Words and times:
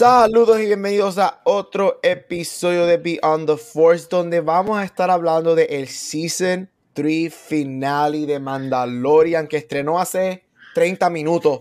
Saludos 0.00 0.58
y 0.62 0.64
bienvenidos 0.64 1.18
a 1.18 1.42
otro 1.44 2.00
episodio 2.02 2.86
de 2.86 2.96
Beyond 2.96 3.46
the 3.46 3.56
Force, 3.58 4.06
donde 4.10 4.40
vamos 4.40 4.78
a 4.78 4.84
estar 4.84 5.10
hablando 5.10 5.54
de 5.54 5.64
el 5.64 5.88
Season 5.88 6.70
3 6.94 7.34
finale 7.34 8.24
de 8.24 8.40
Mandalorian 8.40 9.46
que 9.46 9.58
estrenó 9.58 10.00
hace 10.00 10.44
30 10.74 11.10
minutos. 11.10 11.60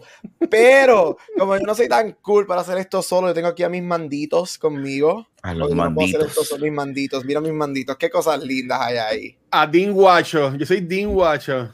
Pero 0.50 1.18
como 1.38 1.58
yo 1.58 1.64
no 1.66 1.76
soy 1.76 1.90
tan 1.90 2.14
cool 2.22 2.46
para 2.48 2.62
hacer 2.62 2.78
esto 2.78 3.02
solo, 3.02 3.28
yo 3.28 3.34
tengo 3.34 3.50
aquí 3.50 3.64
a 3.64 3.68
mis 3.68 3.84
manditos 3.84 4.58
conmigo. 4.58 5.28
A 5.42 5.54
los 5.54 5.68
Porque 5.68 5.76
no 5.76 5.94
puedo 5.94 6.06
hacer 6.08 6.20
manditos. 6.20 6.28
esto, 6.30 6.46
son 6.46 6.62
mis 6.62 6.72
manditos. 6.72 7.26
Mira 7.26 7.42
mis 7.42 7.52
manditos, 7.52 7.98
qué 7.98 8.10
cosas 8.10 8.42
lindas 8.42 8.80
hay 8.80 8.96
ahí. 8.96 9.38
a 9.52 9.68
Dean 9.68 9.92
Guacho. 9.92 10.56
Yo 10.56 10.66
soy 10.66 10.80
Dean 10.80 11.12
Guacho. 11.14 11.74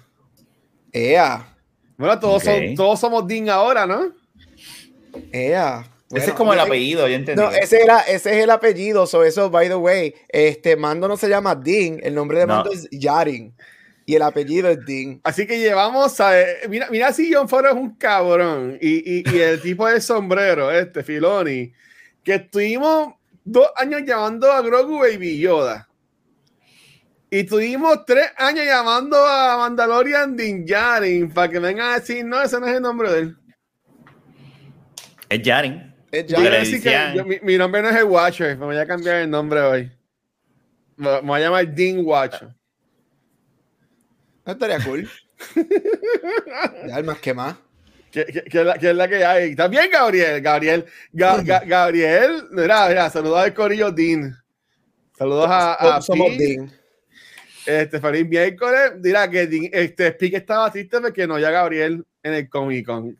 Ea, 0.91 1.47
Bueno, 1.95 2.19
todos, 2.19 2.41
son- 2.41 2.73
todos 2.73 2.99
somos 2.99 3.27
Dean 3.27 3.49
ahora, 3.49 3.85
¿no? 3.85 4.11
ea. 5.31 5.91
Ese 6.15 6.31
es 6.31 6.33
como 6.33 6.53
el 6.53 6.59
apellido, 6.59 7.07
yo 7.07 7.15
entendí. 7.15 7.41
No, 7.41 7.51
ese, 7.51 7.81
era, 7.81 7.99
ese 8.01 8.37
es 8.37 8.43
el 8.43 8.49
apellido, 8.49 9.05
so 9.07 9.23
eso, 9.23 9.49
by 9.49 9.67
the 9.67 9.75
way, 9.75 10.13
este 10.29 10.75
Mando 10.75 11.07
no 11.07 11.17
se 11.17 11.29
llama 11.29 11.55
Dean, 11.55 11.99
el 12.03 12.15
nombre 12.15 12.39
de 12.39 12.47
No. 12.47 12.55
Mando 12.55 12.71
es 12.71 12.87
Yarin 12.91 13.53
y 14.05 14.15
el 14.15 14.21
apellido 14.21 14.69
es 14.69 14.85
Dean. 14.85 15.19
Así 15.23 15.47
que 15.47 15.59
llevamos 15.59 16.19
a. 16.19 16.33
Mira, 16.69 16.87
mira 16.89 17.11
si 17.11 17.33
John 17.33 17.49
Favreau 17.49 17.75
es 17.75 17.81
un 17.81 17.95
cabrón. 17.95 18.77
Y, 18.79 19.19
y, 19.19 19.23
y 19.29 19.39
el 19.39 19.61
tipo 19.61 19.87
de 19.87 19.99
sombrero, 19.99 20.71
este, 20.71 21.03
Filoni, 21.03 21.73
que 22.23 22.35
estuvimos 22.35 23.15
dos 23.43 23.67
años 23.75 24.03
llamando 24.05 24.51
a 24.51 24.61
Grogu 24.61 24.99
Baby 24.99 25.39
Yoda. 25.39 25.89
Y 27.31 27.43
tuvimos 27.43 28.05
tres 28.05 28.27
años 28.37 28.65
llamando 28.65 29.17
a 29.17 29.57
Mandalorian 29.57 30.37
Din 30.37 30.65
Djarin 30.65 31.33
para 31.33 31.51
que 31.51 31.59
vengan 31.59 31.91
a 31.91 31.99
decir, 31.99 32.23
no, 32.23 32.41
ese 32.41 32.59
no 32.59 32.67
es 32.67 32.75
el 32.75 32.81
nombre 32.81 33.11
de 33.11 33.19
él. 33.19 33.37
Es 35.29 35.41
Jaren. 35.43 35.94
Ya 36.23 36.37
que 36.81 37.17
yo- 37.17 37.25
mi, 37.25 37.39
mi 37.41 37.57
nombre 37.57 37.81
no 37.81 37.89
es 37.89 37.95
el 37.95 38.03
Watcher, 38.05 38.57
me 38.57 38.65
voy 38.65 38.77
a 38.77 38.85
cambiar 38.85 39.17
el 39.17 39.29
nombre 39.29 39.59
hoy. 39.61 39.91
Me, 40.97 41.09
me 41.21 41.27
voy 41.27 41.39
a 41.41 41.43
llamar 41.43 41.67
Dean 41.73 41.99
Watcher. 42.05 42.49
No 44.45 44.53
estaría 44.53 44.79
cool. 44.83 45.09
ya, 46.87 47.01
más 47.03 47.17
que 47.19 47.33
más. 47.33 47.55
¿Qué, 48.11 48.25
qué- 48.25 48.43
qué 48.43 48.59
es 48.61 48.65
la, 48.65 48.77
qué 48.77 48.89
es 48.91 48.95
la 48.95 49.07
que 49.09 49.25
hay? 49.25 49.49
¿Está 49.51 49.67
bien, 49.67 49.89
Gabriel? 49.91 50.41
Gabriel, 50.41 50.85
Ga- 51.11 51.43
Ga- 51.43 51.67
Gabriel, 51.67 52.43
mira, 52.51 52.87
mira, 52.87 53.09
saludos 53.09 53.39
al 53.39 53.53
Corillo 53.53 53.91
Dean. 53.91 54.33
Saludos 55.17 55.47
a, 55.49 55.95
a 55.97 56.01
Somos. 56.01 56.37
Dean. 56.37 56.71
Este, 57.65 57.99
feliz 57.99 58.27
miércoles. 58.29 58.93
Dirá 59.01 59.29
que 59.29 59.47
Dean- 59.49 59.69
este, 59.73 60.11
Pi 60.13 60.33
estaba 60.35 60.71
triste 60.71 61.01
porque 61.01 61.27
no 61.27 61.37
ya 61.39 61.49
Gabriel 61.51 62.05
en 62.23 62.33
el 62.33 62.47
Comic 62.49 62.85
Con. 62.85 63.17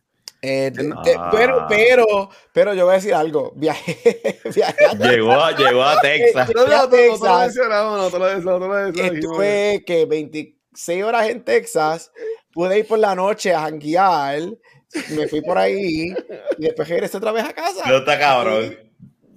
Eh, 0.48 0.72
Ah. 1.18 1.30
pero, 1.32 1.66
pero, 1.68 2.30
pero 2.54 2.74
yo 2.74 2.86
voy 2.86 2.94
a 2.94 2.96
decir 2.98 3.14
algo. 3.14 3.52
Viajé, 3.56 4.40
viajé 4.54 4.86
a- 4.86 4.94
Llegó, 4.94 5.32
a- 5.32 5.52
llegó 5.56 5.84
a 5.84 6.00
Texas. 6.02 6.50
No, 6.56 6.66
no, 6.68 6.90
Texas. 6.90 7.54
Estuve 9.14 9.84
que 9.86 10.06
26 10.06 11.04
horas 11.04 11.30
en 11.30 11.44
Texas. 11.44 12.12
Pude 12.54 12.80
ir 12.80 12.88
por 12.88 13.00
la 13.00 13.16
noche 13.16 13.54
a 13.54 13.62
janguear. 13.62 14.40
Me 15.10 15.28
fui 15.28 15.42
por 15.42 15.58
ahí 15.58 16.14
y 16.58 16.64
después 16.64 16.88
regresé 16.88 17.18
otra 17.18 17.32
vez 17.34 17.44
a 17.44 17.54
casa. 17.54 17.84
No 17.90 17.98
está 17.98 18.18
cabrón. 18.18 18.78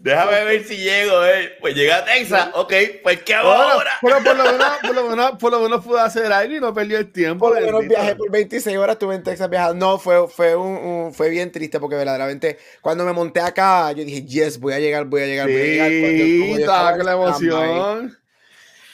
Déjame 0.01 0.45
ver 0.45 0.65
si 0.65 0.77
llego, 0.77 1.25
eh. 1.25 1.57
Pues 1.61 1.75
llega 1.75 1.99
a 1.99 2.05
Texas. 2.05 2.51
Ok, 2.55 2.73
pues 3.03 3.23
¿qué 3.25 3.35
hago 3.35 3.49
Bueno, 3.49 3.65
ahora? 3.73 3.91
pero 4.01 4.17
por 4.23 4.37
lo 4.37 4.45
menos, 4.45 4.67
por 4.83 4.95
lo 4.95 5.09
menos, 5.09 5.31
por 5.33 5.51
lo 5.53 5.61
menos 5.61 5.85
pude 5.85 6.01
hacer 6.01 6.33
algo 6.33 6.55
y 6.55 6.61
no 6.61 6.73
perdió 6.73 6.99
el 6.99 7.11
tiempo. 7.11 7.47
Por 7.49 7.57
lo 7.57 7.67
menos 7.67 7.81
bendito. 7.81 8.01
viajé 8.01 8.17
por 8.17 8.31
26 8.31 8.77
horas, 8.79 8.95
estuve 8.95 9.17
en 9.17 9.23
Texas 9.25 9.51
viajando. 9.51 9.85
No, 9.87 9.99
fue, 9.99 10.29
fue, 10.29 10.55
un, 10.55 10.77
un- 10.77 11.15
fue 11.15 11.31
bien 11.31 11.51
triste 11.51 11.81
porque 11.81 11.97
verdaderamente 11.97 12.59
cuando 12.81 13.05
me 13.05 13.13
monté 13.13 13.41
acá, 13.41 13.91
yo 13.93 14.05
dije, 14.05 14.23
yes, 14.25 14.61
voy 14.61 14.75
a 14.75 14.79
llegar, 14.79 15.05
voy 15.07 15.23
a 15.23 15.27
llegar, 15.27 15.47
voy 15.49 15.57
a 15.57 15.65
llegar. 15.65 15.91
Cuando- 15.91 16.25
Sí, 16.25 16.53
estaba 16.61 16.97
con 16.97 17.05
la 17.07 17.13
emoción. 17.13 18.19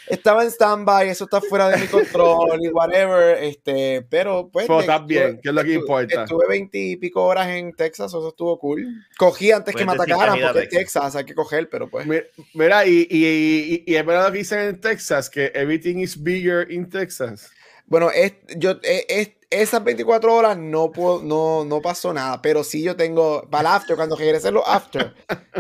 Estaba 0.09 0.43
en 0.43 0.51
stand-by, 0.51 1.09
eso 1.09 1.25
está 1.25 1.41
fuera 1.41 1.69
de 1.69 1.79
mi 1.79 1.87
control 1.87 2.61
y 2.63 2.69
whatever, 2.69 3.43
este, 3.43 4.03
pero 4.03 4.49
pues... 4.53 4.67
Pero 4.67 4.81
estás 4.81 5.07
bien, 5.07 5.41
que 5.43 5.49
es 5.49 5.55
lo 5.55 5.63
que 5.65 5.73
importa. 5.75 6.23
Estuve 6.25 6.47
20 6.49 6.79
y 6.79 6.97
pico 6.97 7.25
horas 7.25 7.49
en 7.49 7.73
Texas, 7.73 8.07
eso 8.13 8.29
estuvo 8.29 8.59
cool. 8.59 8.87
Cogí 9.17 9.51
antes 9.51 9.75
que 9.75 9.85
me 9.85 9.95
Pues 9.97 10.01
atacaran 10.11 10.39
porque 10.41 10.63
es 10.65 10.69
Texas, 10.69 11.17
hay 11.17 11.25
que 11.25 11.35
coger, 11.35 11.69
pero 11.71 11.89
pues... 11.89 12.07
Mi- 12.07 12.19
Mira, 12.55 12.87
y, 12.87 13.07
y, 13.11 13.27
y, 13.27 13.85
y 13.87 13.97
es 13.97 14.05
verdad 14.07 14.27
lo 14.27 14.33
que 14.33 14.39
dicen 14.39 14.59
en 14.61 14.81
Texas, 14.81 15.31
que 15.31 15.51
everything 15.55 15.99
is 15.99 16.23
bigger 16.23 16.71
in 16.71 16.89
Texas. 16.89 17.51
Bueno, 17.87 18.11
es, 18.11 18.33
yo, 18.57 18.73
es, 18.83 19.05
es- 19.09 19.31
esas 19.51 19.85
24 19.85 20.35
horas 20.35 20.59
no, 20.59 20.91
puedo, 20.91 21.23
no, 21.23 21.65
no 21.65 21.81
pasó 21.81 22.13
nada, 22.13 22.43
pero 22.43 22.65
sí 22.65 22.83
yo 22.83 22.97
tengo, 22.97 23.49
para 23.49 23.69
el 23.71 23.75
after, 23.77 23.95
cuando 23.95 24.17
regrese 24.17 24.51
los 24.51 24.65
after, 24.67 25.15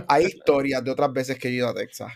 hay 0.08 0.24
historias 0.24 0.82
de 0.82 0.90
otras 0.90 1.12
veces 1.12 1.38
que 1.38 1.46
he 1.48 1.52
ido 1.52 1.68
a 1.68 1.74
Texas. 1.74 2.12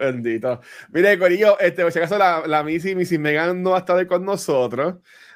Bendito. 0.00 0.60
Mire, 0.92 1.18
Corillo, 1.18 1.58
este, 1.60 1.82
por 1.82 1.92
si 1.92 1.98
acaso 1.98 2.16
la, 2.16 2.42
la 2.46 2.62
Missy, 2.62 2.94
Missy 2.94 3.18
Megan 3.18 3.62
no 3.62 3.70
va 3.70 3.76
a 3.76 3.80
estar 3.80 4.06
con 4.06 4.24
nosotros. 4.24 4.94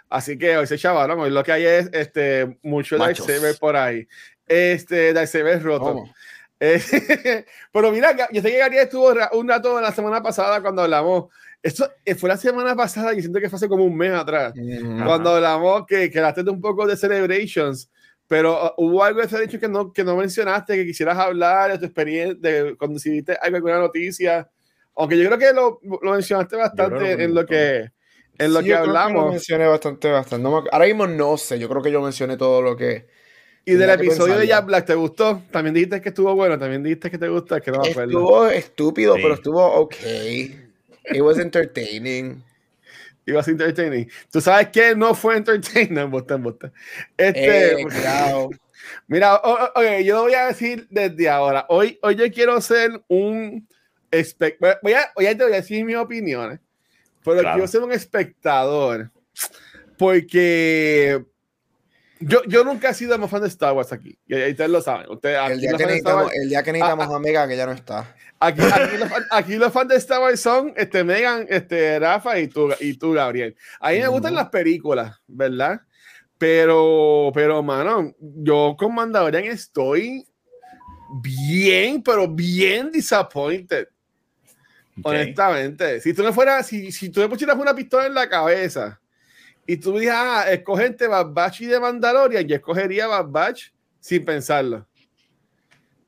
Así 0.09 0.39
que 0.39 0.57
hoy 0.57 0.67
se 0.67 0.79
chavaron. 0.79 1.21
Hoy 1.21 1.31
lo 1.31 1.45
que 1.45 1.53
hay 1.53 1.65
es 1.67 1.91
este, 1.93 2.59
mucho 2.63 2.97
lightsaber 2.97 3.59
por 3.59 3.77
ahí. 3.77 4.09
Este, 4.47 5.13
lightsaber 5.13 5.63
roto. 5.63 6.05
Eh, 6.59 6.81
pero 7.73 7.93
mira, 7.93 8.17
yo 8.33 8.41
sé 8.41 8.51
que 8.51 8.59
Gabriel 8.59 8.85
estuvo 8.85 9.13
un 9.33 9.49
rato 9.49 9.79
la 9.81 9.93
semana 9.93 10.23
pasada 10.23 10.63
cuando 10.63 10.83
hablamos. 10.83 11.27
Esto 11.63 11.91
eh, 12.05 12.15
fue 12.15 12.31
la 12.31 12.37
semana 12.39 12.75
pasada 12.75 13.13
y 13.13 13.21
siento 13.21 13.41
que 13.41 13.51
fue 13.51 13.57
hace 13.57 13.69
como 13.69 13.85
un 13.85 13.97
mes 13.97 14.13
atrás. 14.13 14.55
Ujú. 14.57 15.05
Cuando 15.05 15.35
hablamos 15.35 15.85
que, 15.87 16.11
que 16.11 16.19
hablaste 16.19 16.49
un 16.49 16.61
poco 16.61 16.87
de 16.87 16.97
celebrations, 16.97 17.91
pero 18.27 18.67
uh, 18.67 18.73
hubo 18.79 19.05
algo 19.05 19.21
de 19.21 19.27
ese 19.27 19.41
dicho 19.41 19.59
que 19.59 19.69
no, 19.69 19.93
que 19.93 20.05
no 20.05 20.17
mencionaste, 20.17 20.77
que 20.77 20.87
quisieras 20.87 21.19
hablar 21.19 21.73
de 21.73 21.79
tu 21.79 21.85
experiencia, 21.85 22.35
de 22.41 22.77
cuando 22.77 22.99
algo, 23.41 23.57
alguna 23.57 23.79
noticia. 23.79 24.49
Aunque 24.97 25.19
yo 25.19 25.27
creo 25.27 25.39
que 25.39 25.53
lo, 25.53 25.81
lo 26.03 26.13
mencionaste 26.13 26.57
bastante 26.57 27.17
que 27.17 27.25
en 27.25 27.35
lo 27.35 27.45
que, 27.47 27.91
en 28.39 28.53
lo 28.53 28.61
Sí, 28.61 28.65
que 28.67 28.71
yo 28.71 28.77
creo 28.83 28.87
lo 28.93 28.99
hablamos. 28.99 29.31
mencioné 29.33 29.67
bastante, 29.67 30.11
bastante. 30.11 30.43
No 30.43 30.63
me- 30.63 30.69
ahora 30.71 30.87
mismo 30.87 31.07
no 31.07 31.37
sé, 31.37 31.59
yo 31.59 31.69
creo 31.69 31.83
que 31.83 31.91
yo 31.91 32.01
mencioné 32.01 32.37
todo 32.37 32.63
lo 32.63 32.77
que... 32.77 33.07
y 33.65 33.73
del 33.73 33.89
que 33.99 34.07
episodio 34.07 34.39
de. 34.39 34.47
Jack 34.47 34.67
Black, 34.67 34.87
¿te 34.87 34.95
gustó? 34.95 35.43
También 35.51 35.75
dijiste 35.75 36.01
que 36.01 36.11
estuvo 36.11 36.35
bueno, 36.35 36.59
también 36.59 36.83
dijiste 36.83 37.11
que 37.11 37.19
te 37.19 37.29
gustó, 37.29 37.57
es 37.57 37.63
que 37.63 37.71
no 37.73 37.81
me 37.81 37.91
acuerdo. 37.91 38.11
Estuvo 38.11 38.47
estúpido, 38.49 39.15
Sí. 39.17 39.21
pero 39.23 39.35
estuvo 39.35 39.65
ok. 39.67 39.95
It 41.13 41.21
was 41.21 41.39
entertaining. 41.39 42.43
A 43.27 43.43
ser 43.43 43.53
entertaining. 43.53 44.11
¿Tú 44.31 44.39
sabes 44.43 44.69
qué 44.69 44.95
no 44.95 45.15
fue 45.15 45.39
entertaining? 45.39 45.97
Embuste, 45.99 46.35
embuste. 46.35 46.71
Este, 47.17 47.73
Eh, 47.81 47.83
cuidado. 47.83 48.51
Mira, 49.09 49.37
o- 49.37 49.51
o- 49.65 49.81
ok, 49.81 50.01
yo 50.05 50.17
lo 50.17 50.23
voy 50.25 50.35
a 50.35 50.47
decir 50.49 50.87
desde 50.91 51.31
ahora. 51.31 51.65
Hoy, 51.71 51.99
hoy 52.03 52.17
yo 52.17 52.31
quiero 52.31 52.61
ser 52.61 53.03
un 53.09 53.67
espe- 54.21 54.57
voy 54.83 54.93
a, 54.93 55.11
hoy 55.17 55.25
ya 55.25 55.37
te 55.37 55.45
voy 55.45 55.53
a 55.53 55.57
decir 55.57 55.85
mis 55.85 55.97
opiniones, 55.97 56.61
pero 57.25 57.41
Claro. 57.41 57.57
quiero 57.57 57.69
ser 57.69 57.83
un 57.83 57.93
espectador 57.93 59.11
porque 59.99 61.25
yo, 62.21 62.43
yo 62.47 62.65
nunca 62.65 62.91
he 62.91 62.95
sido 62.95 63.19
muy 63.19 63.29
fan 63.29 63.43
de 63.43 63.49
Star 63.49 63.73
Wars 63.75 63.93
aquí. 63.93 64.19
Y 64.27 64.35
y 64.37 64.51
ustedes 64.51 64.71
lo 64.71 64.81
saben. 64.81 65.11
Ustedes, 65.11 65.39
El 65.51 65.61
día, 65.61 65.73
que 65.77 65.85
Wars, 66.05 66.33
el 66.35 66.49
día 66.49 66.63
que 66.63 66.73
necesitamos 66.73 67.15
a 67.15 67.19
Mega, 67.19 67.47
que 67.49 67.57
ya 67.57 67.67
no 67.67 67.73
está. 67.73 68.15
aquí, 68.41 68.61
aquí 68.63 68.97
los, 68.99 69.09
fan- 69.09 69.27
aquí 69.31 69.57
los 69.57 69.73
fans 69.73 69.89
de 69.89 69.97
Star 69.97 70.21
Wars 70.21 70.41
son 70.41 70.73
este, 70.77 71.05
Megan, 71.05 71.47
este, 71.51 71.99
Rafa 71.99 72.39
y 72.39 72.49
tú, 72.49 72.71
y 72.81 72.95
tú, 72.97 73.13
Gabriel. 73.13 73.57
A 73.81 73.91
mí 73.91 73.99
me 73.99 74.09
gustan 74.09 74.35
las 74.35 74.49
películas, 74.49 75.17
¿verdad? 75.27 75.81
Pero, 76.39 77.31
pero, 77.35 77.63
mano, 77.63 78.13
yo 78.19 78.75
con 78.79 78.95
Mandalorian 78.95 79.45
estoy 79.45 80.27
bien, 81.23 82.03
pero 82.03 82.27
bien 82.29 82.91
disappointed. 82.91 83.89
Ok. 84.99 85.07
Honestamente, 85.07 86.01
si 86.01 86.15
tú 86.15 86.23
me 86.23 86.33
fueras, 86.33 86.67
si, 86.67 86.93
si 86.93 87.11
tú 87.11 87.21
me 87.21 87.29
pusieras 87.29 87.57
una 87.57 87.75
pistola 87.75 88.07
en 88.07 88.15
la 88.15 88.29
cabeza 88.29 89.01
y 89.67 89.77
tú 89.77 89.93
me 89.93 90.01
dijeras, 90.01 90.23
ah, 90.23 90.53
escoge 90.53 90.87
entre 90.87 91.09
Bad 91.09 91.33
Batch 91.33 91.63
y 91.63 91.67
de 91.67 91.81
Mandalorian, 91.81 92.47
yo 92.47 92.57
escogería 92.57 93.07
Bad 93.07 93.27
Batch 93.29 93.71
sin 94.01 94.25
pensarlo. 94.25 94.87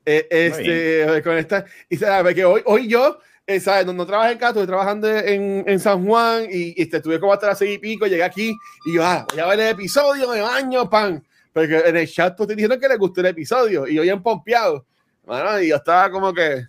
Eh, 0.04 0.26
este, 0.30 1.20
con 1.22 1.36
esta, 1.36 1.64
y 1.88 1.96
sabes 1.96 2.34
que 2.34 2.44
hoy, 2.44 2.62
hoy 2.64 2.86
yo, 2.86 3.18
eh, 3.44 3.58
¿sabes? 3.58 3.86
No, 3.86 3.92
no 3.92 4.06
trabajé 4.06 4.32
en 4.32 4.38
casa, 4.38 4.50
estoy 4.50 4.66
trabajando 4.66 5.08
en, 5.08 5.64
en 5.66 5.80
San 5.80 6.06
Juan 6.06 6.46
y, 6.48 6.74
y 6.76 6.82
este, 6.82 6.98
estuve 6.98 7.18
como 7.18 7.32
hasta 7.32 7.48
las 7.48 7.58
seis 7.58 7.74
y 7.76 7.78
pico, 7.78 8.06
llegué 8.06 8.22
aquí 8.22 8.54
y 8.84 8.94
yo, 8.94 9.04
ah, 9.04 9.26
voy 9.30 9.40
a 9.40 9.46
ver 9.46 9.60
el 9.60 9.66
episodio, 9.68 10.30
me 10.30 10.40
baño, 10.40 10.88
pan. 10.88 11.24
Porque 11.56 11.74
en 11.74 11.96
el 11.96 12.06
chat 12.06 12.36
te 12.36 12.54
dijeron 12.54 12.78
que 12.78 12.86
les 12.86 12.98
gustó 12.98 13.22
el 13.22 13.28
episodio 13.28 13.88
y 13.88 13.94
yo 13.94 14.02
bien 14.02 14.22
pompeado. 14.22 14.84
Bueno, 15.24 15.58
y 15.58 15.68
yo 15.68 15.76
estaba 15.76 16.10
como 16.10 16.34
que. 16.34 16.66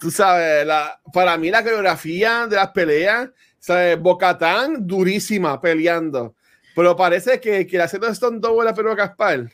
Tú 0.00 0.10
sabes, 0.10 0.66
la, 0.66 1.00
para 1.12 1.36
mí 1.36 1.50
la 1.50 1.62
coreografía 1.62 2.46
de 2.46 2.56
las 2.56 2.68
peleas, 2.68 3.30
¿sabes? 3.58 3.98
Bocatán, 4.00 4.86
durísima 4.86 5.60
peleando. 5.60 6.34
Pero 6.74 6.96
parece 6.96 7.40
que, 7.40 7.66
que 7.66 7.80
haciendo 7.80 8.08
Stone 8.08 8.38
Double 8.40 8.70
a 8.70 8.74
Pedro 8.74 8.94
Caspar, 8.94 9.50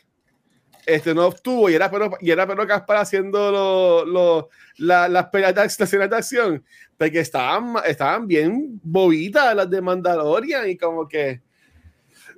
este 0.85 1.15
no 1.15 1.25
obtuvo 1.25 1.69
y 1.69 1.73
era 1.73 1.89
Pedro, 1.89 2.11
y 2.21 2.29
era 2.29 2.45
Pedro 2.45 2.67
Caspar 2.67 2.97
haciendo 2.97 3.51
lo, 3.51 4.05
lo, 4.05 4.49
la, 4.77 5.07
las 5.07 5.25
peleas 5.27 5.55
de, 5.55 5.65
escenas 5.65 6.09
de 6.09 6.15
acción, 6.15 6.63
porque 6.97 7.19
estaban, 7.19 7.75
estaban 7.85 8.27
bien 8.27 8.79
bobitas 8.83 9.55
las 9.55 9.69
de 9.69 9.81
Mandalorian 9.81 10.69
y 10.69 10.77
como 10.77 11.07
que 11.07 11.41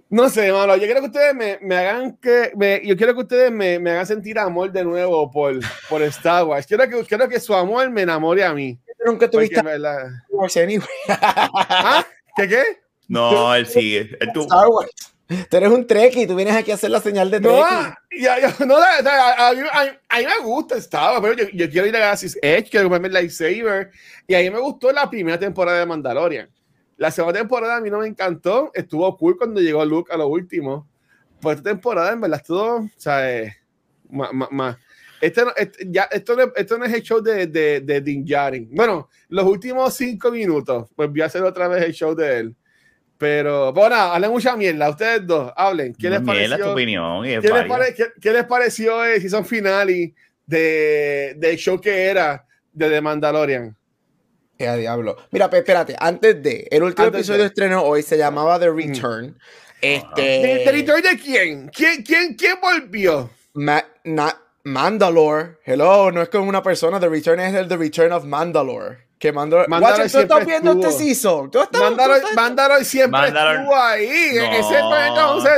no 0.09 0.29
sé, 0.29 0.51
mano, 0.51 0.75
yo 0.77 0.83
quiero 0.85 1.01
que 1.01 1.07
ustedes 1.07 1.35
me, 1.35 1.59
me 1.61 1.75
hagan 1.75 2.17
que 2.17 2.51
me, 2.55 2.81
yo 2.85 2.95
quiero 2.95 3.13
que 3.13 3.21
ustedes 3.21 3.51
me, 3.51 3.77
me, 3.79 3.91
hagan 3.91 4.05
sentir 4.05 4.39
amor 4.39 4.71
de 4.71 4.83
nuevo 4.83 5.29
por, 5.31 5.59
por 5.89 6.01
Star 6.03 6.45
Wars. 6.45 6.65
Quiero 6.65 6.87
que, 6.89 7.03
quiero 7.05 7.27
que 7.27 7.39
su 7.39 7.53
amor 7.53 7.89
me 7.89 8.03
enamore 8.03 8.43
a 8.43 8.53
mí. 8.53 8.79
Nunca 9.05 9.29
tuviste 9.29 9.59
anyway. 9.59 10.87
¿Ah? 11.09 12.05
¿Qué 12.35 12.47
qué? 12.47 12.63
No, 13.07 13.53
él 13.55 13.65
sigue. 13.67 14.17
Él 14.19 14.29
tú- 14.33 14.41
Star 14.41 14.67
Wars. 14.67 14.89
Tú 15.49 15.57
eres 15.57 15.69
un 15.69 15.85
Trekkie, 15.85 16.25
tú 16.25 16.35
vienes 16.35 16.55
aquí 16.55 16.71
a 16.71 16.75
hacer 16.75 16.89
la 16.89 17.01
señal 17.01 17.29
de 17.29 17.41
No, 17.41 17.49
Trekkie. 17.49 18.21
ya, 18.23 18.39
ya, 18.39 18.65
no, 18.65 18.79
la- 18.79 19.01
la- 19.01 19.29
a, 19.33 19.49
a 19.49 19.53
mí, 19.53 19.59
a 19.71 19.81
a 20.07 20.19
mí 20.19 20.25
me 20.25 20.39
gusta 20.45 20.77
Star 20.77 21.11
Wars, 21.11 21.21
pero 21.21 21.33
yo, 21.33 21.49
yo 21.53 21.69
quiero 21.69 21.85
ir 21.87 21.95
a 21.97 21.99
Galaxy's 21.99 22.37
Edge, 22.41 22.69
quiero 22.69 22.85
comprarme 22.85 23.07
el 23.09 23.13
lightsaber. 23.13 23.91
Y 24.25 24.35
a 24.35 24.39
mí 24.39 24.49
me 24.49 24.59
gustó 24.59 24.89
la 24.93 25.09
primera 25.09 25.37
temporada 25.37 25.79
de 25.79 25.85
Mandalorian. 25.85 26.49
La 26.97 27.11
segunda 27.11 27.39
temporada 27.39 27.77
a 27.77 27.81
mí 27.81 27.89
no 27.89 27.99
me 27.99 28.07
encantó. 28.07 28.71
Estuvo 28.73 29.15
cool 29.17 29.37
cuando 29.37 29.61
llegó 29.61 29.85
Luke 29.85 30.11
a 30.11 30.17
lo 30.17 30.27
último. 30.27 30.87
Pues 31.39 31.57
esta 31.57 31.69
temporada 31.69 32.11
en 32.11 32.21
verdad 32.21 32.39
estuvo, 32.41 32.75
o 32.77 32.89
sea, 32.97 33.31
eh, 33.31 33.55
más, 34.09 34.33
más, 34.33 34.51
más. 34.51 34.77
Este 35.21 35.41
este- 35.55 35.87
ya, 35.89 36.03
esto, 36.11 36.35
no, 36.35 36.51
esto 36.55 36.77
no 36.77 36.85
es 36.85 36.93
el 36.93 37.01
show 37.03 37.21
de, 37.21 37.47
de, 37.47 37.81
de 37.81 38.01
Din 38.01 38.25
Djarin. 38.25 38.69
Bueno, 38.71 39.09
los 39.29 39.45
últimos 39.45 39.93
cinco 39.95 40.31
minutos, 40.31 40.89
pues 40.95 41.09
voy 41.09 41.21
a 41.21 41.25
hacer 41.25 41.43
otra 41.43 41.67
vez 41.67 41.83
el 41.83 41.93
show 41.93 42.15
de 42.15 42.39
él. 42.39 42.55
Pero, 43.19 43.73
bueno, 43.73 43.95
hablen 43.95 44.29
mucha 44.31 44.55
mierda. 44.55 44.89
Ustedes 44.89 45.25
dos, 45.25 45.51
hablen. 45.55 45.93
¿Qué 45.95 46.09
les 46.09 46.21
Mierda, 46.21 46.43
tu 46.57 46.61
pareció? 46.63 46.71
opinión. 46.73 47.25
y 47.25 47.29
¿Qué 47.39 47.49
les, 47.49 47.65
pare- 47.65 47.93
qué, 47.95 48.05
qué 48.21 48.31
les 48.31 48.43
pareció 48.45 49.03
el 49.03 49.19
season 49.21 49.43
finale 49.45 50.13
de, 50.45 51.35
del 51.37 51.55
show 51.57 51.79
que 51.79 52.05
era 52.05 52.45
de 52.73 52.89
The 52.89 53.01
Mandalorian? 53.01 53.76
Eh, 54.59 54.67
a 54.67 54.75
diablo. 54.75 55.17
Mira, 55.31 55.49
pe- 55.49 55.59
espérate, 55.59 55.95
antes 55.99 56.41
de. 56.41 56.67
El 56.71 56.83
último 56.83 57.07
Antes 57.07 57.19
episodio 57.21 57.41
de. 57.41 57.47
estreno 57.47 57.83
hoy 57.83 58.01
se 58.03 58.17
llamaba 58.17 58.59
The 58.59 58.71
Return. 58.71 59.37
Este. 59.81 60.21
¿De, 60.21 60.63
de 60.65 60.71
return 60.71 61.01
de 61.03 61.17
quién? 61.19 61.69
¿Quién, 61.69 62.01
quién? 62.03 62.33
¿Quién 62.35 62.57
volvió? 62.61 63.29
Ma- 63.53 63.85
na- 64.03 64.41
Mandalore. 64.63 65.57
Hello, 65.63 66.11
no 66.11 66.21
es 66.21 66.29
como 66.29 66.49
una 66.49 66.63
persona. 66.63 66.99
The 66.99 67.09
Return 67.09 67.39
es 67.39 67.53
el 67.53 67.67
The 67.67 67.77
Return 67.77 68.11
of 68.11 68.25
Mandalore. 68.25 69.06
Que 69.19 69.31
¿tú 70.11 70.19
estás 70.19 70.45
este 70.85 70.91
season? 70.91 71.49
¿Tú 71.49 71.61
estás, 71.63 71.81
Mandalor, 71.81 72.17
tú 72.21 72.27
estás- 72.27 72.35
Mandalor 72.35 72.85
siempre 72.85 73.19
Mandalor- 73.19 73.55
estuvo 73.55 73.75
ahí. 73.75 74.29
No. 74.35 74.43
Ese 74.43 74.75
personaje 74.75 75.41
se 75.41 75.49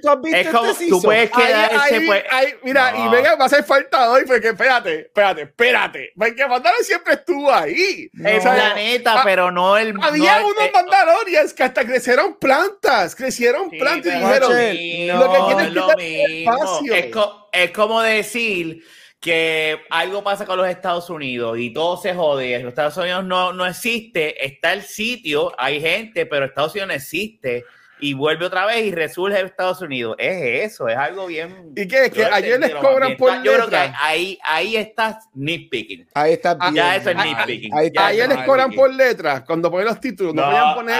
¿tú 0.00 0.10
has 0.10 0.20
visto 0.20 0.36
Es 0.38 0.48
como 0.48 0.66
este 0.70 0.72
tú 0.72 0.96
season? 0.96 1.02
puedes 1.02 1.30
Ahí, 1.32 1.46
quedarse, 1.46 1.94
ahí, 1.94 2.06
pues. 2.06 2.24
ahí, 2.30 2.54
mira, 2.62 2.92
No. 2.92 3.06
y 3.06 3.08
venga, 3.08 3.34
va 3.36 3.44
a 3.44 3.46
hacer 3.46 3.64
falta 3.64 4.10
hoy, 4.10 4.24
porque 4.26 4.48
espérate, 4.48 5.00
espérate, 5.00 5.42
espérate. 5.42 6.12
Porque 6.14 6.46
Mandalor 6.46 6.84
siempre 6.84 7.14
estuvo 7.14 7.50
ahí. 7.50 8.10
El 8.22 8.38
O 8.38 8.42
sea, 8.42 8.54
planeta, 8.54 9.20
pero 9.24 9.50
no 9.50 9.78
el. 9.78 9.94
Había 10.02 10.38
no 10.40 10.48
el- 10.48 10.52
unos 10.54 10.64
eh, 10.66 10.70
Mandalorians 10.74 11.54
que 11.54 11.62
hasta 11.62 11.84
crecieron 11.86 12.34
plantas, 12.34 13.14
crecieron 13.16 13.70
Sí, 13.70 13.78
plantas 13.78 14.12
y 14.14 14.18
dijeron, 14.18 14.52
es 14.52 14.58
"Guache, 14.58 15.06
lo 15.06 15.32
que 15.32 15.38
mismo, 15.38 15.46
tienes 15.46 15.66
es 15.68 15.72
que 15.96 16.42
espacio". 16.42 16.94
Es, 16.94 17.06
co- 17.14 17.48
es 17.50 17.70
como 17.70 18.02
decir 18.02 18.84
que 19.26 19.80
algo 19.90 20.22
pasa 20.22 20.46
con 20.46 20.56
los 20.56 20.68
Estados 20.68 21.10
Unidos 21.10 21.58
y 21.58 21.72
todo 21.72 21.96
se 21.96 22.14
jode. 22.14 22.60
Los 22.60 22.68
Estados 22.68 22.96
Unidos 22.96 23.24
no, 23.24 23.52
no 23.52 23.66
existe, 23.66 24.46
está 24.46 24.72
el 24.72 24.82
sitio, 24.82 25.52
hay 25.58 25.80
gente, 25.80 26.26
pero 26.26 26.46
Estados 26.46 26.72
Unidos 26.74 26.88
no 26.88 26.94
existe 26.94 27.64
y 27.98 28.12
vuelve 28.14 28.46
otra 28.46 28.66
vez 28.66 28.84
y 28.84 28.92
resurge 28.92 29.40
Estados 29.40 29.80
Unidos. 29.82 30.14
Es 30.20 30.70
eso, 30.72 30.86
es 30.88 30.96
algo 30.96 31.26
bien. 31.26 31.72
¿Y 31.74 31.88
qué? 31.88 32.08
Que 32.08 32.20
Yo 32.20 32.32
ayer 32.32 32.60
les 32.60 32.72
cobran 32.76 33.16
por. 33.16 33.42
Yo 33.42 33.54
creo 33.54 33.68
que 33.68 33.90
ahí, 34.00 34.38
ahí 34.44 34.76
está 34.76 35.18
nitpicking. 35.34 36.06
Ahí 36.14 36.34
está 36.34 36.52
Ah, 36.60 36.70
bien. 36.70 36.74
Ya 36.76 36.94
eso 36.96 37.10
es 37.10 37.16
nitpicking. 37.16 37.74
Ahí 37.74 37.90
Ayer 37.96 38.28
les 38.28 38.38
es 38.38 38.44
cobran 38.44 38.70
por 38.70 38.94
letras 38.94 39.42
cuando 39.42 39.72
ponen 39.72 39.86
los 39.86 39.98
títulos. 40.00 40.34
No, 40.34 40.44
podían 40.44 40.74
poner 40.76 40.98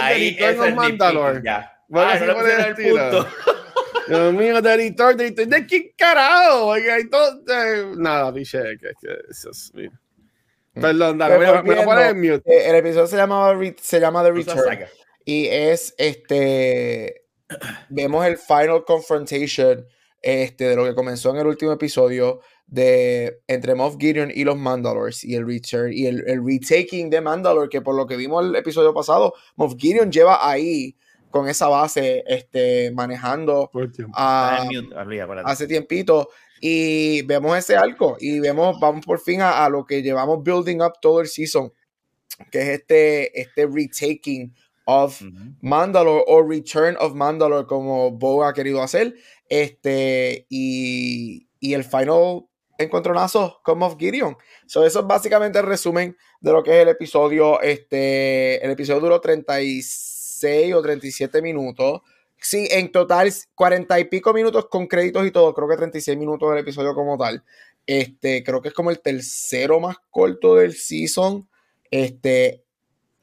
of 0.59 0.67
es 0.67 0.75
Mandalore. 0.75 1.33
nitpicking, 1.35 1.43
ya. 1.45 1.73
Bueno, 1.87 2.11
Ah, 2.11 2.19
no 2.19 2.25
le 2.43 2.53
el 2.53 2.59
el 2.59 2.75
punto. 2.75 3.27
Dios 4.07 4.33
mío, 4.33 4.61
The 4.61 4.77
Return, 4.77 5.17
The 5.17 5.23
Return. 5.23 5.49
¿De 5.49 5.67
qué 5.67 5.93
carajo? 5.97 6.75
Eh, 6.75 7.09
nada, 7.97 8.33
piche, 8.33 8.59
que, 8.79 8.89
es 9.29 9.71
mío. 9.73 9.91
Perdón, 10.73 11.17
dale, 11.17 11.37
Pero 11.37 11.63
me, 11.63 11.69
me 11.69 11.75
lo 11.75 11.83
pones 11.83 12.05
en 12.09 12.15
volviendo, 12.15 12.37
mute. 12.37 12.57
eh, 12.57 12.69
el 12.69 12.75
episodio 12.75 13.07
se 13.07 13.17
llamaba 13.17 13.59
se 13.81 13.99
llama 13.99 14.23
The 14.23 14.31
Return. 14.31 14.79
Y 15.25 15.47
es 15.47 15.93
este. 15.97 17.23
Vemos 17.89 18.25
el 18.25 18.37
final 18.37 18.83
confrontation 18.85 19.85
este, 20.21 20.69
de 20.69 20.75
lo 20.75 20.85
que 20.85 20.95
comenzó 20.95 21.31
en 21.31 21.37
el 21.37 21.47
último 21.47 21.71
episodio 21.71 22.41
de 22.65 23.39
entre 23.47 23.75
Moff 23.75 23.95
Gideon 23.97 24.31
y 24.33 24.43
los 24.43 24.57
Mandalores 24.57 25.23
y 25.23 25.35
el 25.35 25.47
return 25.47 25.93
y 25.93 26.05
el, 26.05 26.23
el 26.27 26.45
retaking 26.45 27.09
de 27.09 27.21
Mandalore, 27.21 27.69
que 27.69 27.81
por 27.81 27.95
lo 27.95 28.05
que 28.05 28.17
vimos 28.17 28.45
el 28.45 28.55
episodio 28.55 28.93
pasado, 28.93 29.33
Moff 29.55 29.75
Gideon 29.77 30.11
lleva 30.11 30.47
ahí 30.47 30.97
con 31.31 31.47
esa 31.47 31.67
base 31.67 32.23
este, 32.27 32.91
manejando 32.91 33.71
a, 34.13 34.67
hace 35.45 35.67
tiempito. 35.67 36.29
Y 36.59 37.21
vemos 37.23 37.55
ese 37.57 37.75
arco 37.77 38.17
y 38.19 38.39
vemos, 38.39 38.79
vamos 38.79 39.05
por 39.05 39.19
fin 39.19 39.41
a, 39.41 39.63
a 39.63 39.69
lo 39.69 39.85
que 39.85 40.01
llevamos 40.01 40.43
building 40.43 40.81
up 40.81 40.93
todo 40.99 41.21
el 41.21 41.27
season, 41.27 41.71
que 42.51 42.61
es 42.61 42.69
este, 42.69 43.39
este 43.39 43.67
retaking 43.67 44.55
of 44.85 45.21
Ujú. 45.21 45.31
Mandalore 45.61 46.23
o 46.27 46.41
Return 46.41 46.95
of 46.99 47.13
Mandalore 47.13 47.67
como 47.67 48.09
Bo 48.11 48.43
ha 48.43 48.53
querido 48.53 48.81
hacer. 48.81 49.13
Este 49.49 50.47
y, 50.49 51.47
y 51.59 51.73
el 51.73 51.83
final 51.83 52.45
encontronazo 52.77 53.59
con 53.63 53.79
Moff 53.79 53.97
Gideon. 53.97 54.37
So, 54.65 54.85
eso 54.85 55.01
es 55.01 55.07
básicamente 55.07 55.59
el 55.59 55.65
resumen 55.65 56.15
de 56.39 56.51
lo 56.51 56.63
que 56.63 56.71
es 56.71 56.83
el 56.83 56.89
episodio 56.89 57.61
este 57.61 58.63
el 58.63 58.71
episodio 58.71 59.01
duró 59.01 59.19
36 59.19 60.16
o 60.73 60.81
37 60.81 61.41
minutos. 61.41 62.01
Sí 62.39 62.67
en 62.69 62.91
total 62.91 63.33
40 63.55 63.99
y 63.99 64.03
pico 64.05 64.33
minutos 64.33 64.67
con 64.69 64.87
créditos 64.87 65.25
y 65.25 65.31
todo. 65.31 65.53
Creo 65.53 65.67
que 65.67 65.77
36 65.77 66.17
minutos 66.17 66.51
el 66.51 66.59
episodio 66.59 66.93
como 66.93 67.17
tal. 67.17 67.43
Este 67.85 68.43
creo 68.43 68.61
que 68.61 68.67
es 68.69 68.73
como 68.73 68.91
el 68.91 68.99
tercero 68.99 69.79
más 69.79 69.97
corto 70.09 70.55
del 70.55 70.75
season. 70.75 71.47
Este 71.89 72.63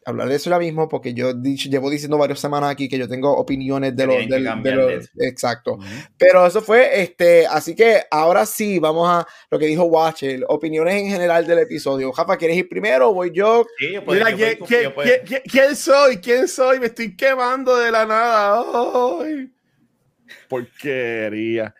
hablar 0.06 0.28
de 0.28 0.36
eso 0.36 0.50
ya 0.50 0.58
mismo 0.58 0.88
porque 0.88 1.14
yo 1.14 1.32
dicho, 1.34 1.68
llevo 1.68 1.90
diciendo 1.90 2.18
varias 2.18 2.40
semanas 2.40 2.70
aquí 2.70 2.88
que 2.88 2.98
yo 2.98 3.08
tengo 3.08 3.32
opiniones 3.36 3.96
de 3.96 4.06
los 4.06 4.16
del- 4.28 4.62
de 4.62 4.72
los- 4.74 5.10
exacto 5.18 5.74
Ujú. 5.74 5.84
pero 6.18 6.46
eso 6.46 6.60
fue 6.60 7.00
este 7.02 7.46
así 7.46 7.74
que 7.74 8.02
ahora 8.10 8.44
sí 8.46 8.78
vamos 8.78 9.08
a 9.08 9.26
lo 9.50 9.58
que 9.58 9.66
dijo 9.66 9.84
Watcher 9.84 10.44
opiniones 10.48 10.94
en 10.94 11.08
general 11.08 11.46
del 11.46 11.60
episodio 11.60 12.12
Jafa 12.12 12.36
¿quieres 12.36 12.56
ir 12.56 12.68
primero 12.68 13.10
o 13.10 13.14
voy 13.14 13.30
yo? 13.32 13.64
Sí, 13.78 13.92
yo 13.94 14.04
puedo- 14.04 14.18
Mira, 14.18 14.30
yo 14.30 14.36
¿quién, 14.36 14.58
puedo- 14.58 14.68
quién- 14.68 14.82
yo 14.82 14.94
puedo- 14.94 15.08
quién- 15.08 15.26
quién- 15.26 15.42
quién 15.50 15.76
soy? 15.76 16.16
¿Quién 16.18 16.48
soy? 16.48 16.80
Me 16.80 16.86
estoy 16.86 17.16
quemando 17.16 17.76
de 17.76 17.90
la 17.90 18.04
nada. 18.06 18.62
Ay. 19.22 19.50
Porquería. 20.48 21.74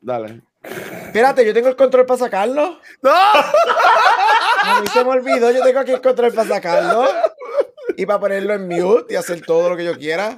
Dale. 0.00 0.42
espérate 0.62 1.44
yo 1.46 1.54
tengo 1.54 1.68
el 1.68 1.76
control 1.76 2.04
para 2.04 2.18
sacarlo 2.18 2.78
¡No! 3.00 3.10
a 4.62 4.80
mí 4.82 4.86
se 4.92 5.02
me 5.04 5.10
olvidó 5.10 5.50
yo 5.50 5.62
tengo 5.64 5.78
aquí 5.80 5.92
el 5.92 6.02
control 6.02 6.32
para 6.34 6.48
sacarlo 6.48 7.02
y 8.00 8.06
para 8.06 8.18
ponerlo 8.20 8.54
en 8.54 8.66
mute 8.66 9.12
y 9.12 9.16
hacer 9.16 9.42
todo 9.42 9.68
lo 9.68 9.76
que 9.76 9.84
yo 9.84 9.98
quiera 9.98 10.36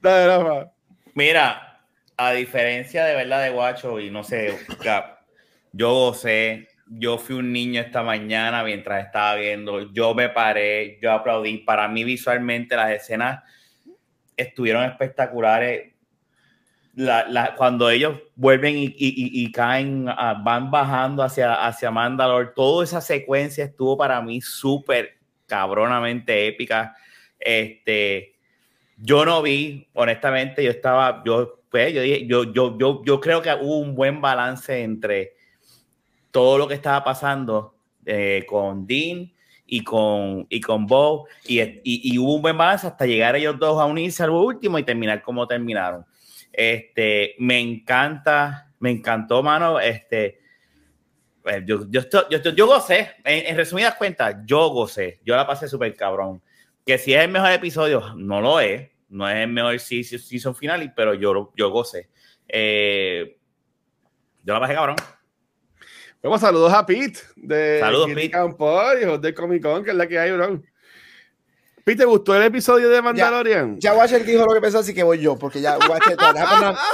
Dale, 0.00 0.26
Rafa. 0.26 0.72
Mira, 1.14 1.82
a 2.16 2.32
diferencia 2.32 3.04
de 3.04 3.14
verdad 3.14 3.42
de 3.42 3.50
Guacho, 3.50 4.00
y 4.00 4.10
no 4.10 4.22
sé, 4.24 4.58
yo 5.72 5.92
gocé, 5.92 6.68
yo 6.86 7.18
fui 7.18 7.36
un 7.36 7.52
niño 7.52 7.80
esta 7.80 8.02
mañana 8.02 8.64
mientras 8.64 9.04
estaba 9.04 9.34
viendo, 9.34 9.92
yo 9.92 10.14
me 10.14 10.28
paré, 10.28 10.98
yo 11.02 11.12
aplaudí. 11.12 11.58
Para 11.58 11.86
mí, 11.88 12.04
visualmente, 12.04 12.76
las 12.76 12.90
escenas 12.92 13.42
estuvieron 14.36 14.84
espectaculares. 14.84 15.94
La- 16.94 17.28
la- 17.28 17.54
cuando 17.54 17.90
ellos 17.90 18.18
vuelven 18.34 18.76
y, 18.76 18.84
y- 18.86 18.90
y- 18.98 19.44
y 19.44 19.52
caen, 19.52 20.06
ah, 20.08 20.40
van 20.42 20.70
bajando 20.70 21.22
hacia, 21.22 21.54
hacia 21.66 21.90
Mandalore, 21.90 22.50
toda 22.56 22.82
esa 22.84 23.00
secuencia 23.00 23.64
estuvo 23.64 23.96
para 23.96 24.20
mí 24.22 24.40
súper 24.40 25.17
cabronamente 25.48 26.46
épica. 26.46 26.94
Este, 27.40 28.34
yo 28.96 29.24
no 29.24 29.42
vi, 29.42 29.88
honestamente, 29.94 30.62
yo 30.62 30.70
estaba, 30.70 31.22
yo, 31.24 31.60
pues, 31.70 31.92
yo, 31.92 32.02
dije- 32.02 32.26
yo, 32.26 32.44
yo, 32.52 32.78
yo, 32.78 33.02
yo 33.04 33.20
creo 33.20 33.42
que 33.42 33.52
hubo 33.54 33.78
un 33.78 33.94
buen 33.94 34.20
balance 34.20 34.82
entre 34.82 35.32
todo 36.30 36.58
lo 36.58 36.68
que 36.68 36.74
estaba 36.74 37.02
pasando 37.02 37.74
eh, 38.06 38.44
con 38.46 38.86
Dean 38.86 39.32
y 39.66 39.82
con, 39.84 40.46
y 40.48 40.60
con 40.60 40.86
Bo, 40.86 41.26
y, 41.46 41.60
y, 41.60 41.80
y 41.84 42.18
hubo 42.18 42.36
un 42.36 42.42
buen 42.42 42.56
balance 42.56 42.86
hasta 42.86 43.04
llegar 43.06 43.36
ellos 43.36 43.58
dos 43.58 43.80
a 43.80 43.84
unirse 43.84 44.22
al 44.22 44.30
último 44.30 44.78
y 44.78 44.82
terminar 44.82 45.22
como 45.22 45.46
terminaron. 45.46 46.06
Este, 46.52 47.34
me 47.38 47.58
encanta, 47.60 48.72
me 48.80 48.90
encantó, 48.90 49.42
mano, 49.42 49.78
este, 49.78 50.37
yo, 51.64 51.86
yo, 51.88 52.02
yo, 52.30 52.50
yo, 52.50 52.66
gocé, 52.66 53.12
en, 53.24 53.46
en, 53.46 53.56
resumidas 53.56 53.94
cuentas, 53.94 54.36
yo 54.44 54.68
gocé, 54.68 55.20
yo 55.24 55.36
la 55.36 55.46
pasé 55.46 55.68
súper 55.68 55.94
cabrón. 55.94 56.42
Que 56.84 56.98
si 56.98 57.14
es 57.14 57.22
el 57.22 57.30
mejor 57.30 57.52
episodio, 57.52 58.14
no 58.16 58.40
lo 58.40 58.60
es, 58.60 58.88
no 59.08 59.28
es 59.28 59.36
el 59.36 59.48
mejor 59.48 59.78
season 59.78 60.54
final, 60.54 60.92
pero 60.94 61.14
yo, 61.14 61.52
yo 61.56 61.70
gocé. 61.70 62.08
Eh, 62.48 63.38
yo 64.42 64.54
la 64.54 64.60
pasé 64.60 64.74
cabrón. 64.74 64.96
Vamos, 66.22 66.40
saludos 66.40 66.72
a 66.72 66.84
Pete 66.84 67.20
de 67.36 67.78
Saludos, 67.80 68.08
Pete. 68.08 68.30
Campo, 68.30 69.18
de 69.20 69.34
Comic 69.34 69.62
Con, 69.62 69.84
que 69.84 69.90
es 69.90 69.96
la 69.96 70.06
que 70.06 70.18
hay, 70.18 70.32
bro. 70.32 70.62
¿Te 71.96 72.04
gustó 72.04 72.34
el 72.34 72.42
episodio 72.42 72.88
de 72.88 73.00
Mandalorian? 73.00 73.78
Ya, 73.78 73.92
ya 73.92 73.96
Watcher 73.96 74.24
dijo 74.24 74.44
lo 74.44 74.52
que 74.52 74.60
pensó, 74.60 74.78
así 74.78 74.92
que 74.92 75.02
voy 75.02 75.20
yo, 75.20 75.38
porque 75.38 75.60
ya 75.60 75.78
Watcher, 75.78 76.16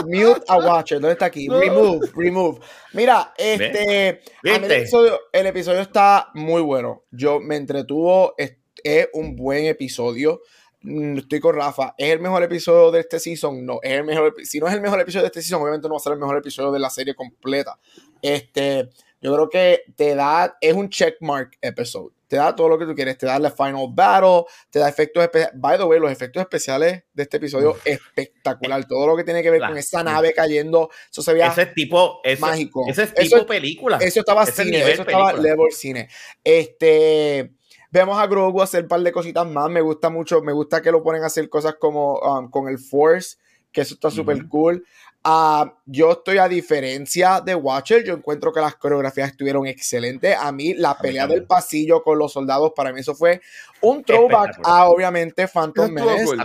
mute 0.07 0.43
a 0.47 0.57
Watcher, 0.59 1.01
¿dónde 1.01 1.13
está 1.13 1.27
aquí? 1.27 1.49
Remove, 1.49 2.11
remove. 2.15 2.61
Mira, 2.93 3.33
este, 3.37 4.21
el 4.43 4.65
episodio, 4.65 5.21
el 5.33 5.47
episodio 5.47 5.81
está 5.81 6.29
muy 6.35 6.63
bueno. 6.63 7.05
Yo 7.11 7.41
me 7.41 7.57
entretuvo, 7.57 8.35
es, 8.37 8.57
es 8.83 9.09
un 9.15 9.37
buen 9.37 9.65
episodio 9.65 10.43
mm, 10.83 11.19
estoy 11.19 11.41
con 11.41 11.55
Rafa, 11.55 11.95
¿es 11.97 12.13
el 12.13 12.21
mejor 12.21 12.43
episodio 12.43 12.91
de 12.91 13.01
este 13.01 13.19
season? 13.19 13.65
No, 13.65 13.79
es 13.83 13.93
el 13.93 14.05
mejor, 14.05 14.35
si 14.45 14.61
no 14.61 14.69
es 14.69 14.75
el 14.75 14.81
mejor 14.81 15.01
episodio 15.01 15.23
de 15.23 15.29
este 15.29 15.43
season, 15.43 15.63
obviamente 15.63 15.89
no 15.89 15.95
va 15.95 15.99
a 15.99 16.01
ser 16.03 16.13
el 16.13 16.19
mejor 16.19 16.37
episodio 16.37 16.71
de 16.71 16.79
la 16.79 16.91
serie 16.91 17.15
completa. 17.15 17.79
Este, 18.21 18.91
yo 19.25 19.33
creo 19.33 19.49
que 19.49 19.85
te 19.97 20.15
da, 20.15 20.59
es 20.61 20.75
un 20.75 20.91
checkmark 20.91 21.57
episode. 21.63 22.13
Te 22.35 22.39
da 22.39 22.53
todo 22.53 22.69
lo 22.69 22.77
que 22.77 22.85
tú 22.85 22.97
quieres. 22.97 23.17
Te 23.17 23.27
da 23.27 23.39
la 23.39 23.53
final 23.53 23.87
battle, 23.91 24.43
te 24.69 24.81
da 24.81 24.89
efectos 24.89 25.23
especiales. 25.23 25.57
By 25.57 25.79
the 25.79 25.85
way, 25.85 26.01
los 26.01 26.11
efectos 26.11 26.41
especiales 26.41 27.05
de 27.13 27.23
este 27.23 27.37
episodio, 27.37 27.71
Uf. 27.71 27.87
espectacular. 27.87 28.85
Todo 28.89 29.07
lo 29.07 29.17
que 29.17 29.23
tiene 29.23 29.41
que 29.41 29.53
ver 29.53 29.61
la, 29.61 29.69
con 29.69 29.77
esa 29.77 30.03
nave 30.03 30.35
cayendo, 30.35 30.91
eso 31.09 31.23
se 31.23 31.33
veía 31.33 31.47
ese 31.47 31.67
tipo, 31.67 32.21
mágico. 32.41 32.87
Ese 32.89 33.05
es 33.05 33.15
tipo 33.15 33.37
eso, 33.37 33.47
película. 33.47 33.99
Eso 33.99 34.19
estaba 34.19 34.43
ese 34.43 34.65
cine, 34.65 34.79
eso 34.81 35.03
estaba 35.03 35.27
película. 35.29 35.49
level 35.49 35.71
cine. 35.71 36.09
Este. 36.43 37.53
Vemos 37.93 38.19
a 38.19 38.27
Grogu 38.27 38.61
hacer 38.61 38.83
un 38.83 38.89
par 38.89 39.01
de 39.03 39.13
cositas 39.13 39.47
más. 39.47 39.71
Me 39.71 39.81
gusta 39.81 40.11
mucho. 40.11 40.43
Me 40.43 40.53
gusta 40.53 40.83
que 40.83 40.91
lo 40.91 41.05
ponen 41.05 41.23
a 41.23 41.27
hacer 41.27 41.49
cosas 41.49 41.77
como 41.79 42.19
um, 42.19 42.51
con 42.51 42.67
el 42.67 42.81
Force, 42.81 43.37
que 43.71 43.83
eso 43.83 43.95
está 43.95 44.11
súper 44.11 44.39
uh 44.39 44.41
-huh. 44.41 44.49
cool. 44.49 44.85
Uh, 45.27 45.71
yo 45.87 46.13
estoy 46.13 46.37
a 46.37 46.49
diferencia 46.49 47.41
de 47.41 47.55
Watcher, 47.55 48.05
yo 48.05 48.13
encuentro 48.13 48.53
que 48.53 48.61
las 48.61 48.75
coreografías 48.75 49.31
estuvieron 49.31 49.67
excelentes. 49.67 50.37
A 50.39 50.53
mí 50.53 50.75
la 50.75 50.99
pelea 50.99 51.27
del 51.27 51.47
pasillo 51.47 52.03
con 52.03 52.19
los 52.19 52.35
soldados, 52.35 52.73
para 52.77 52.93
mí 52.93 53.01
eso 53.01 53.15
fue 53.15 53.41
un 53.81 54.05
throwback 54.05 54.61
a 54.65 54.87
obviamente 54.87 55.49
Phantom 55.49 55.91
Menace. 55.91 56.37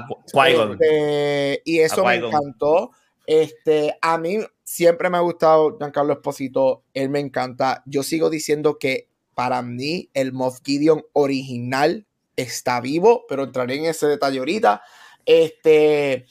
Este, 0.45 1.61
y 1.65 1.79
eso 1.79 2.05
me 2.05 2.15
encantó. 2.15 2.91
Este, 3.25 3.97
a 4.01 4.17
mí 4.17 4.39
siempre 4.63 5.09
me 5.09 5.17
ha 5.17 5.21
gustado 5.21 5.77
Giancarlo 5.77 6.13
Esposito, 6.13 6.83
él 6.93 7.09
me 7.09 7.19
encanta. 7.19 7.83
Yo 7.85 8.01
sigo 8.01 8.29
diciendo 8.29 8.79
que 8.79 9.09
para 9.35 9.61
mí 9.61 10.09
el 10.13 10.31
Moff 10.31 10.59
Gideon 10.63 11.03
original 11.11 12.05
está 12.37 12.79
vivo, 12.79 13.25
pero 13.27 13.43
entraré 13.43 13.75
en 13.75 13.85
ese 13.85 14.07
detalle 14.07 14.39
ahorita. 14.39 14.81
Este, 15.25 16.25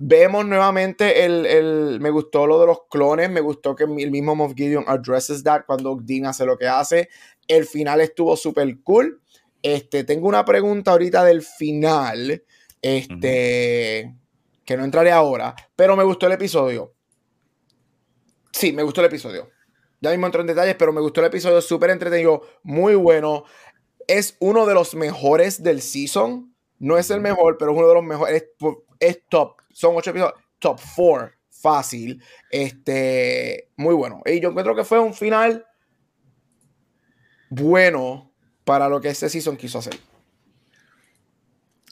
Vemos 0.00 0.46
nuevamente 0.46 1.24
el, 1.24 1.44
el, 1.44 1.98
Me 2.00 2.10
gustó 2.10 2.46
lo 2.46 2.60
de 2.60 2.68
los 2.68 2.82
clones. 2.88 3.28
Me 3.30 3.40
gustó 3.40 3.74
que 3.74 3.82
el 3.82 4.10
mismo 4.12 4.36
Moff 4.36 4.54
Gideon 4.54 4.84
addresses 4.86 5.42
that 5.42 5.62
cuando 5.66 5.98
Dean 6.00 6.24
hace 6.26 6.46
lo 6.46 6.56
que 6.56 6.68
hace. 6.68 7.08
El 7.48 7.66
final 7.66 8.00
estuvo 8.00 8.36
súper 8.36 8.80
cool. 8.84 9.20
Este, 9.60 10.04
tengo 10.04 10.28
una 10.28 10.44
pregunta 10.44 10.92
ahorita 10.92 11.24
del 11.24 11.42
final. 11.42 12.44
Este. 12.80 14.04
Uh 14.06 14.10
-huh. 14.10 14.18
Que 14.64 14.76
no 14.76 14.84
entraré 14.84 15.10
ahora. 15.10 15.56
Pero 15.74 15.96
me 15.96 16.04
gustó 16.04 16.26
el 16.26 16.32
episodio. 16.32 16.94
Sí, 18.52 18.72
me 18.72 18.84
gustó 18.84 19.00
el 19.00 19.08
episodio. 19.08 19.50
Ya 20.00 20.10
mismo 20.10 20.26
entro 20.26 20.42
en 20.42 20.46
detalles, 20.46 20.76
pero 20.78 20.92
me 20.92 21.00
gustó 21.00 21.20
el 21.22 21.26
episodio. 21.26 21.60
Súper 21.60 21.90
entretenido. 21.90 22.42
Muy 22.62 22.94
bueno. 22.94 23.44
Es 24.06 24.36
uno 24.38 24.64
de 24.64 24.74
los 24.74 24.94
mejores 24.94 25.60
del 25.60 25.82
season. 25.82 26.54
No 26.78 26.98
es 26.98 27.10
el 27.10 27.20
mejor, 27.20 27.56
pero 27.58 27.72
es 27.72 27.78
uno 27.78 27.88
de 27.88 27.94
los 27.94 28.04
mejores. 28.04 28.42
Es, 28.42 28.48
es 29.00 29.22
top 29.28 29.56
son 29.78 29.94
ocho 29.94 30.10
episodios, 30.10 30.34
top 30.58 30.80
four, 30.80 31.32
fácil, 31.48 32.20
este, 32.50 33.68
muy 33.76 33.94
bueno. 33.94 34.22
Y 34.26 34.40
yo 34.40 34.48
encuentro 34.48 34.74
que 34.74 34.82
fue 34.82 34.98
un 34.98 35.14
final 35.14 35.64
bueno 37.48 38.32
para 38.64 38.88
lo 38.88 39.00
que 39.00 39.10
este 39.10 39.28
season 39.28 39.56
quiso 39.56 39.78
hacer. 39.78 39.94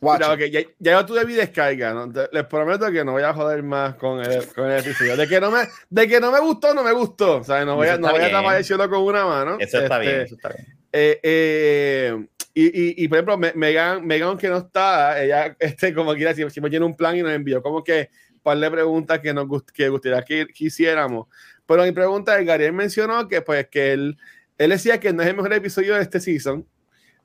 Mira, 0.02 0.32
okay, 0.32 0.50
ya, 0.50 0.60
ya 0.80 1.06
tu 1.06 1.14
debí 1.14 1.34
descarga, 1.34 1.94
¿no? 1.94 2.12
Te, 2.12 2.28
les 2.32 2.44
prometo 2.46 2.90
que 2.90 3.04
no 3.04 3.12
voy 3.12 3.22
a 3.22 3.32
joder 3.32 3.62
más 3.62 3.94
con 3.94 4.20
el, 4.20 4.44
con 4.48 4.68
el 4.68 4.80
episodio. 4.80 5.16
De 5.16 5.28
que, 5.28 5.40
no 5.40 5.52
me, 5.52 5.60
de 5.88 6.08
que 6.08 6.18
no 6.18 6.32
me 6.32 6.40
gustó, 6.40 6.74
no 6.74 6.82
me 6.82 6.92
gustó. 6.92 7.36
O 7.36 7.44
sea, 7.44 7.64
no 7.64 7.76
voy 7.76 7.86
a, 7.86 7.98
no 7.98 8.10
voy 8.10 8.20
a 8.20 8.32
tapar 8.32 8.56
el 8.56 8.64
cielo 8.64 8.90
con 8.90 9.02
una 9.02 9.24
mano. 9.24 9.58
Eso 9.60 9.80
está 9.80 10.02
este, 10.02 10.10
bien, 10.10 10.20
eso 10.22 10.34
está 10.34 10.48
bien. 10.48 10.78
Eh, 10.92 11.20
eh, 11.22 12.26
y, 12.58 12.68
y, 12.68 13.04
y, 13.04 13.08
por 13.08 13.18
ejemplo, 13.18 13.36
Megan, 13.54 14.06
Megan 14.06 14.38
que 14.38 14.48
no 14.48 14.56
está, 14.56 15.22
ella, 15.22 15.54
este, 15.60 15.92
como 15.92 16.14
quiera, 16.14 16.32
siempre, 16.32 16.70
tiene 16.70 16.86
un 16.86 16.96
plan 16.96 17.14
y 17.14 17.20
nos 17.20 17.32
envió 17.32 17.62
como 17.62 17.84
que 17.84 18.08
un 18.32 18.40
par 18.40 18.56
de 18.56 18.70
preguntas 18.70 19.20
que 19.20 19.34
nos 19.34 19.46
gust 19.46 19.68
que 19.68 19.90
gustaría 19.90 20.22
que 20.22 20.46
quisiéramos. 20.46 21.26
Pero 21.66 21.82
mi 21.82 21.92
pregunta 21.92 22.40
es, 22.40 22.46
Gabriel 22.46 22.72
mencionó 22.72 23.28
que 23.28 23.42
pues 23.42 23.68
que 23.68 23.92
él, 23.92 24.16
él 24.56 24.70
decía 24.70 24.98
que 24.98 25.12
no 25.12 25.22
es 25.22 25.28
el 25.28 25.36
mejor 25.36 25.52
episodio 25.52 25.96
de 25.96 26.00
este 26.00 26.18
season. 26.18 26.66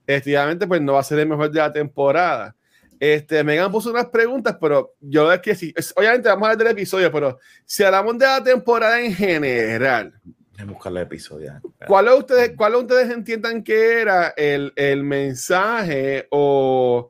Efectivamente, 0.06 0.68
pues 0.68 0.82
no 0.82 0.94
va 0.94 1.00
a 1.00 1.04
ser 1.04 1.20
el 1.20 1.30
mejor 1.30 1.50
de 1.50 1.60
la 1.60 1.72
temporada. 1.72 2.54
Este, 3.00 3.42
Megan 3.46 3.72
puso 3.72 3.90
unas 3.90 4.08
preguntas, 4.08 4.58
pero 4.60 4.96
yo 5.00 5.32
es 5.32 5.40
que 5.40 5.56
sí, 5.56 5.74
obviamente 5.96 6.28
vamos 6.28 6.44
a 6.44 6.52
hablar 6.52 6.66
del 6.66 6.76
episodio, 6.78 7.10
pero 7.10 7.40
si 7.64 7.84
hablamos 7.86 8.18
de 8.18 8.26
la 8.26 8.44
temporada 8.44 9.00
en 9.00 9.14
general, 9.14 10.14
buscar 10.66 10.92
el 10.92 11.00
episodio. 11.00 11.54
¿Cuál 11.88 12.06
de 12.06 12.14
ustedes, 12.14 12.52
cuál 12.56 12.74
de 12.74 12.78
ustedes 12.80 13.12
entiendan 13.12 13.64
que 13.64 14.02
era 14.02 14.34
el, 14.38 14.74
el 14.76 15.04
mensaje 15.04 16.28
o, 16.30 17.10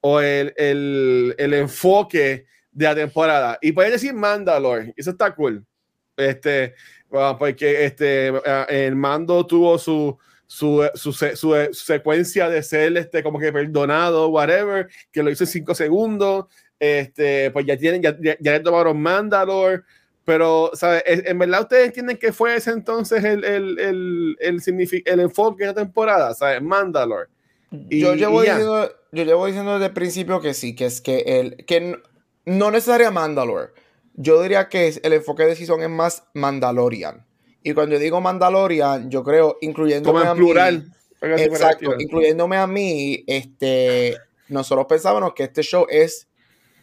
o 0.00 0.20
el, 0.20 0.52
el, 0.56 1.34
el, 1.38 1.54
enfoque 1.54 2.46
de 2.72 2.84
la 2.84 2.94
temporada? 2.94 3.58
Y 3.60 3.72
pueden 3.72 3.92
decir 3.92 4.14
Mandalore, 4.14 4.94
eso 4.96 5.10
está 5.10 5.34
cool. 5.34 5.64
Este, 6.16 6.74
bueno, 7.08 7.38
porque 7.38 7.84
este, 7.84 8.32
el 8.68 8.96
mando 8.96 9.46
tuvo 9.46 9.78
su, 9.78 10.18
su, 10.46 10.88
su, 10.94 11.12
su, 11.12 11.36
su, 11.36 11.68
secuencia 11.72 12.48
de 12.48 12.62
ser 12.62 12.96
este, 12.96 13.22
como 13.22 13.38
que 13.38 13.52
perdonado, 13.52 14.28
whatever, 14.28 14.88
que 15.12 15.22
lo 15.22 15.30
hizo 15.30 15.44
en 15.44 15.48
cinco 15.48 15.74
segundos. 15.74 16.46
Este, 16.80 17.50
pues 17.50 17.66
ya 17.66 17.76
tienen, 17.76 18.02
ya, 18.02 18.16
ya, 18.20 18.36
ya 18.40 18.52
le 18.52 18.60
tomaron 18.60 19.00
Mandalore. 19.00 19.82
Pero, 20.28 20.72
¿sabes? 20.74 21.02
En 21.06 21.38
verdad, 21.38 21.62
¿ustedes 21.62 21.86
entienden 21.86 22.18
que 22.18 22.34
fue 22.34 22.54
ese 22.54 22.70
entonces 22.70 23.24
el, 23.24 23.44
el, 23.44 23.78
el, 23.78 24.36
el, 24.40 25.02
el 25.06 25.20
enfoque 25.20 25.64
de 25.64 25.68
la 25.68 25.74
temporada? 25.74 26.34
¿Sabes? 26.34 26.60
Mandalore. 26.60 27.30
Y, 27.88 28.00
yo, 28.00 28.14
llevo 28.14 28.42
diciendo, 28.42 28.90
yo 29.10 29.24
llevo 29.24 29.46
diciendo 29.46 29.72
desde 29.72 29.86
el 29.86 29.92
principio 29.94 30.42
que 30.42 30.52
sí, 30.52 30.74
que 30.76 30.84
es 30.84 31.00
que 31.00 31.20
el. 31.20 31.64
que 31.64 31.96
no 32.44 32.70
necesariamente 32.70 33.14
Mandalore. 33.14 33.68
Yo 34.16 34.42
diría 34.42 34.68
que 34.68 35.00
el 35.02 35.14
enfoque 35.14 35.44
de 35.44 35.56
Season 35.56 35.80
es 35.80 35.88
más 35.88 36.24
Mandalorian. 36.34 37.24
Y 37.62 37.72
cuando 37.72 37.94
yo 37.94 37.98
digo 37.98 38.20
Mandalorian, 38.20 39.10
yo 39.10 39.24
creo, 39.24 39.56
incluyéndome 39.62 40.20
Como 40.20 40.30
en 40.30 40.36
plural. 40.36 40.92
a 41.22 41.26
mí. 41.26 41.42
Exacto, 41.42 41.94
incluyéndome 41.98 42.58
a 42.58 42.66
mí, 42.66 43.24
este, 43.26 44.14
nosotros 44.48 44.84
pensábamos 44.90 45.32
que 45.32 45.44
este 45.44 45.62
show 45.62 45.86
es 45.88 46.28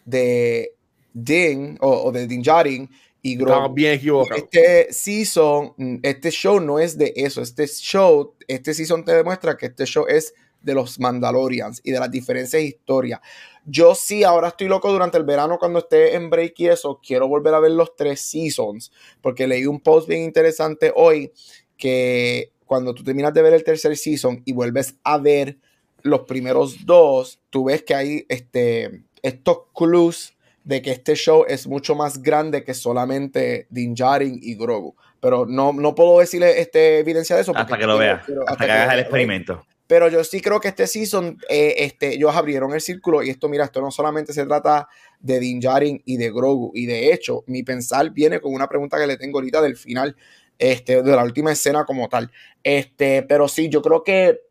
de 0.04 0.74
Ding 1.14 1.78
o, 1.82 2.06
o 2.06 2.12
de 2.12 2.26
Din 2.26 2.42
Djarin 2.42 2.90
y 3.26 3.40
Estamos 3.40 3.74
bien 3.74 3.94
equivocados. 3.94 4.44
Este 4.44 4.94
season, 4.94 5.74
este 6.04 6.30
show 6.30 6.60
no 6.60 6.78
es 6.78 6.96
de 6.96 7.12
eso. 7.16 7.42
Este 7.42 7.66
show, 7.66 8.36
este 8.48 8.72
season 8.76 9.04
te 9.04 9.16
demuestra 9.16 9.58
que 9.58 9.66
este 9.66 9.86
show 9.86 10.06
es 10.08 10.36
de 10.62 10.76
los 10.76 11.00
Mandalorians 11.00 11.82
y 11.84 11.90
de 11.90 12.00
las 12.00 12.12
diferentes 12.12 12.62
historias. 12.62 13.22
Yo 13.66 13.96
sí, 13.96 14.24
ahora 14.24 14.50
estoy 14.50 14.68
loco 14.68 14.92
durante 14.92 15.18
el 15.18 15.24
verano 15.24 15.58
cuando 15.58 15.80
esté 15.80 16.14
en 16.14 16.30
break 16.30 16.54
y 16.58 16.68
eso, 16.68 17.02
quiero 17.04 17.28
volver 17.28 17.56
a 17.56 17.60
ver 17.60 17.72
los 17.72 17.96
tres 17.96 18.22
seasons, 18.22 18.92
porque 19.22 19.48
leí 19.48 19.66
un 19.66 19.80
post 19.80 20.08
bien 20.08 20.22
interesante 20.22 20.94
hoy 20.96 21.32
que 21.78 22.52
cuando 22.68 22.94
tú 22.94 23.04
terminas 23.04 23.34
de 23.34 23.42
ver 23.42 23.54
el 23.54 23.64
tercer 23.64 23.98
season 23.98 24.44
y 24.46 24.54
vuelves 24.54 24.98
a 25.04 25.18
ver 25.18 25.58
los 26.04 26.22
primeros 26.22 26.86
dos, 26.86 27.40
tú 27.50 27.66
ves 27.66 27.82
que 27.82 27.96
hay 27.96 28.26
este, 28.30 29.02
estos 29.24 29.62
clues 29.74 30.35
de 30.66 30.82
que 30.82 30.92
este 30.92 31.16
show 31.16 31.46
es 31.48 31.68
mucho 31.68 31.96
más 31.96 32.22
grande 32.22 32.64
que 32.64 32.74
solamente 32.74 33.68
Din 33.70 33.94
Djarin 33.94 34.40
y 34.42 34.56
Grogu. 34.56 34.96
Pero 35.22 35.46
no, 35.46 35.72
no 35.72 35.96
puedo 35.96 36.20
decirle 36.20 36.60
este, 36.60 37.00
evidencia 37.00 37.36
de 37.36 37.44
eso. 37.44 37.56
Hasta 37.56 37.78
que 37.78 37.88
lo 37.88 37.98
veas, 37.98 38.22
hasta, 38.22 38.34
hasta, 38.48 38.66
que, 38.66 38.72
hagas 38.72 38.94
el 38.96 39.00
experimento. 39.00 39.66
Pero 39.88 40.10
yo 40.10 40.24
sí 40.24 40.42
creo 40.42 40.60
que 40.60 40.68
este 40.68 40.88
season, 40.88 41.38
eh, 41.48 41.76
este, 41.78 42.16
ellos 42.16 42.36
abrieron 42.36 42.74
el 42.74 42.82
círculo 42.82 43.22
y 43.22 43.30
esto, 43.30 43.48
mira, 43.48 43.66
esto 43.66 43.80
no 43.82 43.92
solamente 43.92 44.34
se 44.34 44.44
trata 44.46 44.88
de 45.20 45.40
Din 45.40 45.60
Djarin 45.60 46.02
y 46.04 46.18
de 46.18 46.32
Grogu. 46.32 46.72
Y 46.74 46.88
de 46.88 47.14
hecho, 47.14 47.44
mi 47.46 47.62
pensar 47.62 48.10
viene 48.10 48.40
con 48.40 48.54
una 48.54 48.68
pregunta 48.68 48.98
que 48.98 49.06
le 49.06 49.18
tengo 49.18 49.38
ahorita 49.38 49.62
del 49.62 49.78
final, 49.78 50.16
este, 50.58 51.04
de 51.04 51.16
la 51.16 51.24
última 51.24 51.52
escena 51.52 51.86
como 51.86 52.10
tal. 52.10 52.32
Este, 52.64 53.22
pero 53.22 53.48
sí, 53.48 53.70
yo 53.70 53.84
creo 53.84 54.04
que 54.04 54.42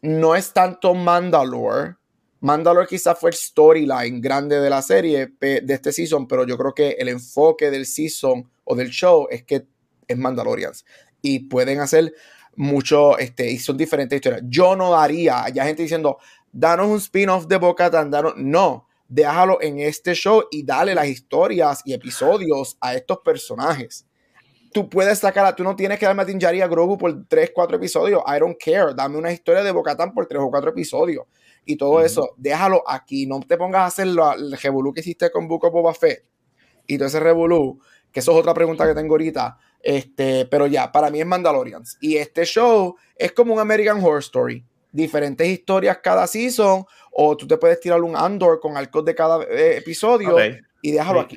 no 0.00 0.34
es 0.34 0.54
tanto 0.54 0.94
Mandalore, 0.94 1.96
Mandalore 2.40 2.86
quizás 2.86 3.18
fue 3.18 3.30
el 3.30 3.36
storyline 3.36 4.20
grande 4.20 4.60
de 4.60 4.70
la 4.70 4.80
serie 4.80 5.32
de 5.40 5.74
este 5.74 5.92
season, 5.92 6.28
pero 6.28 6.46
yo 6.46 6.56
creo 6.56 6.72
que 6.72 6.90
el 6.90 7.08
enfoque 7.08 7.70
del 7.70 7.84
season 7.84 8.48
o 8.64 8.76
del 8.76 8.90
show 8.90 9.26
es 9.30 9.42
que 9.42 9.66
es 10.06 10.16
Mandalorians. 10.16 10.84
Y 11.20 11.40
pueden 11.40 11.80
hacer 11.80 12.14
mucho, 12.54 13.18
este, 13.18 13.50
y 13.50 13.58
son 13.58 13.76
diferentes 13.76 14.16
historias. 14.16 14.42
Yo 14.46 14.76
no 14.76 14.92
daría, 14.92 15.48
ya 15.48 15.64
gente 15.64 15.82
diciendo, 15.82 16.18
danos 16.52 16.86
un 16.86 16.98
spin-off 16.98 17.46
de 17.46 17.56
Boca 17.56 17.90
Tan, 17.90 18.10
no, 18.36 18.86
déjalo 19.08 19.60
en 19.60 19.80
este 19.80 20.14
show 20.14 20.44
y 20.50 20.62
dale 20.62 20.94
las 20.94 21.08
historias 21.08 21.82
y 21.84 21.92
episodios 21.92 22.76
a 22.80 22.94
estos 22.94 23.18
personajes. 23.18 24.06
Tú 24.72 24.88
puedes 24.88 25.18
sacar, 25.18 25.56
tú 25.56 25.64
no 25.64 25.74
tienes 25.74 25.98
que 25.98 26.06
darme 26.06 26.22
a 26.22 26.26
Tinjari 26.26 26.60
a 26.60 26.68
Grogu 26.68 26.98
por 26.98 27.26
3, 27.26 27.50
4 27.52 27.76
episodios, 27.78 28.22
I 28.26 28.38
don't 28.38 28.56
care, 28.62 28.94
dame 28.94 29.16
una 29.16 29.32
historia 29.32 29.62
de 29.62 29.72
Bocatan 29.72 30.12
por 30.12 30.26
3 30.26 30.40
o 30.40 30.50
4 30.50 30.70
episodios 30.70 31.24
y 31.68 31.76
todo 31.76 32.02
eso, 32.02 32.34
déjalo 32.38 32.82
aquí, 32.88 33.26
no 33.26 33.40
te 33.40 33.58
pongas 33.58 33.82
a 33.82 33.86
hacer 33.86 34.06
el 34.06 34.56
revolú 34.56 34.90
que 34.94 35.00
hiciste 35.00 35.30
con 35.30 35.46
Book 35.46 35.66
of 35.66 35.72
Boba 35.74 35.92
Fett 35.92 36.24
y 36.86 36.96
todo 36.96 37.08
ese 37.08 37.20
revolú, 37.20 37.78
que 38.10 38.20
eso 38.20 38.32
es 38.32 38.38
otra 38.38 38.54
pregunta 38.54 38.86
que 38.86 38.94
tengo 38.94 39.12
ahorita, 39.12 39.58
este, 39.82 40.46
pero 40.46 40.66
ya, 40.66 40.90
para 40.90 41.10
mí 41.10 41.20
es 41.20 41.26
Mandalorians 41.26 41.98
y 42.00 42.16
este 42.16 42.46
show 42.46 42.96
es 43.14 43.32
como 43.32 43.52
un 43.52 43.60
American 43.60 44.02
Horror 44.02 44.20
Story, 44.20 44.64
diferentes 44.90 45.46
historias 45.46 45.98
cada 46.02 46.26
season, 46.26 46.86
o 47.12 47.36
tú 47.36 47.46
te 47.46 47.58
puedes 47.58 47.78
tirar 47.80 48.00
un 48.00 48.16
Andor 48.16 48.60
con 48.60 48.74
arcos 48.74 49.04
de 49.04 49.14
cada 49.14 49.44
eh, 49.44 49.76
episodio 49.76 50.36
y 50.80 50.92
déjalo 50.92 51.20
aquí. 51.20 51.36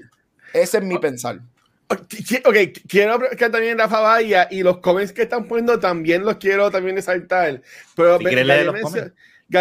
Ese 0.53 0.77
es 0.77 0.83
mi 0.85 0.97
pensar. 0.97 1.41
Ok, 1.89 2.55
quiero 2.87 3.19
que 3.19 3.49
también 3.49 3.77
Rafa 3.77 3.99
vaya 3.99 4.47
y 4.49 4.63
los 4.63 4.77
comments 4.77 5.11
que 5.11 5.23
están 5.23 5.45
poniendo 5.45 5.77
también 5.77 6.23
los 6.23 6.37
quiero 6.37 6.71
también 6.71 6.95
resaltar. 6.95 7.61
Pero 7.97 8.17
si 8.17 8.23
leer 8.23 8.67
los 8.67 9.11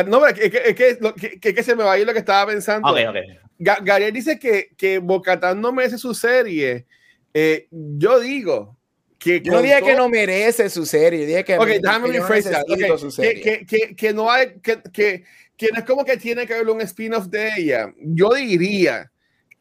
no, 0.06 0.26
es 0.26 0.34
que, 0.34 0.46
es 0.46 0.74
que, 0.74 1.38
que, 1.40 1.54
que, 1.54 1.62
se 1.62 1.74
me 1.74 1.84
va 1.84 1.92
a 1.92 1.98
ir 1.98 2.06
lo 2.06 2.12
que 2.12 2.20
estaba 2.20 2.50
pensando. 2.50 2.88
Okay, 2.90 3.06
okay. 3.06 3.38
Gabriel 3.58 4.12
dice 4.12 4.38
que, 4.38 4.70
que 4.76 4.98
Bocatán 4.98 5.60
no 5.60 5.72
merece 5.72 5.98
su 5.98 6.14
serie. 6.14 6.86
Eh, 7.34 7.66
yo 7.70 8.20
digo 8.20 8.76
que. 9.18 9.40
Yo 9.40 9.52
no 9.52 9.62
dije 9.62 9.82
que 9.82 9.94
no 9.94 10.08
merece 10.08 10.70
su 10.70 10.86
serie. 10.86 11.26
Dije 11.26 11.44
que. 11.44 11.58
Ok, 11.58 11.68
déjame 11.82 12.10
que, 12.10 13.66
que, 13.66 13.96
que, 13.96 14.12
no 14.12 14.30
hay. 14.30 14.54
Que, 14.62 14.80
que, 14.92 15.24
que 15.56 15.68
no 15.72 15.78
es 15.78 15.84
como 15.84 16.04
que 16.04 16.16
tiene 16.16 16.46
que 16.46 16.54
haber 16.54 16.70
un 16.70 16.80
spin-off 16.80 17.26
de 17.26 17.50
ella. 17.58 17.92
Yo 17.98 18.30
diría 18.30 19.10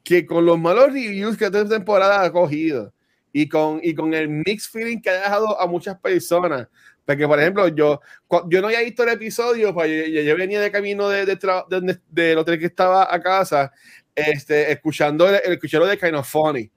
que 0.03 0.25
con 0.25 0.45
los 0.45 0.57
malos 0.57 0.93
reviews 0.93 1.37
que 1.37 1.45
esta 1.45 1.67
temporada 1.67 2.23
ha 2.23 2.31
cogido 2.31 2.93
y 3.33 3.49
con, 3.49 3.79
y 3.83 3.93
con 3.93 4.13
el 4.13 4.29
mixed 4.29 4.71
feeling 4.71 5.01
que 5.01 5.09
ha 5.09 5.21
dejado 5.21 5.59
a 5.59 5.67
muchas 5.67 5.99
personas, 5.99 6.67
porque 7.09 7.27
por 7.27 7.39
ejemplo, 7.39 7.67
yo, 7.69 8.01
yo 8.49 8.61
no 8.61 8.67
había 8.67 8.81
visto 8.81 9.01
el 9.01 9.09
episodio, 9.09 9.73
pues 9.73 9.89
yo, 10.11 10.37
venía 10.37 10.61
de 10.61 10.69
camino 10.69 11.09
de, 11.09 11.25
de, 11.25 11.37
de, 11.37 11.99
del 12.07 12.37
hotel 12.37 12.59
que 12.59 12.67
estaba 12.67 13.11
a 13.11 13.19
casa, 13.19 13.71
este, 14.13 14.71
escuchando 14.71 15.27
el, 15.27 15.41
el 15.43 15.59
de 15.59 15.97
Kind 15.97 16.13
of 16.13 16.29
Funny. 16.29 16.69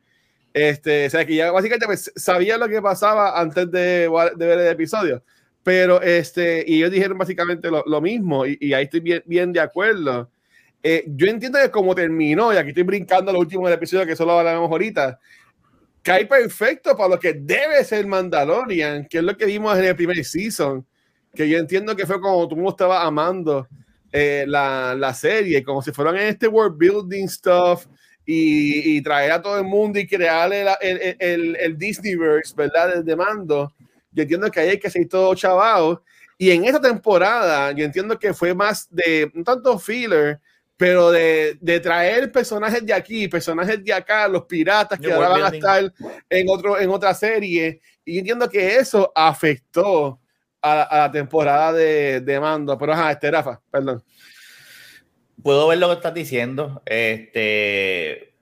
Este, 0.55 1.05
o 1.05 1.11
sea, 1.11 1.27
que 1.27 1.35
ya 1.35 1.51
básicamente 1.51 1.85
pues, 1.85 2.11
sabía 2.17 2.57
lo 2.57 2.67
que 2.67 2.81
pasaba 2.81 3.39
antes 3.39 3.71
de, 3.71 4.09
de 4.37 4.47
ver 4.47 4.59
el 4.59 4.69
episodio. 4.69 5.23
Pero, 5.63 6.01
este, 6.01 6.65
y 6.67 6.79
ellos 6.79 6.93
dijeron 6.93 7.19
básicamente 7.19 7.71
lo, 7.71 7.85
lo 7.87 8.01
mismo, 8.01 8.47
y, 8.47 8.57
y, 8.59 8.73
ahí 8.73 8.85
estoy 8.85 9.01
bien, 9.01 9.23
bien 9.27 9.53
de 9.53 9.61
acuerdo. 9.61 10.31
Eh, 10.83 11.05
yo 11.09 11.27
entiendo 11.27 11.59
que 11.61 11.71
como 11.71 11.95
terminó, 11.95 12.55
y 12.55 12.57
aquí 12.57 12.71
estoy 12.71 12.85
brincando 12.85 13.35
lo 13.35 13.39
último 13.39 13.67
del 13.69 13.77
episodio 13.77 14.07
que 14.07 14.17
solo 14.17 14.39
hablamos 14.39 14.71
ahorita, 14.71 15.21
cae 16.03 16.27
perfecto 16.27 16.97
para 16.97 17.11
lo 17.11 17.19
que 17.19 17.35
debe 17.35 17.85
ser 17.85 18.07
Mandalorian, 18.07 19.07
que 19.07 19.19
es 19.19 19.25
lo 19.25 19.37
que 19.37 19.47
vimos 19.47 19.79
en 19.79 19.85
el 19.85 19.97
primer 19.97 20.25
season, 20.25 20.87
que 21.35 21.49
yo 21.49 21.59
entiendo 21.59 21.97
que 21.97 22.07
fue 22.07 22.21
como 22.21 22.47
tú 22.49 22.57
mundo 22.57 22.71
estaba 22.71 23.03
amando 23.03 23.67
eh, 24.11 24.45
la, 24.47 24.95
la, 24.95 25.15
serie, 25.15 25.63
como 25.63 25.81
si 25.81 25.93
fueran 25.93 26.17
en 26.17 26.29
este 26.29 26.49
world 26.49 26.77
building 26.77 27.27
stuff 27.27 27.87
y, 28.27 28.97
y 28.97 29.03
traer 29.03 29.33
a 29.33 29.43
todo 29.43 29.59
el 29.59 29.65
mundo 29.65 29.99
y 29.99 30.07
crear 30.07 30.53
el, 30.53 30.69
el, 30.81 31.17
el, 31.19 31.57
el 31.57 31.79
Disneyverse, 31.79 32.55
¿verdad? 32.55 32.97
Desde 32.97 33.17
mando 33.17 33.73
yo 34.13 34.23
entiendo 34.23 34.51
que 34.51 34.61
ahí 34.61 34.69
hay 34.71 34.79
que 34.79 34.91
ser 34.91 35.09
todo 35.09 35.35
chavado. 35.35 36.03
Y 36.39 36.51
en 36.51 36.65
esta 36.65 36.81
temporada, 36.81 37.73
yo 37.73 37.85
entiendo 37.85 38.19
que 38.19 38.35
fue 38.35 38.55
más 38.55 38.89
de, 38.91 39.31
un 39.35 39.45
tanto 39.45 39.79
filler, 39.79 40.41
pero 40.77 41.11
de, 41.11 41.57
de, 41.61 41.81
traer 41.81 42.33
personajes 42.33 42.85
de 42.85 42.93
aquí, 42.93 43.29
personajes 43.29 43.83
de 43.85 43.93
acá, 43.93 44.27
los 44.27 44.45
piratas 44.45 44.99
que 44.99 45.13
ahora 45.13 45.29
van 45.29 45.43
a 45.45 45.49
estar 45.49 45.93
en, 46.29 46.49
otro, 46.49 46.79
en 46.79 46.91
otra 46.91 47.15
serie. 47.15 47.81
Y 48.05 48.15
yo 48.15 48.19
entiendo 48.21 48.49
que 48.49 48.77
eso 48.77 49.13
afectó 49.15 50.21
a, 50.61 50.83
a 50.83 50.99
la 50.99 51.13
temporada 51.13 51.73
de, 51.73 52.21
de, 52.21 52.41
Mando. 52.41 52.77
Pero 52.79 52.93
ajá, 52.93 53.13
este 53.13 53.31
Rafa, 53.31 53.61
perdón. 53.71 54.03
Puedo 55.43 55.69
ver 55.69 55.79
lo 55.79 55.89
que 55.89 55.95
estás 55.95 56.15
diciendo. 56.15 56.83
Este, 56.87 58.35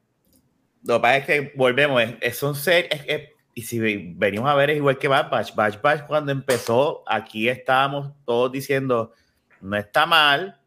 lo 0.84 0.96
que 0.96 1.00
pasa 1.00 1.16
es 1.18 1.26
que 1.26 1.52
volvemos, 1.56 2.02
es, 2.02 2.14
es 2.20 2.42
un 2.42 2.54
ser, 2.54 2.88
es, 2.90 3.02
es, 3.06 3.28
y 3.54 3.62
si 3.62 3.78
venimos 4.14 4.48
a 4.48 4.54
ver 4.54 4.70
es 4.70 4.76
igual 4.76 4.98
que 4.98 5.08
Bad 5.08 5.30
Batch. 5.30 5.54
Bad 5.54 5.82
Batch 5.82 6.06
cuando 6.06 6.32
empezó, 6.32 7.02
aquí 7.06 7.48
estábamos 7.48 8.12
todos 8.24 8.52
diciendo, 8.52 9.12
no 9.60 9.76
está 9.76 10.06
mal, 10.06 10.59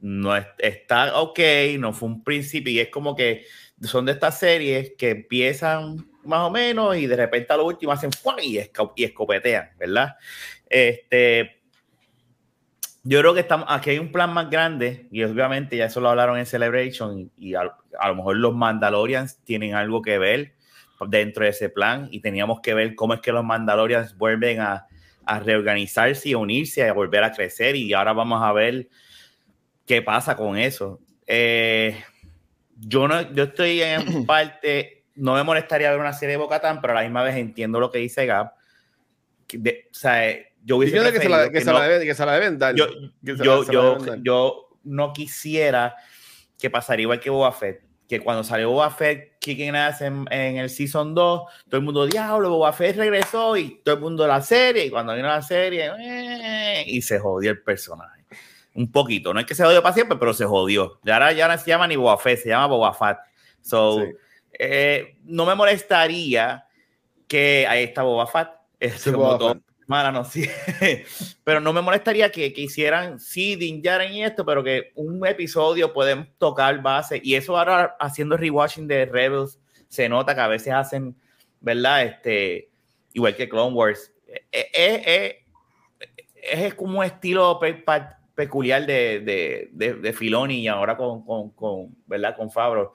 no 0.00 0.36
está 0.58 1.20
ok, 1.20 1.38
no 1.78 1.92
fue 1.92 2.08
un 2.08 2.24
principio. 2.24 2.72
Y 2.72 2.80
es 2.80 2.88
como 2.88 3.16
que 3.16 3.44
son 3.82 4.06
de 4.06 4.12
estas 4.12 4.38
series 4.38 4.92
que 4.96 5.10
empiezan 5.10 6.06
más 6.24 6.40
o 6.40 6.50
menos 6.50 6.96
y 6.96 7.06
de 7.06 7.16
repente 7.16 7.52
a 7.52 7.56
lo 7.56 7.66
último 7.66 7.92
hacen 7.92 8.10
y, 8.42 8.58
y 8.96 9.04
escopetean, 9.04 9.70
¿verdad? 9.78 10.16
Este, 10.68 11.62
yo 13.04 13.20
creo 13.20 13.34
que 13.34 13.40
estamos, 13.40 13.66
aquí 13.70 13.90
hay 13.90 13.98
un 13.98 14.10
plan 14.10 14.32
más 14.32 14.50
grande 14.50 15.06
y 15.12 15.22
obviamente 15.22 15.76
ya 15.76 15.86
eso 15.86 16.00
lo 16.00 16.08
hablaron 16.08 16.38
en 16.38 16.46
Celebration 16.46 17.30
y, 17.36 17.54
a, 17.54 17.72
a, 17.98 18.08
lo 18.08 18.16
mejor 18.16 18.36
los 18.36 18.54
Mandalorians 18.54 19.38
tienen 19.44 19.74
algo 19.74 20.02
que 20.02 20.18
ver 20.18 20.54
dentro 21.08 21.44
de 21.44 21.50
ese 21.50 21.68
plan 21.68 22.08
y 22.10 22.20
teníamos 22.20 22.60
que 22.60 22.74
ver 22.74 22.94
cómo 22.94 23.14
es 23.14 23.20
que 23.20 23.30
los 23.30 23.44
Mandalorians 23.44 24.16
vuelven 24.16 24.60
a, 24.60 24.86
a 25.26 25.40
reorganizarse 25.40 26.30
y 26.30 26.34
unirse, 26.34 26.88
a 26.88 26.92
volver 26.92 27.22
a 27.24 27.32
crecer 27.32 27.76
y 27.76 27.92
ahora 27.92 28.12
vamos 28.12 28.42
a 28.42 28.52
ver 28.52 28.88
qué 29.86 30.02
pasa 30.02 30.36
con 30.36 30.58
eso. 30.58 31.00
Eh, 31.26 32.02
yo, 32.78 33.08
no, 33.08 33.32
yo 33.32 33.44
estoy 33.44 33.82
en 33.82 34.26
parte, 34.26 35.04
no 35.14 35.34
me 35.34 35.42
molestaría 35.42 35.90
ver 35.90 36.00
una 36.00 36.12
serie 36.12 36.32
de 36.32 36.38
Bocatán, 36.38 36.80
pero 36.80 36.92
a 36.92 36.96
la 36.96 37.02
misma 37.02 37.22
vez 37.22 37.36
entiendo 37.36 37.80
lo 37.80 37.90
que 37.90 37.98
dice 37.98 38.26
Gab. 38.26 38.52
De, 39.52 39.88
o 39.90 39.94
sea, 39.94 40.34
yo 40.64 40.76
hubiese 40.76 40.96
que 41.12 41.20
se 41.20 41.28
la, 41.28 41.50
que, 41.50 41.60
se 41.60 41.66
no, 41.66 41.78
la 41.78 41.88
deben, 41.88 42.06
que 42.06 42.14
se 42.14 42.26
la 42.26 42.32
deben 42.34 42.58
dar. 42.58 42.74
Yo, 42.74 42.86
yo, 43.22 43.64
yo, 43.70 43.98
yo, 44.22 44.62
no 44.82 45.12
quisiera 45.12 45.96
que 46.58 46.70
pasaría 46.70 47.04
igual 47.04 47.20
que 47.20 47.30
Boba 47.30 47.52
Fett 47.52 47.86
que 48.08 48.20
cuando 48.20 48.44
salió 48.44 48.70
Boba 48.70 48.90
Fett 48.90 49.38
Kicking 49.38 49.74
Ass 49.74 50.00
en, 50.00 50.26
en, 50.30 50.58
el 50.58 50.70
Season 50.70 51.14
2, 51.14 51.42
todo 51.68 51.78
el 51.78 51.82
mundo, 51.82 52.06
diablo, 52.06 52.50
Boba 52.50 52.72
Fett 52.72 52.96
regresó 52.96 53.56
y 53.56 53.80
todo 53.84 53.96
el 53.96 54.00
mundo 54.00 54.26
la 54.26 54.40
serie, 54.42 54.86
y 54.86 54.90
cuando 54.90 55.14
vino 55.14 55.28
la 55.28 55.42
serie, 55.42 55.90
eh, 55.98 56.84
y 56.86 57.02
se 57.02 57.18
jodió 57.18 57.50
el 57.50 57.62
personaje. 57.62 58.15
Un 58.76 58.92
poquito, 58.92 59.32
no 59.32 59.40
es 59.40 59.46
que 59.46 59.54
se 59.54 59.64
jodió 59.64 59.82
para 59.82 59.94
siempre, 59.94 60.18
pero 60.18 60.34
se 60.34 60.44
jodió. 60.44 61.00
Y 61.02 61.10
ahora 61.10 61.32
ya 61.32 61.48
no 61.48 61.56
se 61.56 61.66
llama 61.66 61.86
ni 61.86 61.96
Boba 61.96 62.18
Fett, 62.18 62.42
se 62.42 62.50
llama 62.50 62.66
Boba 62.66 62.92
Fett. 62.92 63.16
So, 63.62 64.00
sí. 64.00 64.12
eh, 64.58 65.16
no 65.24 65.46
me 65.46 65.54
molestaría 65.54 66.66
que 67.26 67.66
ahí 67.66 67.84
está 67.84 68.02
Boba 68.02 68.26
Fett. 68.26 68.50
Es 68.78 69.00
sí, 69.00 69.10
como 69.10 69.24
Boba 69.24 69.38
todo, 69.38 69.54
Fett 69.54 69.62
Mala 69.86 70.10
no, 70.10 70.24
sí. 70.24 70.48
pero 71.44 71.60
no 71.60 71.72
me 71.72 71.80
molestaría 71.80 72.30
que, 72.30 72.52
que 72.52 72.62
hicieran, 72.62 73.20
sí, 73.20 73.54
dinjaran 73.56 74.12
y 74.12 74.24
esto, 74.24 74.44
pero 74.44 74.62
que 74.64 74.92
un 74.96 75.24
episodio 75.26 75.92
pueden 75.92 76.32
tocar 76.38 76.82
base. 76.82 77.20
Y 77.22 77.34
eso 77.34 77.56
ahora 77.56 77.96
haciendo 78.00 78.36
rewatching 78.36 78.88
de 78.88 79.06
Rebels, 79.06 79.60
se 79.88 80.08
nota 80.08 80.34
que 80.34 80.40
a 80.40 80.48
veces 80.48 80.72
hacen, 80.74 81.16
¿verdad? 81.60 82.04
Este, 82.04 82.68
igual 83.12 83.36
que 83.36 83.48
Clone 83.48 83.74
Wars. 83.74 84.12
Es, 84.50 84.66
es, 84.74 85.06
es, 85.06 85.34
es 86.42 86.74
como 86.74 86.98
un 86.98 87.04
estilo 87.04 87.58
peculiar 88.36 88.86
de, 88.86 89.20
de, 89.20 89.70
de, 89.72 89.94
de, 89.94 90.12
Filoni 90.12 90.60
y 90.60 90.68
ahora 90.68 90.96
con, 90.96 91.24
con, 91.24 91.50
con, 91.50 91.96
¿verdad? 92.06 92.36
Con 92.36 92.50
Fabro. 92.50 92.92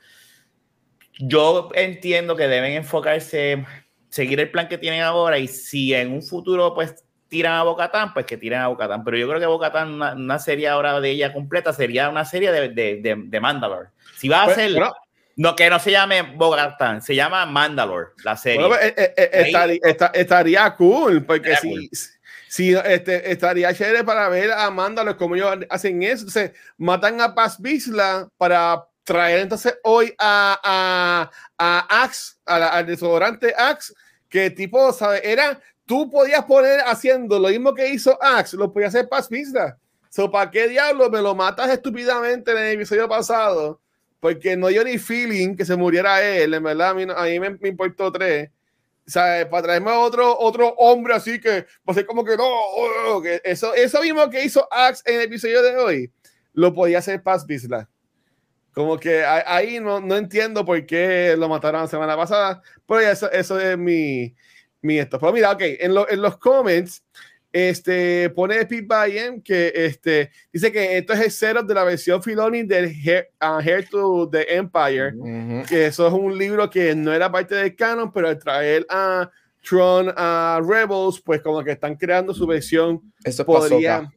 Yo 1.19 1.69
entiendo 1.73 2.37
que 2.37 2.47
deben 2.47 2.73
enfocarse 2.73 3.65
seguir 4.07 4.39
el 4.39 4.51
plan 4.51 4.67
que 4.67 4.77
tienen 4.77 5.01
ahora 5.01 5.39
y 5.39 5.47
si 5.47 5.93
en 5.93 6.13
un 6.13 6.21
futuro 6.21 6.73
pues 6.73 7.03
tiran 7.27 7.53
a 7.53 7.63
Bocatán, 7.63 8.13
pues 8.13 8.25
que 8.25 8.37
tiren 8.37 8.59
a 8.59 8.67
Bocatán. 8.67 9.03
Pero 9.03 9.17
yo 9.17 9.27
creo 9.27 9.39
que 9.39 9.45
Bocatán, 9.45 9.93
una, 9.93 10.13
una, 10.13 10.37
serie 10.37 10.67
ahora 10.67 10.99
de 10.99 11.09
ella 11.09 11.33
completa, 11.33 11.73
sería 11.73 12.09
una 12.09 12.25
serie 12.25 12.51
de, 12.51 12.69
de, 12.69 13.01
de, 13.01 13.15
de 13.17 13.39
Mandalore. 13.39 13.89
Si 14.17 14.29
va 14.29 14.43
a 14.43 14.45
pues, 14.45 14.57
ser... 14.57 14.73
Bueno, 14.73 14.93
no, 15.37 15.55
que 15.55 15.69
no 15.69 15.79
se 15.79 15.91
llame 15.91 16.21
Bocatán, 16.21 17.01
se 17.01 17.15
llama 17.15 17.45
Mandalore, 17.45 18.09
la 18.23 18.35
serie. 18.37 18.67
Bueno, 18.67 18.75
eh, 18.75 18.93
eh, 18.97 19.29
estaría, 19.31 19.79
estaría, 20.13 20.75
cool, 20.75 21.25
porque 21.25 21.55
si... 21.55 21.69
Cool. 21.69 21.89
Si 22.51 22.73
este, 22.73 23.31
estaría 23.31 23.73
chévere 23.73 24.03
para 24.03 24.27
ver 24.27 24.51
a 24.51 24.69
Mandalore 24.69 25.15
como 25.15 25.35
ellos 25.37 25.59
hacen 25.69 26.03
eso. 26.03 26.25
Entonces, 26.25 26.51
matan 26.77 27.21
a 27.21 27.33
Paz 27.33 27.57
Bisla 27.61 28.27
para 28.35 28.83
traer 29.05 29.39
entonces 29.39 29.79
hoy 29.83 30.13
a, 30.17 30.59
a, 30.61 31.31
a 31.57 32.03
Axe, 32.03 32.33
a 32.45 32.59
la, 32.59 32.67
al 32.67 32.85
desodorante 32.85 33.53
Axe, 33.57 33.93
que 34.27 34.49
tipo, 34.49 34.91
¿sabes? 34.91 35.21
Era, 35.23 35.61
tú 35.85 36.09
podías 36.09 36.43
poner 36.43 36.81
haciendo 36.81 37.39
lo 37.39 37.47
mismo 37.47 37.73
que 37.73 37.87
hizo 37.87 38.21
Axe, 38.21 38.57
lo 38.57 38.73
podía 38.73 38.89
hacer 38.89 39.07
Paz 39.07 39.29
Pizza. 39.29 39.77
So, 40.09 40.29
¿Para 40.29 40.51
qué 40.51 40.67
diablo 40.67 41.09
me 41.09 41.21
lo 41.21 41.33
matas 41.33 41.69
estúpidamente 41.69 42.51
en 42.51 42.57
el 42.57 42.73
episodio 42.73 43.07
pasado? 43.07 43.79
Porque 44.19 44.57
no 44.57 44.67
dio 44.67 44.83
ni 44.83 44.97
feeling 44.97 45.55
que 45.55 45.63
se 45.63 45.77
muriera 45.77 46.21
él, 46.21 46.53
en 46.53 46.63
verdad, 46.63 46.89
a 46.89 46.93
mí, 46.95 47.05
a 47.15 47.23
mí 47.23 47.39
me 47.39 47.69
importó 47.69 48.11
tres. 48.11 48.49
¿Sabes? 49.11 49.45
Para 49.47 49.63
traerme 49.63 49.91
otro, 49.91 50.37
otro 50.39 50.69
hombre 50.77 51.13
así 51.13 51.39
que 51.39 51.61
va 51.87 51.91
a 51.91 51.93
ser 51.93 52.05
como 52.05 52.23
que 52.23 52.37
no, 52.37 52.45
oh, 52.47 53.21
que 53.21 53.41
eso, 53.43 53.73
eso 53.73 54.01
mismo 54.01 54.29
que 54.29 54.43
hizo 54.43 54.67
Axe 54.71 55.03
en 55.05 55.15
el 55.15 55.21
episodio 55.23 55.61
de 55.61 55.77
hoy, 55.77 56.11
lo 56.53 56.73
podía 56.73 56.99
hacer 56.99 57.21
Paz 57.21 57.45
Bisla. 57.45 57.89
Como 58.73 58.97
que 58.97 59.25
ahí 59.25 59.81
no, 59.81 59.99
no 59.99 60.15
entiendo 60.15 60.63
por 60.63 60.85
qué 60.85 61.35
lo 61.37 61.49
mataron 61.49 61.81
la 61.81 61.87
semana 61.87 62.15
pasada, 62.15 62.61
pero 62.87 63.01
eso, 63.01 63.29
eso 63.29 63.59
es 63.59 63.77
mi, 63.77 64.33
mi 64.81 64.97
esto. 64.97 65.19
Pero 65.19 65.33
mira, 65.33 65.51
ok, 65.51 65.61
en, 65.61 65.93
lo, 65.93 66.09
en 66.09 66.21
los 66.21 66.37
comments, 66.37 67.03
este, 67.53 68.29
pone 68.29 68.65
Pete 68.65 68.85
Bayen 68.85 69.41
que 69.41 69.71
este, 69.75 70.31
dice 70.51 70.71
que 70.71 70.97
esto 70.97 71.13
es 71.13 71.19
el 71.19 71.31
setup 71.31 71.67
de 71.67 71.73
la 71.73 71.83
versión 71.83 72.23
Filoni 72.23 72.63
del 72.63 72.93
Hair, 72.93 73.87
to 73.89 74.29
the 74.31 74.55
Empire, 74.55 75.13
que 75.67 75.87
eso 75.87 76.07
es 76.07 76.13
un 76.13 76.37
libro 76.37 76.69
que 76.69 76.95
no 76.95 77.13
era 77.13 77.31
parte 77.31 77.55
del 77.55 77.75
canon, 77.75 78.11
pero 78.11 78.29
al 78.29 78.39
traer 78.39 78.85
a 78.89 79.29
Tron 79.67 80.11
a 80.15 80.59
Rebels, 80.63 81.21
pues 81.23 81.41
como 81.41 81.63
que 81.63 81.71
están 81.71 81.95
creando 81.95 82.33
su 82.33 82.47
versión. 82.47 83.01
Eso 83.23 83.45
podría, 83.45 84.11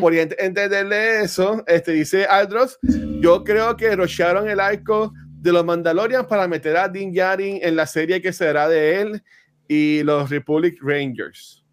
podría 0.00 0.22
entenderle 0.38 1.22
eso. 1.22 1.64
Este 1.66 1.92
dice 1.92 2.26
Aldros, 2.26 2.78
yo 3.20 3.42
creo 3.42 3.76
que 3.76 3.96
rocharon 3.96 4.48
el 4.48 4.60
arco 4.60 5.12
de 5.40 5.52
los 5.52 5.64
Mandalorians 5.64 6.26
para 6.26 6.46
meter 6.46 6.76
a 6.76 6.88
Din 6.88 7.12
Djarin 7.12 7.58
en 7.62 7.76
la 7.76 7.86
serie 7.86 8.22
que 8.22 8.32
será 8.32 8.68
de 8.68 9.00
él 9.00 9.22
y 9.68 10.02
los 10.02 10.30
Republic 10.30 10.78
Rangers. 10.80 11.63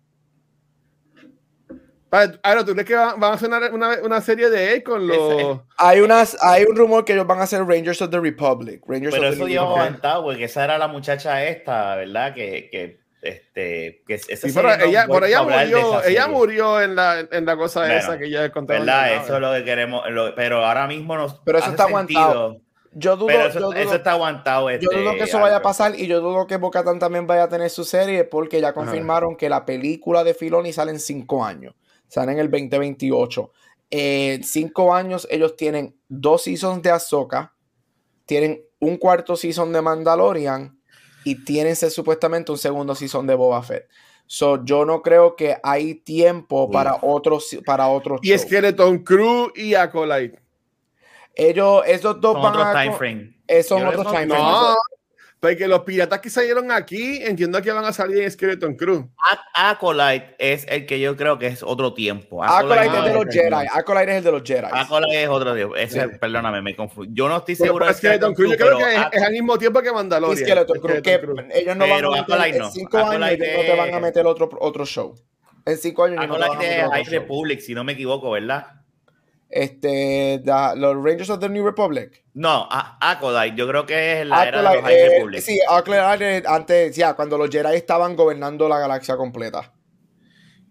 Ahora, 2.12 2.66
¿tú 2.66 2.74
crees 2.74 2.88
que 2.88 2.96
van, 2.96 3.24
a 3.24 3.34
hacer 3.34 3.50
una, 3.72 4.00
una, 4.04 4.20
serie 4.20 4.50
de 4.50 4.74
él 4.74 4.84
con 4.84 5.08
los...? 5.08 5.62
Hay, 5.78 6.02
unas, 6.02 6.38
hay 6.44 6.66
un 6.66 6.76
rumor 6.76 7.06
que 7.06 7.14
ellos 7.14 7.26
van 7.26 7.40
a 7.40 7.44
hacer 7.44 7.66
Rangers 7.66 8.02
of 8.02 8.10
the 8.10 8.20
Republic. 8.20 8.82
Rangers 8.86 9.16
Pero 9.16 9.30
of 9.30 9.36
eso 9.36 9.46
dio 9.46 9.62
aguantado, 9.62 10.24
porque 10.24 10.44
esa 10.44 10.66
era 10.66 10.78
la 10.78 10.90
muchacha 10.90 11.46
esta, 11.46 11.96
¿verdad? 11.96 12.34
Que, 12.34 12.70
que 12.70 13.00
este, 13.22 14.02
que 14.06 14.16
esa 14.16 14.48
sí, 14.48 14.52
pero 14.54 14.74
ella, 14.74 15.08
por 15.08 15.24
ella 15.24 15.44
murió, 15.44 16.04
ella 16.04 16.28
murió 16.28 16.82
en 16.82 16.96
la, 16.96 17.20
en 17.20 17.46
la 17.46 17.56
cosa 17.56 17.96
esa 17.96 18.18
que 18.18 18.30
ya 18.30 18.52
conté. 18.52 18.74
¿Verdad? 18.74 19.24
Eso 19.24 19.36
es 19.36 19.42
lo 19.42 19.54
que 19.54 19.64
queremos, 19.64 20.04
pero 20.36 20.66
ahora 20.66 20.88
mismo 20.88 21.16
nos 21.16 21.36
Pero 21.46 21.60
eso 21.60 21.70
está 21.70 21.84
aguantado. 21.84 22.58
Yo 22.94 23.16
dudo, 23.16 23.30
eso, 23.30 23.72
eso, 23.72 23.96
está 23.96 24.12
aguantado. 24.12 24.70
Este, 24.70 24.86
yo 24.86 24.92
dudo 24.92 25.14
que 25.14 25.24
eso 25.24 25.40
vaya 25.40 25.58
a 25.58 25.62
pasar 25.62 25.98
y 25.98 26.08
yo 26.08 26.20
dudo 26.20 26.46
que 26.46 26.58
Bocatan 26.58 27.00
también 27.00 27.26
vaya 27.26 27.44
a 27.44 27.48
tener 27.48 27.70
su 27.70 27.86
serie 27.86 28.26
porque 28.26 28.60
ya 28.60 28.74
confirmaron 28.74 29.38
que 29.38 29.48
la 29.48 29.66
película 29.66 30.26
de 30.26 30.34
Filoni 30.34 30.74
sale 30.74 30.92
en 30.92 31.00
cinco 31.00 31.46
años 31.46 31.74
salen 32.12 32.36
en 32.36 32.40
el 32.40 32.52
2028. 32.52 33.52
En 33.90 34.44
cinco 34.44 34.94
años 34.94 35.26
ellos 35.32 35.56
tienen 35.56 35.96
dos 36.10 36.44
seasons 36.44 36.82
de 36.82 36.92
Ahsoka, 36.92 37.54
tienen 38.26 38.62
un 38.80 38.98
cuarto 38.98 39.38
season 39.38 39.72
de 39.72 39.82
Mandalorian 39.82 40.78
y 41.24 41.46
tienen 41.46 41.76
supuestamente 41.76 42.52
un 42.52 42.58
segundo 42.58 42.96
season 42.96 43.26
de 43.28 43.36
Boba 43.36 43.64
Fett. 43.64 43.88
So, 44.26 44.64
yo 44.66 44.86
no 44.86 45.02
creo 45.02 45.38
que 45.38 45.56
hay 45.64 45.96
tiempo 45.96 46.70
para 46.70 46.98
otros 47.02 47.58
para 47.66 47.88
otros 47.88 48.20
Y 48.24 48.34
es 48.34 48.42
Skeleton 48.42 49.04
Crew 49.04 49.52
y 49.56 49.74
Acolyte. 49.74 50.42
Ellos, 51.34 51.84
esos 51.86 52.20
dos 52.20 52.34
son 52.34 52.46
otros 52.46 52.74
time 52.74 52.94
frame. 52.94 53.64
Son 53.64 53.88
otros 53.88 54.12
time 54.12 54.28
frame. 54.28 54.76
Porque 55.42 55.68
los 55.68 55.80
piratas 55.80 56.20
que 56.20 56.30
salieron 56.30 56.72
aquí, 56.72 57.20
entiendo 57.24 57.60
que 57.64 57.72
van 57.72 57.84
a 57.84 57.92
salir 57.92 58.22
en 58.22 58.30
Skeleton 58.30 58.76
Crew. 58.76 59.10
Acolyte 59.56 60.36
es 60.38 60.68
el 60.70 60.86
que 60.86 61.00
yo 61.00 61.18
creo 61.18 61.40
que 61.40 61.48
es 61.48 61.64
otro 61.64 61.96
tiempo. 61.96 62.44
Acolyte, 62.44 62.86
es 62.86 63.04
de 63.06 63.14
los 63.14 63.26
Jedi. 63.26 63.66
Acolyte 63.74 64.12
es 64.12 64.18
el 64.20 64.24
de 64.24 64.32
los 64.34 64.44
Jedi. 64.44 64.68
Acolyte 64.72 65.24
es 65.24 65.30
otro 65.30 65.56
tiempo. 65.56 65.76
Ese, 65.76 66.10
Perdóname, 66.10 66.62
me 66.62 66.76
confundo. 66.76 67.12
Yo 67.12 67.28
no 67.28 67.38
estoy 67.38 67.56
seguro 67.56 67.88
de 67.88 67.94
Skeleton 67.96 68.36
Crew. 68.36 68.52
Yo 68.52 68.58
creo 68.58 68.78
que 68.78 69.18
es, 69.18 69.24
al 69.24 69.32
mismo 69.32 69.58
tiempo 69.58 69.82
que 69.82 69.92
Mandalorian. 69.92 70.46
Skeleton 70.46 70.80
Crew. 70.80 71.02
Que 71.02 71.20
ellos 71.56 71.76
no 71.76 71.88
van 71.88 72.06
a 72.06 72.10
meter, 72.12 72.62
en 72.62 72.72
cinco 72.72 72.98
años 73.00 73.20
no 73.20 73.28
te 73.28 73.76
van 73.76 73.94
a 73.96 74.00
meter 74.00 74.28
otro, 74.28 74.48
otro 74.60 74.86
show. 74.86 75.16
En 75.66 75.76
cinco 75.76 76.04
años 76.04 76.28
no 76.28 76.36
te 76.36 76.40
van 76.40 76.52
a 76.52 76.60
meter 76.60 76.86
otro 76.86 77.04
show. 77.04 77.14
Republic, 77.14 77.60
si 77.62 77.74
no 77.74 77.84
me 77.84 77.94
equivoco, 77.94 78.30
¿verdad? 78.30 78.81
Este, 79.52 80.42
los 80.76 80.96
Rangers 81.04 81.30
of 81.30 81.40
the 81.40 81.50
New 81.50 81.66
Republic. 81.66 82.24
No, 82.34 82.68
Acolyte, 82.70 83.56
yo 83.56 83.68
creo 83.68 83.86
que 83.86 84.22
es 84.22 84.28
la 84.28 84.48
era 84.48 84.58
de 84.58 84.76
los 84.76 84.84
High 84.84 84.96
eh, 84.96 85.10
Republic. 85.10 85.42
Sí, 85.42 85.60
Acolyte 85.70 86.44
antes, 86.48 86.96
ya, 86.96 87.14
cuando 87.14 87.38
los 87.38 87.50
Jedi 87.50 87.76
estaban 87.76 88.16
gobernando 88.16 88.70
la 88.70 88.80
galaxia 88.80 89.18
completa. 89.18 89.74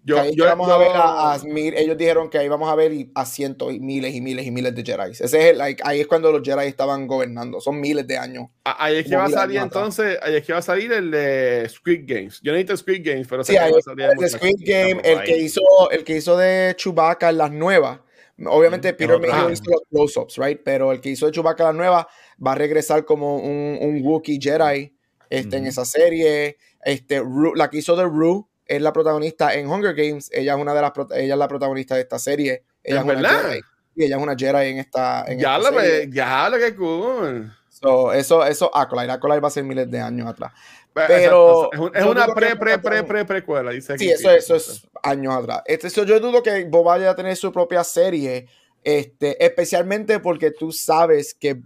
Yo, 0.03 0.17
yo, 0.33 0.49
a 0.49 0.79
ver 0.79 0.93
a, 0.95 1.39
ellos 1.79 1.99
dijeron 1.99 2.31
que 2.31 2.39
ahí 2.39 2.49
vamos 2.49 2.71
a 2.71 2.75
ver 2.75 2.91
a 3.15 3.27
cientos 3.27 3.71
y 3.71 3.81
miles 3.81 4.15
y 4.15 4.23
miles 4.23 4.47
y 4.47 4.51
miles 4.51 4.75
de 4.75 4.83
Jedi. 4.83 5.11
Ese 5.11 5.51
es 5.51 5.57
like, 5.57 5.83
ahí 5.85 6.01
es 6.01 6.07
cuando 6.07 6.33
los 6.33 6.43
Jedi 6.43 6.67
estaban 6.67 7.07
gobernando. 7.07 7.61
Son 7.61 7.79
miles 7.79 8.07
de 8.07 8.17
años. 8.17 8.47
Ahí 8.65 8.97
es 8.97 9.07
que 9.07 9.15
va 9.15 9.27
a 9.27 9.31
salir 9.31 9.59
entonces, 9.59 10.19
ahí 10.23 10.37
es 10.37 10.47
que 10.47 10.55
va 10.55 10.61
a 10.61 10.63
salir 10.63 10.91
el 10.93 11.11
de 11.11 11.69
Squid 11.69 12.05
Games. 12.07 12.41
Yo 12.43 12.53
necesito 12.53 12.79
Squid 12.79 13.03
Games, 13.05 13.27
pero 13.29 13.45
sí, 13.45 13.59
ahí 13.59 13.71
el 13.71 14.17
de 14.17 14.29
Squid 14.31 14.57
Game, 14.61 15.03
el 15.05 15.23
que 15.23 15.37
hizo, 15.37 15.61
el 15.91 16.03
que 16.03 16.17
hizo 16.17 16.37
de 16.39 16.75
Chewbacca 16.77 17.29
en 17.29 17.37
las 17.37 17.51
nuevas 17.51 18.01
Obviamente 18.47 18.95
Peter 18.95 19.19
Mayhew 19.19 19.51
hizo 19.51 19.65
los 19.67 19.83
close-ups, 19.91 20.37
right? 20.37 20.61
Pero 20.65 20.93
el 20.93 21.01
que 21.01 21.11
hizo 21.11 21.27
de 21.27 21.33
Chewbacca 21.33 21.65
la 21.65 21.73
nueva 21.73 22.09
va 22.45 22.53
a 22.53 22.55
regresar 22.55 23.05
como 23.05 23.37
un, 23.37 23.79
un 23.81 24.01
Wookiee 24.03 24.39
Jedi 24.41 24.95
este, 25.29 25.57
en 25.57 25.67
esa 25.67 25.85
serie. 25.85 26.57
Este, 26.85 27.23
la 27.55 27.69
que 27.69 27.79
hizo 27.79 27.97
de 27.97 28.05
Rue 28.05 28.45
es 28.67 28.81
la 28.81 28.93
protagonista 28.93 29.55
en 29.55 29.69
Hunger 29.69 29.95
Games. 29.95 30.31
Ella 30.33 30.55
es 30.55 30.61
una 30.61 30.75
de 30.75 30.81
las 30.81 30.93
ella 31.15 31.35
es 31.35 31.39
la 31.39 31.49
protagonista 31.49 31.95
de 31.95 32.03
esta 32.03 32.19
serie. 32.19 32.65
Ella 32.83 33.01
es, 33.01 33.07
verdad? 33.07 33.43
Jedi. 33.43 33.61
Y 33.97 34.05
ella 34.05 34.17
es 34.17 34.23
una 34.23 34.35
Jedi 34.37 34.69
en 34.69 34.79
esta. 34.79 35.25
En 35.27 35.39
ya, 35.39 35.57
esta 35.57 35.71
lo, 35.71 35.81
serie. 35.81 36.11
ya 36.13 36.49
lo 36.49 36.59
que 36.59 36.77
cool. 36.77 37.53
So, 37.69 38.13
eso, 38.13 38.45
eso, 38.45 38.71
Acolyte. 38.77 39.11
Acolyte 39.11 39.41
va 39.41 39.49
a 39.49 39.51
ser 39.51 39.65
miles 39.65 39.91
de 39.91 40.01
años 40.01 40.29
atrás. 40.29 40.53
Pero 40.93 41.71
es, 41.73 42.05
una 42.05 42.27
pre, 42.35 42.57
pre, 42.57 42.79
pre, 42.79 43.05
pre, 43.05 43.25
precuela, 43.25 43.71
dice 43.71 43.97
Sí, 43.97 44.11
eso, 44.11 44.31
eso 44.31 44.57
es 44.57 44.87
años 45.03 45.35
atrás. 45.35 45.63
Este, 45.67 45.89
yo 46.05 46.19
dudo 46.21 46.43
que 46.43 46.65
Bob 46.65 46.85
vaya 46.85 47.11
a 47.11 47.15
tener 47.15 47.37
su 47.37 47.53
propia 47.53 47.85
serie, 47.85 48.47
este, 48.83 49.43
especialmente 49.45 50.19
porque 50.19 50.51
tú 50.51 50.73
sabes 50.73 51.35
que 51.35 51.61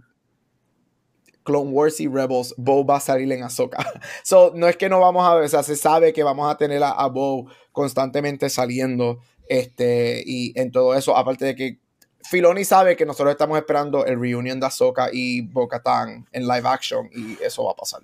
Clone 1.43 1.71
Wars 1.71 1.99
y 1.99 2.07
Rebels, 2.07 2.53
Bo 2.57 2.85
va 2.85 2.97
a 2.97 2.99
salir 2.99 3.31
en 3.31 3.43
Ahsoka. 3.43 3.77
So, 4.23 4.51
no 4.55 4.67
es 4.67 4.77
que 4.77 4.89
no 4.89 4.99
vamos 4.99 5.25
a 5.25 5.35
ver, 5.35 5.45
o 5.45 5.49
sea, 5.49 5.63
se 5.63 5.75
sabe 5.75 6.13
que 6.13 6.23
vamos 6.23 6.51
a 6.51 6.57
tener 6.57 6.83
a, 6.83 6.91
a 6.91 7.07
Bo 7.07 7.47
constantemente 7.71 8.49
saliendo 8.49 9.19
este, 9.47 10.23
y 10.25 10.59
en 10.59 10.71
todo 10.71 10.95
eso, 10.95 11.15
aparte 11.15 11.45
de 11.45 11.55
que 11.55 11.79
Filoni 12.23 12.65
sabe 12.65 12.95
que 12.95 13.05
nosotros 13.05 13.31
estamos 13.31 13.57
esperando 13.57 14.05
el 14.05 14.19
reunion 14.19 14.59
de 14.59 14.65
Ahsoka 14.65 15.09
y 15.11 15.41
Bo-Katan 15.41 16.27
en 16.31 16.47
live 16.47 16.67
action 16.67 17.09
y 17.13 17.41
eso 17.43 17.63
va 17.63 17.71
a 17.71 17.75
pasar. 17.75 18.01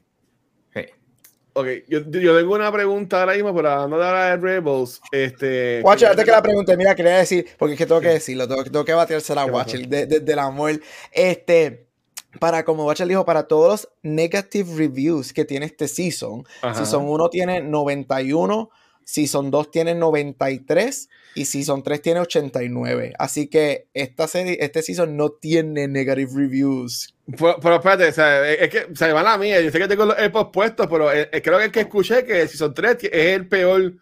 Ok, 1.53 1.67
yo, 1.87 1.99
yo, 2.09 2.37
tengo 2.37 2.55
una 2.55 2.71
pregunta 2.71 3.19
ahora 3.19 3.33
mismo 3.33 3.53
para 3.53 3.85
no 3.87 3.97
dar 3.97 4.15
a 4.15 4.37
Rebels. 4.37 5.01
Este, 5.11 5.81
Watcher, 5.83 6.09
antes 6.09 6.23
que 6.23 6.31
la 6.31 6.41
pregunte, 6.41 6.77
mira, 6.77 6.95
quería 6.95 7.17
decir, 7.17 7.45
porque 7.57 7.73
es 7.73 7.77
que 7.77 7.85
tengo 7.85 7.99
que 7.99 8.07
decirlo, 8.07 8.47
tengo, 8.47 8.63
tengo 8.63 8.85
que 8.85 8.93
batirse 8.93 9.33
a 9.33 9.45
Watcher 9.45 9.87
desde 9.87 10.21
de, 10.21 10.35
la 10.35 10.45
amor. 10.45 10.79
Este, 11.11 11.87
para, 12.39 12.63
como 12.63 12.85
Watcher 12.85 13.07
dijo, 13.07 13.25
para 13.25 13.47
todos 13.47 13.69
los 13.69 13.89
negative 14.01 14.77
reviews 14.77 15.33
que 15.33 15.43
tiene 15.43 15.65
este 15.65 15.89
season, 15.89 16.45
Season 16.73 17.03
1 17.05 17.29
tiene 17.29 17.61
91, 17.61 18.69
Season 19.03 19.51
2 19.51 19.71
tiene 19.71 19.93
93 19.93 21.09
y 21.33 21.45
Season 21.45 21.83
3 21.83 22.01
tiene 22.01 22.19
89. 22.19 23.13
Así 23.17 23.47
que 23.47 23.87
esta 23.93 24.27
serie, 24.27 24.57
este 24.59 24.81
season 24.81 25.15
no 25.15 25.31
tiene 25.31 25.87
negative 25.87 26.31
reviews. 26.35 27.15
Pero, 27.37 27.75
espérate, 27.75 28.07
o 28.07 28.11
sea, 28.11 28.49
es 28.49 28.69
que 28.69 28.87
se 28.93 29.13
va 29.13 29.23
la 29.23 29.37
mía. 29.37 29.61
Yo 29.61 29.71
sé 29.71 29.79
que 29.79 29.87
tengo 29.87 30.05
los 30.05 30.17
AirPods 30.17 30.49
puestos, 30.51 30.87
pero 30.87 31.11
eh, 31.11 31.29
eh, 31.31 31.41
creo 31.41 31.57
que 31.57 31.65
el 31.65 31.71
que 31.71 31.81
escuché 31.81 32.25
que 32.25 32.41
el 32.41 32.49
Season 32.49 32.73
3 32.73 32.97
es 33.03 33.11
el 33.13 33.47
peor 33.47 33.93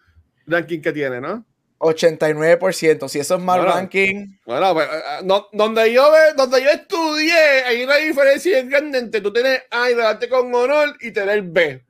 ranking 0.46 0.80
que 0.80 0.92
tiene, 0.92 1.20
¿no? 1.20 1.44
89%, 1.78 3.08
si 3.08 3.18
eso 3.20 3.36
es 3.36 3.40
mal 3.40 3.64
ranking. 3.64 4.26
Bueno, 4.44 4.74
pues, 4.74 4.86
eh, 4.86 5.20
no, 5.24 5.48
donde, 5.52 5.90
yo 5.92 6.10
ve, 6.12 6.34
donde 6.36 6.62
yo 6.62 6.68
estudié, 6.68 7.64
hay 7.64 7.82
una 7.82 7.96
diferencia 7.96 8.62
grande 8.64 8.98
entre 8.98 9.22
tú 9.22 9.32
tienes 9.32 9.62
A 9.70 9.90
y 9.90 9.94
darte 9.94 10.28
con 10.28 10.54
honor 10.54 10.96
y 11.00 11.10
tener 11.10 11.40
B. 11.42 11.82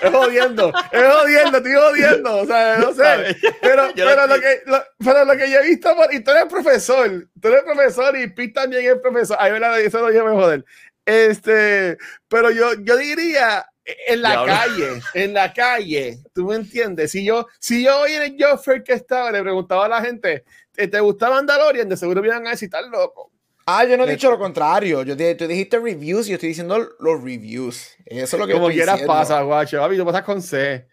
es 0.00 0.10
jodiendo, 0.10 0.72
es 0.92 1.12
jodiendo, 1.12 1.58
estoy 1.58 1.72
jodiendo, 1.72 2.36
o 2.38 2.46
sea, 2.46 2.78
no 2.78 2.92
sé, 2.92 3.36
pero, 3.60 3.88
pero, 3.94 4.26
lo 4.26 4.40
que, 4.40 4.62
pero 5.04 5.24
lo 5.24 5.36
que 5.36 5.50
yo 5.50 5.60
he 5.60 5.66
visto, 5.66 5.94
y 6.10 6.20
tú 6.20 6.30
eres 6.30 6.46
profesor, 6.46 7.28
tú 7.40 7.48
eres 7.48 7.62
profesor 7.62 8.16
y 8.16 8.28
Pete 8.28 8.52
también 8.52 8.86
es 8.86 8.98
profesor, 9.00 9.36
ahí 9.40 9.52
verdad, 9.52 9.80
eso 9.80 9.98
no 10.00 10.24
me 10.24 10.30
joder, 10.30 10.64
este, 11.04 11.98
pero 12.28 12.50
yo, 12.50 12.74
yo 12.82 12.96
diría, 12.96 13.66
en 13.84 14.22
la 14.22 14.44
calle, 14.44 15.00
en 15.14 15.32
la 15.32 15.52
calle, 15.52 16.18
tú 16.34 16.46
me 16.46 16.56
entiendes, 16.56 17.10
si 17.10 17.24
yo, 17.24 17.46
si 17.58 17.84
yo 17.84 18.00
hoy 18.00 18.12
en 18.12 18.22
el 18.22 18.36
Joffrey 18.38 18.82
que 18.82 18.92
estaba, 18.92 19.30
le 19.32 19.42
preguntaba 19.42 19.86
a 19.86 19.88
la 19.88 20.02
gente, 20.02 20.44
¿te 20.72 21.00
gustaba 21.00 21.36
Mandalorian? 21.36 21.88
De 21.88 21.96
seguro 21.96 22.20
me 22.20 22.28
iban 22.28 22.46
a 22.46 22.50
decir, 22.50 22.70
loco. 22.90 23.32
Ah, 23.70 23.84
yo 23.84 23.98
no 23.98 24.04
he 24.04 24.10
dicho 24.10 24.30
lo 24.30 24.38
contrario. 24.38 25.02
Yo 25.02 25.14
te, 25.14 25.34
tú 25.34 25.46
dijiste 25.46 25.78
reviews 25.78 26.26
y 26.26 26.30
yo 26.30 26.34
estoy 26.36 26.48
diciendo 26.48 26.88
los 26.98 27.22
reviews. 27.22 27.96
Eso 28.06 28.36
es 28.36 28.40
lo 28.40 28.46
que 28.46 28.54
Como 28.54 28.68
quieras 28.68 29.02
pasa, 29.02 29.42
guacho. 29.42 29.86
tú 29.94 30.04
pasas 30.06 30.22
con 30.22 30.40
C. 30.40 30.86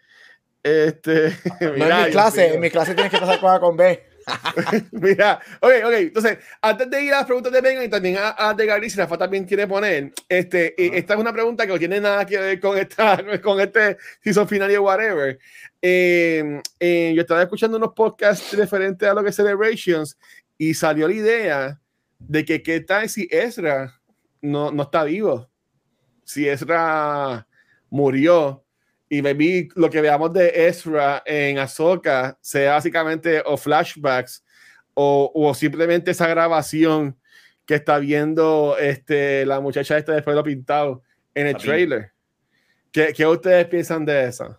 Este, 0.62 1.34
no 1.60 1.86
en 1.86 2.04
mi 2.06 2.10
clase, 2.10 2.52
en 2.52 2.60
mi 2.60 2.68
clase 2.68 2.94
tienes 2.94 3.10
que 3.10 3.18
pasar 3.18 3.40
con 3.40 3.50
A 3.50 3.60
con 3.60 3.78
B. 3.78 4.04
Mira, 4.92 5.40
ok, 5.60 5.72
ok. 5.86 5.92
Entonces, 5.94 6.38
antes 6.60 6.90
de 6.90 7.02
ir 7.02 7.14
a 7.14 7.18
las 7.18 7.24
preguntas 7.24 7.50
de 7.50 7.62
Megan 7.62 7.84
y 7.84 7.88
también 7.88 8.18
a, 8.18 8.34
a 8.36 8.52
de 8.52 8.66
Gary, 8.66 8.90
si 8.90 8.98
Rafa 8.98 9.16
también 9.16 9.46
quiere 9.46 9.66
poner, 9.66 10.12
este, 10.28 10.74
uh 10.76 10.82
-huh. 10.82 10.94
esta 10.96 11.14
es 11.14 11.20
una 11.20 11.32
pregunta 11.32 11.64
que 11.64 11.72
no 11.72 11.78
tiene 11.78 11.98
nada 11.98 12.26
que 12.26 12.36
ver 12.36 12.60
con, 12.60 12.76
esta, 12.76 13.24
con 13.40 13.58
este 13.58 13.96
season 14.22 14.46
final 14.46 14.70
y 14.70 14.76
whatever. 14.76 15.38
Eh, 15.80 16.60
eh, 16.78 17.12
yo 17.16 17.22
estaba 17.22 17.42
escuchando 17.42 17.78
unos 17.78 17.94
podcasts 17.94 18.52
referentes 18.54 19.08
a 19.08 19.14
lo 19.14 19.22
que 19.22 19.30
es 19.30 19.36
Celebrations 19.36 20.18
y 20.58 20.74
salió 20.74 21.08
la 21.08 21.14
idea 21.14 21.80
de 22.18 22.44
que 22.44 22.62
qué 22.62 22.80
tal 22.80 23.08
si 23.08 23.28
Ezra 23.30 24.00
no, 24.40 24.70
no 24.70 24.84
está 24.84 25.04
vivo. 25.04 25.48
Si 26.24 26.48
Ezra 26.48 27.46
murió 27.90 28.64
y 29.08 29.22
maybe 29.22 29.68
lo 29.76 29.90
que 29.90 30.00
veamos 30.00 30.32
de 30.32 30.66
Ezra 30.66 31.22
en 31.24 31.58
Ahsoka 31.58 32.38
sea 32.40 32.74
básicamente 32.74 33.42
o 33.44 33.56
flashbacks 33.56 34.44
o, 34.94 35.30
o 35.34 35.54
simplemente 35.54 36.10
esa 36.10 36.26
grabación 36.26 37.16
que 37.66 37.74
está 37.74 37.98
viendo 37.98 38.76
este, 38.78 39.44
la 39.44 39.60
muchacha 39.60 39.98
esta 39.98 40.12
después 40.12 40.34
de 40.34 40.40
lo 40.40 40.44
pintado 40.44 41.02
en 41.34 41.48
el 41.48 41.56
trailer. 41.56 42.12
¿Qué, 42.92 43.12
¿Qué, 43.12 43.26
ustedes 43.26 43.66
piensan 43.66 44.04
de 44.04 44.24
eso? 44.24 44.58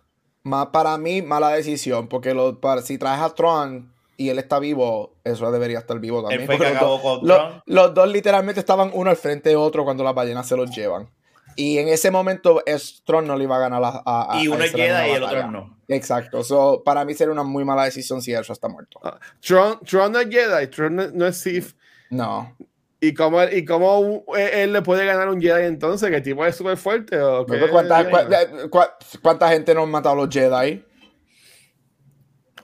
Para 0.72 0.96
mí, 0.96 1.22
mala 1.22 1.50
decisión, 1.50 2.08
porque 2.08 2.34
lo, 2.34 2.60
para, 2.60 2.82
si 2.82 2.96
traes 2.98 3.20
a 3.20 3.34
Tron 3.34 3.92
y 4.18 4.30
él 4.30 4.38
está 4.40 4.58
vivo, 4.58 5.14
eso 5.22 5.50
debería 5.52 5.78
estar 5.78 5.98
vivo 6.00 6.22
también. 6.22 6.40
Él 6.42 6.46
fue 6.46 6.58
que 6.58 6.66
acabó 6.66 7.00
con 7.00 7.26
los, 7.26 7.62
los, 7.66 7.94
dos 7.94 8.08
literalmente 8.08 8.58
estaban 8.58 8.90
uno 8.92 9.10
al 9.10 9.16
frente 9.16 9.50
de 9.50 9.56
otro 9.56 9.84
cuando 9.84 10.02
las 10.02 10.12
ballenas 10.12 10.46
se 10.46 10.56
los 10.56 10.74
llevan. 10.74 11.08
Y 11.54 11.78
en 11.78 11.88
ese 11.88 12.10
momento 12.10 12.62
Tron 13.04 13.26
no 13.26 13.36
le 13.36 13.44
iba 13.44 13.56
a 13.56 13.60
ganar 13.60 13.82
a, 13.84 14.02
a, 14.04 14.42
Y 14.42 14.48
uno 14.48 14.64
queda 14.74 15.08
y 15.08 15.12
el 15.12 15.22
otro 15.22 15.50
no. 15.50 15.78
Exacto. 15.86 16.42
So, 16.42 16.82
para 16.84 17.04
mí 17.04 17.14
sería 17.14 17.32
una 17.32 17.44
muy 17.44 17.64
mala 17.64 17.84
decisión 17.84 18.20
si 18.20 18.32
Ezra 18.32 18.52
está 18.52 18.68
muerto. 18.68 19.00
Uh, 19.02 19.10
Tron, 19.40 19.80
Tron 19.80 20.12
no 20.12 20.20
es 20.20 20.28
Jedi, 20.28 20.66
Tron 20.66 20.96
no, 20.96 21.08
no 21.12 21.26
es 21.26 21.36
Sith. 21.36 21.76
No. 22.10 22.56
¿Y 23.00 23.14
cómo, 23.14 23.42
¿Y 23.44 23.64
cómo 23.64 24.24
él 24.36 24.72
le 24.72 24.82
puede 24.82 25.06
ganar 25.06 25.28
un 25.28 25.40
Jedi 25.40 25.64
entonces? 25.64 26.10
¿Que 26.10 26.16
el 26.16 26.22
tipo 26.24 26.44
es 26.44 26.56
súper 26.56 26.76
fuerte? 26.76 27.20
¿o 27.20 27.46
qué? 27.46 27.68
¿Cuánta, 27.70 28.10
cuánta, 28.10 28.98
cuánta, 29.22 29.48
gente 29.50 29.74
no 29.74 29.84
han 29.84 29.90
matado 29.90 30.16
a 30.16 30.26
los 30.26 30.34
Jedi? 30.34 30.84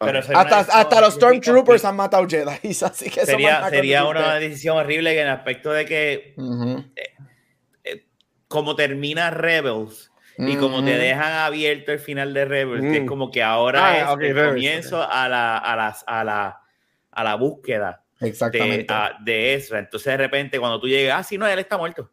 Pero 0.00 0.18
hasta, 0.18 0.59
hasta 0.61 1.00
los 1.00 1.14
Stormtroopers 1.14 1.85
han 1.85 1.96
matado 1.96 2.26
Jedi. 2.28 2.70
Así 2.85 3.11
que 3.11 3.24
sería, 3.26 3.68
sería 3.68 4.04
una 4.07 4.35
decisión 4.35 4.76
horrible 4.76 5.12
en 5.12 5.26
el 5.26 5.33
aspecto 5.33 5.72
de 5.72 5.85
que, 5.85 6.35
uh 6.37 6.42
-huh. 6.42 6.92
eh, 6.96 7.14
eh, 7.85 8.07
como 8.48 8.76
termina 8.76 9.30
Rebels 9.30 10.11
uh 10.38 10.42
-huh. 10.42 10.52
y 10.52 10.57
como 10.57 10.85
te 10.85 10.96
dejan 10.96 11.33
abierto 11.33 11.92
el 11.92 11.98
final 11.98 12.35
de 12.35 12.44
Rebels, 12.44 12.83
uh 12.83 12.87
-huh. 12.87 12.92
que 12.92 12.98
es 12.98 13.07
como 13.07 13.30
que 13.30 13.42
ahora 13.42 13.87
ah, 13.87 13.98
es 13.98 14.09
okay, 14.09 14.30
el 14.30 14.46
comienzo 14.48 15.02
okay. 15.02 15.11
a, 15.11 15.28
la, 15.28 15.59
a, 15.59 15.76
la, 15.76 15.96
a, 16.07 16.24
la, 16.24 16.61
a 17.11 17.24
la 17.24 17.35
búsqueda 17.37 18.04
Exactamente. 18.20 18.92
De, 18.92 18.94
a, 18.94 19.16
de 19.20 19.54
Ezra. 19.54 19.78
Entonces, 19.78 20.07
de 20.07 20.16
repente, 20.16 20.59
cuando 20.59 20.80
tú 20.80 20.88
llegas, 20.88 21.20
ah, 21.20 21.22
sí, 21.22 21.38
no, 21.38 21.46
él 21.46 21.59
está 21.59 21.76
muerto. 21.76 22.11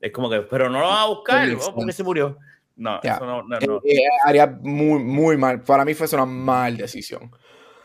Es 0.00 0.10
como 0.10 0.28
que, 0.28 0.40
pero 0.40 0.68
no 0.68 0.80
lo 0.80 0.86
va 0.86 1.02
a 1.02 1.06
buscar, 1.06 1.48
oh, 1.48 1.74
porque 1.74 1.92
se 1.92 2.02
murió. 2.02 2.38
No, 2.82 3.00
yeah. 3.00 3.14
eso 3.14 3.24
no, 3.24 3.42
no, 3.44 3.58
no. 3.60 3.76
Eh, 3.84 3.94
eh, 3.94 4.02
haría 4.24 4.46
muy, 4.60 4.98
muy 4.98 5.36
mal. 5.36 5.62
Para 5.62 5.84
mí 5.84 5.94
fue 5.94 6.08
una 6.12 6.26
mal 6.26 6.76
decisión. 6.76 7.30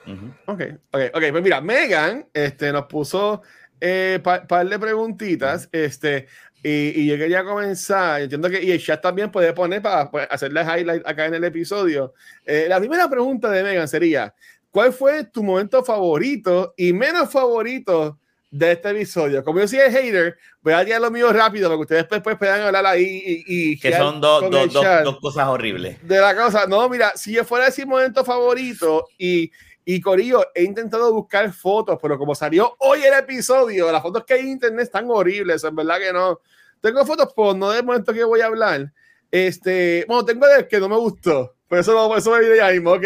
Uh 0.08 0.10
-huh. 0.10 0.34
Ok, 0.48 0.62
ok, 0.92 1.02
ok. 1.14 1.24
Pues 1.32 1.44
mira, 1.44 1.62
Megan 1.62 2.26
este, 2.34 2.72
nos 2.72 2.86
puso 2.86 3.44
eh, 3.80 4.20
par, 4.24 4.48
par 4.48 4.68
de 4.68 4.80
preguntitas. 4.80 5.70
Este, 5.72 6.28
y, 6.64 7.02
y, 7.02 7.06
yo 7.06 7.16
quería 7.16 7.44
comenzar. 7.44 8.22
Entiendo 8.22 8.50
que 8.50 8.64
y 8.64 8.72
el 8.72 8.84
chat 8.84 9.00
también 9.00 9.32
puede 9.32 9.54
poner 9.54 9.84
para 9.84 10.10
pues, 10.10 10.28
hacerle 10.32 10.62
highlight 10.62 11.08
acá 11.08 11.28
en 11.28 11.36
el 11.36 11.44
episodio. 11.44 12.16
Eh, 12.44 12.66
la 12.68 12.80
primera 12.80 13.08
pregunta 13.08 13.52
de 13.52 13.62
Megan 13.62 13.88
sería: 13.88 14.34
¿Cuál 14.72 14.94
fue 14.94 15.26
tu 15.26 15.44
momento 15.44 15.84
favorito 15.84 16.74
y 16.76 16.92
menos 16.92 17.32
favorito 17.32 18.20
de 18.50 18.72
este 18.72 18.90
episodio? 18.90 19.44
Como 19.44 19.60
yo 19.60 19.68
soy 19.68 19.80
el 19.80 19.92
hater, 19.92 20.38
voy 20.62 20.74
a 20.74 20.80
decir 20.80 21.00
lo 21.00 21.12
mío 21.12 21.32
rápido 21.34 21.70
para 21.70 21.78
que 21.78 21.82
ustedes 21.82 22.08
después 22.10 22.38
puedan 22.38 22.62
hablar 22.62 22.86
ahí 22.86 23.22
y, 23.26 23.72
y 23.72 23.80
que 23.80 23.96
son 23.96 24.22
dos, 24.22 24.50
dos, 24.50 24.74
dos, 24.74 24.86
dos 25.04 25.20
cosas 25.20 25.48
horribles. 25.48 26.06
De 26.08 26.20
la 26.20 26.36
cosa, 26.36 26.66
no, 26.68 26.88
mira, 26.90 27.14
si 27.16 27.34
yo 27.34 27.44
fuera 27.44 27.66
a 27.66 27.70
decir 27.70 27.86
momento 27.86 28.24
favorito 28.24 29.08
y 29.18 29.52
y 29.90 30.02
Corillo, 30.02 30.48
he 30.54 30.64
intentado 30.64 31.14
buscar 31.14 31.50
fotos, 31.54 31.98
pero 32.02 32.18
como 32.18 32.36
salió 32.36 32.76
hoy 32.80 33.04
el 33.04 33.14
episodio, 33.14 33.90
las 33.90 34.02
fotos 34.02 34.26
que 34.26 34.34
hay 34.34 34.42
en 34.42 34.50
internet 34.50 34.84
están 34.84 35.10
horribles, 35.10 35.64
en 35.64 35.74
verdad 35.78 35.98
que 35.98 36.12
no. 36.12 36.42
Tengo 36.82 37.06
fotos, 37.06 37.30
pues 37.34 37.56
no 37.56 37.72
del 37.72 37.86
momento 37.86 38.12
que 38.14 38.26
voy 38.26 38.42
a 38.42 38.48
hablar. 38.48 38.92
Este, 39.32 40.04
bueno, 40.06 40.26
tengo 40.26 40.46
el 40.46 40.68
que 40.68 40.82
no 40.82 40.90
me 40.90 40.98
gustó, 40.98 41.56
pero 41.70 41.80
eso, 41.80 41.94
no, 41.94 42.18
eso 42.18 42.32
me 42.32 42.42
viene 42.42 42.58
ya 42.58 42.70
mismo, 42.70 42.92
ok. 42.92 43.06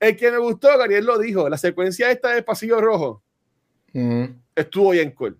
El 0.00 0.16
que 0.16 0.30
me 0.30 0.38
gustó, 0.38 0.68
Gabriel 0.78 1.04
lo 1.04 1.18
dijo, 1.18 1.50
la 1.50 1.58
secuencia 1.58 2.10
esta 2.10 2.30
del 2.30 2.44
pasillo 2.44 2.80
rojo 2.80 3.22
uh 3.92 3.98
-huh. 3.98 4.41
Estuvo 4.54 4.90
bien 4.90 5.10
cool. 5.12 5.38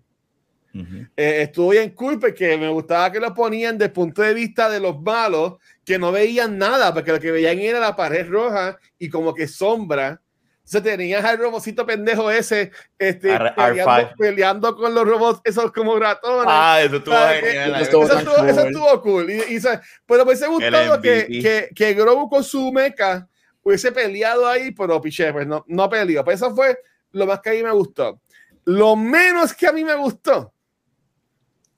Uh 0.75 0.79
-huh. 0.79 1.09
eh, 1.15 1.41
estuvo 1.43 1.69
bien 1.69 1.91
cool 1.91 2.19
porque 2.19 2.57
me 2.57 2.67
gustaba 2.69 3.11
que 3.11 3.19
lo 3.19 3.31
ponían 3.33 3.77
desde 3.77 3.89
el 3.89 3.91
punto 3.91 4.23
de 4.23 4.33
vista 4.33 4.69
de 4.69 4.79
los 4.79 4.99
malos 4.99 5.57
que 5.85 5.99
no 5.99 6.11
veían 6.11 6.57
nada, 6.57 6.91
porque 6.91 7.11
lo 7.11 7.19
que 7.19 7.31
veían 7.31 7.59
era 7.59 7.79
la 7.79 7.95
pared 7.95 8.27
roja 8.27 8.79
y 8.97 9.07
como 9.07 9.35
que 9.35 9.47
sombra 9.47 10.19
se 10.63 10.81
tenías 10.81 11.23
al 11.25 11.37
robocito 11.37 11.85
pendejo 11.85 12.31
ese 12.31 12.71
este, 12.97 13.33
R 13.33 13.53
peleando, 13.55 14.15
peleando, 14.17 14.75
con 14.75 14.95
los 14.95 15.05
robots 15.05 15.41
esos 15.43 15.71
como 15.71 15.99
ratones. 15.99 16.45
Ah, 16.47 16.81
eso 16.81 16.97
estuvo 16.97 17.15
genial. 17.15 17.81
Eso, 17.81 18.03
eso, 18.03 18.17
estuvo, 18.19 18.35
cool. 18.35 18.49
eso 18.49 18.67
estuvo 18.67 19.01
cool. 19.01 19.29
Y, 19.29 19.55
y, 19.55 19.59
pero 20.05 20.25
me 20.25 20.31
hubiese 20.31 20.47
gustado 20.47 21.01
que, 21.01 21.27
que, 21.27 21.69
que 21.75 21.93
Grogu 21.93 22.29
con 22.29 22.43
su 22.43 22.71
mecha 22.71 23.27
hubiese 23.61 23.91
peleado 23.91 24.47
ahí, 24.47 24.71
pero 24.71 25.01
piché, 25.01 25.31
pues 25.33 25.45
no, 25.45 25.65
no 25.67 25.89
peleó. 25.89 26.23
Pues 26.23 26.37
eso 26.37 26.55
fue 26.55 26.77
lo 27.11 27.25
más 27.25 27.41
que 27.41 27.49
a 27.49 27.53
mí 27.53 27.63
me 27.63 27.71
gustó. 27.71 28.21
Lo 28.65 28.95
menos 28.95 29.53
que 29.53 29.67
a 29.67 29.71
mí 29.71 29.83
me 29.83 29.95
gustó 29.95 30.53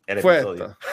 El 0.06 0.20
fue 0.22 0.36
episodio. 0.36 0.66
esto. 0.66 0.78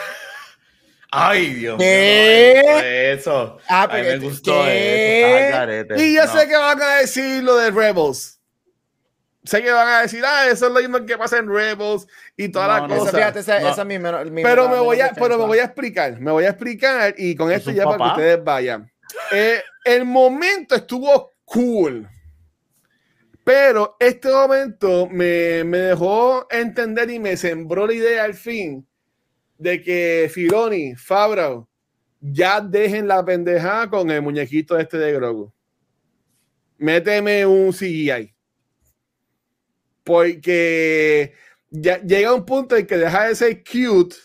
Ay, 1.15 1.53
Dios 1.53 1.77
¿Qué? 1.77 2.61
mío. 2.65 2.79
Eso. 2.83 3.57
Ah, 3.69 3.83
a 3.83 3.87
mí 3.97 4.01
me 4.01 4.17
gustó 4.17 4.63
¿qué? 4.63 5.49
eso. 5.87 5.95
Y 6.03 6.15
yo 6.15 6.25
no. 6.25 6.31
sé 6.33 6.47
que 6.47 6.57
van 6.57 6.81
a 6.81 6.95
decir 6.95 7.43
lo 7.43 7.55
de 7.57 7.69
Rebels. 7.69 8.39
Sé 9.43 9.61
que 9.61 9.71
van 9.71 9.87
a 9.89 10.01
decir, 10.01 10.23
ah, 10.25 10.47
eso 10.47 10.67
es 10.67 10.71
lo 10.73 10.79
mismo 10.79 11.05
que 11.05 11.17
pasa 11.17 11.37
en 11.37 11.47
Rebels 11.53 12.07
y 12.37 12.49
toda 12.49 12.65
No, 12.65 12.73
la 12.73 12.87
no, 12.87 12.95
cosa. 12.97 13.09
Esa, 13.09 13.17
fíjate, 13.17 13.39
esa, 13.41 13.59
No. 13.59 13.69
esa 13.69 13.81
es 13.81 13.87
mi 13.87 13.99
menor- 13.99 14.31
mi 14.31 14.41
pero, 14.41 14.63
menor- 14.67 14.71
me 14.71 14.79
voy 14.79 15.01
a, 15.01 15.11
pero 15.11 15.37
me 15.37 15.45
voy 15.45 15.59
a 15.59 15.65
explicar, 15.65 16.19
me 16.19 16.31
voy 16.31 16.45
a 16.45 16.49
explicar 16.49 17.13
y 17.17 17.35
con 17.35 17.51
¿Es 17.51 17.57
esto 17.59 17.71
ya 17.71 17.83
para 17.83 17.97
que 17.97 18.09
ustedes 18.11 18.43
vayan. 18.43 18.91
Eh, 19.31 19.61
el 19.83 20.05
momento 20.05 20.73
estuvo 20.75 21.33
cool, 21.45 22.09
pero 23.43 23.95
este 23.99 24.31
momento 24.31 25.07
me, 25.09 25.63
me 25.63 25.79
dejó 25.79 26.47
entender 26.49 27.09
y 27.09 27.19
me 27.19 27.35
sembró 27.35 27.87
la 27.87 27.93
idea 27.93 28.23
al 28.23 28.33
fin 28.33 28.87
de 29.57 29.81
que 29.81 30.29
Filoni, 30.33 30.95
Fabro, 30.95 31.69
ya 32.19 32.61
dejen 32.61 33.07
la 33.07 33.23
pendejada 33.23 33.89
con 33.89 34.09
el 34.09 34.21
muñequito 34.21 34.77
este 34.77 34.97
de 34.97 35.13
Grogu. 35.13 35.51
Méteme 36.77 37.45
un 37.45 37.71
CGI. 37.71 38.33
Porque 40.03 41.33
ya 41.69 42.01
llega 42.01 42.33
un 42.33 42.45
punto 42.45 42.75
en 42.75 42.85
que 42.85 42.97
deja 42.97 43.27
de 43.27 43.35
ser 43.35 43.63
cute 43.63 44.15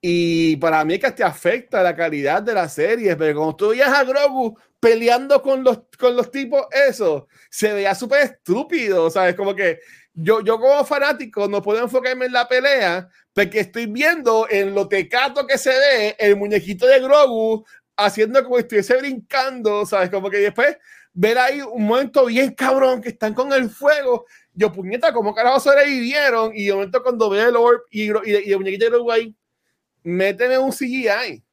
y 0.00 0.56
para 0.56 0.84
mí 0.84 0.94
es 0.94 1.00
que 1.00 1.12
te 1.12 1.22
afecta 1.22 1.82
la 1.82 1.94
calidad 1.94 2.42
de 2.42 2.54
la 2.54 2.68
serie, 2.68 3.14
pero 3.16 3.38
cuando 3.38 3.56
tú 3.56 3.68
veías 3.68 3.88
a 3.88 4.04
Grogu 4.04 4.58
peleando 4.80 5.42
con 5.42 5.62
los, 5.62 5.82
con 5.98 6.16
los 6.16 6.30
tipos 6.30 6.66
eso, 6.88 7.28
se 7.50 7.72
veía 7.72 7.94
súper 7.94 8.22
estúpido, 8.22 9.10
¿sabes? 9.10 9.34
Como 9.34 9.54
que 9.54 9.78
yo, 10.14 10.40
yo 10.40 10.58
como 10.58 10.84
fanático 10.84 11.46
no 11.48 11.62
puedo 11.62 11.82
enfocarme 11.82 12.26
en 12.26 12.32
la 12.32 12.48
pelea 12.48 13.08
porque 13.32 13.60
estoy 13.60 13.86
viendo 13.86 14.46
en 14.50 14.74
lo 14.74 14.88
tecato 14.88 15.46
que 15.46 15.58
se 15.58 15.70
ve 15.70 16.16
el 16.18 16.36
muñequito 16.36 16.86
de 16.86 17.00
Grogu 17.00 17.64
haciendo 17.96 18.42
como 18.42 18.56
si 18.56 18.62
estuviese 18.62 18.96
brincando, 18.96 19.84
¿sabes? 19.84 20.10
Como 20.10 20.30
que 20.30 20.38
después 20.38 20.76
ver 21.12 21.38
ahí 21.38 21.60
un 21.60 21.86
momento 21.86 22.26
bien 22.26 22.54
cabrón 22.54 23.02
que 23.02 23.10
están 23.10 23.34
con 23.34 23.52
el 23.52 23.68
fuego. 23.68 24.26
Yo, 24.54 24.72
puñeta, 24.72 25.12
¿cómo 25.12 25.34
carajo 25.34 25.60
sobrevivieron? 25.60 26.52
Y 26.54 26.66
de 26.66 26.72
momento 26.72 27.02
cuando 27.02 27.28
veo 27.28 27.48
el 27.48 27.56
orb 27.56 27.82
y, 27.90 28.10
y, 28.10 28.48
y 28.48 28.52
el 28.52 28.58
muñequito 28.58 28.86
de 28.86 28.90
Grogu 28.90 29.10
ahí, 29.10 29.36
méteme 30.02 30.58
un 30.58 30.72
CGI. 30.72 31.44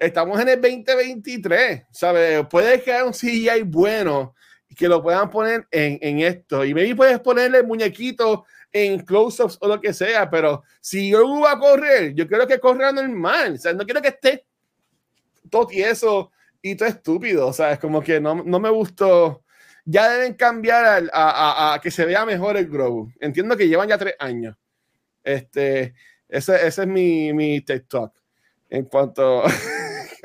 Estamos 0.00 0.40
en 0.40 0.48
el 0.48 0.60
2023, 0.60 1.82
¿sabes? 1.92 2.46
Puede 2.48 2.80
que 2.82 2.90
haya 2.92 3.04
un 3.04 3.12
CGI 3.12 3.62
bueno 3.66 4.34
que 4.74 4.88
lo 4.88 5.02
puedan 5.02 5.28
poner 5.28 5.66
en, 5.70 5.98
en 6.00 6.20
esto. 6.20 6.64
Y 6.64 6.72
maybe 6.72 6.96
puedes 6.96 7.20
ponerle 7.20 7.58
el 7.58 7.66
muñequito 7.66 8.46
en 8.72 9.00
close-ups 9.04 9.58
o 9.60 9.68
lo 9.68 9.78
que 9.80 9.92
sea, 9.92 10.30
pero 10.30 10.62
si 10.80 11.10
yo 11.10 11.40
va 11.40 11.52
a 11.52 11.58
correr, 11.58 12.14
yo 12.14 12.26
quiero 12.26 12.46
que 12.46 12.58
corra 12.58 12.90
normal. 12.92 13.54
O 13.54 13.58
sea, 13.58 13.74
no 13.74 13.84
quiero 13.84 14.00
que 14.00 14.08
esté 14.08 14.46
todo 15.50 15.66
tieso 15.66 16.30
y 16.62 16.74
todo 16.76 16.88
estúpido. 16.88 17.48
O 17.48 17.52
sea, 17.52 17.72
es 17.72 17.78
como 17.78 18.00
que 18.00 18.20
no, 18.20 18.36
no 18.42 18.58
me 18.58 18.70
gustó. 18.70 19.42
Ya 19.84 20.08
deben 20.08 20.32
cambiar 20.34 21.10
a, 21.12 21.30
a- 21.30 21.74
a 21.74 21.80
que 21.80 21.90
se 21.90 22.06
vea 22.06 22.24
mejor 22.24 22.56
el 22.56 22.68
Grogu. 22.68 23.12
Entiendo 23.20 23.54
que 23.56 23.68
llevan 23.68 23.88
ya 23.88 23.98
tres 23.98 24.14
años. 24.18 24.56
Este, 25.22 25.92
ese, 26.28 26.66
ese 26.66 26.82
es 26.82 26.86
mi, 26.88 27.34
mi 27.34 27.60
TikTok 27.60 28.14
en 28.70 28.84
cuanto 28.84 29.42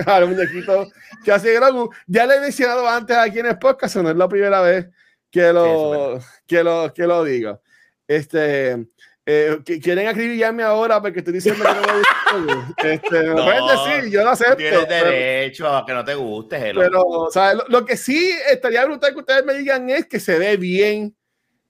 al 0.05 0.27
muñequito 0.27 0.87
que 1.23 1.31
hace 1.31 1.53
Grogu. 1.53 1.89
Ya 2.07 2.25
le 2.25 2.35
he 2.35 2.39
mencionado 2.41 2.87
antes 2.87 3.15
aquí 3.17 3.39
en 3.39 3.47
el 3.47 3.59
podcast, 3.59 3.95
no 3.97 4.09
es 4.09 4.15
la 4.15 4.27
primera 4.27 4.61
vez 4.61 4.87
que 5.31 5.51
lo, 5.51 6.19
que 6.47 6.63
lo, 6.63 6.93
que 6.93 7.03
lo 7.07 7.23
diga. 7.23 7.59
Este, 8.07 8.85
eh, 9.25 9.57
¿Quieren 9.81 10.07
acribillarme 10.07 10.63
ahora 10.63 11.01
porque 11.01 11.19
estoy 11.19 11.33
diciendo 11.33 11.63
que 11.63 11.73
no 11.73 11.81
me 11.81 11.97
gusta? 11.97 12.91
Este, 12.91 13.23
No, 13.35 13.43
pueden 13.43 13.67
decir, 13.67 14.11
yo 14.11 14.23
lo 14.23 14.29
acepto. 14.29 14.57
Tienes 14.57 14.85
pero- 14.85 15.09
derecho 15.09 15.67
a 15.67 15.85
que 15.85 15.93
no 15.93 16.05
te 16.05 16.15
guste, 16.15 16.55
hello. 16.57 16.81
Pero, 16.81 17.01
o 17.01 17.31
sea, 17.31 17.53
lo, 17.53 17.63
lo 17.67 17.85
que 17.85 17.97
sí 17.97 18.33
estaría 18.49 18.85
brutal 18.85 19.13
que 19.13 19.19
ustedes 19.19 19.43
me 19.45 19.53
digan 19.55 19.89
es 19.89 20.05
que 20.05 20.19
se 20.19 20.37
ve 20.37 20.57
bien 20.57 21.15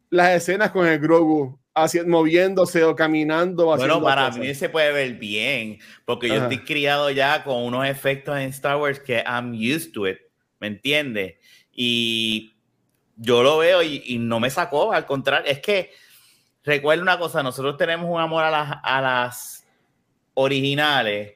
las 0.09 0.35
escenas 0.35 0.71
con 0.71 0.85
el 0.85 0.99
Grogu 0.99 1.59
haciendo, 1.75 2.09
moviéndose 2.09 2.83
o 2.83 2.95
caminando. 2.95 3.65
Bueno, 3.65 4.01
para 4.01 4.27
cosas. 4.27 4.39
mí 4.39 4.55
se 4.55 4.69
puede 4.69 4.91
ver 4.91 5.13
bien, 5.15 5.79
porque 6.05 6.29
yo 6.29 6.35
Ajá. 6.35 6.43
estoy 6.45 6.65
criado 6.65 7.11
ya 7.11 7.43
con 7.43 7.63
unos 7.63 7.85
efectos 7.85 8.37
en 8.37 8.49
Star 8.49 8.77
Wars 8.77 8.99
que 8.99 9.23
I'm 9.27 9.51
used 9.53 9.91
to 9.91 10.07
it, 10.07 10.17
¿me 10.59 10.67
entiendes? 10.67 11.35
Y 11.71 12.53
yo 13.17 13.43
lo 13.43 13.57
veo 13.59 13.83
y, 13.83 14.01
y 14.05 14.17
no 14.17 14.39
me 14.39 14.49
sacó, 14.49 14.93
al 14.93 15.05
contrario, 15.05 15.51
es 15.51 15.59
que 15.59 15.91
recuerda 16.63 17.03
una 17.03 17.19
cosa, 17.19 17.43
nosotros 17.43 17.77
tenemos 17.77 18.09
un 18.09 18.19
amor 18.19 18.43
a 18.43 18.49
las, 18.49 18.77
a 18.81 19.01
las 19.01 19.67
originales, 20.33 21.35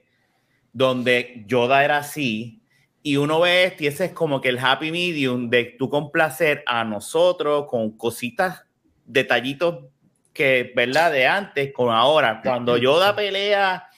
donde 0.72 1.44
Yoda 1.48 1.84
era 1.84 1.98
así, 1.98 2.62
y 3.02 3.18
uno 3.18 3.40
ve 3.40 3.66
esto 3.66 3.84
y 3.84 3.88
ese 3.88 4.06
es 4.06 4.12
como 4.12 4.42
que 4.42 4.50
el 4.50 4.60
happy 4.60 4.92
medium 4.92 5.50
de 5.50 5.76
tú 5.78 5.90
complacer 5.90 6.64
a 6.66 6.84
nosotros 6.84 7.66
con 7.68 7.98
cositas, 7.98 8.66
detallitos 9.06 9.86
que, 10.40 10.72
¿verdad? 10.74 11.12
De 11.12 11.28
antes 11.28 11.74
con 11.74 11.94
ahora. 11.94 12.40
Cuando 12.42 12.78
Yoda 12.78 13.14
pelea 13.14 13.90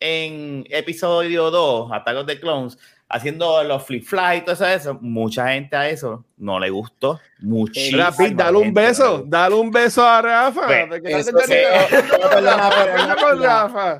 en 0.00 0.64
episodio 0.70 1.50
2, 1.50 1.92
Attack 1.92 2.16
of 2.16 2.26
the 2.26 2.40
Clones, 2.40 2.78
haciendo 3.06 3.62
los 3.64 3.84
flip 3.84 4.02
fly 4.02 4.38
y 4.38 4.40
todo 4.40 4.52
eso, 4.52 4.66
eso, 4.66 4.98
mucha 5.02 5.52
gente 5.52 5.76
a 5.76 5.86
eso 5.90 6.24
no 6.38 6.58
le 6.58 6.70
gustó. 6.70 7.20
Muchísimo. 7.40 8.02
Pete, 8.16 8.34
dale 8.34 8.56
un 8.56 8.72
beso, 8.72 9.24
dale 9.26 9.56
un 9.56 9.70
beso 9.70 10.02
a 10.02 10.22
Rafa. 10.22 10.88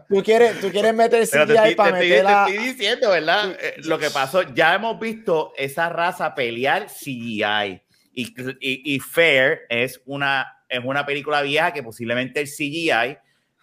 ¿Tú 0.09 0.23
quieres, 0.23 0.59
tú 0.63 0.71
quieres 0.71 0.95
meter 0.95 1.29
Pero 1.31 1.47
te 1.47 1.53
CGI 1.53 1.59
estoy, 1.59 1.75
para 1.75 1.99
te 1.99 2.03
meter 2.03 2.17
te 2.17 2.23
la... 2.23 2.47
estoy 2.49 2.65
diciendo, 2.67 3.11
¿verdad? 3.11 3.59
Eh, 3.61 3.75
lo 3.85 3.99
que 3.99 4.09
pasó, 4.09 4.41
ya 4.55 4.75
hemos 4.75 4.99
visto 4.99 5.53
esa 5.59 5.91
raza 5.91 6.35
pelear 6.35 6.87
CGI. 6.87 7.83
Y, 8.17 8.35
y, 8.61 8.95
y 8.95 9.01
Fair 9.01 9.67
es 9.69 10.01
una, 10.07 10.47
es 10.75 10.85
una 10.85 11.05
película 11.07 11.43
vieja 11.43 11.73
que 11.73 11.83
posiblemente 11.83 12.41
el 12.41 12.47
CGI 12.49 13.17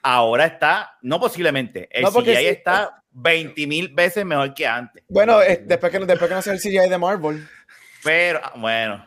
ahora 0.03 0.45
está, 0.45 0.97
no 1.01 1.19
posiblemente, 1.19 1.87
el 1.91 2.03
No, 2.03 2.11
CGI 2.11 2.35
sí. 2.35 2.45
está 2.47 3.03
20 3.11 3.67
mil 3.67 3.89
veces 3.93 4.25
mejor 4.25 4.53
que 4.53 4.65
antes. 4.65 5.03
Bueno, 5.07 5.41
eh, 5.41 5.61
después 5.65 5.91
que, 5.91 5.99
después 5.99 6.29
que 6.29 6.35
no 6.35 6.41
sea 6.41 6.53
el 6.53 6.59
CGI 6.59 6.89
de 6.89 6.97
Marvel. 6.97 7.47
Pero, 8.03 8.39
ah, 8.43 8.53
bueno, 8.55 9.05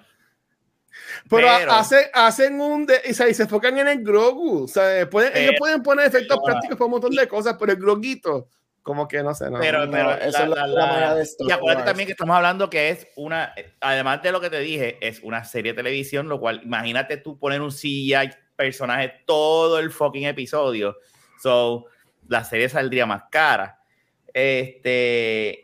Pero, 1.29 1.49
Pero- 1.59 1.73
hacen, 1.73 2.05
hacen 2.13 2.61
un. 2.61 2.87
De, 2.87 3.01
o 3.11 3.15
sea, 3.15 3.29
y 3.29 3.35
se 3.35 3.43
enfocan 3.45 3.77
en 3.79 3.89
el 3.89 4.03
Grogu. 4.05 4.65
O 4.65 4.69
sea, 4.69 5.09
pueden, 5.11 5.33
ellos 5.37 5.49
Pero- 5.51 5.59
pueden 5.59 5.83
poner 5.83 6.07
efectos 6.07 6.37
no. 6.37 6.43
prácticos 6.45 6.77
para 6.77 6.87
un 6.87 6.91
montón 6.93 7.11
de 7.15 7.27
cosas, 7.27 7.57
pero 7.59 7.73
el 7.73 7.79
Groguito, 7.79 8.49
como 8.85 9.09
que 9.09 9.23
no 9.25 9.35
sé, 9.35 9.51
no. 9.51 9.59
pero, 9.59 9.87
no, 9.87 9.91
pero 9.91 10.13
eso 10.13 10.47
la- 10.47 10.67
es 10.67 10.71
la- 10.71 10.87
la- 11.01 11.15
de 11.17 11.23
Star 11.23 11.49
y 11.49 11.51
acuérdate 11.51 11.87
también 11.87 12.07
que 12.07 12.13
estamos 12.13 12.37
hablando 12.37 12.71
que 12.71 12.91
es 12.91 13.09
una, 13.17 13.53
además 13.81 14.23
de 14.23 14.31
lo 14.31 14.41
que 14.41 14.51
te 14.51 14.61
dije, 14.61 14.99
es 15.01 15.19
una 15.25 15.43
serie 15.45 15.73
de 15.73 15.77
televisión, 15.79 16.29
lo 16.29 16.39
cual 16.39 16.61
imagínate 16.63 17.17
tú 17.17 17.37
poner 17.39 17.61
un 17.63 17.73
CGI 17.73 18.31
personaje 18.55 19.13
todo 19.27 19.81
el 19.81 19.91
fucking 19.91 20.27
episodio. 20.27 20.97
So, 21.43 21.87
la 22.29 22.45
serie 22.45 22.69
saldría 22.69 23.05
más 23.07 23.25
cara. 23.31 23.81
Este 24.33 25.61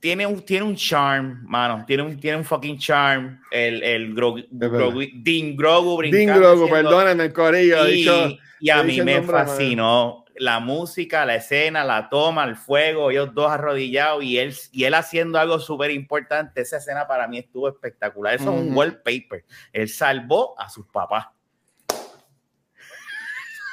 tiene 0.00 0.26
un, 0.26 0.42
tiene 0.44 0.64
un 0.64 0.74
charm, 0.76 1.44
mano. 1.46 1.84
Tiene 1.86 2.02
un, 2.02 2.18
tiene 2.18 2.38
un 2.38 2.44
fucking 2.44 2.78
charm. 2.78 3.40
El, 3.50 3.82
el 3.82 4.14
Grogu. 4.14 4.38
Grogu- 4.50 5.10
Dean 5.22 5.54
Grogu 5.56 6.00
Dean 6.02 6.10
brincando 6.10 6.40
Grogu, 6.40 6.70
perdónenme, 6.70 7.24
el 7.24 7.32
corillo. 7.34 7.86
y, 7.86 7.92
dicho, 7.92 8.28
y 8.60 8.70
a 8.70 8.82
mí 8.82 9.00
me 9.02 9.16
nombre 9.16 9.32
mal. 9.36 9.46
fascinó 9.46 10.24
la 10.40 10.58
música, 10.58 11.26
la 11.26 11.34
escena, 11.36 11.84
la 11.84 12.08
toma, 12.08 12.44
el 12.44 12.56
fuego, 12.56 13.10
ellos 13.10 13.34
dos 13.34 13.50
arrodillados 13.50 14.24
y 14.24 14.38
él, 14.38 14.56
y 14.72 14.84
él 14.84 14.94
haciendo 14.94 15.38
algo 15.38 15.58
súper 15.58 15.90
importante. 15.90 16.62
Esa 16.62 16.78
escena 16.78 17.06
para 17.06 17.28
mí 17.28 17.38
estuvo 17.38 17.68
espectacular. 17.68 18.34
Eso 18.34 18.52
es 18.52 18.60
un 18.60 18.74
wallpaper. 18.74 19.44
Él 19.72 19.88
salvó 19.88 20.58
a 20.58 20.70
sus 20.70 20.86
papás. 20.86 21.26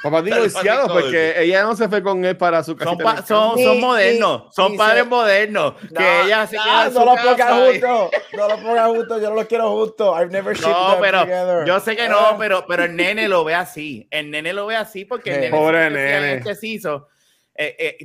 Papás 0.02 0.24
divorciados, 0.24 0.92
porque 0.92 1.34
ella 1.42 1.62
no 1.62 1.74
se 1.76 1.88
fue 1.88 2.02
con 2.02 2.24
él 2.24 2.36
para 2.36 2.62
su 2.62 2.76
Son, 2.76 2.98
pa- 2.98 3.16
el 3.18 3.24
son, 3.24 3.58
son 3.58 3.76
ni- 3.76 3.80
modernos, 3.80 4.44
son 4.54 4.76
padres 4.76 5.06
modernos. 5.06 5.74
que 5.74 5.88
No, 5.94 6.22
ella 6.24 6.46
se 6.46 6.56
no, 6.56 6.62
queda 6.64 6.86
en 6.86 6.94
no 6.94 7.00
su 7.00 7.06
lo 7.06 7.14
pongas 7.16 7.36
casa 7.36 7.56
y- 7.56 7.80
juntos. 7.80 8.10
No 8.32 8.48
lo 8.48 8.56
pongas 8.62 8.88
juntos. 8.88 9.22
Yo 9.22 9.28
no 9.30 9.34
los 9.36 9.44
quiero 9.46 9.70
juntos. 9.70 10.16
I've 10.20 10.30
never 10.30 10.60
No, 10.60 10.90
them 10.92 11.00
pero 11.00 11.20
together. 11.22 11.66
yo 11.66 11.80
sé 11.80 11.96
que 11.96 12.02
Ah. 12.02 12.08
no, 12.08 12.38
pero, 12.38 12.64
pero 12.68 12.84
el 12.84 12.94
nene 12.96 13.28
lo 13.28 13.44
ve 13.44 13.54
así. 13.54 14.06
El 14.10 14.30
nene 14.30 14.52
lo 14.52 14.66
ve 14.66 14.76
así 14.76 15.04
porque 15.04 15.30
el 15.30 15.36
Sí. 15.36 15.40
nene 15.42 15.56
Pobre 15.56 15.90
nene. 15.90 16.34
este 16.34 16.54
eh, 17.56 17.76
eh, 17.78 17.96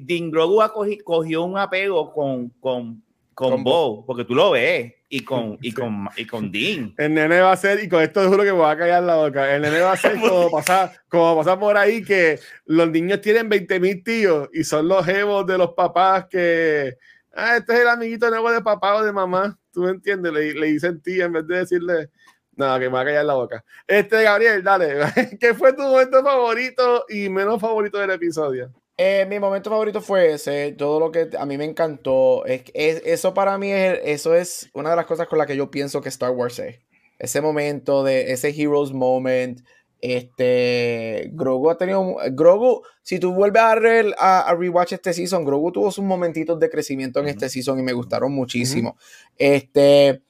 cogió 1.03 1.43
un 1.43 1.57
apego 1.59 2.11
con, 2.11 2.49
con, 2.59 3.03
con, 3.33 3.51
Con 3.51 3.63
Bo, 3.63 4.05
porque 4.05 4.25
tú 4.25 4.35
lo 4.35 4.51
ves, 4.51 4.93
y 5.09 5.21
con, 5.21 5.57
y 5.61 5.71
con, 5.71 6.09
y 6.15 6.25
con 6.25 6.51
Dean. 6.51 6.93
El 6.97 7.13
nene 7.13 7.41
va 7.41 7.51
a 7.51 7.57
ser, 7.57 7.83
y 7.83 7.89
con 7.89 8.01
esto 8.01 8.27
juro 8.27 8.43
que 8.43 8.51
me 8.51 8.59
va 8.59 8.71
a 8.71 8.77
callar 8.77 9.03
la 9.03 9.15
boca. 9.15 9.55
El 9.55 9.61
nene 9.61 9.79
va 9.81 9.93
a 9.93 9.97
ser 9.97 10.19
como 10.19 10.49
pasar, 10.49 10.91
como 11.07 11.37
pasar 11.37 11.59
por 11.59 11.77
ahí 11.77 12.03
que 12.03 12.39
los 12.65 12.89
niños 12.89 13.21
tienen 13.21 13.49
20 13.49 13.79
mil 13.79 14.03
tíos 14.03 14.49
y 14.53 14.63
son 14.63 14.87
los 14.87 15.05
jevos 15.05 15.45
de 15.45 15.57
los 15.57 15.73
papás 15.73 16.25
que, 16.29 16.97
ah, 17.33 17.57
este 17.57 17.73
es 17.73 17.79
el 17.81 17.87
amiguito 17.87 18.29
nuevo 18.29 18.51
de 18.51 18.61
papá 18.61 18.95
o 18.95 19.03
de 19.03 19.11
mamá. 19.11 19.57
¿Tú 19.71 19.81
me 19.81 19.91
entiendes? 19.91 20.31
Le, 20.33 20.53
le 20.53 20.67
dicen 20.67 21.01
tía 21.01 21.25
en 21.25 21.33
vez 21.33 21.47
de 21.47 21.57
decirle, 21.57 22.09
nada, 22.55 22.79
que 22.79 22.85
me 22.85 22.93
va 22.93 23.01
a 23.01 23.05
callar 23.05 23.25
la 23.25 23.33
boca. 23.33 23.63
Este, 23.87 24.23
Gabriel, 24.23 24.63
dale. 24.63 24.95
¿Qué 25.39 25.53
fue 25.53 25.73
tu 25.73 25.83
momento 25.83 26.23
favorito 26.23 27.05
y 27.09 27.29
menos 27.29 27.59
favorito 27.59 27.97
del 27.97 28.11
episodio? 28.11 28.71
Eh, 28.97 29.25
mi 29.27 29.39
momento 29.39 29.71
favorito 29.71 30.01
fue 30.01 30.33
ese, 30.33 30.71
todo 30.73 30.99
lo 30.99 31.11
que 31.11 31.29
a 31.37 31.45
mí 31.47 31.57
me 31.57 31.65
encantó, 31.65 32.45
es, 32.45 32.63
es- 32.75 33.01
eso 33.05 33.33
para 33.33 33.57
mí 33.57 33.71
es, 33.71 33.99
eso 34.03 34.35
es 34.35 34.69
una 34.73 34.91
de 34.91 34.95
las 34.95 35.07
cosas 35.07 35.27
con 35.27 35.39
las 35.39 35.47
que 35.47 35.55
yo 35.55 35.71
pienso 35.71 35.99
que 36.01 36.09
Star 36.09 36.29
Wars 36.31 36.59
es. 36.59 36.79
Ese 37.17 37.41
momento 37.41 38.03
de 38.03 38.31
ese 38.31 38.49
Heroes 38.49 38.91
Moment, 38.91 39.61
este, 39.99 41.29
Grogu 41.33 41.69
ha 41.71 41.77
tenido, 41.77 42.17
Grogu, 42.33 42.83
si 43.01 43.17
tú 43.19 43.33
vuelves 43.33 43.61
a, 43.63 43.73
re- 43.75 44.13
a, 44.17 44.41
a 44.41 44.53
rewatch 44.55 44.93
este 44.93 45.13
season, 45.13 45.43
Grogu 45.45 45.71
tuvo 45.71 45.91
sus 45.91 46.03
momentitos 46.03 46.59
de 46.59 46.69
crecimiento 46.69 47.19
en 47.19 47.29
este 47.29 47.49
season 47.49 47.79
y 47.79 47.83
me 47.83 47.93
gustaron 47.93 48.31
muchísimo. 48.31 48.97
Este, 49.37 50.21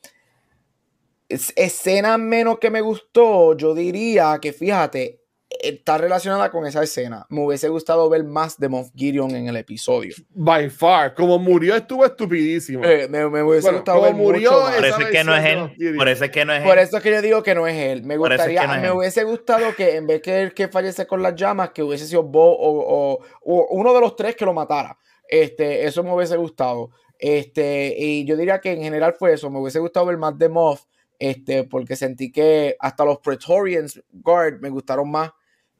es- 1.27 1.51
escena 1.55 2.17
menos 2.17 2.59
que 2.59 2.69
me 2.69 2.81
gustó, 2.81 3.57
yo 3.57 3.73
diría 3.73 4.37
que 4.41 4.53
fíjate, 4.53 5.19
está 5.63 5.97
relacionada 5.97 6.51
con 6.51 6.65
esa 6.65 6.83
escena. 6.83 7.25
Me 7.29 7.45
hubiese 7.45 7.69
gustado 7.69 8.09
ver 8.09 8.23
más 8.23 8.57
de 8.59 8.69
Moff 8.69 8.89
Gideon 8.95 9.31
en 9.35 9.47
el 9.47 9.57
episodio. 9.57 10.13
By 10.33 10.69
far, 10.69 11.13
como 11.15 11.39
murió 11.39 11.75
estuvo 11.75 12.05
estupidísimo. 12.05 12.83
Eh, 12.85 13.07
me, 13.09 13.27
me 13.29 13.41
hubiese 13.43 13.63
Bueno, 13.63 13.77
gustado 13.79 13.97
como 13.99 14.07
ver 14.11 14.15
murió, 14.15 14.51
mucho 14.51 14.63
más. 14.63 14.75
Por 14.75 14.85
eso 14.85 14.99
es 15.01 15.07
que 15.09 15.23
no 15.23 15.35
es 15.35 15.45
él. 15.45 15.95
Por 15.97 16.07
eso 16.09 16.25
es 16.25 16.31
que 16.31 16.45
no 16.45 16.53
es 16.53 16.63
Por 16.63 16.77
él. 16.77 16.83
eso 16.83 16.97
es 16.97 17.03
que 17.03 17.11
yo 17.11 17.21
digo 17.21 17.43
que 17.43 17.55
no 17.55 17.67
es 17.67 17.75
él. 17.75 18.03
Me 18.03 18.17
Por 18.17 18.31
es 18.31 18.37
gustaría, 18.37 18.61
que 18.61 18.67
no 18.67 18.73
es 18.75 18.81
me 18.81 18.87
él. 18.87 18.93
hubiese 18.93 19.23
gustado 19.23 19.75
que 19.75 19.95
en 19.95 20.07
vez 20.07 20.21
que 20.21 20.41
el 20.41 20.53
que 20.53 20.67
fallece 20.67 21.07
con 21.07 21.21
las 21.21 21.35
llamas, 21.35 21.71
que 21.71 21.81
hubiese 21.83 22.05
sido 22.07 22.23
Bo 22.23 22.51
o, 22.55 23.13
o- 23.13 23.19
o 23.41 23.67
uno 23.71 23.93
de 23.93 23.99
los 24.01 24.15
tres 24.15 24.35
que 24.35 24.45
lo 24.45 24.53
matara. 24.53 24.97
Este, 25.27 25.85
eso 25.85 26.03
me 26.03 26.13
hubiese 26.13 26.35
gustado. 26.37 26.91
Este, 27.17 27.95
y 27.97 28.25
yo 28.25 28.35
diría 28.35 28.59
que 28.59 28.71
en 28.73 28.81
general 28.81 29.15
fue 29.17 29.33
eso. 29.33 29.49
Me 29.49 29.59
hubiese 29.59 29.79
gustado 29.79 30.05
ver 30.07 30.17
más 30.17 30.37
de 30.37 30.49
Moff. 30.49 30.83
Este, 31.19 31.63
porque 31.63 31.95
sentí 31.95 32.31
que 32.31 32.75
hasta 32.79 33.05
los 33.05 33.19
Praetorians 33.19 34.01
Guard 34.11 34.59
me 34.59 34.69
gustaron 34.69 35.09
más 35.09 35.31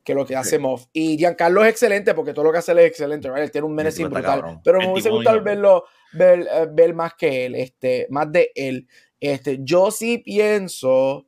que 0.03 0.13
lo 0.13 0.25
que 0.25 0.35
hace 0.35 0.59
Moff. 0.59 0.85
Y 0.91 1.17
Giancarlo 1.17 1.63
es 1.63 1.69
excelente 1.71 2.13
porque 2.13 2.33
todo 2.33 2.45
lo 2.45 2.51
que 2.51 2.57
hace 2.57 2.73
él 2.73 2.79
es 2.79 2.87
excelente, 2.87 3.29
¿right? 3.29 3.43
Él 3.43 3.51
tiene 3.51 3.67
un 3.67 3.73
menacing 3.75 4.09
brutal. 4.09 4.23
cabrón. 4.23 4.61
Pero 4.63 4.79
me 4.79 4.91
hubiese 4.91 5.09
gustado 5.09 5.41
verlo, 5.41 5.85
ver, 6.13 6.41
eh, 6.41 6.67
ver 6.71 6.93
más 6.93 7.13
que 7.13 7.45
él, 7.45 7.55
este, 7.55 8.07
más 8.09 8.31
de 8.31 8.51
él. 8.55 8.87
Este, 9.19 9.59
yo 9.61 9.91
sí 9.91 10.17
pienso. 10.17 11.25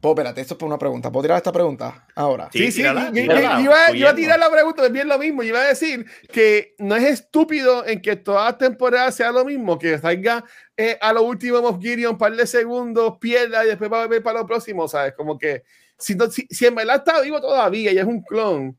Pues 0.00 0.10
espérate, 0.12 0.42
esto 0.42 0.52
es 0.52 0.58
por 0.58 0.66
una 0.66 0.76
pregunta. 0.76 1.10
¿Puedo 1.10 1.22
tirar 1.22 1.38
esta 1.38 1.50
pregunta 1.52 2.06
ahora? 2.14 2.50
Sí, 2.52 2.70
sí, 2.70 2.78
tírala, 2.80 3.10
yo, 3.10 3.14
yo- 3.14 3.22
tírala, 3.22 3.56
yo 3.56 3.62
iba, 3.62 3.90
yo 3.92 4.08
a 4.10 4.14
tirar 4.14 4.38
la 4.38 4.50
pregunta, 4.50 4.84
es 4.84 4.92
bien 4.92 5.08
lo 5.08 5.18
mismo. 5.18 5.42
Yo 5.42 5.48
iba 5.50 5.60
a 5.62 5.68
decir 5.68 6.04
que 6.30 6.74
no 6.78 6.94
es 6.96 7.04
estúpido 7.04 7.86
en 7.86 8.02
que 8.02 8.16
todas 8.16 8.44
las 8.44 8.58
temporadas 8.58 9.14
sea 9.14 9.32
lo 9.32 9.46
mismo, 9.46 9.78
que 9.78 9.96
salga 9.98 10.44
eh, 10.76 10.98
a 11.00 11.10
lo 11.14 11.22
último 11.22 11.62
Moff 11.62 11.80
Gideon 11.80 12.12
un 12.12 12.18
par 12.18 12.36
de 12.36 12.46
segundos, 12.46 13.14
pierda 13.18 13.64
y 13.64 13.68
después 13.68 13.90
va 13.90 14.02
a 14.02 14.06
volver 14.06 14.22
para 14.22 14.40
lo 14.40 14.46
próximo, 14.46 14.86
¿sabes? 14.88 15.14
Como 15.14 15.38
que 15.38 15.62
si, 15.98 16.14
no- 16.14 16.30
si, 16.30 16.46
si 16.50 16.66
en 16.66 16.74
verdad 16.74 16.96
está 16.96 17.20
vivo 17.20 17.40
todavía 17.40 17.92
y 17.92 17.98
es 17.98 18.04
un 18.04 18.22
clon, 18.22 18.76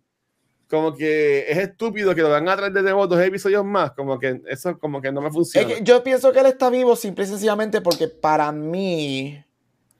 como 0.69 0.95
que 0.95 1.45
es 1.49 1.57
estúpido 1.59 2.15
que 2.15 2.21
lo 2.21 2.29
van 2.29 2.49
a 2.49 2.55
traer 2.57 2.73
de 2.73 2.81
nuevo 2.81 3.05
dos 3.07 3.21
episodios 3.21 3.63
más, 3.63 3.91
como 3.91 4.17
que 4.19 4.41
eso 4.47 4.77
como 4.79 4.99
que 5.01 5.11
no 5.11 5.21
me 5.21 5.27
Es 5.27 5.33
funciona. 5.33 5.67
que 5.67 5.83
yo 5.83 6.03
pienso 6.03 6.31
que 6.33 6.39
él 6.39 6.47
está 6.47 6.69
vivo 6.69 6.95
simple 6.95 7.23
y 7.23 7.27
sencillamente 7.27 7.81
porque 7.81 8.07
para 8.07 8.51
mí, 8.51 9.43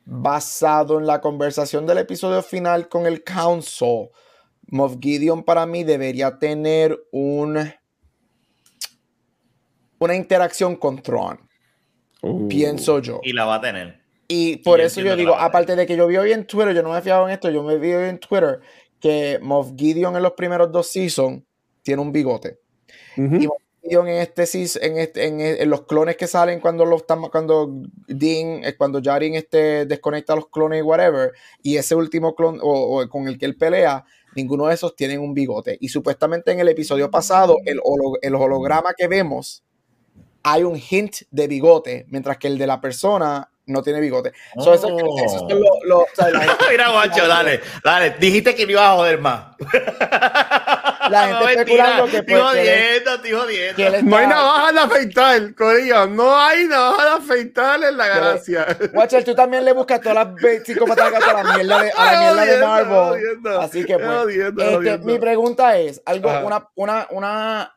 basado 0.05 0.97
en 0.99 1.05
la 1.05 1.22
conversación 1.22 1.86
del 1.86 1.99
episodio 1.99 2.41
final 2.41 2.89
con 2.89 3.05
el 3.05 3.24
Council, 3.24 4.09
Moff 4.68 4.95
Gideon 4.99 5.43
para 5.43 5.66
mí 5.68 5.84
debería 5.84 6.39
tener 6.39 6.99
un, 7.11 7.57
una 9.99 10.16
interacción 10.16 10.76
con 10.76 11.01
Thrawn, 11.01 11.39
Uh. 12.22 12.47
pienso 12.47 12.97
yo. 12.99 13.20
Y 13.22 13.34
la 13.34 13.45
va 13.45 13.55
a 13.55 13.61
tener. 13.61 14.01
Y 14.28 14.57
por 14.57 14.80
eso 14.82 15.01
yo 15.01 15.15
digo, 15.15 15.36
aparte 15.36 15.76
de 15.76 15.86
que 15.86 15.95
yo 15.95 16.07
vi 16.07 16.17
hoy 16.17 16.32
en 16.32 16.47
Twitter, 16.47 16.73
yo 16.73 16.82
no 16.84 16.91
me 16.91 16.97
he 16.97 17.01
fijado 17.01 17.28
en 17.28 17.34
esto, 17.34 17.49
yo 17.51 17.61
me 17.63 17.78
vi 17.78 17.93
hoy 17.93 18.09
en 18.09 18.19
Twitter 18.19 18.59
que 18.99 19.39
Moff 19.41 19.71
Gideon 19.78 20.15
en 20.15 20.23
los 20.23 20.32
primeros 20.34 20.71
dos 20.71 20.88
seasons 20.88 21.43
tiene 21.84 22.01
un 22.01 22.11
bigote. 22.11 22.59
Y 23.43 23.47
Moff 23.47 23.61
Gideon 23.84 24.07
en 24.07 24.15
este 24.15 24.43
en, 24.82 24.97
este, 24.97 25.28
en, 25.28 25.39
en 25.41 25.69
los 25.69 25.84
clones 25.84 26.17
que 26.17 26.26
salen 26.26 26.59
cuando 26.59 26.86
los 26.86 27.01
estamos 27.01 27.30
cuando 27.30 27.69
Dean, 28.07 28.63
eh, 28.63 28.76
cuando 28.76 28.99
Jaren 29.03 29.36
este, 29.36 29.86
desconecta 29.86 30.34
a 30.34 30.38
los 30.38 30.49
clones 30.49 30.80
y 30.80 30.82
whatever, 30.82 31.32
y 31.61 31.78
ese 31.78 31.93
último 31.93 32.34
clon 32.34 32.59
o, 32.63 33.01
o 33.01 33.07
con 33.09 33.28
el 33.28 33.38
que 33.38 33.45
él 33.45 33.55
pelea, 33.57 34.05
ninguno 34.36 34.65
de 34.65 34.73
esos 34.73 34.95
tienen 34.95 35.19
un 35.19 35.36
bigote. 35.36 35.78
Y 35.80 35.89
supuestamente 35.89 36.51
en 36.51 36.59
el 36.59 36.67
episodio 36.69 37.11
pasado, 37.11 37.57
el, 37.65 37.80
holo- 37.84 38.17
el 38.23 38.34
holograma 38.34 38.95
que 38.97 39.07
vemos, 39.07 39.63
hay 40.41 40.63
un 40.63 40.78
hint 40.78 41.17
de 41.30 41.47
bigote, 41.47 42.05
mientras 42.09 42.38
que 42.39 42.47
el 42.47 42.57
de 42.57 42.65
la 42.67 42.82
persona 42.82 43.51
no 43.68 43.82
tiene 43.82 43.99
bigote. 43.99 44.32
So, 44.63 44.74
eso- 44.74 44.88
Oh. 44.88 45.20
esos 45.26 45.39
son 45.41 45.49
los- 45.59 45.80
los- 45.86 45.99
o 46.01 46.07
sea, 46.16 46.30
la 46.30 46.39
gente- 46.41 46.66
Mira, 46.72 46.89
guacho, 46.91 47.28
dale, 47.28 47.61
dale. 47.84 48.16
Dijiste 48.20 48.53
que 48.55 48.66
no 48.66 48.72
ibas 48.74 48.89
a 48.89 48.93
joder 48.95 49.20
más. 49.20 49.45
La 51.09 51.28
gente 51.28 51.51
especulando 51.53 52.05
que, 52.07 52.24
pues, 52.24 52.41
jodiendo, 52.41 53.13
estoy 53.13 53.32
jodiendo. 53.32 54.01
No 54.09 54.18
hay 54.18 54.28
navaja 54.28 54.72
de 54.72 54.80
afeitar, 54.80 55.55
Corillo. 55.55 56.07
No 56.07 56.36
hay 56.36 56.66
navaja 56.66 57.03
de 57.05 57.09
afeitar 57.11 57.84
en 57.84 57.97
la 57.97 58.07
galaxia. 58.07 58.66
Watcher, 58.93 59.24
tú 59.24 59.36
también 59.36 59.63
le 59.66 59.74
buscas 59.74 60.01
todas 60.01 60.16
las 60.16 60.34
25 60.36 60.86
patadas 60.88 61.24
a 61.24 61.43
la 61.43 61.55
mierda 61.55 61.84
de, 61.84 61.91
a 61.91 62.11
la 62.13 62.20
mierda 62.22 62.45
de 62.45 62.66
Marvel. 62.66 62.93
jodiendo, 63.09 63.61
Así 63.61 63.86
que 63.86 63.97
pues, 63.99 64.07
jodiendo, 64.09 64.63
este, 64.82 64.97
mi 64.99 65.20
pregunta 65.20 65.78
es, 65.78 66.01
algo, 66.05 66.30
Ajá. 66.30 66.43
una, 66.43 66.70
una, 66.76 67.07
una, 67.11 67.76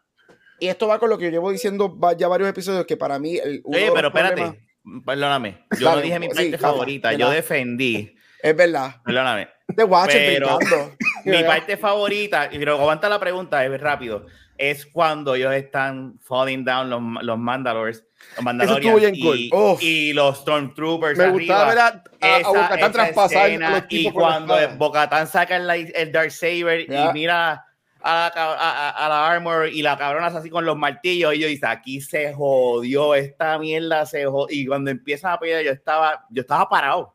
y 0.59 0.68
esto 0.68 0.89
va 0.89 0.99
con 0.99 1.11
lo 1.11 1.18
que 1.18 1.24
yo 1.26 1.30
llevo 1.30 1.51
diciendo 1.51 1.99
ya 2.16 2.28
varios 2.28 2.49
episodios, 2.49 2.86
que 2.86 2.97
para 2.97 3.18
mí, 3.18 3.36
el, 3.36 3.61
uno 3.64 3.76
Oye, 3.76 3.91
pero 3.95 4.09
espérate. 4.09 4.68
Perdóname. 5.05 5.64
Yo 5.78 5.86
Dale, 5.86 5.97
no 5.97 6.03
dije 6.03 6.18
mi 6.18 6.26
sí, 6.28 6.34
parte 6.34 6.59
favorita. 6.59 7.12
Yo 7.12 7.30
defendí. 7.30 8.14
es 8.43 8.57
verdad, 8.57 8.97
Perdóname. 9.05 9.49
de 9.68 9.86
Pero-. 9.86 10.59
Mi 11.24 11.43
parte 11.43 11.76
favorita, 11.76 12.49
y 12.51 12.59
pero 12.59 12.78
aguanta 12.78 13.09
la 13.09 13.18
pregunta, 13.20 13.64
es 13.64 13.80
rápido, 13.80 14.26
es 14.57 14.86
cuando 14.86 15.34
ellos 15.34 15.53
están 15.55 16.18
falling 16.22 16.64
down 16.64 16.89
los, 16.89 17.03
los 17.22 17.39
Mandalores, 17.39 18.05
los 18.36 18.45
Mandalorians 18.45 19.18
y, 19.18 19.51
cool. 19.51 19.76
Y 19.80 20.12
los 20.14 20.39
Stormtroopers 20.39 21.18
Me 21.18 21.24
arriba. 21.24 21.39
gustaba 21.39 21.68
ver 21.68 21.78
a, 21.78 21.86
a, 22.20 22.39
Esa- 22.39 22.49
Bo-Katan 22.49 22.78
esa 22.78 22.93
traspasar 22.93 23.47
escena, 23.51 23.68
a 23.68 23.70
los 23.72 23.82
y 23.84 24.05
tipos 24.05 24.14
la 24.14 24.20
cuando. 24.20 24.57
Bocatán 24.76 25.26
saca 25.26 25.57
el, 25.57 25.93
el 25.95 26.12
Dark 26.12 26.30
Saber 26.30 26.86
Ya. 26.89 27.11
y 27.11 27.12
mira 27.12 27.64
a 28.01 28.14
la, 28.14 28.26
a, 28.26 28.90
a- 28.90 29.09
la 29.09 29.30
Armor 29.30 29.68
y 29.68 29.82
la 29.82 29.96
cabrona 29.96 30.26
así 30.28 30.51
con 30.51 30.64
los 30.64 30.76
martillos 30.76 31.34
y 31.34 31.40
yo 31.40 31.49
dice 31.49 31.66
aquí 31.66 32.01
se 32.01 32.32
jodió 32.34 33.14
esta 33.14 33.59
mierda 33.59 34.07
se 34.07 34.24
jodió 34.26 34.46
y 34.57 34.66
cuando 34.66 34.90
empiezan 34.90 35.32
a 35.32 35.38
pelear 35.38 35.62
yo 35.64 35.72
estaba 35.72 36.24
yo 36.30 36.42
estaba 36.42 36.68
parado 36.68 37.14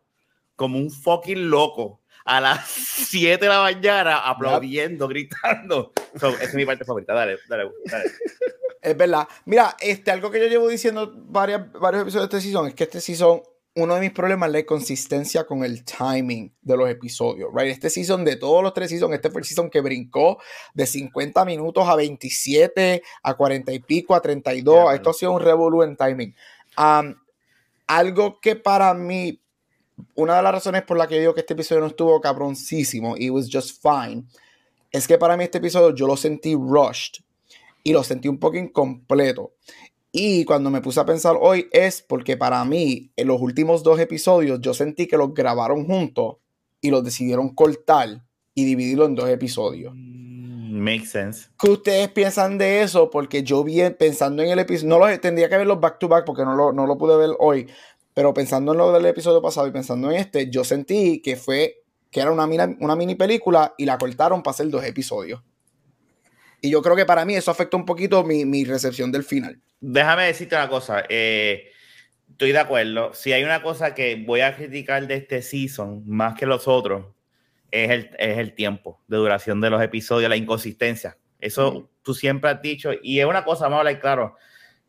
como 0.56 0.78
un 0.78 0.92
fucking 0.92 1.50
loco 1.50 2.02
a 2.26 2.40
las 2.42 2.68
7 3.10 3.44
de 3.46 3.50
la 3.50 3.62
mañana 3.62 4.18
aplaudiendo 4.20 5.08
gritando 5.08 5.94
So, 6.20 6.30
esa 6.30 6.44
es 6.44 6.54
mi 6.54 6.66
parte 6.66 6.86
favorita 6.86 7.14
dale 7.14 7.38
dale, 7.50 7.70
dale. 7.86 8.06
Es 8.82 8.98
verdad. 8.98 9.28
Mira, 9.46 9.78
este, 9.80 10.12
algo 10.12 10.30
que 10.30 10.42
yo 10.42 10.48
llevo 10.48 10.68
diciendo 10.68 11.10
varias, 11.16 11.72
varios 11.72 12.02
episodios 12.04 12.30
de 12.30 12.38
este 12.38 12.48
season 12.50 12.68
es 12.68 12.74
que 12.76 12.84
este 12.84 13.00
season, 13.00 13.42
uno 13.76 13.96
de 13.96 14.02
mis 14.02 14.12
problemas 14.12 14.50
es 14.50 14.54
la 14.54 14.66
consistencia 14.66 15.46
con 15.46 15.64
el 15.64 15.84
timing 15.84 16.54
de 16.62 16.78
los 16.78 16.90
episodios, 16.90 17.50
right? 17.56 17.72
Este 17.72 17.90
season, 17.90 18.24
de 18.24 18.36
todos 18.36 18.62
los 18.62 18.74
tres 18.74 18.90
seasons, 18.90 19.16
este 19.16 19.32
fue 19.32 19.42
el 19.42 19.46
season 19.46 19.70
que 19.70 19.82
brincó 19.82 20.38
de 20.74 20.86
50 20.86 21.44
minutos 21.46 21.88
a 21.88 21.96
27, 21.96 23.02
a 23.24 23.34
40 23.34 23.74
y 23.74 23.80
pico, 23.80 24.14
a 24.14 24.22
32. 24.22 24.76
Yeah, 24.76 24.96
Esto 24.96 25.10
ha 25.10 25.14
sido 25.14 25.32
un 25.32 25.42
revolú 25.42 25.82
en 25.82 25.96
timing. 25.96 26.36
Um, 26.78 27.16
algo 27.88 28.40
que 28.40 28.56
para 28.56 28.94
mí, 28.94 29.42
una 30.16 30.38
de 30.38 30.44
las 30.44 30.54
razones 30.54 30.84
por 30.84 30.98
la 30.98 31.08
que 31.08 31.20
digo 31.20 31.34
que 31.34 31.42
este 31.42 31.54
episodio 31.54 31.82
no 31.82 31.88
estuvo 31.88 32.22
cabroncísimo, 32.22 33.16
it 33.18 33.32
was 33.32 33.50
just 33.52 33.82
fine, 33.82 34.26
es 34.92 35.08
que 35.08 35.18
para 35.18 35.36
mí 35.36 35.46
este 35.46 35.58
episodio 35.58 35.96
yo 35.96 36.06
lo 36.06 36.16
sentí 36.16 36.54
rushed 36.54 37.24
y 37.84 37.92
lo 37.92 38.04
sentí 38.04 38.28
un 38.28 38.38
poco 38.38 38.58
incompleto. 38.58 39.54
Y 40.16 40.46
cuando 40.46 40.70
me 40.70 40.80
puse 40.80 41.00
a 41.00 41.08
pensar 41.08 41.36
hoy 41.42 41.68
es 41.72 42.04
porque 42.04 42.38
para 42.38 42.64
mí 42.66 43.12
en 43.16 43.28
los 43.28 43.42
últimos 43.42 43.82
dos 43.82 44.00
episodios 44.00 44.62
yo 44.62 44.76
sentí 44.76 45.08
que 45.08 45.18
los 45.18 45.34
grabaron 45.34 45.88
juntos 45.88 46.36
y 46.82 46.92
los 46.92 47.04
decidieron 47.04 47.50
cortar 47.56 48.24
y 48.54 48.64
dividirlo 48.64 49.06
en 49.06 49.16
dos 49.16 49.28
episodios. 49.28 49.92
makes 49.96 51.08
sense 51.08 51.50
¿Qué 51.60 51.68
ustedes 51.68 52.10
piensan 52.10 52.60
de 52.60 52.84
eso? 52.84 53.10
Porque 53.10 53.42
yo 53.42 53.64
vi 53.64 53.82
pensando 53.98 54.44
en 54.44 54.52
el 54.52 54.60
episodio, 54.60 54.90
no 54.90 55.00
los 55.00 55.20
tendría 55.20 55.50
que 55.50 55.58
verlos 55.58 55.82
back 55.82 55.98
to 55.98 56.08
back 56.08 56.26
porque 56.26 56.46
no 56.46 56.56
lo, 56.56 56.72
no 56.72 56.86
lo 56.86 56.96
pude 56.96 57.18
ver 57.18 57.32
hoy, 57.40 57.68
pero 58.14 58.36
pensando 58.36 58.74
en 58.74 58.78
lo 58.78 58.92
del 58.92 59.08
episodio 59.08 59.42
pasado 59.42 59.66
y 59.66 59.72
pensando 59.72 60.12
en 60.12 60.18
este, 60.18 60.48
yo 60.52 60.64
sentí 60.64 61.24
que 61.24 61.38
fue 61.38 61.84
que 62.12 62.20
era 62.20 62.32
una, 62.32 62.46
una 62.80 62.96
mini 62.96 63.16
película 63.16 63.74
y 63.80 63.86
la 63.86 63.98
cortaron 63.98 64.44
para 64.44 64.54
hacer 64.54 64.70
dos 64.70 64.86
episodios. 64.86 65.42
Y 66.66 66.70
yo 66.70 66.82
creo 66.82 66.96
que 66.96 67.06
para 67.06 67.26
mí 67.26 67.36
eso 67.36 67.52
afecta 67.52 67.76
un 67.76 67.86
poquito 67.86 68.24
mi, 68.24 68.46
mi 68.46 68.64
recepción 68.64 69.12
del 69.12 69.26
final. 69.26 69.60
déjame 69.82 70.24
decirte 70.24 70.56
una 70.56 70.70
cosa. 70.70 71.04
eh, 71.10 71.70
estoy 72.32 72.54
de 72.54 72.60
acuerdo. 72.60 73.14
Si 73.14 73.34
hay 73.34 73.44
una 73.44 73.62
cosa 73.62 73.94
que 73.94 74.16
voy 74.16 74.40
a 74.40 74.56
criticar 74.56 75.06
de 75.06 75.16
este 75.16 75.42
season, 75.42 76.04
más 76.08 76.36
que 76.40 76.46
los 76.46 76.66
otros, 76.68 77.06
es 77.70 77.90
el, 77.92 78.10
es 78.18 78.38
el 78.38 78.54
tiempo 78.56 79.02
de 79.08 79.18
duración 79.18 79.60
de 79.60 79.70
los 79.70 79.82
episodios, 79.84 80.30
la 80.30 80.38
inconsistencia. 80.38 81.18
Eso 81.42 81.70
Ujú. 81.70 81.90
tú 82.02 82.14
siempre 82.14 82.50
has 82.50 82.62
dicho. 82.62 82.92
Y 83.04 83.20
es 83.20 83.26
una 83.26 83.44
cosa, 83.44 83.66
vamos 83.66 83.78
a 83.78 83.80
hablar 83.80 84.00
claro. 84.00 84.36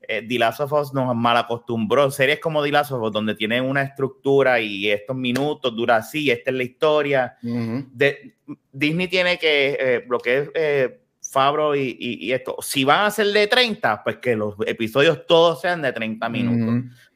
Eh, 0.06 0.24
The 0.28 0.38
Last 0.38 0.60
of 0.60 0.72
Us 0.72 0.94
nos 0.94 1.12
mal 1.16 1.36
acostumbró. 1.36 2.08
Series 2.12 2.38
como 2.38 2.62
The 2.62 2.70
Last 2.70 2.92
of 2.92 3.02
Us, 3.02 3.10
donde 3.10 3.34
tienen 3.34 3.64
una 3.64 3.82
estructura 3.82 4.60
y 4.60 4.90
estos 4.90 5.16
minutos 5.16 5.74
dura 5.74 5.96
así, 5.96 6.30
esta 6.30 6.50
es 6.52 6.56
la 6.56 6.62
historia 6.62 7.36
de, 7.42 8.34
Disney 8.70 9.08
tiene 9.08 9.38
que, 9.38 9.76
eh, 9.80 10.04
lo 10.08 10.18
que 10.20 10.38
es 10.38 10.50
eh, 10.54 11.00
Fabro 11.34 11.74
y, 11.74 11.96
y- 12.00 12.26
y 12.26 12.32
esto, 12.32 12.56
si 12.60 12.84
van 12.84 13.06
a 13.06 13.10
ser 13.10 13.26
de 13.26 13.46
30, 13.46 14.02
pues 14.04 14.16
que 14.18 14.36
los 14.36 14.54
episodios 14.66 15.26
todos 15.26 15.60
sean 15.60 15.82
de 15.82 15.92
30 15.92 16.28
minutos. 16.28 16.68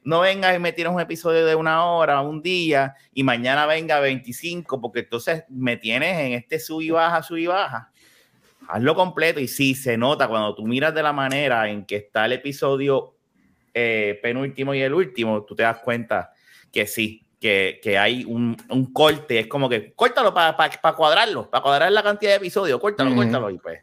No 0.03 0.19
vengas 0.21 0.55
y 0.55 0.59
me 0.59 0.71
tienes 0.73 0.93
un 0.93 0.99
episodio 1.01 1.45
de 1.45 1.55
una 1.55 1.85
hora, 1.85 2.21
un 2.21 2.41
día, 2.41 2.95
y 3.13 3.23
mañana 3.23 3.65
venga 3.65 3.99
25, 3.99 4.81
porque 4.81 4.99
entonces 5.01 5.43
me 5.49 5.77
tienes 5.77 6.17
en 6.19 6.33
este 6.33 6.59
sub 6.59 6.81
y 6.81 6.89
baja, 6.89 7.23
sub 7.23 7.37
y 7.37 7.47
baja. 7.47 7.91
Hazlo 8.67 8.93
completo 8.95 9.39
y 9.39 9.47
sí, 9.47 9.73
se 9.75 9.97
nota 9.97 10.27
cuando 10.27 10.53
tú 10.53 10.65
miras 10.67 10.93
de 10.93 11.01
la 11.01 11.11
manera 11.13 11.69
en 11.69 11.85
que 11.85 11.95
está 11.95 12.25
el 12.25 12.33
episodio 12.33 13.15
eh, 13.73 14.19
penúltimo 14.21 14.73
y 14.73 14.81
el 14.81 14.93
último, 14.93 15.43
tú 15.43 15.55
te 15.55 15.63
das 15.63 15.77
cuenta 15.79 16.31
que 16.71 16.85
sí, 16.85 17.25
que, 17.39 17.79
que 17.81 17.97
hay 17.97 18.25
un, 18.25 18.55
un 18.69 18.91
corte, 18.93 19.39
es 19.39 19.47
como 19.47 19.69
que 19.69 19.93
córtalo 19.93 20.33
para 20.33 20.55
cuadrarlo, 20.95 21.49
para 21.49 21.63
cuadrar 21.63 21.91
la 21.91 22.03
cantidad 22.03 22.31
de 22.31 22.37
episodios, 22.37 22.79
córtalo, 22.79 23.09
córtalo 23.15 23.49
y 23.49 23.57
pues 23.59 23.79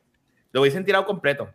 lo 0.57 0.63
hubiesen 0.63 0.87
tirado 0.87 1.05
completo. 1.05 1.51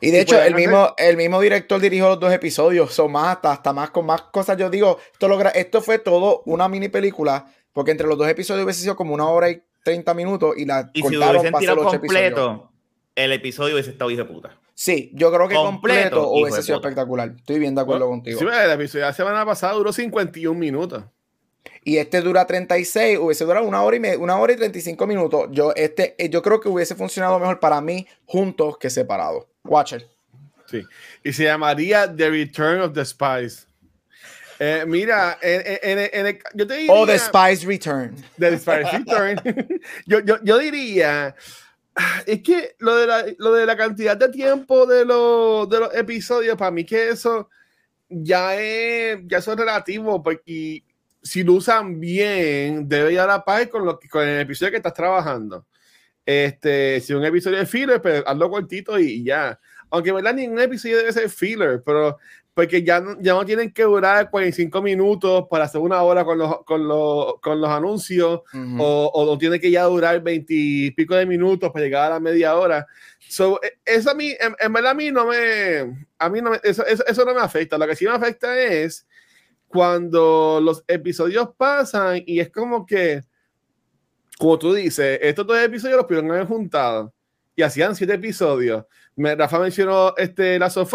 Y 0.00 0.10
de 0.10 0.22
hecho, 0.22 0.40
el 0.40 0.54
mismo, 0.54 0.94
el 0.96 1.14
mismo 1.18 1.38
director 1.38 1.78
dirigió 1.78 2.08
los 2.08 2.18
dos 2.18 2.32
episodios, 2.32 2.90
son 2.90 3.12
más, 3.12 3.36
hasta, 3.36 3.52
hasta 3.52 3.74
más 3.74 3.90
con 3.90 4.06
más 4.06 4.22
cosas. 4.22 4.56
Yo 4.56 4.70
digo, 4.70 4.98
esto, 5.12 5.28
logra, 5.28 5.50
esto 5.50 5.82
fue 5.82 5.98
todo 5.98 6.42
una 6.46 6.66
mini 6.66 6.88
película, 6.88 7.52
porque 7.74 7.90
entre 7.90 8.06
los 8.06 8.16
dos 8.16 8.26
episodios 8.28 8.64
hubiese 8.64 8.80
sido 8.80 8.96
como 8.96 9.12
una 9.12 9.28
hora 9.28 9.50
y 9.50 9.62
30 9.82 10.14
minutos 10.14 10.54
y 10.56 10.64
la 10.64 10.90
Y 10.94 11.02
si 11.02 11.10
lo 11.10 11.20
cortaron 11.20 11.40
hubiesen 11.42 11.52
para 11.52 11.64
hacer 11.64 11.78
episodios. 11.78 12.00
completo, 12.00 12.72
el 13.14 13.32
episodio 13.32 13.74
hubiese 13.74 13.90
estado 13.90 14.10
hijo 14.10 14.22
de 14.22 14.28
puta. 14.32 14.58
Sí, 14.72 15.10
yo 15.12 15.30
creo 15.30 15.48
que 15.48 15.54
Completo, 15.54 16.22
completo, 16.22 16.30
hubiese 16.30 16.62
sido 16.62 16.78
espectacular. 16.78 17.34
Estoy 17.36 17.58
bien 17.58 17.74
de 17.74 17.82
acuerdo 17.82 18.08
contigo. 18.08 18.38
Sí, 18.38 18.46
el 18.46 18.70
episodio 18.70 19.04
de 19.04 19.10
la 19.10 19.14
semana 19.14 19.44
pasada 19.44 19.74
duró 19.74 19.92
51 19.92 20.58
minutos. 20.58 21.04
Y 21.84 21.98
este 21.98 22.22
dura 22.22 22.46
36, 22.46 23.18
hubiese 23.18 23.44
durado 23.44 23.66
una 23.66 23.82
hora 23.82 23.96
y 23.96 24.00
me- 24.00 24.16
una 24.16 24.38
hora 24.38 24.54
y 24.54 24.56
35 24.56 25.06
minutos. 25.06 25.48
Yo, 25.52 25.72
este, 25.76 26.14
eh, 26.18 26.30
yo 26.30 26.40
creo 26.42 26.58
que 26.60 26.68
hubiese 26.70 26.94
funcionado 26.94 27.38
mejor 27.38 27.60
para 27.60 27.80
mí 27.82 28.06
juntos 28.24 28.78
que 28.78 28.88
separados. 28.88 29.44
Watcher. 29.64 30.08
Sí. 30.66 30.82
Y 31.22 31.32
se 31.32 31.44
llamaría 31.44 32.14
The 32.14 32.30
Return 32.30 32.80
of 32.80 32.94
the 32.94 33.04
Spies. 33.04 33.68
Eh, 34.58 34.84
mira, 34.86 35.36
en, 35.42 35.62
en- 35.82 36.10
en- 36.12 36.26
el- 36.26 36.38
yo 36.54 36.66
te 36.66 36.74
diría. 36.74 36.92
O 36.92 37.04
The 37.06 37.18
Spice 37.18 37.66
Return. 37.66 38.14
The 38.38 38.56
Spies 38.58 38.90
Return. 38.92 39.36
yo, 40.06 40.20
yo, 40.20 40.38
yo 40.42 40.58
diría. 40.58 41.34
ah, 41.96 42.22
Es 42.24 42.40
que 42.42 42.76
lo 42.78 42.96
de 42.96 43.06
la, 43.06 43.24
lo 43.36 43.52
de 43.52 43.66
la 43.66 43.76
cantidad 43.76 44.16
de 44.16 44.28
tiempo 44.30 44.86
de, 44.86 45.04
los 45.04 45.68
de 45.68 45.80
los 45.80 45.94
episodios, 45.94 46.56
para 46.56 46.70
mí 46.70 46.84
que 46.86 47.10
eso 47.10 47.50
ya 48.08 48.54
es, 48.56 49.18
ya 49.26 49.38
eso 49.38 49.52
es 49.52 49.58
relativo, 49.58 50.22
porque 50.22 50.82
si 51.24 51.42
lo 51.42 51.54
usan 51.54 51.98
bien, 51.98 52.86
debe 52.86 53.14
ir 53.14 53.18
a 53.20 53.26
la 53.26 53.44
par 53.44 53.68
con, 53.70 53.84
lo, 53.84 53.98
con 54.10 54.28
el 54.28 54.42
episodio 54.42 54.70
que 54.70 54.76
estás 54.76 54.92
trabajando. 54.92 55.66
Este, 56.24 57.00
si 57.00 57.14
un 57.14 57.24
episodio 57.24 57.58
es 57.60 57.68
filler, 57.68 58.00
pues 58.00 58.22
hazlo 58.26 58.50
cortito 58.50 58.98
y, 58.98 59.04
y 59.06 59.24
ya. 59.24 59.58
Aunque, 59.90 60.12
¿verdad? 60.12 60.34
Ningún 60.34 60.60
episodio 60.60 60.98
debe 60.98 61.12
ser 61.12 61.30
filler, 61.30 61.82
pero 61.84 62.18
porque 62.52 62.82
ya 62.84 63.00
no, 63.00 63.20
ya 63.20 63.32
no 63.32 63.44
tienen 63.44 63.72
que 63.72 63.82
durar 63.82 64.30
45 64.30 64.80
minutos 64.80 65.46
para 65.50 65.64
hacer 65.64 65.80
una 65.80 66.02
hora 66.02 66.24
con 66.24 66.38
los, 66.38 66.64
con 66.64 66.86
los, 66.86 67.40
con 67.40 67.60
los 67.60 67.70
anuncios 67.70 68.42
Ujú. 68.52 68.76
o, 68.82 69.10
o 69.12 69.26
no 69.26 69.38
tiene 69.38 69.58
que 69.58 69.70
ya 69.70 69.84
durar 69.84 70.22
20 70.22 70.46
y 70.54 70.90
pico 70.92 71.16
de 71.16 71.26
minutos 71.26 71.70
para 71.72 71.84
llegar 71.84 72.06
a 72.06 72.14
la 72.14 72.20
media 72.20 72.54
hora. 72.54 72.86
So, 73.18 73.60
e- 73.62 73.78
eso 73.84 74.10
a 74.10 74.14
mí, 74.14 74.28
en, 74.38 74.54
en 74.58 74.72
verdad 74.72 74.92
a 74.92 74.94
mí 74.94 75.10
no 75.10 75.26
me, 75.26 76.06
a 76.18 76.28
mí 76.28 76.40
no 76.40 76.50
me, 76.50 76.60
eso, 76.62 76.86
eso, 76.86 77.04
eso 77.06 77.24
no 77.24 77.34
me 77.34 77.40
afecta. 77.40 77.76
Lo 77.76 77.86
que 77.86 77.96
sí 77.96 78.04
me 78.04 78.12
afecta 78.12 78.56
es 78.58 79.06
cuando 79.74 80.60
los 80.62 80.84
episodios 80.86 81.48
pasan 81.56 82.22
y 82.24 82.38
es 82.38 82.48
como 82.48 82.86
que, 82.86 83.24
como 84.38 84.56
tú 84.56 84.72
dices, 84.72 85.18
estos 85.20 85.44
dos 85.44 85.58
episodios 85.58 85.96
los 85.96 86.06
pudieron 86.06 86.30
haber 86.30 86.46
juntado 86.46 87.12
y 87.56 87.62
hacían 87.62 87.96
siete 87.96 88.14
episodios. 88.14 88.84
Rafa 89.16 89.58
mencionó 89.58 90.14
este 90.16 90.60
Last 90.60 90.76
of 90.76 90.94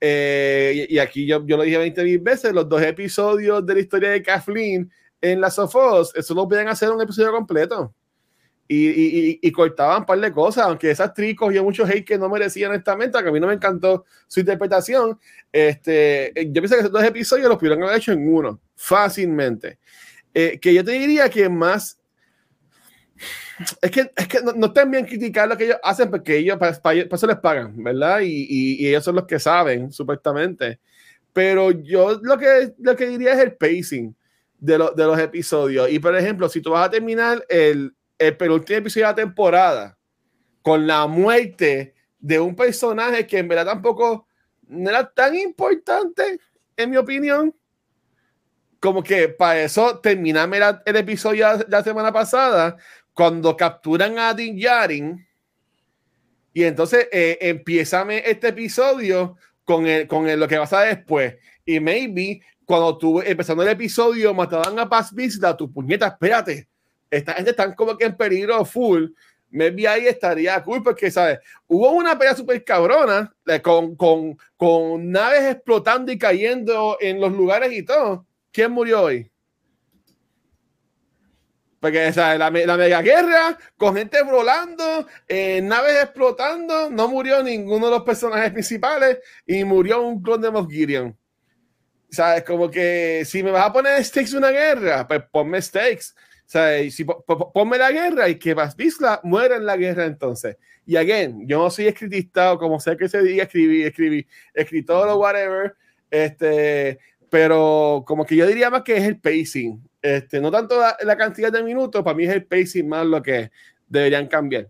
eh, 0.00 0.86
y, 0.88 0.98
aquí 0.98 1.26
yo, 1.26 1.44
yo 1.46 1.58
lo 1.58 1.62
dije 1.62 1.76
20 1.76 2.02
mil 2.04 2.20
veces, 2.20 2.54
los 2.54 2.66
dos 2.66 2.80
episodios 2.80 3.66
de 3.66 3.74
la 3.74 3.80
historia 3.80 4.08
de 4.08 4.22
Kathleen 4.22 4.90
en 5.20 5.38
Last 5.42 5.58
of 5.58 5.74
eso 6.14 6.32
lo 6.32 6.48
pueden 6.48 6.68
hacer 6.68 6.90
un 6.90 7.02
episodio 7.02 7.32
completo. 7.32 7.94
Y, 8.72 8.86
y, 8.86 9.38
y, 9.42 9.50
cortaban 9.50 10.02
un 10.02 10.06
par 10.06 10.20
de 10.20 10.30
cosas, 10.30 10.64
aunque 10.64 10.92
esa 10.92 11.06
actriz 11.06 11.34
cogió 11.36 11.64
mucho 11.64 11.84
hate 11.84 12.04
que 12.04 12.16
no 12.16 12.28
merecía 12.28 12.68
honestamente, 12.68 13.20
que 13.20 13.28
a 13.28 13.32
mí 13.32 13.40
no 13.40 13.48
me 13.48 13.54
encantó 13.54 14.04
su 14.28 14.38
interpretación. 14.38 15.18
Este, 15.50 16.32
yo 16.36 16.52
pienso 16.52 16.76
que 16.76 16.80
esos 16.82 16.92
dos 16.92 17.02
episodios 17.02 17.48
los 17.48 17.58
pudieron 17.58 17.82
haber 17.82 17.96
hecho 17.96 18.12
en 18.12 18.32
uno, 18.32 18.60
fácilmente. 18.76 19.80
Eh, 20.32 20.60
que 20.60 20.72
yo 20.72 20.84
te 20.84 20.92
diría 20.92 21.28
que 21.28 21.48
más 21.48 21.98
es 23.82 23.90
que, 23.90 24.12
es 24.16 24.28
que 24.28 24.40
no, 24.40 24.52
no 24.52 24.72
bien 24.86 25.04
criticar 25.04 25.48
lo 25.48 25.56
que 25.56 25.64
ellos 25.64 25.78
hacen 25.82 26.08
porque 26.08 26.36
ellos 26.36 26.56
para, 26.56 26.70
eso 26.94 27.26
les 27.26 27.38
pagan, 27.38 27.74
¿verdad? 27.82 28.20
Y, 28.20 28.46
y, 28.48 28.86
ellos 28.86 29.02
son 29.02 29.16
los 29.16 29.26
que 29.26 29.40
saben, 29.40 29.90
supuestamente. 29.90 30.78
Pero 31.32 31.72
yo 31.72 32.20
lo 32.22 32.38
que, 32.38 32.72
lo 32.78 32.94
que 32.94 33.06
diría 33.06 33.32
es 33.32 33.40
el 33.40 33.56
pacing 33.56 34.14
de, 34.60 34.78
lo, 34.78 34.92
de 34.92 35.04
los 35.04 35.18
episodios. 35.18 35.90
Y 35.90 35.98
por 35.98 36.16
ejemplo, 36.16 36.48
si 36.48 36.60
tú 36.60 36.70
vas 36.70 36.86
a 36.86 36.90
terminar 36.90 37.44
el, 37.48 37.94
el 38.20 38.36
penúltimo 38.36 38.78
episodio 38.78 39.06
de 39.06 39.12
la 39.12 39.16
temporada 39.16 39.98
con 40.60 40.86
la 40.86 41.06
muerte 41.06 41.94
de 42.18 42.38
un 42.38 42.54
personaje 42.54 43.26
que 43.26 43.38
en 43.38 43.48
verdad 43.48 43.64
tampoco 43.64 44.26
era 44.70 45.10
tan 45.10 45.34
importante, 45.34 46.38
en 46.76 46.90
mi 46.90 46.98
opinión, 46.98 47.54
como 48.78 49.02
que 49.02 49.28
para 49.28 49.62
eso 49.62 49.98
terminarme 50.00 50.58
el 50.84 50.96
episodio 50.96 51.58
de 51.58 51.66
la 51.68 51.82
semana 51.82 52.12
pasada 52.12 52.76
cuando 53.14 53.56
capturan 53.56 54.18
a 54.18 54.34
Din 54.34 54.58
Yarin 54.58 55.26
y 56.52 56.64
entonces 56.64 57.08
eh, 57.10 57.38
empiezame 57.40 58.22
este 58.26 58.48
episodio 58.48 59.36
con, 59.64 59.86
el, 59.86 60.06
con 60.06 60.28
el, 60.28 60.38
lo 60.40 60.48
que 60.48 60.56
pasa 60.56 60.82
después. 60.82 61.36
Y 61.64 61.80
maybe 61.80 62.42
cuando 62.66 62.98
tú 62.98 63.20
empezando 63.20 63.62
el 63.62 63.70
episodio 63.70 64.34
mataban 64.34 64.78
a 64.78 64.88
Paz 64.88 65.14
Vista, 65.14 65.56
tu 65.56 65.72
puñeta, 65.72 66.08
espérate, 66.08 66.69
esta 67.10 67.34
gente 67.34 67.50
está 67.50 67.74
como 67.74 67.96
que 67.96 68.04
en 68.06 68.16
peligro 68.16 68.64
full. 68.64 69.06
Maybe 69.50 69.88
ahí 69.88 70.06
estaría 70.06 70.62
cool 70.62 70.82
porque, 70.82 71.10
¿sabes? 71.10 71.40
Hubo 71.66 71.90
una 71.90 72.16
pelea 72.16 72.36
súper 72.36 72.64
cabrona 72.64 73.34
eh, 73.46 73.60
con, 73.60 73.96
con, 73.96 74.38
con 74.56 75.10
naves 75.10 75.56
explotando 75.56 76.12
y 76.12 76.18
cayendo 76.18 76.96
en 77.00 77.20
los 77.20 77.32
lugares 77.32 77.72
y 77.72 77.82
todo. 77.82 78.26
¿Quién 78.52 78.70
murió 78.70 79.02
hoy? 79.02 79.30
Porque 81.80 82.12
la, 82.14 82.36
la, 82.36 82.50
mega 82.50 83.00
guerra, 83.00 83.58
con 83.78 83.96
gente 83.96 84.22
volando, 84.22 85.06
eh, 85.26 85.62
naves 85.62 85.96
explotando, 86.02 86.90
no 86.90 87.08
murió 87.08 87.42
ninguno 87.42 87.86
de 87.86 87.92
los 87.92 88.02
personajes 88.02 88.52
principales 88.52 89.18
y 89.46 89.64
murió 89.64 90.02
un 90.02 90.22
clon 90.22 90.42
de 90.42 90.50
Moff 90.50 90.70
Gideon. 90.70 91.16
¿Sabes? 92.10 92.44
Como 92.44 92.70
que 92.70 93.22
si 93.24 93.42
me 93.42 93.50
vas 93.50 93.66
a 93.66 93.72
poner 93.72 94.04
stakes 94.04 94.36
una 94.36 94.50
guerra, 94.50 95.08
pues 95.08 95.22
ponme 95.32 95.62
stakes. 95.62 96.12
¿Sabes? 96.50 96.96
Si, 96.96 97.04
ponme 97.04 97.78
la 97.78 97.92
guerra 97.92 98.28
y 98.28 98.34
que 98.36 98.54
Basbisla 98.54 99.20
muera 99.22 99.54
en 99.54 99.64
la 99.64 99.76
guerra 99.76 100.04
entonces. 100.04 100.56
Y 100.84 100.96
again, 100.96 101.46
yo 101.46 101.58
no 101.58 101.70
soy 101.70 101.86
escritista 101.86 102.52
o 102.52 102.58
como 102.58 102.80
sé 102.80 102.96
que 102.96 103.08
se 103.08 103.22
diga, 103.22 103.44
escribí, 103.44 103.84
escribí, 103.84 104.26
escritor 104.52 105.08
o 105.10 105.18
whatever. 105.18 105.76
Este, 106.10 106.98
pero 107.30 108.02
como 108.04 108.26
que 108.26 108.34
yo 108.34 108.48
diría 108.48 108.68
más 108.68 108.82
que 108.82 108.96
es 108.96 109.04
el 109.04 109.20
pacing. 109.20 109.80
Este, 110.02 110.40
no 110.40 110.50
tanto 110.50 110.74
la, 110.80 111.16
cantidad 111.16 111.52
de 111.52 111.62
minutos, 111.62 112.02
para 112.02 112.16
mí 112.16 112.24
es 112.24 112.32
el 112.32 112.44
pacing 112.44 112.88
más 112.88 113.06
lo 113.06 113.22
que 113.22 113.52
deberían 113.86 114.26
cambiar. 114.26 114.68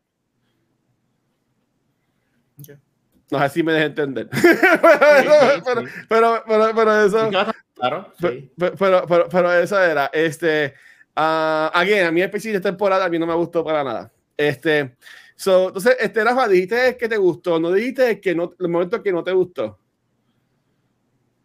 No 3.31 3.39
sé 3.41 3.49
si 3.49 3.63
me 3.63 3.73
deja 3.73 3.87
entender. 3.87 4.29
pero, 6.11 6.45
pero, 6.47 6.75
pero, 6.75 7.07
eso. 7.07 7.31
Claro, 7.31 8.13
pero, 8.21 9.07
pero, 9.07 9.29
pero, 9.31 9.53
eso 9.55 9.81
era. 9.81 10.11
Este, 10.13 10.75
uh, 11.21 11.77
again, 11.77 12.07
a 12.07 12.11
mí 12.11 12.23
el 12.23 12.31
pacing 12.31 12.53
de 12.53 12.61
temporada 12.61 13.05
a 13.05 13.09
mí 13.09 13.19
no 13.19 13.27
me 13.27 13.35
gustó 13.35 13.65
para 13.65 13.85
nada. 13.85 14.13
Este, 14.37 14.97
so, 15.37 15.69
entonces, 15.69 15.97
este, 16.01 16.25
Rafa, 16.25 16.49
dijiste 16.49 16.97
que 16.97 17.09
te 17.09 17.17
gustó, 17.17 17.61
no 17.61 17.73
dijiste 17.73 18.21
que 18.21 18.35
no, 18.35 18.55
el 18.59 18.69
momento 18.69 19.03
que 19.03 19.13
no 19.13 19.23
te 19.23 19.33
gustó. 19.33 19.79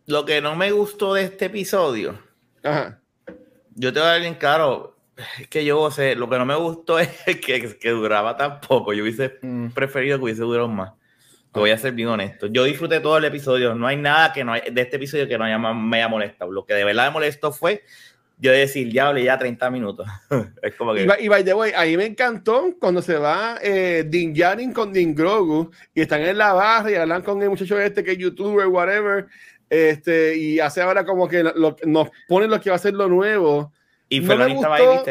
Lo 0.07 0.23
que 0.23 0.39
no 0.41 0.55
me 0.55 0.71
gustó 0.71 1.15
de 1.15 1.23
este 1.23 1.45
episodio. 1.45 2.19
Ajá 2.63 3.01
yo 3.75 3.93
te 3.93 3.99
voy 3.99 4.07
a 4.07 4.11
dar 4.11 4.21
bien 4.21 4.35
claro, 4.35 4.95
es 5.39 5.47
que 5.47 5.63
yo 5.63 5.91
sé, 5.91 6.15
lo 6.15 6.29
que 6.29 6.37
no 6.37 6.45
me 6.45 6.55
gustó 6.55 6.97
es 6.99 7.09
que, 7.25 7.77
que 7.77 7.89
duraba 7.89 8.35
tan 8.35 8.61
poco. 8.61 8.93
Yo 8.93 9.03
hubiese 9.03 9.37
mm. 9.41 9.69
preferido 9.69 10.17
que 10.17 10.23
hubiese 10.23 10.41
durado 10.41 10.67
más. 10.67 10.93
Te 11.53 11.59
voy 11.59 11.69
a 11.69 11.77
ser 11.77 11.93
bien 11.93 12.09
honesto. 12.09 12.47
Yo 12.47 12.65
disfruté 12.65 12.99
todo 12.99 13.17
el 13.17 13.25
episodio. 13.25 13.75
No 13.75 13.87
hay 13.87 13.95
nada 13.95 14.33
que 14.33 14.43
no 14.43 14.53
hay, 14.53 14.61
de 14.69 14.81
este 14.81 14.97
episodio 14.97 15.27
que 15.27 15.37
no 15.37 15.45
haya, 15.45 15.57
me 15.57 15.97
haya 15.97 16.09
molestado. 16.09 16.51
Lo 16.51 16.65
que 16.65 16.73
de 16.73 16.83
verdad 16.83 17.05
me 17.07 17.11
molestó 17.11 17.53
fue 17.53 17.83
yo 18.37 18.51
decir, 18.51 18.91
ya 18.91 19.07
hablé 19.07 19.23
ya 19.23 19.37
30 19.37 19.69
minutos. 19.69 20.07
es 20.61 20.75
como 20.75 20.93
que... 20.93 21.07
Y, 21.19 21.27
by 21.27 21.43
the 21.43 21.53
way, 21.53 21.71
ahí 21.75 21.95
me 21.97 22.05
encantó 22.05 22.75
cuando 22.79 23.01
se 23.01 23.15
va 23.15 23.57
eh, 23.61 24.05
Din 24.07 24.33
Djarin 24.33 24.73
con 24.73 24.91
Din 24.91 25.15
Grogu 25.15 25.71
y 25.93 26.01
están 26.01 26.21
en 26.21 26.37
la 26.37 26.53
barra 26.53 26.91
y 26.91 26.95
hablan 26.95 27.21
con 27.21 27.41
el 27.41 27.49
muchacho 27.49 27.79
este 27.79 28.03
que 28.03 28.11
es 28.11 28.17
youtuber, 28.17 28.67
whatever. 28.67 29.27
Este, 29.69 30.37
y 30.37 30.59
hace 30.59 30.81
ahora 30.81 31.05
como 31.05 31.27
que 31.27 31.43
lo, 31.43 31.75
nos 31.85 32.09
ponen 32.27 32.49
lo 32.49 32.59
que 32.59 32.69
va 32.69 32.75
a 32.75 32.79
ser 32.79 32.93
lo 32.93 33.07
nuevo. 33.07 33.71
Y 34.09 34.19
no 34.19 34.37
me 34.37 34.53
gustó, 34.53 35.05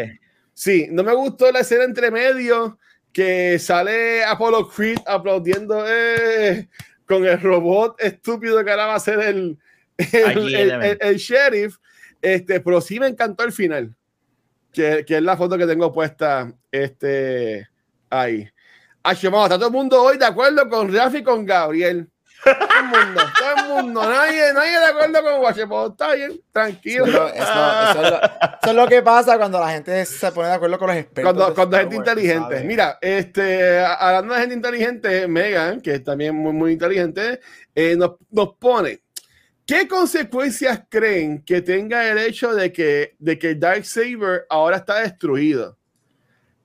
Sí, 0.52 0.86
no 0.90 1.02
me 1.02 1.12
gustó 1.14 1.50
la 1.50 1.60
escena 1.60 1.82
entre 1.82 2.12
medio 2.12 2.78
que 3.12 3.58
sale 3.58 4.24
Apollo 4.24 4.68
Creed 4.68 4.98
aplaudiendo 5.06 5.84
eh, 5.86 6.68
con 7.06 7.24
el 7.24 7.40
robot 7.40 8.00
estúpido 8.00 8.64
que 8.64 8.70
ahora 8.70 8.86
va 8.86 8.94
a 8.94 9.00
ser 9.00 9.20
el, 9.20 9.58
el, 9.96 10.98
el, 11.00 11.16
sheriff. 11.16 11.76
Este, 12.24 12.58
pero 12.60 12.80
sí 12.80 12.98
me 12.98 13.06
encantó 13.06 13.44
el 13.44 13.52
final, 13.52 13.94
que, 14.72 15.04
que 15.06 15.18
es 15.18 15.22
la 15.22 15.36
foto 15.36 15.58
que 15.58 15.66
tengo 15.66 15.92
puesta 15.92 16.50
este, 16.72 17.68
ahí. 18.08 18.48
Ay, 19.02 19.14
está 19.14 19.48
todo 19.58 19.66
el 19.66 19.72
mundo 19.72 20.02
hoy 20.02 20.16
de 20.16 20.24
acuerdo 20.24 20.66
con 20.70 20.90
Rafi 20.90 21.18
y 21.18 21.22
con 21.22 21.44
Gabriel. 21.44 22.08
Todo 22.42 22.54
el 22.54 22.86
mundo, 22.86 23.22
todo 23.38 23.56
el 23.56 23.84
mundo, 23.84 24.02
nadie, 24.08 24.52
nadie 24.54 24.70
de 24.70 24.86
acuerdo 24.86 25.22
con 25.22 25.42
Washington. 25.42 25.90
Está 25.92 26.14
bien, 26.14 26.40
tranquilo. 26.50 27.04
Eso, 27.04 27.28
eso, 27.28 28.20
es 28.62 28.74
lo, 28.74 28.86
que 28.88 29.02
pasa 29.02 29.36
cuando 29.36 29.60
la 29.60 29.68
gente 29.68 30.06
se 30.06 30.32
pone 30.32 30.48
de 30.48 30.54
acuerdo 30.54 30.78
con 30.78 30.88
los 30.88 30.96
expertos. 30.96 31.34
Cuando, 31.34 31.54
cuando 31.54 31.76
gente 31.76 31.96
inteligente. 31.96 32.64
Mira, 32.64 32.98
este, 33.02 33.80
hablando 33.80 34.32
de 34.32 34.40
gente 34.40 34.54
inteligente, 34.54 35.28
Megan, 35.28 35.82
que 35.82 35.96
es 35.96 36.04
también 36.04 36.34
muy, 36.34 36.54
muy 36.54 36.72
inteligente, 36.72 37.40
eh, 37.74 37.96
nos, 37.96 38.12
nos 38.30 38.56
pone. 38.56 39.03
¿Qué 39.66 39.88
consecuencias 39.88 40.82
creen 40.90 41.42
que 41.42 41.62
tenga 41.62 42.06
el 42.10 42.18
hecho 42.18 42.54
de 42.54 42.70
que, 42.70 43.16
de 43.18 43.38
que 43.38 43.54
Darksaber 43.54 44.44
ahora 44.50 44.76
está 44.76 45.00
destruido? 45.00 45.78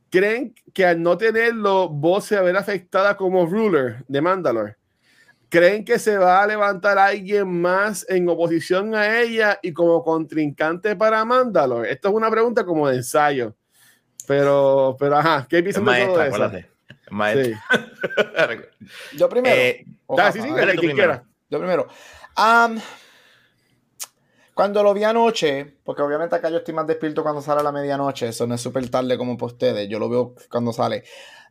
¿Creen 0.09 0.53
que 0.73 0.85
al 0.85 1.01
no 1.01 1.17
tenerlo, 1.17 1.87
vos 1.87 2.25
se 2.25 2.39
verá 2.41 2.59
afectada 2.59 3.15
como 3.15 3.45
ruler 3.45 4.03
de 4.07 4.21
Mandalore? 4.21 4.75
¿Creen 5.47 5.85
que 5.85 5.97
se 5.97 6.17
va 6.17 6.43
a 6.43 6.47
levantar 6.47 6.97
alguien 6.97 7.47
más 7.61 8.05
en 8.09 8.27
oposición 8.27 8.93
a 8.93 9.21
ella 9.21 9.59
y 9.63 9.71
como 9.71 10.03
contrincante 10.03 10.95
para 10.95 11.23
Mandalore? 11.23 11.91
Esto 11.91 12.09
es 12.09 12.13
una 12.13 12.29
pregunta 12.29 12.65
como 12.65 12.89
de 12.89 12.97
ensayo. 12.97 13.55
Pero, 14.27 14.97
pero 14.99 15.17
ajá, 15.17 15.47
¿qué 15.49 15.63
piensan 15.63 15.85
de 15.85 16.05
todo 16.05 16.23
eso? 16.23 16.51
Sí. 17.33 17.53
Yo 19.17 19.29
primero. 19.29 19.55
Eh, 19.55 19.85
sí, 20.33 20.41
sí, 20.41 20.49
primero. 20.77 21.23
Yo 21.49 21.59
primero. 21.59 21.87
Cuando 24.53 24.83
lo 24.83 24.93
vi 24.93 25.03
anoche, 25.03 25.77
porque 25.83 26.01
obviamente 26.01 26.35
acá 26.35 26.49
yo 26.49 26.57
estoy 26.57 26.73
más 26.73 26.87
despierto 26.87 27.23
cuando 27.23 27.41
sale 27.41 27.61
a 27.61 27.63
la 27.63 27.71
medianoche, 27.71 28.27
eso 28.27 28.45
no 28.47 28.55
es 28.55 28.61
súper 28.61 28.89
tarde 28.89 29.17
como 29.17 29.37
para 29.37 29.53
ustedes, 29.53 29.89
yo 29.89 29.99
lo 29.99 30.09
veo 30.09 30.35
cuando 30.49 30.73
sale 30.73 31.03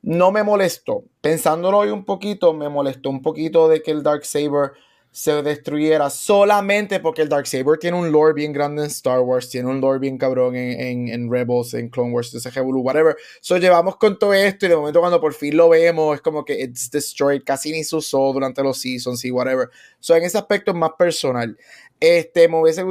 no 0.03 0.31
me 0.31 0.43
molestó. 0.43 1.05
Pensándolo 1.21 1.79
hoy 1.79 1.91
un 1.91 2.05
poquito, 2.05 2.55
me 2.55 2.69
molestó 2.69 3.11
un 3.11 3.23
poquito 3.23 3.69
de 3.69 3.83
que 3.83 3.91
el 3.91 4.03
Dark 4.03 4.25
Saber 4.25 4.73
se 5.19 5.43
destruyera 5.43 6.11
solamente 6.11 7.01
porque 7.01 7.23
el 7.23 7.29
Dark 7.29 7.49
Saber 7.49 7.77
tiene 7.77 7.97
un 7.97 8.13
lore 8.13 8.35
bien 8.35 8.53
grande 8.53 8.83
en 8.83 8.87
Star 8.87 9.19
Wars, 9.19 9.51
tiene 9.51 9.69
un 9.69 9.81
lore 9.81 9.99
bien 9.99 10.17
cabrón 10.17 10.55
en, 10.55 11.09
en, 11.09 11.29
Rebels, 11.29 11.75
en 11.75 11.89
Clone 11.89 12.13
Wars, 12.13 12.31
SG 12.31 12.63
Blue, 12.63 12.83
whatever. 12.83 13.17
So 13.41 13.57
llevamos 13.57 13.97
con 13.97 14.17
todo 14.17 14.33
esto 14.33 14.67
y 14.67 14.69
de 14.69 14.77
momento 14.77 15.01
cuando 15.01 15.21
por 15.21 15.35
fin 15.35 15.57
lo 15.57 15.71
vemos 15.71 16.15
es 16.15 16.21
como 16.21 16.45
que 16.45 16.63
it's 16.63 16.89
destroyed, 16.89 17.43
casi 17.45 17.73
ni 17.73 17.83
se 17.83 17.97
usó 17.97 18.33
durante 18.33 18.63
los 18.63 18.79
seasons 18.81 19.25
y 19.25 19.33
whatever. 19.33 19.69
So 19.99 20.15
en 20.15 20.23
ese 20.23 20.39
aspecto 20.39 20.71
es 20.71 20.77
más 20.77 20.93
personal. 20.97 21.59
Este, 21.99 22.47
me 22.47 22.61
hubiese 22.61 22.85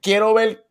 Quiero 0.00 0.32
ver 0.32 0.64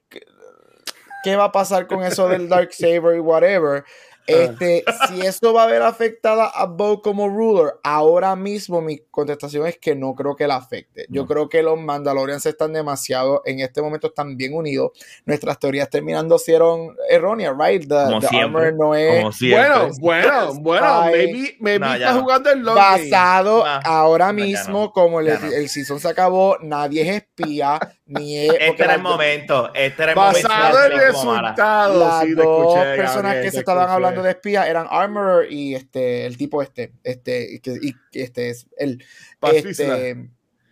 qué 1.23 1.35
va 1.35 1.43
a 1.43 1.51
pasar 1.51 1.85
con 1.85 2.03
eso 2.03 2.27
del 2.27 2.49
Dark 2.49 2.73
Saber 2.73 3.17
y 3.17 3.19
whatever. 3.19 3.83
Este, 4.27 4.83
si 5.07 5.21
esto 5.21 5.53
va 5.53 5.63
a 5.63 5.67
ver 5.67 5.81
afectada 5.81 6.45
a 6.47 6.65
Bo 6.65 7.01
como 7.01 7.27
ruler, 7.27 7.73
ahora 7.83 8.35
mismo 8.35 8.81
mi 8.81 8.99
contestación 9.11 9.65
es 9.67 9.77
que 9.77 9.95
no 9.95 10.13
creo 10.15 10.35
que 10.35 10.47
la 10.47 10.55
afecte. 10.57 11.05
Yo 11.09 11.23
No. 11.23 11.27
creo 11.27 11.49
que 11.49 11.61
los 11.63 11.79
Mandalorians 11.79 12.45
están 12.45 12.73
demasiado, 12.73 13.41
en 13.45 13.59
este 13.59 13.81
momento 13.81 14.07
están 14.07 14.37
bien 14.37 14.53
unidos. 14.53 14.91
Nuestras 15.25 15.59
teorías 15.59 15.89
terminando 15.89 16.37
fueron 16.39 16.95
erróneas, 17.09 17.53
right? 17.57 17.81
The, 17.81 17.95
Como 18.05 18.19
the 18.21 18.27
siempre, 18.27 18.67
armor 18.67 18.73
no 18.73 18.95
es 18.95 19.19
Como 19.19 19.31
siempre. 19.31 19.69
Bueno, 19.69 19.89
bueno, 19.99 20.53
bueno, 20.61 20.87
Ay. 21.03 21.13
maybe, 21.13 21.57
maybe 21.59 21.79
No, 21.79 21.87
ya 21.87 21.95
está 21.97 22.13
no. 22.13 22.21
jugando 22.21 22.49
el 22.51 22.59
long 22.61 22.75
basado 22.75 23.65
No, 23.65 23.79
ahora 23.83 24.33
mismo, 24.33 24.81
no, 24.81 24.91
como 24.91 25.19
el, 25.19 25.27
el 25.29 25.69
season 25.69 25.99
se 25.99 26.07
acabó, 26.09 26.57
nadie 26.61 27.01
es 27.01 27.09
espía, 27.23 27.79
ni 28.05 28.37
es. 28.37 28.47
porque 28.49 28.67
Este 28.67 28.83
era 28.83 28.95
el 28.95 29.01
momento. 29.01 29.71
Este 29.73 30.03
era 30.03 30.11
el 30.11 30.17
momento. 30.17 30.47
Basado 30.49 30.83
en 30.85 30.91
mala. 30.91 31.05
resultados. 31.07 31.97
Las 31.97 32.21
sí, 32.23 32.31
dos 32.33 32.45
escuché, 32.75 32.95
personas 32.97 33.23
Gabriel, 33.23 33.43
que 33.43 33.51
se 33.51 33.59
estaban 33.59 33.83
escuché. 33.83 33.93
hablando 33.95 34.10
de 34.11 34.31
espía 34.31 34.67
eran 34.67 34.87
Armorer 34.89 35.51
y 35.51 35.75
este 35.75 36.25
el 36.25 36.37
tipo 36.37 36.61
este 36.61 36.93
este 37.03 37.47
y, 37.81 37.93
este 38.13 38.49
es 38.49 38.67
el 38.77 39.03
este, 39.41 40.29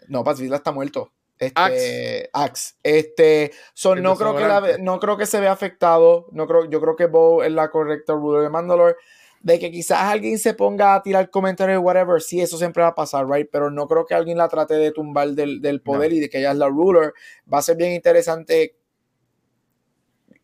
no 0.08 0.24
Paz 0.24 0.40
Vizsla 0.40 0.58
está 0.58 0.72
muerto. 0.72 1.12
Este 1.38 1.62
Axe. 1.62 2.30
Axe. 2.34 2.76
Este 2.84 3.52
so, 3.74 3.96
no 3.96 4.18
creo 4.18 4.36
que 4.36 4.42
la, 4.42 4.78
no 4.80 5.00
creo 5.00 5.18
que 5.18 5.26
se 5.26 5.40
vea 5.40 5.54
afectado. 5.54 6.28
No 6.32 6.48
creo 6.48 6.70
yo 6.70 6.82
creo 6.82 6.96
que 6.96 7.06
Bo 7.06 7.44
es 7.44 7.52
la 7.52 7.72
correcta 7.72 8.14
ruler 8.14 8.44
de 8.44 8.50
Mandalore. 8.50 8.96
De 9.42 9.58
que 9.58 9.72
quizás 9.72 10.00
alguien 10.02 10.38
se 10.38 10.54
ponga 10.54 10.96
a 10.96 11.02
tirar 11.02 11.30
comentarios 11.30 11.82
whatever 11.82 12.22
sí 12.22 12.42
eso 12.42 12.58
siempre 12.58 12.84
va 12.84 12.90
a 12.90 12.96
pasar 12.96 13.26
right 13.26 13.48
pero 13.50 13.72
no 13.72 13.88
creo 13.88 14.06
que 14.06 14.14
alguien 14.14 14.38
la 14.38 14.50
trate 14.50 14.74
de 14.74 14.92
tumbar 14.92 15.30
del, 15.30 15.62
del 15.62 15.82
poder 15.82 16.12
y 16.12 16.20
de 16.20 16.30
que 16.30 16.40
ella 16.40 16.52
es 16.52 16.58
la 16.58 16.68
ruler. 16.68 17.14
Va 17.52 17.60
a 17.60 17.62
ser 17.62 17.78
bien 17.78 17.94
interesante. 17.94 18.76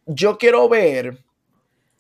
Yo 0.06 0.38
quiero 0.38 0.70
ver, 0.70 1.26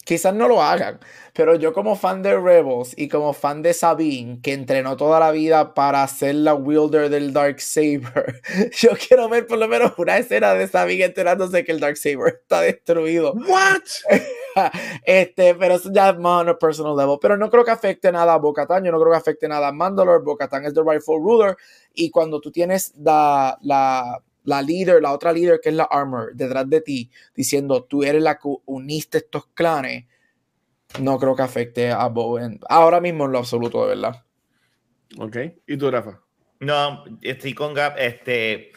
quizás 0.06 0.34
no 0.34 0.47
lo 0.47 0.62
hagan, 0.62 0.99
pero 1.34 1.56
yo 1.56 1.74
como 1.74 1.97
fan 1.97 2.22
de 2.22 2.39
Rebels 2.39 2.93
y 2.95 3.10
como 3.10 3.34
fan 3.34 3.62
de 3.62 3.74
Sabine, 3.74 4.39
que 4.41 4.53
entrenó 4.53 4.95
toda 4.95 5.20
la 5.20 5.32
vida 5.32 5.74
para 5.74 6.08
ser 6.08 6.36
la 6.36 6.53
wielder 6.53 7.10
del 7.10 7.34
Dark 7.34 7.60
Saber, 7.60 8.41
yo 8.80 8.91
quiero 8.91 9.28
ver 9.28 9.45
por 9.45 9.58
lo 9.58 9.68
menos 9.68 9.91
una 9.97 10.18
escena 10.18 10.53
de 10.53 10.68
Sabine 10.68 11.06
enterándose 11.06 11.66
que 11.66 11.74
el 11.74 11.82
Dark 11.82 11.97
Saber 11.97 12.39
está 12.41 12.62
destruido. 12.62 13.34
What? 13.34 13.82
Este, 15.03 15.53
pero 15.56 15.76
eso 15.76 15.91
ya 15.91 16.12
es 16.12 16.18
más 16.18 16.43
on 16.43 16.47
a 16.49 16.58
personal 16.58 16.95
level. 16.95 17.18
Pero 17.22 17.36
no 17.36 17.49
creo 17.49 17.66
que 17.66 17.72
afecte 17.72 18.10
nada 18.10 18.34
a 18.34 18.38
Bo-Katan, 18.38 18.86
yo 18.86 18.91
no 18.93 18.99
creo 19.01 19.12
que 19.12 19.18
afecte 19.18 19.49
nada 19.49 19.68
a 19.68 19.72
Mandalore. 19.74 20.24
Bo-Katan 20.24 20.66
es 20.66 20.74
the 20.74 20.82
rightful 20.82 21.22
ruler. 21.22 21.58
Y 21.93 22.10
cuando 22.10 22.39
tú 22.39 22.51
tienes 22.51 22.93
la, 22.95 23.58
la, 23.62 24.22
la 24.45 24.61
líder, 24.61 25.01
la 25.01 25.11
otra 25.11 25.33
líder 25.33 25.59
que 25.61 25.69
es 25.69 25.75
la 25.75 25.83
Armor, 25.85 26.31
detrás 26.33 26.69
de 26.69 26.81
ti, 26.81 27.11
diciendo 27.35 27.83
tú 27.83 28.03
eres 28.03 28.21
la 28.23 28.35
que 28.35 28.47
uniste 28.65 29.17
estos 29.19 29.47
clanes, 29.47 30.05
no 30.99 31.19
creo 31.19 31.35
que 31.35 31.41
afecte 31.41 31.91
a 31.91 32.07
Bo 32.07 32.39
en- 32.39 32.59
ahora 32.69 33.01
mismo 33.01 33.25
en 33.25 33.31
lo 33.33 33.39
absoluto, 33.39 33.83
de 33.83 33.95
verdad. 33.95 34.23
Ok. 35.17 35.37
¿Y 35.67 35.77
tú, 35.77 35.91
Rafa? 35.91 36.21
No, 36.59 37.03
estoy 37.21 37.53
con 37.53 37.73
Gap. 37.73 37.95
Este, 37.97 38.71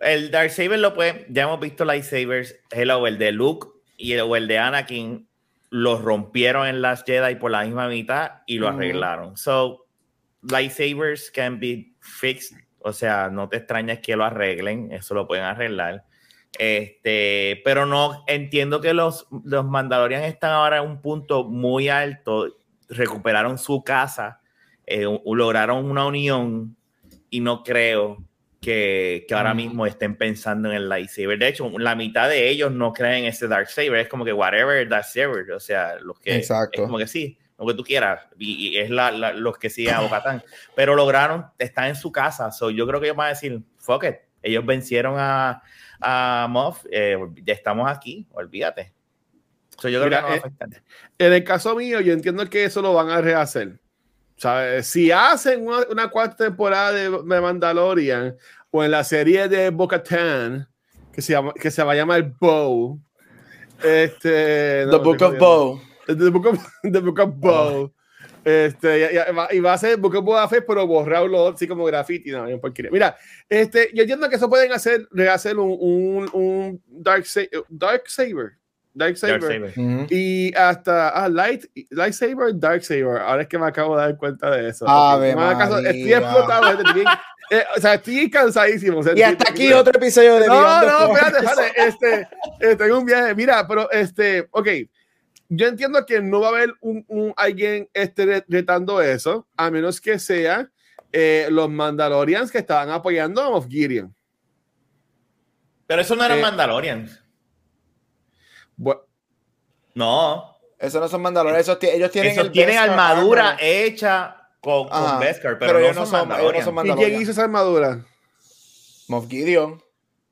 el 0.00 0.30
Darksaber 0.30 0.78
lo 0.78 0.94
puede. 0.94 1.26
Ya 1.30 1.44
hemos 1.44 1.58
visto 1.60 1.84
lightsabers. 1.84 2.54
Hello, 2.70 3.06
el 3.06 3.18
de 3.18 3.32
Luke 3.32 3.68
y 3.96 4.12
el, 4.12 4.20
o 4.20 4.36
el 4.36 4.46
de 4.46 4.58
Anakin 4.58 5.26
los 5.70 6.02
rompieron 6.02 6.66
en 6.66 6.82
Last 6.82 7.06
Jedi 7.06 7.36
por 7.36 7.50
la 7.50 7.64
misma 7.64 7.88
mitad 7.88 8.42
y 8.46 8.58
lo 8.58 8.68
Ujú. 8.68 8.76
arreglaron. 8.76 9.36
So, 9.38 9.86
lightsabers 10.42 11.30
can 11.30 11.58
be 11.58 11.92
fixed. 12.00 12.56
O 12.84 12.92
sea, 12.92 13.30
no 13.30 13.48
te 13.48 13.58
extrañes 13.58 14.00
que 14.00 14.16
lo 14.16 14.24
arreglen. 14.24 14.92
Eso 14.92 15.14
lo 15.14 15.26
pueden 15.26 15.44
arreglar. 15.44 16.04
Este, 16.58 17.62
pero 17.64 17.86
no 17.86 18.24
entiendo 18.26 18.80
que 18.80 18.92
los, 18.92 19.26
los 19.44 19.64
Mandalorian 19.64 20.22
están 20.24 20.52
ahora 20.52 20.78
en 20.78 20.88
un 20.88 21.00
punto 21.00 21.44
muy 21.44 21.88
alto. 21.88 22.56
Recuperaron 22.88 23.58
su 23.58 23.82
casa, 23.82 24.40
eh, 24.86 25.06
lograron 25.24 25.90
una 25.90 26.06
unión 26.06 26.76
y 27.30 27.40
no 27.40 27.62
creo 27.62 28.22
que, 28.60 29.24
que 29.26 29.34
ahora 29.34 29.54
mismo 29.54 29.86
estén 29.86 30.16
pensando 30.16 30.68
en 30.68 30.76
el 30.76 30.88
lightsaber. 30.88 31.38
De 31.38 31.48
hecho, 31.48 31.70
la 31.78 31.96
mitad 31.96 32.28
de 32.28 32.48
ellos 32.48 32.70
no 32.70 32.92
creen 32.92 33.24
en 33.24 33.30
ese 33.30 33.48
dark 33.48 33.68
saber. 33.68 33.96
Es 33.96 34.08
como 34.08 34.24
que 34.24 34.32
whatever 34.32 34.86
dark 34.88 35.04
saber. 35.04 35.50
O 35.52 35.60
sea, 35.60 35.96
los 36.00 36.18
que 36.20 36.36
Exacto. 36.36 36.82
es 36.82 36.86
como 36.86 36.98
que 36.98 37.06
sí, 37.06 37.38
lo 37.66 37.72
que 37.72 37.76
tú 37.76 37.84
quieras. 37.84 38.26
Y, 38.38 38.68
y 38.68 38.78
es 38.78 38.90
la, 38.90 39.10
la- 39.10 39.32
los 39.32 39.58
que 39.58 39.70
siguen 39.70 39.94
a 39.94 40.00
Bocatán. 40.00 40.42
Pero 40.74 40.94
lograron, 40.94 41.46
están 41.58 41.86
en 41.86 41.96
su 41.96 42.10
casa. 42.12 42.50
So, 42.52 42.70
yo 42.70 42.86
creo 42.86 43.00
que 43.00 43.06
ellos 43.06 43.16
van 43.16 43.26
a 43.26 43.30
decir, 43.30 43.60
fuck 43.78 44.04
it. 44.04 44.16
Ellos 44.42 44.64
vencieron 44.66 45.14
a, 45.18 45.62
a 46.00 46.46
Moff. 46.50 46.84
eh, 46.90 47.16
ya 47.44 47.54
estamos 47.54 47.90
aquí, 47.90 48.26
olvídate. 48.32 48.92
So, 49.78 49.88
yo 49.88 50.00
creo 50.00 50.10
Mira, 50.10 50.18
que 50.18 50.22
no 50.22 50.42
va 50.42 50.66
a 50.66 50.76
eh. 50.76 50.82
En 51.18 51.32
el 51.32 51.44
caso 51.44 51.74
mío, 51.76 52.00
yo 52.00 52.12
entiendo 52.12 52.48
que 52.48 52.64
eso 52.64 52.82
lo 52.82 52.94
van 52.94 53.10
a 53.10 53.20
rehacer. 53.20 53.80
¿Sabes? 54.36 54.86
Si 54.88 55.12
hacen 55.12 55.66
una, 55.66 55.86
una 55.88 56.08
cuarta 56.08 56.44
temporada 56.44 56.90
de, 56.92 57.10
de 57.10 57.40
Mandalorian 57.40 58.36
o 58.70 58.82
en 58.82 58.90
la 58.90 59.04
serie 59.04 59.48
de 59.48 59.70
Bo-Katan, 59.70 60.68
que 61.12 61.22
se, 61.22 61.32
llama, 61.34 61.52
que 61.54 61.70
se 61.70 61.82
va 61.84 61.92
a 61.92 61.94
llamar 61.94 62.22
Bow. 62.40 62.98
Este, 63.84 64.86
The 64.90 64.96
Book 64.96 65.22
of 65.22 65.22
jodiendo. 65.22 65.82
The 66.16 66.30
Book 66.30 66.46
of, 66.46 66.58
The 66.82 66.98
Book 67.00 67.18
of 67.20 67.30
Bo. 67.36 67.92
Este, 68.44 68.98
y, 69.12 69.30
y 69.30 69.34
va, 69.34 69.48
y 69.52 69.60
va 69.60 69.72
a 69.74 69.78
ser 69.78 69.96
Book 69.98 70.16
of 70.16 70.24
Boba 70.24 70.48
Fett, 70.48 70.64
pero 70.66 70.86
borrarlo 70.86 71.48
así 71.48 71.66
como 71.68 71.84
graffiti. 71.84 72.30
No, 72.30 72.46
no 72.48 72.58
porquería. 72.60 72.90
Mira, 72.90 73.16
este, 73.48 73.90
yo 73.94 74.02
entiendo 74.02 74.28
que 74.28 74.36
eso 74.36 74.48
pueden 74.48 74.72
hacer, 74.72 75.06
rehacer 75.12 75.56
un, 75.58 75.76
un, 75.80 76.30
un 76.32 76.82
Dark, 76.86 77.24
Sa- 77.26 77.40
Dark 77.68 78.04
Saber. 78.08 78.52
Dark 78.94 79.16
Saber. 79.16 79.40
Darksaber. 79.40 79.72
Ujú. 79.78 80.06
Y 80.10 80.52
hasta 80.56 81.08
ah, 81.10 81.28
Light, 81.28 81.64
Lightsaber, 81.90 82.52
Darksaber. 82.58 83.18
Ahora 83.22 83.42
es 83.42 83.48
que 83.48 83.58
me 83.58 83.66
acabo 83.66 83.96
de 83.96 84.02
dar 84.02 84.16
cuenta 84.18 84.50
de 84.50 84.68
eso. 84.68 84.86
Ave 84.88 85.30
Ok, 85.30 85.34
no 85.36 85.40
me 85.40 85.46
hagas 85.46 85.58
caso, 85.68 85.78
estoy 85.78 86.12
explotado. 86.12 86.62
gente, 86.64 86.82
estoy 86.82 86.94
bien- 86.94 87.06
eh, 87.50 87.64
o 87.76 87.80
sea, 87.80 87.94
estoy 87.94 88.30
cansadísimo. 88.30 88.98
o 88.98 89.02
sea, 89.02 89.12
Y 89.14 89.20
estoy- 89.22 89.32
hasta 89.32 89.50
aquí 89.50 89.72
otro 89.72 89.92
episodio 89.96 90.34
de 90.40 90.46
No, 90.46 90.82
no, 90.82 91.14
espérate, 91.16 91.46
espérate. 91.46 92.28
Este, 92.60 92.76
tengo 92.76 92.98
un 92.98 93.06
viaje. 93.06 93.34
Mira, 93.34 93.66
pero 93.68 93.90
este, 93.90 94.48
ok. 94.50 94.68
Yo 95.54 95.66
entiendo 95.66 96.06
que 96.06 96.22
no 96.22 96.40
va 96.40 96.46
a 96.46 96.50
haber 96.50 96.74
un, 96.80 97.04
un- 97.08 97.34
alguien 97.36 97.88
este, 97.92 98.24
re- 98.24 98.44
retando 98.48 99.02
eso, 99.02 99.46
a 99.56 99.70
menos 99.70 100.00
que 100.00 100.18
sea 100.18 100.70
eh, 101.12 101.48
los 101.50 101.68
Mandalorians 101.68 102.50
que 102.50 102.56
estaban 102.58 102.88
apoyando 102.90 103.42
a 103.42 103.50
Moff 103.50 103.66
Gideon. 103.68 104.14
Pero 105.86 106.00
eso 106.00 106.16
no 106.16 106.24
eran 106.24 106.38
Eh, 106.38 106.42
Mandalorians. 106.42 107.22
No. 109.94 110.56
Esos 110.78 111.00
no 111.00 111.08
son 111.08 111.20
Mandalorianos, 111.22 111.68
esos 111.68 111.78
ellos 111.82 112.10
tienen 112.10 112.32
Esos 112.32 112.46
el 112.46 112.52
tienen 112.52 112.74
Beskar 112.76 112.90
armadura 112.90 113.48
armor. 113.50 113.60
hecha 113.62 114.36
con, 114.60 114.88
con 114.88 115.20
Beskar, 115.20 115.58
pero, 115.58 115.72
pero 115.72 115.72
no, 115.74 115.78
ellos 115.84 115.96
no 115.96 116.06
son 116.06 116.10
son- 116.30 116.40
ellos 116.40 116.52
no 116.54 116.62
son 116.64 116.64
Mandalorians. 116.64 116.66
¿Y 116.66 116.72
Mandalorian. 116.72 117.10
quién 117.10 117.22
hizo 117.22 117.30
esa 117.32 117.42
armadura? 117.44 118.04
Moff 119.08 119.28
Gideon. 119.28 119.82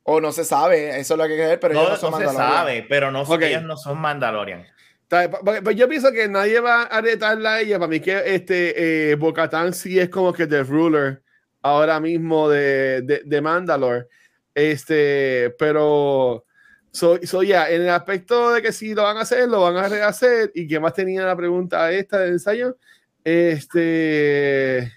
O 0.03 0.21
no 0.21 0.33
se 0.33 0.45
sabe, 0.45 0.99
eso 0.99 1.15
es 1.15 1.19
lo 1.19 1.27
que 1.27 1.33
hay 1.35 1.39
que 1.39 1.47
ver, 1.47 1.61
pero 1.61 1.75
no, 1.75 1.81
ellos 1.83 1.93
no 1.93 1.97
son 1.99 2.11
no 2.13 2.19
se 2.19 2.25
Mandalorian. 2.25 2.59
sabe, 2.59 2.87
pero 2.89 3.11
no, 3.13 3.21
Ok. 3.23 3.43
ellos 3.43 3.63
no 3.63 3.77
son 3.77 3.99
Mandalorian. 3.99 4.67
Yo 5.75 5.89
pienso 5.89 6.13
que 6.13 6.29
nadie 6.29 6.61
va 6.61 6.83
a 6.83 7.01
retarla 7.01 7.55
a 7.55 7.61
ella. 7.61 7.79
Para 7.79 7.89
mí 7.89 8.01
que 8.01 8.23
este 8.27 9.11
eh, 9.11 9.15
Bo-Katan 9.17 9.75
sí 9.75 9.99
es 9.99 10.09
como 10.09 10.33
que 10.33 10.47
the 10.47 10.63
ruler 10.63 11.23
ahora 11.63 11.99
mismo 11.99 12.49
de, 12.49 13.03
de, 13.03 13.23
de 13.25 13.41
Mandalore. 13.41 14.07
Este, 14.55 15.55
pero 15.59 16.45
so, 16.93 17.19
so 17.25 17.43
ya, 17.43 17.69
en 17.71 17.83
el 17.83 17.91
aspecto 17.91 18.53
de 18.53 18.63
que 18.63 18.73
si 18.73 18.95
lo 18.95 19.03
van 19.03 19.17
a 19.17 19.23
hacer, 19.23 19.49
lo 19.49 19.63
van 19.63 19.77
a 19.77 19.89
rehacer. 19.89 20.53
Y 20.55 20.69
que 20.69 20.79
más 20.79 20.95
tenía 20.95 21.25
la 21.25 21.37
pregunta 21.37 21.91
esta 21.91 22.19
del 22.21 22.35
ensayo. 22.35 22.77
Este, 23.25 24.93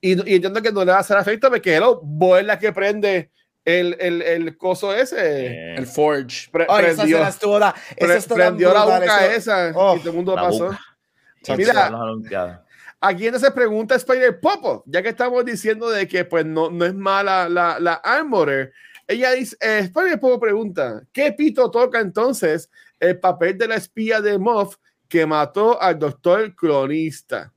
y, 0.00 0.30
y 0.30 0.34
entiendo 0.34 0.60
que 0.62 0.72
no 0.72 0.84
le 0.84 0.90
va 0.90 0.98
a 0.98 1.00
hacer 1.00 1.16
efecto 1.18 1.48
porque 1.48 1.76
hello, 1.76 2.00
Bo 2.02 2.40
la 2.40 2.58
que 2.58 2.72
prende 2.72 3.30
el, 3.64 3.96
el, 4.00 4.22
el 4.22 4.56
coso 4.58 4.94
ese. 4.94 5.16
Eh, 5.18 5.74
El 5.76 5.86
Forge. 5.86 6.48
Pre- 6.50 6.66
Ay, 6.68 6.86
esa 6.86 6.96
prendió. 6.96 7.16
escena 7.16 7.28
estuvo 7.28 7.58
da- 7.58 7.74
Pre- 7.98 8.16
esa 8.16 8.34
prendió 8.34 8.72
la 8.74 8.84
boca 8.84 9.26
eso- 9.26 9.52
esa 9.52 9.72
Oh, 9.74 9.96
y 9.96 9.98
todo 10.00 10.10
el 10.10 10.16
mundo 10.16 10.34
la 10.36 10.42
pasó. 10.42 10.70
Chacho. 11.42 11.56
Mira. 11.58 12.60
Aquí 13.00 13.26
entonces 13.26 13.50
pregunta 13.50 13.94
Spider 13.96 14.40
Popo, 14.40 14.82
ya 14.86 15.02
que 15.02 15.10
estamos 15.10 15.44
diciendo 15.44 15.90
de 15.90 16.08
que 16.08 16.24
pues 16.24 16.46
no, 16.46 16.70
no 16.70 16.86
es 16.86 16.94
mala 16.94 17.48
la, 17.50 17.78
la 17.78 17.94
Armorer. 17.94 18.72
Ella 19.06 19.32
dice, 19.32 19.54
eh, 19.60 19.80
Spider 19.82 20.18
Popo 20.18 20.40
pregunta, 20.40 21.02
¿qué 21.12 21.30
pito 21.32 21.70
toca 21.70 22.00
entonces 22.00 22.70
el 22.98 23.18
papel 23.20 23.58
de 23.58 23.68
la 23.68 23.74
espía 23.74 24.22
de 24.22 24.38
Moff 24.38 24.76
que 25.08 25.26
mató 25.26 25.80
al 25.82 25.98
doctor 25.98 26.54
cronista? 26.54 27.52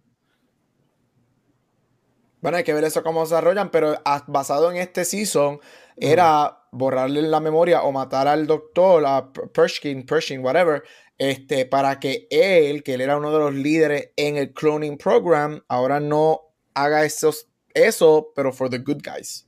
Bueno, 2.41 2.57
hay 2.57 2.63
que 2.63 2.73
ver 2.73 2.83
eso 2.83 3.01
cómo 3.03 3.25
se 3.25 3.33
desarrollan, 3.35 3.71
pero 3.71 3.99
a- 4.05 4.23
basado 4.27 4.69
en 4.71 4.77
este 4.77 5.05
season, 5.05 5.59
era 5.99 6.59
borrarle 6.71 7.21
la 7.23 7.39
memoria 7.39 7.81
o 7.83 7.91
matar 7.91 8.27
al 8.27 8.45
doctor, 8.47 9.03
a 9.05 9.31
Pershing, 9.31 10.05
Pershing, 10.05 10.43
whatever, 10.43 10.83
este, 11.17 11.65
para 11.65 11.99
que 11.99 12.27
él, 12.29 12.83
que 12.83 12.93
él 12.93 13.01
era 13.01 13.17
uno 13.17 13.31
de 13.31 13.39
los 13.39 13.53
líderes 13.53 14.11
en 14.15 14.37
el 14.37 14.53
cloning 14.53 14.97
program, 14.97 15.63
ahora 15.67 15.99
no 15.99 16.41
haga 16.75 17.03
esos, 17.03 17.47
eso, 17.73 18.31
pero 18.35 18.53
for 18.53 18.69
the 18.69 18.77
good 18.79 19.01
guys. 19.03 19.45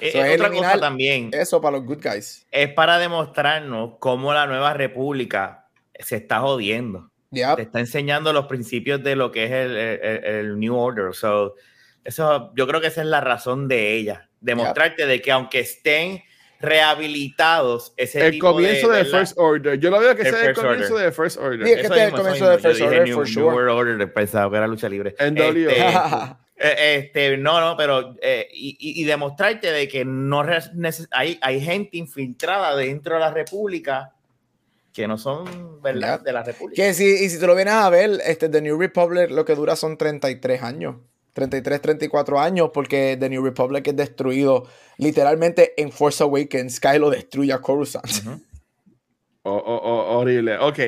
Eh, 0.00 0.12
So, 0.12 0.24
eh, 0.24 0.34
otra 0.34 0.50
cosa 0.50 0.78
también 0.80 1.30
Eso 1.32 1.60
para 1.60 1.76
los 1.78 1.86
good 1.86 2.02
guys. 2.02 2.46
es 2.50 2.72
para 2.72 2.98
demostrarnos 2.98 3.94
cómo 4.00 4.32
la 4.34 4.46
nueva 4.46 4.72
república 4.74 5.68
se 5.98 6.16
está 6.16 6.40
jodiendo. 6.40 7.10
Yep. 7.30 7.56
Te 7.56 7.62
está 7.62 7.80
enseñando 7.80 8.32
los 8.32 8.46
principios 8.46 9.02
de 9.02 9.16
lo 9.16 9.30
que 9.32 9.44
es 9.44 9.50
el, 9.50 9.76
el- 9.76 10.24
el 10.24 10.58
New 10.58 10.76
Order. 10.76 11.14
So, 11.14 11.54
eso, 12.04 12.52
yo 12.56 12.66
creo 12.66 12.80
que 12.80 12.88
esa 12.88 13.00
es 13.02 13.06
la 13.06 13.20
razón 13.20 13.66
de 13.68 13.94
ella. 13.94 14.28
Demostrarte 14.44 15.06
de 15.06 15.20
que 15.22 15.30
aunque 15.32 15.60
estén 15.60 16.22
rehabilitados, 16.60 17.92
ese 17.96 18.26
El 18.26 18.32
tipo 18.32 18.52
comienzo 18.52 18.88
de, 18.88 19.02
¿verdad? 19.02 19.18
First 19.20 19.34
Order. 19.38 19.78
Yo 19.78 19.90
lo 19.90 20.00
veo 20.00 20.14
que 20.16 20.22
ese 20.22 20.30
es 20.30 20.42
el 20.48 20.54
comienzo 20.54 20.94
Order. 20.94 21.06
de 21.06 21.12
First 21.12 21.36
Order. 21.38 21.66
Sí, 21.66 21.72
es 21.72 21.76
que 21.76 21.82
este 21.82 21.96
es 21.98 22.02
el 22.04 22.10
comienzo 22.12 22.48
de. 22.48 22.56
Yo 22.56 22.62
First 22.62 22.74
dije 22.76 22.88
Order, 22.88 23.04
New, 23.04 23.14
for 23.14 23.24
New 23.26 23.32
sure. 23.34 23.46
World 23.46 23.70
Order, 23.70 24.12
pensaba 24.12 24.50
que 24.50 24.56
era 24.56 24.66
lucha 24.66 24.88
libre. 24.88 25.14
Este, 25.18 25.68
Eh, 26.56 26.94
Este, 27.12 27.36
no, 27.36 27.60
no, 27.60 27.76
pero 27.76 28.14
eh, 28.22 28.48
y, 28.52 28.76
y- 28.78 29.02
y 29.02 29.04
demostrarte 29.04 29.72
de 29.72 29.88
que 29.88 30.04
no 30.04 30.44
hay, 31.10 31.36
hay 31.42 31.60
gente 31.60 31.96
infiltrada 31.96 32.76
dentro 32.76 33.14
de 33.14 33.20
la 33.20 33.32
República 33.32 34.12
que 34.92 35.08
no 35.08 35.18
son, 35.18 35.82
¿verdad? 35.82 36.18
Ya. 36.20 36.24
De 36.24 36.32
la 36.32 36.44
República. 36.44 36.80
que 36.80 36.94
si, 36.94 37.04
y 37.24 37.28
si 37.28 37.40
te 37.40 37.46
lo 37.48 37.56
vienes 37.56 37.74
a 37.74 37.90
ver, 37.90 38.20
este, 38.24 38.48
The 38.48 38.62
New 38.62 38.78
Republic 38.80 39.30
lo 39.32 39.44
que 39.44 39.56
dura 39.56 39.74
son 39.74 39.98
33 39.98 40.62
años. 40.62 40.96
33, 41.34 41.82
34 41.82 42.40
años, 42.40 42.70
porque 42.72 43.16
The 43.18 43.28
New 43.28 43.44
Republic 43.44 43.86
es 43.88 43.96
destruido 43.96 44.66
literalmente 44.96 45.74
en 45.76 45.92
Force 45.92 46.22
Awakens. 46.22 46.80
Kylo 46.80 47.10
destruye 47.10 47.52
a 47.52 47.60
Coruscant. 47.60 48.06
Oh, 49.42 49.52
oh, 49.56 49.80
oh, 49.84 50.18
horrible. 50.18 50.56
Ok. 50.58 50.78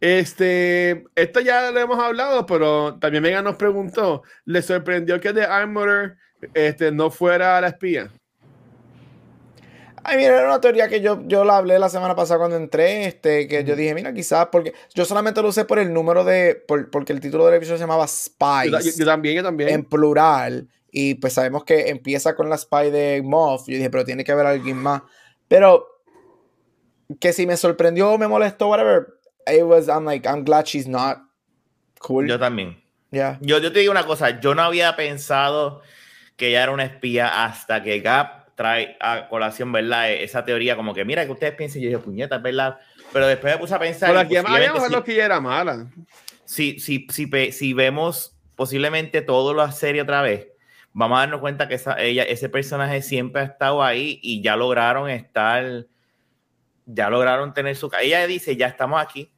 Este, 0.00 1.04
esto 1.14 1.40
ya 1.40 1.70
lo 1.70 1.80
hemos 1.80 1.98
hablado, 1.98 2.44
pero 2.44 2.98
también 2.98 3.22
Megan 3.22 3.44
nos 3.44 3.56
preguntó, 3.56 4.22
¿le 4.44 4.60
sorprendió 4.60 5.18
que 5.18 5.32
The 5.32 5.44
Armorer 5.44 6.16
este, 6.52 6.92
no 6.92 7.10
fuera 7.10 7.58
la 7.60 7.68
espía? 7.68 8.10
Ay, 10.04 10.16
mira, 10.18 10.36
era 10.38 10.46
una 10.46 10.60
teoría 10.60 10.88
que 10.88 11.00
yo, 11.00 11.22
yo 11.26 11.44
la 11.44 11.56
hablé 11.56 11.78
la 11.78 11.88
semana 11.88 12.14
pasada 12.14 12.38
cuando 12.38 12.56
entré, 12.56 13.06
este, 13.06 13.48
que 13.48 13.64
yo 13.64 13.74
dije, 13.74 13.94
mira, 13.94 14.12
quizás, 14.12 14.48
porque 14.52 14.74
yo 14.94 15.04
solamente 15.04 15.40
lo 15.42 15.48
usé 15.48 15.64
por 15.64 15.78
el 15.78 15.92
número 15.92 16.24
de, 16.24 16.54
por- 16.54 16.90
porque 16.90 17.12
el 17.12 17.20
título 17.20 17.46
del 17.46 17.54
episodio 17.54 17.78
se 17.78 17.82
llamaba 17.84 18.04
Yo, 18.06 18.70
yo- 18.70 18.78
Spies, 18.80 18.96
yo 18.98 19.04
también, 19.06 19.36
yo 19.36 19.42
también. 19.42 19.70
en 19.70 19.84
plural, 19.84 20.68
y 20.90 21.14
pues 21.14 21.32
sabemos 21.32 21.64
que 21.64 21.88
empieza 21.88 22.34
con 22.36 22.48
la 22.50 22.56
Spy 22.58 22.90
de 22.90 23.22
Moff, 23.24 23.66
yo 23.66 23.76
dije, 23.76 23.90
pero 23.90 24.04
tiene 24.04 24.24
que 24.24 24.32
haber 24.32 24.46
alguien 24.46 24.76
más, 24.76 25.02
pero 25.48 25.86
que 27.20 27.32
si 27.32 27.46
me 27.46 27.56
sorprendió 27.56 28.10
o 28.12 28.18
me 28.18 28.28
molestó, 28.28 28.68
whatever, 28.68 29.06
it 29.46 29.62
was, 29.62 29.88
I'm 29.88 30.04
like, 30.04 30.26
I'm 30.28 30.44
glad 30.44 30.64
she's 30.66 30.86
not 30.88 31.18
cool, 32.00 32.26
Yo 32.26 32.38
también. 32.38 32.82
yeah. 33.10 33.38
Yo, 33.40 33.58
yo 33.58 33.72
te 33.72 33.80
digo 33.80 33.90
una 33.92 34.06
cosa, 34.06 34.40
yo 34.40 34.54
no 34.54 34.62
había 34.62 34.96
pensado 34.96 35.82
que 36.36 36.48
ella 36.48 36.62
era 36.64 36.72
una 36.72 36.84
espía 36.84 37.44
hasta 37.44 37.82
que 37.82 38.00
Gap 38.00 38.43
trae 38.54 38.96
a 39.00 39.28
colación, 39.28 39.72
¿verdad? 39.72 40.10
E- 40.10 40.24
Esa 40.24 40.44
teoría 40.44 40.76
como 40.76 40.94
que, 40.94 41.04
mira, 41.04 41.24
que 41.24 41.32
ustedes 41.32 41.54
piensen, 41.54 41.82
yo 41.82 41.88
dije, 41.88 41.98
puñeta, 41.98 42.36
es 42.36 42.42
¿verdad? 42.42 42.78
Pero 43.12 43.26
después 43.26 43.54
me 43.54 43.58
puse 43.58 43.74
a 43.74 43.78
pensar... 43.78 44.10
Pero 44.10 44.20
aquí 44.20 44.36
habíamos 44.36 44.90
lo 44.90 45.04
que 45.04 45.18
era 45.18 45.40
mala. 45.40 45.86
si, 46.44 46.78
si, 46.78 47.06
si, 47.10 47.28
si 47.52 47.72
vemos 47.72 48.36
posiblemente 48.54 49.22
todo 49.22 49.54
la 49.54 49.72
serie 49.72 50.02
otra 50.02 50.22
vez, 50.22 50.48
vamos 50.92 51.16
a 51.16 51.20
darnos 51.20 51.40
cuenta 51.40 51.68
que 51.68 51.74
esa, 51.74 52.00
ella, 52.00 52.22
ese 52.22 52.48
personaje 52.48 53.02
siempre 53.02 53.42
ha 53.42 53.44
estado 53.46 53.82
ahí 53.82 54.20
y 54.22 54.42
ya 54.42 54.56
lograron 54.56 55.10
estar, 55.10 55.86
ya 56.86 57.10
lograron 57.10 57.52
tener 57.52 57.74
su... 57.76 57.90
Ella 58.00 58.26
dice, 58.26 58.56
ya 58.56 58.68
estamos 58.68 59.00
aquí, 59.00 59.30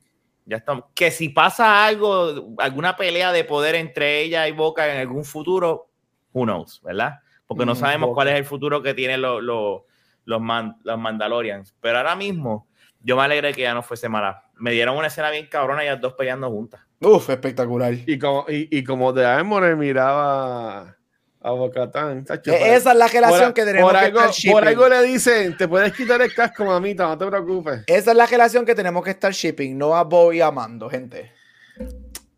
ya 0.44 0.58
estamos... 0.58 0.84
Que 0.94 1.10
si 1.10 1.30
pasa 1.30 1.86
algo, 1.86 2.54
alguna 2.58 2.96
pelea 2.96 3.32
de 3.32 3.44
poder 3.44 3.74
entre 3.74 4.20
ella 4.20 4.46
y 4.48 4.52
Boca 4.52 4.92
en 4.92 4.98
algún 4.98 5.24
futuro, 5.24 5.88
who 6.32 6.44
knows, 6.44 6.82
¿verdad? 6.82 7.20
Porque 7.46 7.64
no 7.66 7.72
Mm, 7.74 7.76
sabemos 7.76 8.10
cuál 8.14 8.28
es 8.28 8.34
el 8.34 8.44
futuro 8.44 8.82
que 8.82 8.94
tienen 8.94 9.22
los, 9.22 9.42
los, 9.42 9.82
los, 10.24 10.40
man- 10.40 10.76
los 10.82 10.98
Mandalorians. 10.98 11.74
Pero 11.80 11.98
ahora 11.98 12.16
mismo, 12.16 12.66
yo 13.00 13.16
me 13.16 13.22
alegré 13.22 13.52
que 13.54 13.62
ya 13.62 13.74
no 13.74 13.82
fuese 13.82 14.08
mala. 14.08 14.44
Me 14.56 14.72
dieron 14.72 14.96
una 14.96 15.06
escena 15.08 15.30
bien 15.30 15.46
cabrona 15.46 15.84
y 15.84 15.88
las 15.88 16.00
dos 16.00 16.14
peleando 16.14 16.50
juntas. 16.50 16.80
Uf, 17.00 17.28
espectacular. 17.30 17.92
Y 18.06 18.18
como, 18.18 18.46
y, 18.48 18.68
y 18.70 18.82
como 18.82 19.12
The 19.14 19.24
Armorer 19.26 19.76
miraba 19.76 20.96
a 21.40 21.50
Bocatán. 21.50 22.24
E- 22.28 22.74
Esa 22.74 22.90
es 22.92 22.96
la 22.96 23.06
relación 23.06 23.52
que 23.52 23.64
tenemos 23.64 23.90
por 23.92 24.00
que 24.00 24.06
algo, 24.06 24.18
estar 24.20 24.32
shipping. 24.32 24.52
por 24.52 24.66
algo 24.66 24.88
le 24.88 25.02
dicen, 25.04 25.56
te 25.56 25.68
puedes 25.68 25.92
quitar 25.92 26.20
el 26.22 26.34
casco, 26.34 26.64
mamita, 26.64 27.06
no 27.06 27.16
te 27.18 27.26
preocupes. 27.26 27.84
Esa 27.86 28.10
es 28.10 28.16
la 28.16 28.26
relación 28.26 28.64
que 28.66 28.74
tenemos 28.74 29.04
que 29.04 29.10
estar 29.10 29.30
shipping, 29.32 29.76
no 29.78 29.94
a 29.94 30.02
Bo 30.02 30.32
y 30.32 30.40
a 30.40 30.50
Mando, 30.50 30.88
gente. 30.90 31.32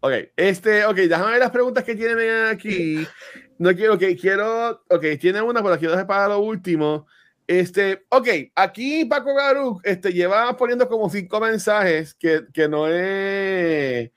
Ok, 0.00 0.12
este, 0.36 0.84
ok, 0.84 0.94
déjame 0.96 1.30
ver 1.32 1.40
las 1.40 1.50
preguntas 1.50 1.82
que 1.84 1.94
tiene 1.94 2.14
Megan 2.14 2.48
aquí. 2.48 3.06
No 3.58 3.74
quiero, 3.74 3.94
ok, 3.94 4.02
quiero, 4.20 4.82
ok, 4.88 5.04
tiene 5.20 5.42
una, 5.42 5.62
pero 5.62 5.76
quiero 5.78 5.92
dejar 5.92 6.06
para 6.06 6.28
lo 6.28 6.38
último. 6.40 7.06
Este, 7.46 8.04
ok, 8.10 8.28
aquí 8.54 9.04
Paco 9.06 9.34
Garuk 9.34 9.80
este, 9.84 10.12
lleva 10.12 10.56
poniendo 10.56 10.88
como 10.88 11.08
cinco 11.10 11.40
mensajes 11.40 12.14
que, 12.14 12.44
que 12.52 12.68
no 12.68 12.86
es. 12.86 14.10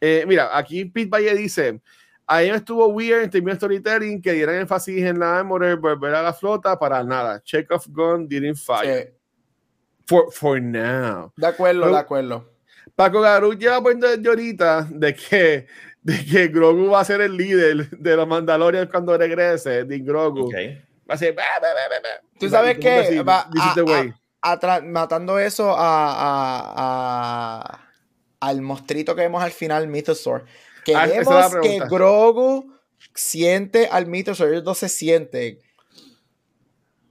eh, 0.00 0.24
mira, 0.26 0.56
aquí 0.56 0.84
Pete 0.84 1.08
Valle 1.08 1.34
dice: 1.34 1.80
Ahí 2.26 2.50
estuvo 2.50 2.86
weird 2.88 3.22
en 3.24 3.30
términos 3.30 3.54
de 3.54 3.58
storytelling 3.58 4.20
que 4.20 4.32
dieran 4.32 4.56
énfasis 4.56 5.02
en 5.04 5.18
la 5.18 5.38
Armorer, 5.38 5.76
volver 5.76 6.14
a 6.14 6.22
la 6.22 6.32
flota 6.32 6.78
para 6.78 7.02
nada. 7.04 7.40
Check 7.42 7.70
of 7.70 7.86
gun 7.88 8.26
didn't 8.28 8.56
fire. 8.56 9.12
Sí, 9.12 9.18
For, 10.06 10.32
for 10.32 10.60
now. 10.60 11.32
de 11.36 11.46
acuerdo, 11.46 11.82
Pero- 11.82 11.92
de 11.94 11.98
acuerdo. 12.00 12.52
Paco 12.96 13.20
Garú 13.20 13.54
lleva 13.54 13.80
poniendo 13.80 14.08
desde 14.08 14.28
ahorita 14.28 14.88
de 14.90 15.14
que, 15.14 15.66
de 16.02 16.24
que 16.24 16.48
Grogu 16.48 16.90
va 16.90 17.00
a 17.00 17.04
ser 17.04 17.20
el 17.20 17.36
líder 17.36 17.90
de 17.90 18.16
los 18.16 18.26
Mandalorians 18.26 18.90
cuando 18.90 19.16
regrese, 19.16 19.84
de 19.84 19.98
Grogu. 20.00 20.50
Va 21.10 21.14
a 21.14 21.18
ser. 21.18 21.34
"Bah, 21.34 21.42
bah, 21.60 21.68
bah, 21.74 21.88
bah, 21.90 21.96
bah". 22.02 22.28
Tú 22.38 22.48
sabes 22.48 22.76
decís, 23.02 23.18
va. 23.28 24.16
Atra- 24.44 24.82
matando 24.82 25.38
eso 25.38 25.70
a, 25.70 25.76
a- 26.12 26.74
a- 26.76 27.88
al 28.40 28.60
mostrito 28.62 29.14
que 29.14 29.22
vemos 29.22 29.42
al 29.42 29.52
final, 29.52 29.86
Mythosaur. 29.86 30.44
Que 30.84 30.96
Ah, 30.96 31.04
es 31.06 31.26
la 31.26 31.48
que. 31.62 31.78
Grogu 31.88 32.74
siente 33.14 33.86
al 33.86 34.06
Mythosaur, 34.06 34.48
ellos 34.50 34.64
dos 34.64 34.78
se 34.78 34.88
sienten. 34.88 35.58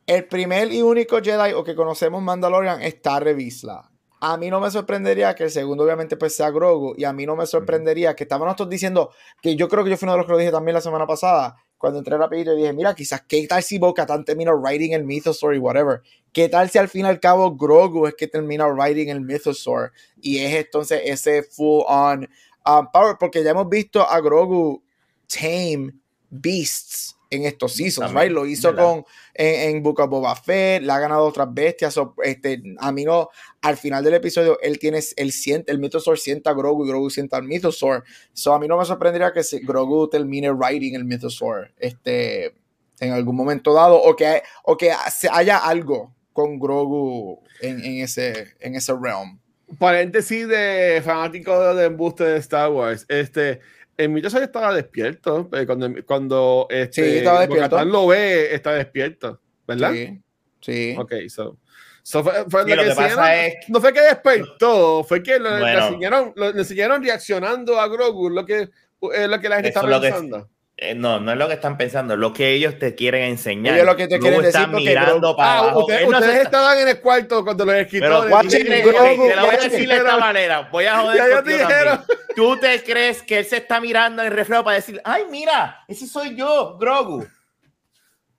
El 0.07 0.25
primer 0.25 0.73
y 0.73 0.81
único 0.81 1.21
Jedi 1.21 1.53
o 1.53 1.63
que 1.63 1.73
conocemos 1.75 2.21
Mandalorian 2.21 2.81
está 2.81 3.19
Revisla. 3.21 3.90
A 4.23 4.37
mí 4.37 4.51
no 4.51 4.59
me 4.59 4.69
sorprendería 4.69 5.33
que 5.33 5.45
el 5.45 5.49
segundo 5.49 5.83
obviamente 5.83 6.15
pues 6.15 6.35
sea 6.35 6.51
Grogu 6.51 6.93
y 6.95 7.05
a 7.05 7.11
mí 7.11 7.25
no 7.25 7.35
me 7.35 7.47
sorprendería 7.47 8.15
que 8.15 8.25
estábamos 8.25 8.45
nosotros 8.45 8.69
diciendo 8.69 9.09
que 9.41 9.55
yo 9.55 9.67
creo 9.67 9.83
que 9.83 9.89
yo 9.89 9.97
fui 9.97 10.05
uno 10.05 10.11
de 10.13 10.17
los 10.19 10.27
que 10.27 10.31
lo 10.33 10.37
dije 10.37 10.51
también 10.51 10.75
la 10.75 10.81
semana 10.81 11.07
pasada 11.07 11.55
cuando 11.79 11.97
entré 11.97 12.15
rapidito 12.15 12.53
y 12.53 12.57
dije, 12.57 12.71
mira, 12.71 12.93
quizás 12.93 13.23
qué 13.27 13.47
tal 13.47 13.63
si 13.63 13.79
Bo-Katan 13.79 14.23
termina 14.23 14.53
writing 14.53 14.91
el 14.91 15.03
Mythosaur 15.03 15.55
y 15.55 15.57
whatever. 15.57 16.03
¿Qué 16.31 16.47
tal 16.47 16.69
si 16.69 16.77
al 16.77 16.87
fin 16.87 17.05
y 17.05 17.09
al 17.09 17.19
cabo 17.19 17.55
Grogu 17.55 18.05
es 18.05 18.13
que 18.13 18.27
termina 18.27 18.67
writing 18.67 19.09
el 19.09 19.21
Mythosaur 19.21 19.91
y 20.21 20.37
es 20.37 20.53
entonces 20.53 21.01
ese 21.03 21.41
full 21.41 21.81
on 21.87 22.29
um, 22.67 22.91
power? 22.93 23.17
Porque 23.19 23.43
ya 23.43 23.49
hemos 23.49 23.67
visto 23.67 24.07
a 24.07 24.21
Grogu 24.21 24.83
tame 25.27 25.95
beasts 26.29 27.15
en 27.31 27.45
estos 27.45 27.73
seasons, 27.75 28.07
También, 28.09 28.27
right? 28.27 28.35
Lo 28.35 28.45
hizo 28.45 28.67
¿verdad? 28.73 28.83
con 28.83 29.05
en, 29.33 29.75
en 29.77 29.81
Book 29.83 29.99
of 30.01 30.09
Boba 30.09 30.35
Fett, 30.35 30.83
le 30.83 30.91
ha 30.91 30.99
ganado 30.99 31.23
otras 31.25 31.47
bestias. 31.51 31.93
so, 31.93 32.13
este, 32.23 32.61
a 32.77 32.91
mí 32.91 33.03
no, 33.05 33.29
al 33.61 33.77
final 33.77 34.03
del 34.03 34.13
episodio, 34.15 34.59
él 34.61 34.77
tiene, 34.77 35.01
siente, 35.01 35.71
el 35.71 35.79
Mythosaur 35.79 36.19
sienta 36.19 36.49
a 36.51 36.53
Grogu 36.53 36.85
y 36.85 36.89
Grogu 36.89 37.09
sienta 37.09 37.37
al 37.37 37.43
Mythosaur. 37.43 38.03
So, 38.33 38.53
a 38.53 38.59
mí 38.59 38.67
no 38.67 38.77
me 38.77 38.85
sorprendería 38.85 39.31
que 39.33 39.43
si 39.43 39.59
Grogu 39.59 40.09
termine 40.09 40.51
writing 40.51 40.93
el 40.95 41.05
Mythosaur 41.05 41.71
este, 41.79 42.53
en 42.99 43.13
algún 43.13 43.35
momento 43.35 43.73
dado 43.73 43.95
o 44.01 44.15
que, 44.15 44.43
o 44.63 44.77
que 44.77 44.91
se- 45.11 45.29
haya 45.31 45.57
algo 45.57 46.13
con 46.33 46.59
Grogu 46.59 47.41
en, 47.61 47.83
en 47.83 48.01
ese, 48.03 48.55
en 48.59 48.75
ese 48.75 48.93
realm. 48.93 49.39
Paréntesis 49.79 50.47
de 50.49 51.01
fanático 51.03 51.73
de 51.75 51.85
embuste 51.85 52.25
de 52.25 52.37
Star 52.39 52.69
Wars. 52.71 53.05
Este. 53.07 53.61
El 54.03 54.09
mito 54.09 54.27
estaba 54.27 54.73
despierto. 54.73 55.49
eh, 55.53 55.65
Cuando, 55.65 55.89
cuando 56.05 56.67
este, 56.69 57.03
Sí, 57.11 57.17
estaba 57.19 57.41
despierto. 57.41 57.85
Lo 57.85 58.07
ve, 58.07 58.53
está 58.53 58.73
despierto. 58.73 59.39
¿Verdad? 59.67 59.91
Sí. 59.93 60.19
sí. 60.61 60.95
Ok, 60.97 61.13
so. 61.29 61.57
so 62.03 62.23
fue, 62.23 62.33
fue 62.49 62.63
Sí, 62.65 62.69
lo 62.71 62.83
que 62.83 62.89
que 62.89 62.95
pasa 62.95 63.07
enseñaron- 63.35 63.45
es 63.61 63.69
No 63.69 63.79
fue 63.81 63.93
que 63.93 64.01
despertó, 64.01 65.03
fue 65.03 65.23
que 65.23 65.39
lo, 65.39 65.57
le 65.59 65.73
enseñaron, 65.73 66.33
lo- 66.35 66.51
le 66.51 66.59
enseñaron 66.59 67.03
reaccionando 67.03 67.79
a 67.79 67.87
Grogu, 67.87 68.29
lo 68.29 68.45
que, 68.45 68.69
lo 69.01 69.39
que 69.39 69.49
la 69.49 69.55
gente 69.55 69.69
está 69.69 69.81
que- 69.81 69.99
pensando. 69.99 70.49
Eh, 70.83 70.95
no, 70.95 71.19
no 71.19 71.31
es 71.31 71.37
lo 71.37 71.47
que 71.47 71.53
están 71.53 71.77
pensando, 71.77 72.17
lo 72.17 72.33
que 72.33 72.53
ellos 72.53 72.79
te 72.79 72.95
quieren 72.95 73.21
enseñar. 73.25 73.75
Ellos 73.75 73.85
lo 73.85 73.95
que 73.95 74.07
te 74.07 74.17
Luego 74.17 74.37
quieren 74.39 74.41
decir 74.51 74.67
porque 74.71 74.85
mirando 74.89 75.35
para 75.35 75.49
Ah, 75.51 75.59
abajo. 75.59 75.79
usted- 75.81 75.93
Él 75.99 76.05
no 76.05 76.09
se 76.09 76.15
ustedes 76.17 76.35
está- 76.37 76.43
estaban 76.57 76.79
en 76.79 76.87
el 76.87 76.99
cuarto 77.01 77.43
cuando 77.43 77.65
los 77.65 77.73
Pero, 77.75 77.85
escritores. 77.85 78.31
watching 78.31 78.49
te, 78.65 78.73
dijeron, 78.77 78.93
Grogu, 79.15 79.27
te 79.29 79.35
lo 79.35 79.45
voy 79.45 79.55
a 79.55 79.57
decir 79.59 79.87
de 79.89 79.95
esta 79.97 80.17
manera. 80.17 80.69
Voy 80.71 80.85
a 80.85 80.97
joder 80.99 81.17
Ya 81.17 82.03
¿Tú 82.35 82.57
te 82.57 82.83
crees 82.83 83.21
que 83.23 83.39
él 83.39 83.45
se 83.45 83.57
está 83.57 83.79
mirando 83.81 84.21
en 84.21 84.29
el 84.29 84.33
reflejo 84.33 84.63
para 84.63 84.75
decir, 84.77 85.01
ay, 85.03 85.23
mira, 85.29 85.83
ese 85.87 86.07
soy 86.07 86.35
yo, 86.35 86.77
Grogu? 86.77 87.27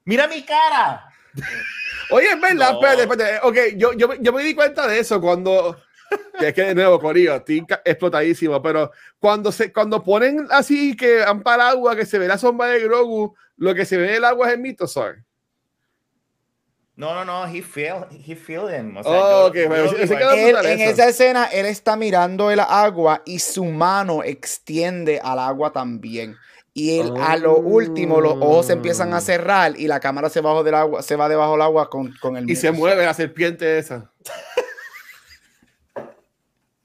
Mira 0.04 0.26
mi 0.26 0.42
cara. 0.42 1.06
Oye, 2.10 2.28
es 2.30 2.40
verdad, 2.40 2.72
No. 2.72 2.80
espérate, 2.80 3.02
espérate. 3.02 3.46
Ok, 3.46 3.56
yo, 3.76 3.92
yo, 3.92 4.14
yo 4.20 4.32
me 4.32 4.42
di 4.42 4.54
cuenta 4.54 4.86
de 4.86 4.98
eso 4.98 5.20
cuando. 5.20 5.80
Que 6.38 6.48
es 6.48 6.54
que 6.54 6.62
de 6.62 6.74
nuevo, 6.74 7.00
Corillo, 7.00 7.36
estoy 7.36 7.64
explotadísimo, 7.84 8.60
pero 8.60 8.90
cuando 9.18 9.50
se 9.50 9.72
cuando 9.72 10.02
ponen 10.02 10.46
así 10.50 10.94
que 10.94 11.22
han 11.22 11.42
agua, 11.46 11.96
que 11.96 12.04
se 12.04 12.18
ve 12.18 12.28
la 12.28 12.36
sombra 12.36 12.66
de 12.68 12.80
Grogu, 12.80 13.34
lo 13.56 13.74
que 13.74 13.86
se 13.86 13.96
ve 13.96 14.10
en 14.10 14.14
el 14.16 14.24
agua 14.24 14.48
es 14.48 14.54
el 14.54 14.60
Mythosaur. 14.60 15.24
No, 16.94 17.14
no, 17.14 17.24
no, 17.24 17.46
he 17.46 17.62
feel, 17.62 18.04
he 18.10 18.36
feel 18.36 18.68
him. 18.72 18.96
O 18.98 19.02
sea, 19.02 19.12
Oh, 19.12 19.14
yo- 19.14 19.46
ok, 19.46 19.54
yo 19.54 19.68
bueno, 19.68 19.84
lo 19.84 19.90
ese 19.92 20.02
digo 20.06 20.18
quedó- 20.18 20.30
ahí. 20.30 20.40
Él, 20.40 20.52
brutal 20.52 20.66
en 20.72 20.80
eso. 20.80 20.90
esa 20.90 21.08
escena, 21.08 21.44
él 21.46 21.66
está 21.66 21.96
mirando 21.96 22.50
el 22.50 22.60
agua 22.60 23.22
y 23.24 23.38
su 23.38 23.64
mano 23.64 24.22
extiende 24.22 25.18
al 25.22 25.38
agua 25.38 25.72
también. 25.72 26.36
Y 26.74 27.00
él, 27.00 27.12
a 27.20 27.36
lo 27.36 27.56
último, 27.58 28.20
los 28.20 28.32
ojos 28.34 28.66
se 28.66 28.72
empiezan 28.74 29.12
a 29.14 29.20
cerrar 29.20 29.72
y 29.78 29.86
la 29.88 30.00
cámara 30.00 30.28
se, 30.30 30.40
bajo 30.40 30.62
del 30.64 30.74
agua, 30.74 31.02
se 31.02 31.16
va 31.16 31.28
debajo 31.28 31.52
del 31.52 31.62
agua 31.62 31.88
con, 31.90 32.14
con 32.20 32.36
el 32.36 32.48
Y 32.50 32.56
se 32.56 32.70
mueve 32.72 33.04
la 33.04 33.12
serpiente 33.14 33.78
esa. 33.78 34.10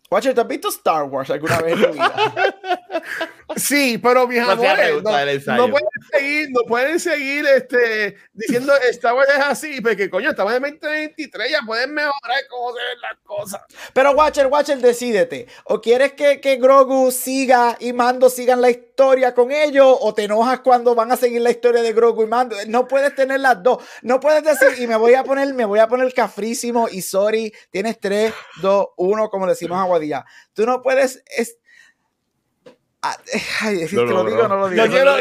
Watcher, 0.09 0.33
¿tú 0.33 0.41
has 0.41 0.47
visto 0.47 0.69
Star 0.69 1.03
Wars 1.03 1.29
alguna 1.29 1.59
vez 1.59 1.73
en 1.73 1.81
tu 1.81 1.91
vida? 1.93 2.13
Sí, 3.55 3.97
pero 3.97 4.27
mis 4.27 4.39
No 4.39 4.51
amores, 4.51 5.45
no, 5.45 5.69
pueden 5.69 5.89
seguir, 6.11 6.49
no 6.51 6.61
pueden 6.67 6.99
seguir 6.99 7.45
este, 7.45 8.17
diciendo 8.33 8.73
Star 8.89 9.13
Wars 9.13 9.29
es 9.29 9.43
así, 9.43 9.79
porque 9.79 10.09
coño, 10.09 10.31
estamos 10.31 10.53
en 10.53 10.61
2023, 10.61 11.51
ya 11.51 11.59
pueden 11.65 11.93
mejorar 11.93 12.41
cómo 12.49 12.73
se 12.73 12.79
ven 12.79 13.01
las 13.01 13.17
cosas. 13.23 13.61
Pero 13.93 14.11
Watcher, 14.11 14.47
Watcher, 14.47 14.79
decídete. 14.79 15.47
¿O 15.63 15.79
quieres 15.79 16.13
que, 16.13 16.41
que 16.41 16.57
Grogu 16.57 17.09
siga 17.11 17.77
y 17.79 17.93
Mando 17.93 18.29
sigan 18.29 18.61
la 18.61 18.69
historia 18.69 19.33
con 19.33 19.51
ellos? 19.51 19.97
¿O 20.01 20.13
te 20.13 20.25
enojas 20.25 20.59
cuando 20.59 20.93
van 20.93 21.11
a 21.13 21.17
seguir 21.17 21.41
la 21.41 21.51
historia 21.51 21.81
de 21.81 21.93
Grogu 21.93 22.23
y 22.23 22.27
Mando? 22.27 22.57
No 22.67 22.85
puedes 22.87 23.15
tener 23.15 23.39
las 23.39 23.63
dos. 23.63 23.81
No 24.01 24.19
puedes 24.19 24.43
decir, 24.43 24.83
y 24.83 24.87
me 24.87 24.97
voy 24.97 25.13
a 25.13 25.23
poner, 25.23 25.53
me 25.53 25.65
voy 25.65 25.79
a 25.79 25.87
poner 25.87 26.13
cafrísimo 26.13 26.89
y 26.89 27.01
sorry, 27.01 27.53
tienes 27.71 27.97
3, 27.99 28.33
2, 28.61 28.87
1, 28.97 29.29
como 29.29 29.47
decimos 29.47 29.79
Aguadilla. 29.79 30.25
Tú 30.53 30.65
no 30.65 30.81
puedes. 30.81 31.23
Es... 31.27 31.57
Ah, 33.03 33.15
Ay, 33.61 33.87
si 33.87 33.95
Lo 33.95 34.05
te 34.05 34.11
lo 34.11 34.23
digo, 34.25 34.47
no 34.47 34.55
lo 34.57 34.69
digo. 34.69 34.85
Lo 34.85 34.91
quiero. 34.91 35.17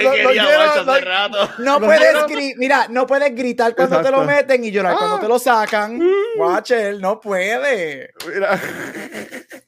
No 1.59 1.79
Lo 1.79 1.81
puedes 1.81 2.57
mira, 2.57 2.87
no 2.89 3.07
puedes 3.07 3.35
gritar 3.35 3.75
cuando 3.77 4.01
te 4.01 4.11
lo 4.11 4.25
meten 4.25 4.65
y 4.65 4.71
llorar 4.71 4.97
cuando 4.97 5.17
Ah. 5.17 5.21
te 5.21 5.29
lo 5.29 5.39
sacan. 5.39 6.01
Watcher, 6.39 6.99
no 7.01 7.21
puede. 7.21 8.11
Mira, 8.33 8.61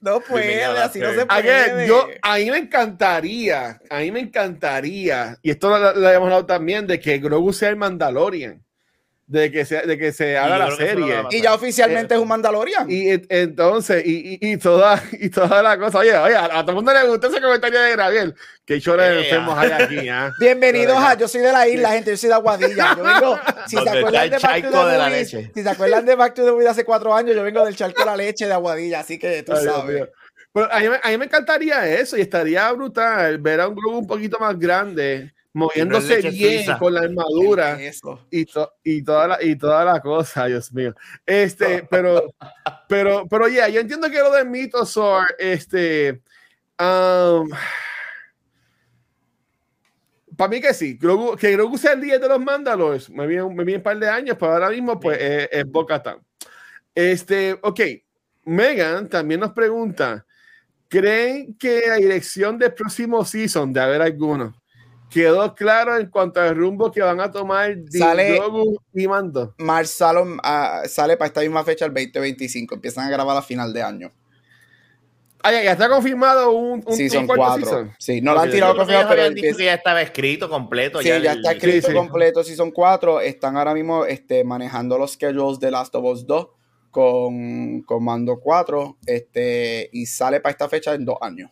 No 0.00 0.20
puede, 0.20 0.64
así 0.64 1.00
no 1.00 1.12
se 1.12 1.26
puede. 1.26 1.38
again, 1.52 1.86
yo, 1.88 2.06
a 2.22 2.36
mí 2.36 2.50
me 2.50 2.58
encantaría, 2.58 3.78
a 3.90 3.98
mí 3.98 4.10
me 4.12 4.20
encantaría, 4.20 5.36
y 5.42 5.50
esto 5.50 5.68
lo, 5.70 5.78
lo 5.94 6.06
habíamos 6.06 6.26
hablado 6.26 6.46
también, 6.46 6.86
de 6.86 7.00
que 7.00 7.18
Grogu 7.18 7.52
sea 7.52 7.68
el 7.68 7.76
Mandalorian, 7.76 8.64
de 9.30 9.52
que, 9.52 9.66
sea, 9.66 9.82
de 9.82 9.98
que 9.98 10.10
se 10.10 10.38
haga 10.38 10.56
la 10.56 10.70
serie. 10.74 11.22
Y 11.30 11.42
ya 11.42 11.52
oficialmente 11.54 12.14
es 12.14 12.20
un 12.20 12.26
Mandalorian. 12.28 12.90
Y 12.90 13.10
et- 13.10 13.26
entonces, 13.28 14.02
y, 14.06 14.38
y, 14.40 14.52
y 14.52 14.56
toda, 14.56 15.02
y 15.12 15.28
toda 15.28 15.62
la 15.62 15.78
cosa, 15.78 15.98
oye, 15.98 16.16
oye, 16.16 16.34
a, 16.34 16.46
a 16.46 16.62
todo 16.62 16.70
el 16.70 16.76
mundo 16.76 16.94
le 16.94 17.06
gustó 17.06 17.26
ese 17.28 17.40
comentario 17.40 17.78
de 17.80 17.94
Gabriel. 17.94 18.34
Que 18.64 18.80
chores 18.80 19.06
Yeah. 19.06 19.20
enfermos 19.20 19.58
hay 19.58 19.70
aquí, 19.70 20.08
¿ah? 20.08 20.32
Bienvenidos 20.40 20.96
a, 20.96 21.14
yo 21.14 21.28
soy 21.28 21.42
de 21.42 21.52
la 21.52 21.68
isla, 21.68 21.90
gente, 21.92 22.10
yo 22.10 22.16
soy 22.16 22.28
de 22.30 22.34
Aguadilla. 22.34 22.94
Yo 22.96 23.02
vengo, 23.04 23.38
si 23.66 23.76
se 23.76 23.88
acuerdan 23.90 24.30
de 24.30 24.38
Back 24.38 24.62
to 24.62 24.70
the 24.70 24.90
de 24.92 24.98
la 24.98 25.08
Movies, 25.08 25.32
leche. 25.34 25.50
si 25.54 25.62
se 25.62 25.68
acuerdan 25.68 26.04
de 26.06 26.14
Back 26.14 26.34
to 26.34 26.44
the 26.46 26.50
Movies 26.52 26.68
hace 26.70 26.84
cuatro 26.84 27.14
años, 27.14 27.36
yo 27.36 27.42
vengo 27.42 27.64
del 27.64 27.76
charco 27.76 28.00
de 28.00 28.06
la 28.06 28.16
leche 28.16 28.46
de 28.46 28.52
Aguadilla, 28.54 29.00
así 29.00 29.18
que 29.18 29.42
tú 29.42 29.52
Ay, 29.52 29.62
Dios 29.62 29.74
sabes. 29.74 29.94
mío. 29.94 30.08
Pero 30.54 30.72
a 30.72 30.80
mí, 30.80 30.88
me- 30.88 31.00
a 31.02 31.08
mí 31.10 31.18
me 31.18 31.24
encantaría 31.26 31.86
eso 31.86 32.16
y 32.16 32.22
estaría 32.22 32.72
brutal 32.72 33.36
ver 33.38 33.60
a 33.60 33.68
un 33.68 33.74
Grogu 33.74 33.98
un 33.98 34.06
poquito 34.06 34.38
más 34.38 34.58
grande, 34.58 35.34
moviéndose 35.58 36.20
bien 36.30 36.58
suiza. 36.58 36.78
con 36.78 36.94
la 36.94 37.00
armadura. 37.00 37.78
Y, 38.30 38.44
to- 38.46 38.74
y 38.84 39.02
toda 39.02 39.28
la 39.28 39.42
y 39.42 39.56
toda 39.56 39.84
la 39.84 40.00
cosa, 40.00 40.46
Dios 40.46 40.72
mío. 40.72 40.94
Este, 41.26 41.82
pero, 41.90 42.32
pero, 42.88 43.26
pero 43.28 43.48
ya, 43.48 43.68
yo 43.68 43.80
entiendo 43.80 44.10
que 44.10 44.18
lo 44.18 44.30
de 44.32 44.44
Mythosaur, 44.44 45.26
este, 45.38 46.22
um, 46.80 47.48
para 50.36 50.48
mí 50.50 50.60
que 50.60 50.72
sí, 50.72 50.98
Grogu- 50.98 51.36
que 51.36 51.52
Grogu 51.52 51.76
sea 51.78 51.92
el 51.92 52.00
líder 52.00 52.20
de 52.20 52.28
los 52.28 52.40
Mandalores, 52.40 53.10
me 53.10 53.26
viene, 53.26 53.44
me 53.48 53.64
viene 53.64 53.78
un 53.78 53.82
par 53.82 53.98
de 53.98 54.08
años, 54.08 54.36
pero 54.38 54.52
ahora 54.52 54.70
mismo, 54.70 54.98
pues, 55.00 55.18
es, 55.20 55.48
es 55.50 55.64
Bo-Katan. 55.66 56.18
Este, 56.94 57.58
ok, 57.62 57.80
Megan 58.44 59.08
también 59.08 59.40
nos 59.40 59.52
pregunta, 59.52 60.24
¿creen 60.88 61.54
que 61.56 61.82
la 61.88 61.96
dirección 61.96 62.56
del 62.58 62.72
próximo 62.72 63.24
season, 63.24 63.72
de 63.72 63.80
haber 63.80 64.00
alguno, 64.02 64.54
quedó 65.10 65.54
claro 65.54 65.98
en 65.98 66.08
cuanto 66.10 66.40
al 66.40 66.54
rumbo 66.56 66.90
que 66.90 67.00
van 67.00 67.20
a 67.20 67.30
tomar 67.30 67.76
Sale- 67.90 68.40
y 68.94 69.08
Mando? 69.08 69.54
Marsalo 69.58 70.26
ah, 70.42 70.82
sale 70.86 71.16
para 71.16 71.28
esta 71.28 71.40
misma 71.40 71.64
fecha, 71.64 71.84
el 71.86 71.92
2025. 71.92 72.74
Empiezan 72.74 73.06
a 73.06 73.10
grabar 73.10 73.36
a 73.36 73.42
final 73.42 73.72
de 73.72 73.82
año. 73.82 74.12
Ah, 75.42 75.52
ya, 75.52 75.62
ya 75.62 75.72
está 75.72 75.88
confirmado 75.88 76.50
un, 76.50 76.82
un, 76.84 77.26
cuarto 77.26 77.34
4. 77.36 77.64
season. 77.64 77.92
Sí, 77.98 78.20
no 78.20 78.34
lo 78.34 78.40
han 78.40 78.50
tirado 78.50 78.76
confirmado, 78.76 79.08
pero 79.08 79.22
habían 79.22 79.34
dicho 79.34 79.56
que 79.56 79.64
ya 79.66 79.74
estaba 79.74 80.02
escrito 80.02 80.48
completo. 80.48 81.00
Sí, 81.00 81.08
ya 81.08 81.18
ya 81.18 81.32
el- 81.32 81.38
está 81.38 81.52
escrito 81.52 81.88
sí. 81.88 81.94
completo 81.94 82.42
Season 82.42 82.70
4. 82.72 83.20
Están 83.20 83.56
ahora 83.56 83.72
mismo 83.72 84.04
este, 84.04 84.42
manejando 84.42 84.98
los 84.98 85.12
schedules 85.12 85.60
de 85.60 85.70
Last 85.70 85.94
of 85.94 86.04
Us 86.04 86.26
2 86.26 86.48
con, 86.90 87.82
con 87.82 88.04
Mando 88.04 88.40
4 88.40 88.98
este, 89.06 89.88
y 89.92 90.06
sale 90.06 90.40
para 90.40 90.50
esta 90.50 90.68
fecha 90.68 90.94
en 90.94 91.04
dos 91.04 91.18
años. 91.20 91.50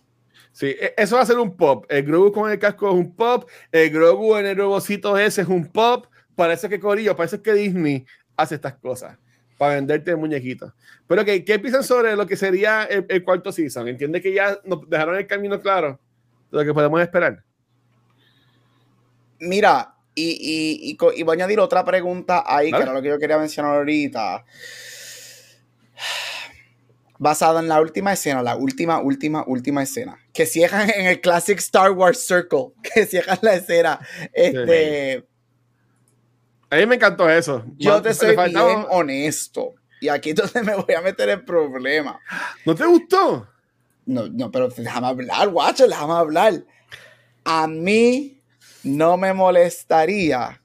Sí, 0.57 0.69
e- 0.69 0.95
eso 0.97 1.17
va 1.17 1.23
a 1.23 1.27
ser 1.27 1.39
un 1.39 1.55
pop. 1.55 1.85
El 1.91 2.03
Grogu 2.05 2.33
con 2.33 2.51
el 2.51 2.59
casco 2.59 2.89
es 2.89 2.95
un 2.95 3.15
pop. 3.15 3.47
El 3.71 3.91
Grogu 3.91 4.37
en 4.37 4.47
el 4.47 4.57
robocito 4.57 5.19
ese 5.19 5.43
es 5.43 5.49
un 5.49 5.67
pop. 5.67 6.07
Parece 6.35 6.67
que 6.71 6.81
Corillo, 6.81 7.15
parece 7.15 7.43
que 7.43 7.53
Disney 7.53 8.07
hace 8.39 8.55
estas 8.55 8.73
cosas 8.77 9.19
para 9.59 9.75
venderte 9.75 10.17
muñequitos. 10.17 10.73
Pero 11.07 11.27
¿qué, 11.27 11.45
¿qué 11.45 11.59
piensan 11.59 11.85
sobre 11.85 12.17
lo 12.17 12.27
que 12.27 12.37
sería 12.37 12.85
el, 12.85 13.05
el 13.07 13.23
cuarto 13.23 13.53
season? 13.53 13.87
¿Entiende 13.89 14.23
que 14.23 14.33
ya 14.33 14.59
nos 14.65 14.89
dejaron 14.89 15.17
el 15.17 15.27
camino 15.27 15.61
claro 15.61 16.01
de 16.51 16.59
lo 16.59 16.65
que 16.65 16.73
podemos 16.73 17.03
esperar? 17.03 17.43
Mira, 19.41 19.95
y, 20.15 20.31
y, 20.31 20.91
y 20.91 20.97
co- 20.97 21.13
y 21.13 21.23
voy 21.23 21.35
a 21.35 21.37
añadir 21.37 21.61
otra 21.61 21.85
pregunta 21.85 22.45
ahí, 22.47 22.71
que 22.71 22.77
era 22.83 22.95
lo 22.95 23.03
que 23.03 23.09
yo 23.09 23.19
quería 23.19 23.37
mencionar 23.37 23.77
ahorita. 23.77 24.43
Basada 27.19 27.61
en 27.61 27.69
la 27.69 27.81
última 27.81 28.13
escena, 28.13 28.43
la 28.43 28.57
última, 28.57 29.01
última, 29.01 29.45
última 29.47 29.83
escena. 29.83 30.19
Que 30.33 30.47
cierran 30.47 30.91
en 30.97 31.07
el 31.07 31.21
Classic 31.21 31.59
Star 31.59 31.91
Wars 31.93 32.27
Circle. 32.27 32.73
Que 32.95 33.07
cierran 33.07 33.39
la 33.43 33.55
escena. 33.55 34.01
Este, 34.33 35.27
A 36.71 36.77
mí 36.77 36.87
me 36.87 36.97
encantó 36.97 37.29
eso. 37.29 37.65
Yo 37.79 38.01
te 38.03 38.15
soy 38.15 38.37
bien 38.37 38.87
honesto. 38.91 39.75
Y 40.01 40.09
aquí 40.09 40.31
es 40.31 40.37
donde 40.37 40.63
me 40.63 40.75
voy 40.75 40.95
a 40.95 41.01
meter 41.01 41.29
el 41.31 41.45
problema. 41.45 42.21
¿No 42.65 42.75
te 42.75 42.85
gustó? 42.85 43.49
No, 44.05 44.29
no, 44.29 44.51
pero 44.51 44.69
déjame 44.69 45.07
hablar, 45.07 45.49
guacho, 45.49 45.89
déjame 45.89 46.13
hablar. 46.13 46.65
A 47.45 47.67
mí 47.67 48.41
no 48.85 49.17
me 49.17 49.33
molestaría 49.33 50.63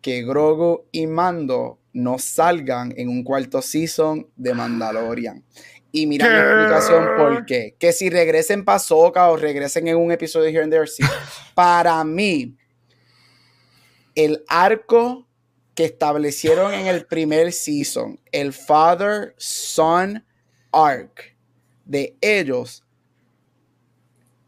que 0.00 0.22
Grogu 0.22 0.86
y 0.92 1.06
Mando 1.06 1.80
no 1.94 2.18
salgan 2.18 2.92
en 2.96 3.08
un 3.08 3.24
cuarto 3.24 3.62
season 3.62 4.28
de 4.36 4.52
Mandalorian. 4.52 5.44
Y 5.92 6.06
mira 6.06 6.26
mi 6.26 6.32
¿Qué? 6.34 6.40
explicación 6.40 7.16
por 7.16 7.46
qué. 7.46 7.76
Que 7.78 7.92
si 7.92 8.10
regresen 8.10 8.64
para 8.64 8.82
o 8.90 9.36
regresen 9.36 9.86
en 9.86 9.96
un 9.96 10.10
episodio 10.10 10.46
de 10.46 10.50
Here 10.50 10.64
and 10.64 10.72
There, 10.72 10.86
sí. 10.88 11.04
Para 11.54 12.02
mí, 12.02 12.56
el 14.16 14.44
arco 14.48 15.28
que 15.74 15.84
establecieron 15.84 16.74
en 16.74 16.88
el 16.88 17.06
primer 17.06 17.52
season, 17.52 18.20
el 18.32 18.52
Father-Son 18.52 20.24
Arc 20.72 21.36
de 21.84 22.16
ellos, 22.20 22.84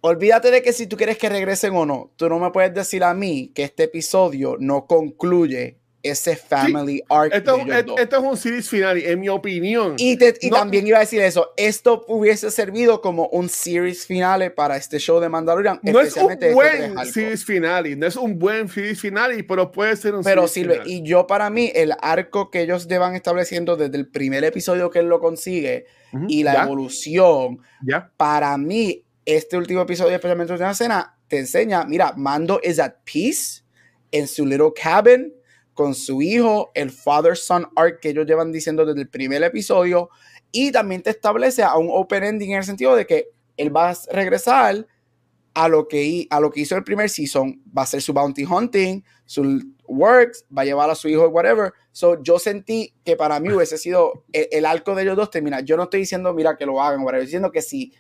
olvídate 0.01 0.51
de 0.51 0.63
que 0.63 0.73
si 0.73 0.89
tú 0.89 0.97
quieres 0.97 1.17
que 1.17 1.29
regresen 1.29 1.77
o 1.77 1.87
no, 1.87 2.13
tú 2.17 2.29
no 2.29 2.41
me 2.41 2.51
puedes 2.51 2.75
decir 2.75 3.05
a 3.05 3.15
mí 3.15 3.53
que 3.55 3.63
este 3.65 3.85
episodio 3.85 4.57
no 4.59 4.87
concluye 4.87 5.79
ese 6.03 6.37
family 6.37 7.03
arc. 7.09 7.35
Esto, 7.35 7.57
de 7.57 7.63
ellos 7.63 7.77
es- 7.79 7.87
dos. 7.87 8.01
esto 8.01 8.17
es 8.19 8.23
un 8.23 8.37
series 8.37 8.69
final, 8.69 8.97
en 8.99 9.19
mi 9.19 9.29
opinión. 9.29 9.95
Y, 9.99 10.17
te- 10.17 10.37
y 10.41 10.51
No. 10.51 10.57
también 10.59 10.87
iba 10.87 10.99
a 10.99 11.01
decir 11.01 11.21
eso, 11.21 11.53
esto 11.57 12.05
hubiese 12.07 12.51
servido 12.53 13.01
como 13.01 13.27
un 13.29 13.49
series 13.49 14.07
finale 14.07 14.51
para 14.51 14.77
este 14.77 14.99
show 15.01 15.19
de 15.19 15.29
Mandalorian, 15.29 15.81
no 15.83 16.01
es 16.01 16.17
un 16.17 16.31
este 16.33 16.55
buen 16.55 16.95
series 17.07 17.45
finale, 17.45 17.97
no 17.97 18.07
es 18.07 18.15
un 18.17 18.39
buen 18.39 18.69
series 18.69 19.01
finale, 19.01 19.43
pero 19.43 19.73
puede 19.73 19.97
ser 19.97 20.15
un 20.15 20.23
Pero 20.23 20.47
series 20.47 20.53
sirve. 20.53 20.73
finale. 20.85 20.91
Y 20.93 21.03
yo 21.03 21.27
para 21.27 21.51
mí, 21.51 21.73
el 21.75 21.93
arco 22.01 22.51
que 22.51 22.61
ellos 22.61 22.87
llevan 22.87 23.15
estableciendo 23.17 23.77
desde 23.77 23.97
el 23.97 24.07
primer 24.09 24.45
episodio 24.45 24.91
que 24.91 25.01
él 25.01 25.07
lo 25.07 25.19
consigue 25.19 25.87
Ujú, 26.13 26.27
y 26.29 26.45
la 26.45 26.55
ya, 26.55 26.63
evolución, 26.65 27.59
ya. 27.85 28.13
para 28.17 28.57
mí, 28.59 29.03
este 29.25 29.57
último 29.57 29.81
episodio, 29.83 30.15
especialmente 30.15 30.57
la 30.57 30.71
escena, 30.71 31.17
te 31.27 31.39
enseña, 31.39 31.85
mira, 31.85 32.13
Mando 32.17 32.61
is 32.63 32.79
at 32.79 32.93
peace 33.05 33.63
en 34.13 34.29
su 34.29 34.47
little 34.47 34.71
cabin 34.81 35.33
con 35.77 35.95
su 35.95 36.23
hijo, 36.23 36.73
el 36.75 36.91
father-son 36.91 37.69
arc 37.77 38.01
que 38.01 38.09
ellos 38.09 38.27
llevan 38.27 38.51
diciendo 38.51 38.85
desde 38.85 39.03
el 39.03 39.09
primer 39.09 39.45
episodio, 39.45 40.09
y 40.51 40.73
también 40.73 41.03
te 41.03 41.11
establece 41.11 41.63
a 41.63 41.77
un 41.77 41.89
open 41.91 42.25
ending 42.25 42.53
en 42.53 42.59
el 42.59 42.65
sentido 42.65 42.97
de 42.97 43.07
que 43.07 43.29
él 43.59 43.77
va 43.77 43.91
a 43.91 43.97
regresar 44.11 44.87
a 45.55 45.69
lo 45.69 45.87
que, 45.87 46.27
a 46.31 46.41
lo 46.41 46.51
que 46.51 46.61
hizo 46.61 46.77
el 46.77 46.83
primer 46.83 47.11
season, 47.11 47.63
va 47.77 47.83
a 47.83 47.85
hacer 47.85 48.01
su 48.01 48.13
bounty 48.13 48.45
hunting, 48.45 49.03
su 49.27 49.63
works, 49.87 50.47
va 50.57 50.63
a 50.63 50.65
llevar 50.65 50.89
a 50.91 50.95
su 50.95 51.09
hijo, 51.09 51.29
whatever. 51.29 51.73
So, 51.93 52.23
yo 52.23 52.39
sentí 52.39 52.95
que 53.05 53.17
para 53.17 53.39
mí 53.39 53.53
hubiese 53.53 53.79
sido 53.79 54.25
el, 54.33 54.49
el 54.51 54.67
arco 54.67 54.95
de 54.95 55.03
ellos 55.03 55.17
dos 55.17 55.31
terminar. 55.31 55.63
Yo 55.65 55.77
no 55.77 55.85
estoy 55.85 56.01
diciendo, 56.01 56.33
mira, 56.35 56.57
que 56.57 56.67
lo 56.67 56.83
hagan, 56.83 57.01
whatever. 57.01 57.21
Estoy 57.23 57.27
diciendo 57.27 57.53
que 57.53 57.63
si 57.63 57.93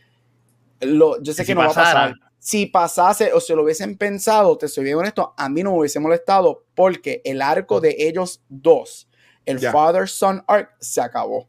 lo, 0.80 1.22
yo 1.22 1.32
sé 1.32 1.42
Que 1.42 1.46
si 1.46 1.54
no 1.54 1.60
va 1.60 1.66
a 1.66 1.68
pasara. 1.68 1.92
pasar. 1.92 2.14
Si 2.46 2.66
pasase 2.66 3.32
o 3.32 3.40
se 3.40 3.56
lo 3.56 3.64
hubiesen 3.64 3.96
pensado, 3.98 4.56
te 4.56 4.68
soy 4.68 4.84
bien 4.84 4.96
honesto, 4.96 5.34
a 5.36 5.48
mí 5.48 5.64
no 5.64 5.72
me 5.72 5.78
hubiese 5.78 5.98
molestado 5.98 6.64
porque 6.76 7.20
el 7.24 7.42
arco 7.42 7.80
de 7.80 7.96
ellos 7.98 8.40
dos 8.48 9.08
el 9.44 9.58
father-son 9.58 10.44
arc 10.46 10.70
se 10.78 11.00
acabó. 11.00 11.48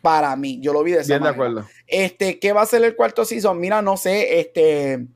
Para 0.00 0.36
mí, 0.36 0.60
yo 0.62 0.72
lo 0.72 0.84
vi 0.84 0.92
de 0.92 1.00
esa 1.00 1.14
Bien 1.14 1.24
de 1.24 1.28
acuerdo. 1.30 1.66
Este, 1.88 2.38
¿qué 2.38 2.52
va 2.52 2.62
a 2.62 2.66
ser 2.66 2.84
el 2.84 2.94
cuarto 2.94 3.24
season? 3.24 3.58
Mira, 3.58 3.82
no 3.82 3.96
sé, 3.96 4.38
este. 4.38 5.08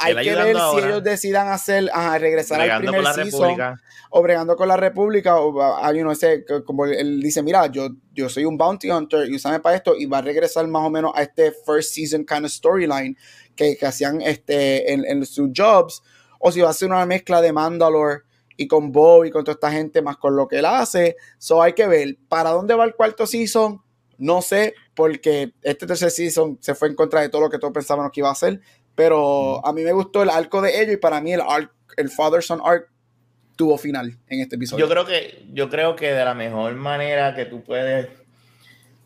Hay 0.00 0.14
que 0.24 0.34
ver 0.34 0.54
si 0.54 0.60
ahora. 0.60 0.86
ellos 0.88 1.02
decidan 1.02 1.48
hacer, 1.48 1.90
ajá, 1.92 2.18
regresar 2.18 2.60
al 2.60 2.78
primer 2.78 2.96
con 2.96 3.04
la 3.04 3.14
season 3.14 3.40
República. 3.40 3.80
o 4.10 4.22
bregando 4.22 4.56
con 4.56 4.68
la 4.68 4.76
República, 4.76 5.36
o 5.40 5.84
hay 5.84 6.00
uno 6.00 6.12
ese, 6.12 6.44
como 6.64 6.86
él 6.86 7.20
dice, 7.20 7.42
mira, 7.42 7.66
yo, 7.66 7.88
yo 8.12 8.28
soy 8.28 8.44
un 8.44 8.56
bounty 8.56 8.90
hunter 8.90 9.28
y 9.28 9.34
úsame 9.34 9.60
para 9.60 9.76
esto, 9.76 9.94
y 9.96 10.06
va 10.06 10.18
a 10.18 10.22
regresar 10.22 10.66
más 10.68 10.86
o 10.86 10.90
menos 10.90 11.12
a 11.14 11.22
este 11.22 11.52
first 11.66 11.94
season 11.94 12.24
kind 12.24 12.44
of 12.44 12.50
storyline 12.50 13.16
que, 13.54 13.76
que 13.76 13.86
hacían 13.86 14.20
este, 14.22 14.92
en, 14.92 15.04
en 15.04 15.24
sus 15.26 15.50
jobs, 15.56 16.02
o 16.38 16.50
si 16.50 16.60
va 16.60 16.70
a 16.70 16.72
ser 16.72 16.88
una 16.88 17.04
mezcla 17.06 17.40
de 17.40 17.52
Mandalore 17.52 18.22
y 18.60 18.66
con 18.66 18.92
Bob 18.92 19.24
y 19.24 19.30
con 19.30 19.42
toda 19.42 19.54
esta 19.54 19.72
gente, 19.72 20.02
más 20.02 20.18
con 20.18 20.36
lo 20.36 20.46
que 20.46 20.58
él 20.58 20.66
hace. 20.66 21.16
So 21.38 21.62
hay 21.62 21.72
que 21.72 21.86
ver 21.86 22.18
para 22.28 22.50
dónde 22.50 22.74
va 22.74 22.84
el 22.84 22.94
cuarto 22.94 23.26
season. 23.26 23.80
No 24.18 24.42
sé, 24.42 24.74
porque 24.94 25.54
este 25.62 25.86
tercer 25.86 26.10
season 26.10 26.58
se 26.60 26.74
fue 26.74 26.88
en 26.88 26.94
contra 26.94 27.22
de 27.22 27.30
todo 27.30 27.40
lo 27.40 27.48
que 27.48 27.58
todos 27.58 27.72
pensábamos 27.72 28.12
que 28.12 28.20
iba 28.20 28.28
a 28.28 28.32
hacer. 28.32 28.60
Pero 29.00 29.66
a 29.66 29.72
mí 29.72 29.82
me 29.82 29.92
gustó 29.92 30.22
el 30.22 30.28
arco 30.28 30.60
de 30.60 30.78
ellos 30.78 30.92
y 30.92 30.96
para 30.98 31.22
mí 31.22 31.32
el, 31.32 31.40
arc, 31.40 31.72
el 31.96 32.10
Father-Son 32.10 32.60
arc 32.62 32.90
tuvo 33.56 33.78
final 33.78 34.14
en 34.28 34.40
este 34.40 34.56
episodio. 34.56 34.84
Yo 34.84 34.90
creo 34.90 35.06
que, 35.06 35.46
yo 35.54 35.70
creo 35.70 35.96
que 35.96 36.12
de 36.12 36.22
la 36.22 36.34
mejor 36.34 36.74
manera 36.74 37.34
que 37.34 37.46
tú 37.46 37.64
puedes 37.64 38.08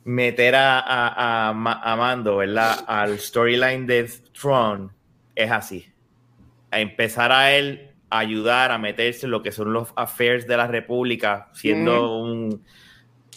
meter 0.02 0.56
a, 0.56 0.80
a, 0.80 1.50
a, 1.50 1.92
a 1.92 1.96
Mando, 1.96 2.38
¿verdad? 2.38 2.84
Al 2.88 3.20
storyline 3.20 3.86
de 3.86 4.10
Throne 4.32 4.88
es 5.36 5.52
así. 5.52 5.86
A 6.72 6.80
empezar 6.80 7.30
a 7.30 7.52
él 7.52 7.92
a 8.10 8.18
ayudar 8.18 8.72
a 8.72 8.78
meterse 8.78 9.26
en 9.26 9.30
lo 9.30 9.42
que 9.42 9.52
son 9.52 9.72
los 9.72 9.90
affairs 9.94 10.48
de 10.48 10.56
la 10.56 10.66
República, 10.66 11.50
siendo 11.52 12.18
un, 12.18 12.64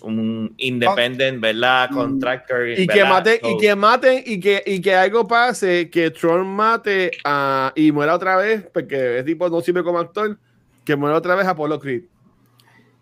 un 0.01 0.53
independent, 0.57 1.41
¿verdad? 1.41 1.89
Mm. 1.91 1.95
Contractor. 1.95 2.69
Y 2.69 2.87
que, 2.87 3.03
mate, 3.03 3.39
y 3.43 3.57
que 3.57 3.75
maten 3.75 4.23
y 4.25 4.39
que, 4.39 4.63
y 4.65 4.81
que 4.81 4.95
algo 4.95 5.27
pase, 5.27 5.89
que 5.89 6.11
Tron 6.11 6.47
mate 6.47 7.11
a, 7.23 7.71
y 7.75 7.91
muera 7.91 8.15
otra 8.15 8.37
vez, 8.37 8.65
porque 8.73 9.19
el 9.19 9.25
tipo 9.25 9.49
no 9.49 9.61
sirve 9.61 9.83
como 9.83 9.99
actor, 9.99 10.37
que 10.85 10.95
muera 10.95 11.17
otra 11.17 11.35
vez 11.35 11.45
a 11.45 11.51
Apollo 11.51 11.79
Creed. 11.79 12.03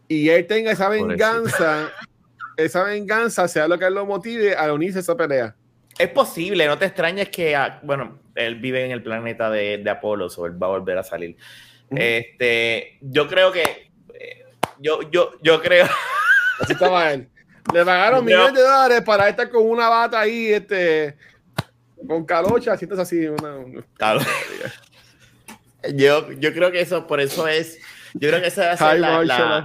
Y 0.08 0.30
él 0.30 0.46
tenga 0.48 0.72
esa 0.72 0.90
venganza, 0.90 1.92
esa 2.58 2.84
venganza 2.84 3.48
sea 3.48 3.68
lo 3.68 3.78
que 3.78 3.90
lo 3.90 4.06
motive 4.06 4.56
a 4.56 4.72
unirse 4.72 5.00
a 5.00 5.02
esa 5.02 5.18
pelea. 5.18 5.56
Es 5.98 6.10
posible, 6.10 6.66
no 6.68 6.78
te 6.78 6.86
extrañes 6.86 7.30
que, 7.30 7.56
ah, 7.56 7.80
bueno, 7.84 8.20
él 8.36 8.56
vive 8.56 8.86
en 8.86 8.92
el 8.92 9.02
planeta 9.02 9.50
de, 9.50 9.78
de 9.78 9.90
Apolo, 9.90 10.28
o 10.28 10.46
él 10.46 10.62
va 10.62 10.68
a 10.68 10.72
volver 10.72 10.98
a 10.98 11.04
salir. 11.04 11.38
Este, 11.90 12.98
yo 13.02 13.28
creo 13.28 13.52
que, 13.52 13.90
eh, 14.14 14.46
yo, 14.80 15.10
yo, 15.10 15.34
yo 15.42 15.62
creo, 15.62 15.88
Así 16.60 16.74
estaba 16.74 17.12
él. 17.14 17.30
Le 17.74 17.84
pagaron 17.86 18.20
No. 18.20 18.26
millones 18.26 18.54
de 18.54 18.62
dólares 18.62 19.02
para 19.02 19.28
estar 19.30 19.50
con 19.50 19.68
una 19.68 19.90
bata 19.90 20.20
ahí, 20.20 20.48
este, 20.54 21.18
con 22.08 22.26
calocha, 22.26 22.74
así, 22.74 22.86
entonces 22.86 23.08
así, 23.08 23.26
una, 23.28 23.56
una- 23.58 23.84
Cabrón. 23.98 24.26
yo, 25.96 26.32
yo 26.34 26.54
creo 26.54 26.72
que 26.72 26.82
eso, 26.82 27.08
por 27.08 27.20
eso 27.20 27.48
es, 27.48 27.80
yo 28.14 28.30
creo 28.30 28.42
que 28.42 28.48
esa 28.48 28.68
va 28.68 28.72
a 28.74 28.78
ser 28.78 28.88
High 28.88 29.00
la- 29.00 29.24
la- 29.24 29.64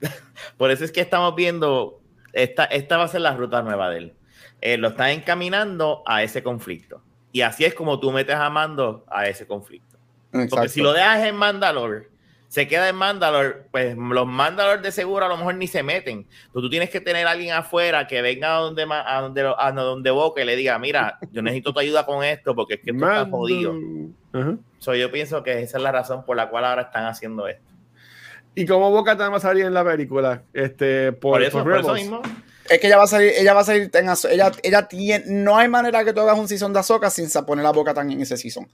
por 0.56 0.70
eso 0.70 0.84
es 0.84 0.92
que 0.92 1.00
estamos 1.00 1.34
viendo, 1.34 2.00
esta, 2.32 2.64
esta 2.64 2.96
va 2.96 3.04
a 3.04 3.08
ser 3.08 3.20
la 3.22 3.34
ruta 3.36 3.62
nueva 3.62 3.90
de 3.90 3.98
él. 3.98 4.14
Eh, 4.60 4.76
lo 4.76 4.88
están 4.88 5.10
encaminando 5.10 6.02
a 6.06 6.22
ese 6.22 6.42
conflicto. 6.42 7.02
Y 7.32 7.40
así 7.42 7.64
es 7.64 7.74
como 7.74 7.98
tú 8.00 8.12
metes 8.12 8.34
a 8.36 8.50
Mando 8.50 9.04
a 9.08 9.26
ese 9.26 9.46
conflicto. 9.46 9.96
Porque 10.30 10.44
Exacto. 10.44 10.68
si 10.68 10.80
lo 10.82 10.92
dejas 10.92 11.24
en 11.24 11.34
Mandalore, 11.36 12.08
se 12.50 12.66
queda 12.66 12.88
en 12.88 12.96
Mandalore, 12.96 13.62
pues 13.70 13.96
los 13.96 14.26
Mandalore 14.26 14.82
de 14.82 14.90
seguro 14.90 15.24
a 15.24 15.28
lo 15.28 15.36
mejor 15.36 15.54
ni 15.54 15.68
se 15.68 15.84
meten. 15.84 16.26
Pero 16.52 16.62
tú 16.62 16.68
tienes 16.68 16.90
que 16.90 17.00
tener 17.00 17.24
a 17.28 17.30
alguien 17.30 17.52
afuera 17.52 18.08
que 18.08 18.20
venga 18.22 18.56
a 18.56 18.58
donde, 18.58 18.82
a 18.82 19.20
donde, 19.20 19.54
a 19.56 19.70
donde 19.70 20.10
Boca 20.10 20.42
y 20.42 20.44
le 20.44 20.56
diga, 20.56 20.76
mira, 20.80 21.20
yo 21.30 21.42
necesito 21.42 21.72
tu 21.72 21.78
ayuda 21.78 22.04
con 22.04 22.24
esto 22.24 22.56
porque 22.56 22.74
es 22.74 22.80
que 22.80 22.90
esto 22.90 23.08
está 23.08 23.30
jodido. 23.30 23.72
So, 24.80 24.96
yo 24.96 25.12
pienso 25.12 25.44
que 25.44 25.62
esa 25.62 25.76
es 25.78 25.82
la 25.84 25.92
razón 25.92 26.24
por 26.24 26.36
la 26.36 26.50
cual 26.50 26.64
ahora 26.64 26.82
están 26.82 27.04
haciendo 27.04 27.46
esto. 27.46 27.62
Y 28.56 28.66
como 28.66 28.90
Boca 28.90 29.16
Tan 29.16 29.32
va 29.32 29.36
a 29.36 29.40
salir 29.40 29.64
en 29.64 29.72
la 29.72 29.84
película, 29.84 30.42
este, 30.52 31.12
por, 31.12 31.34
Por, 31.34 31.42
eso, 31.44 31.58
por 31.58 31.70
por 31.70 31.80
eso 31.80 31.94
Rebels. 31.94 32.02
mismo. 32.02 32.22
Es 32.68 32.80
que 32.80 32.88
ella 32.88 32.96
va 32.96 33.04
a 33.04 33.06
salir, 33.06 33.32
ella 33.38 33.54
va 33.54 33.60
a 33.60 33.64
salir 33.64 33.88
en 33.94 34.08
ella, 34.32 34.52
ella 34.64 34.88
tiene, 34.88 35.24
no 35.28 35.56
hay 35.56 35.68
manera 35.68 36.04
que 36.04 36.12
tú 36.12 36.20
hagas 36.20 36.36
un 36.36 36.48
season 36.48 36.72
de 36.72 36.80
Azoka 36.80 37.10
sin 37.10 37.28
poner 37.46 37.62
la 37.62 37.70
boca 37.70 37.94
tan 37.94 38.10
en 38.10 38.20
ese 38.22 38.36
season. 38.36 38.68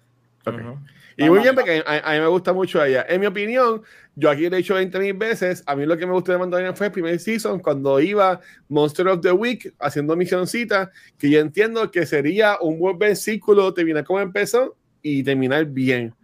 Ujú. 0.46 0.78
Y 1.18 1.30
muy 1.30 1.40
bien, 1.40 1.54
porque 1.54 1.82
a, 1.86 2.10
a 2.10 2.12
mí 2.12 2.20
me 2.20 2.26
gusta 2.26 2.52
mucho 2.52 2.84
ella. 2.84 3.06
En 3.08 3.20
mi 3.20 3.26
opinión, 3.26 3.82
yo 4.14 4.30
aquí 4.30 4.48
lo 4.48 4.56
he 4.56 4.58
dicho 4.58 4.74
20 4.74 4.98
mil 4.98 5.14
veces. 5.14 5.62
A 5.66 5.74
mí 5.74 5.86
lo 5.86 5.96
que 5.96 6.06
me 6.06 6.12
gustó 6.12 6.32
de 6.32 6.38
Mandalorian 6.38 6.76
fue 6.76 6.86
el 6.86 6.92
primer 6.92 7.18
season, 7.18 7.58
cuando 7.60 7.98
iba 8.00 8.40
Monster 8.68 9.08
of 9.08 9.20
the 9.22 9.32
Week 9.32 9.74
haciendo 9.78 10.14
misioncita, 10.14 10.90
que 11.18 11.30
yo 11.30 11.40
entiendo 11.40 11.90
que 11.90 12.04
sería 12.04 12.58
un 12.60 12.78
buen 12.78 12.98
versículo 12.98 13.72
terminar 13.72 14.04
como 14.04 14.20
empezó 14.20 14.76
y 15.00 15.22
terminar 15.22 15.64
bien. 15.66 16.14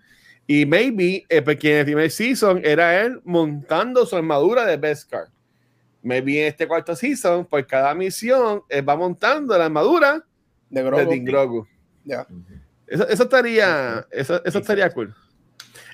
Y 0.46 0.66
maybe, 0.66 1.24
eh, 1.28 1.40
porque 1.40 1.72
en 1.72 1.78
el 1.78 1.84
primer 1.86 2.10
season 2.10 2.60
era 2.62 3.00
él 3.00 3.20
montando 3.24 4.04
su 4.04 4.16
armadura 4.16 4.66
de 4.66 4.76
Beskar. 4.76 5.28
Maybe 6.02 6.42
en 6.42 6.48
este 6.48 6.66
cuarto 6.66 6.94
season, 6.96 7.46
por 7.46 7.64
cada 7.66 7.94
misión, 7.94 8.62
él 8.68 8.86
va 8.86 8.96
montando 8.96 9.56
la 9.56 9.66
armadura 9.66 10.24
De 10.68 10.82
de 10.82 10.90
Grogu. 10.90 11.10
Din 11.10 11.24
Grogu. 11.24 11.66
Ya. 12.04 12.26
Eso, 12.86 13.08
eso 13.08 13.22
estaría, 13.22 14.06
eso, 14.10 14.42
eso 14.44 14.58
estaría 14.58 14.90
cool. 14.90 15.14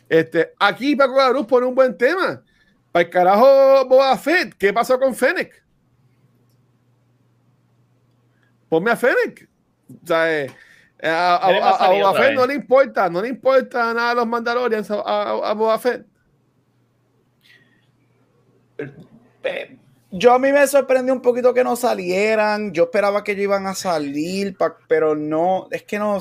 Este, 0.08 0.52
aquí 0.58 0.96
Paco 0.96 1.14
Garuz 1.14 1.46
pone 1.46 1.66
un 1.66 1.74
buen 1.74 1.96
tema. 1.96 2.42
Para 2.90 3.02
el 3.04 3.10
carajo 3.10 3.86
Boba 3.86 4.16
Fett, 4.16 4.54
¿qué 4.58 4.72
pasó 4.72 4.98
con 4.98 5.14
Fennec? 5.14 5.62
Ponme 8.68 8.90
a 8.90 8.96
Fennec. 8.96 9.48
O 10.02 10.06
sea, 10.06 10.40
eh, 10.42 10.50
a, 11.02 11.36
a- 11.36 11.70
a- 11.86 11.90
Boba 11.90 12.14
Fett 12.14 12.34
no 12.34 12.46
le 12.46 12.54
importa, 12.54 13.08
no 13.10 13.22
le 13.22 13.28
importa 13.28 13.94
nada 13.94 14.10
a 14.10 14.14
los 14.14 14.26
Mandalorians 14.26 14.90
a, 14.90 14.94
a- 15.00 15.50
a 15.50 15.52
Boba 15.54 15.78
Fett. 15.78 16.06
Pe- 19.42 19.78
Yo 20.10 20.32
a 20.32 20.38
mí 20.38 20.50
me 20.52 20.66
sorprendió 20.66 21.12
un 21.12 21.20
poquito 21.22 21.52
que 21.52 21.62
no 21.64 21.76
salieran. 21.76 22.72
Yo 22.72 22.84
esperaba 22.84 23.22
que 23.22 23.32
ellos 23.32 23.44
iban 23.44 23.66
a 23.66 23.74
salir, 23.74 24.56
pa- 24.56 24.78
pero 24.88 25.14
no, 25.14 25.68
es 25.70 25.82
que 25.82 25.98
no 25.98 26.18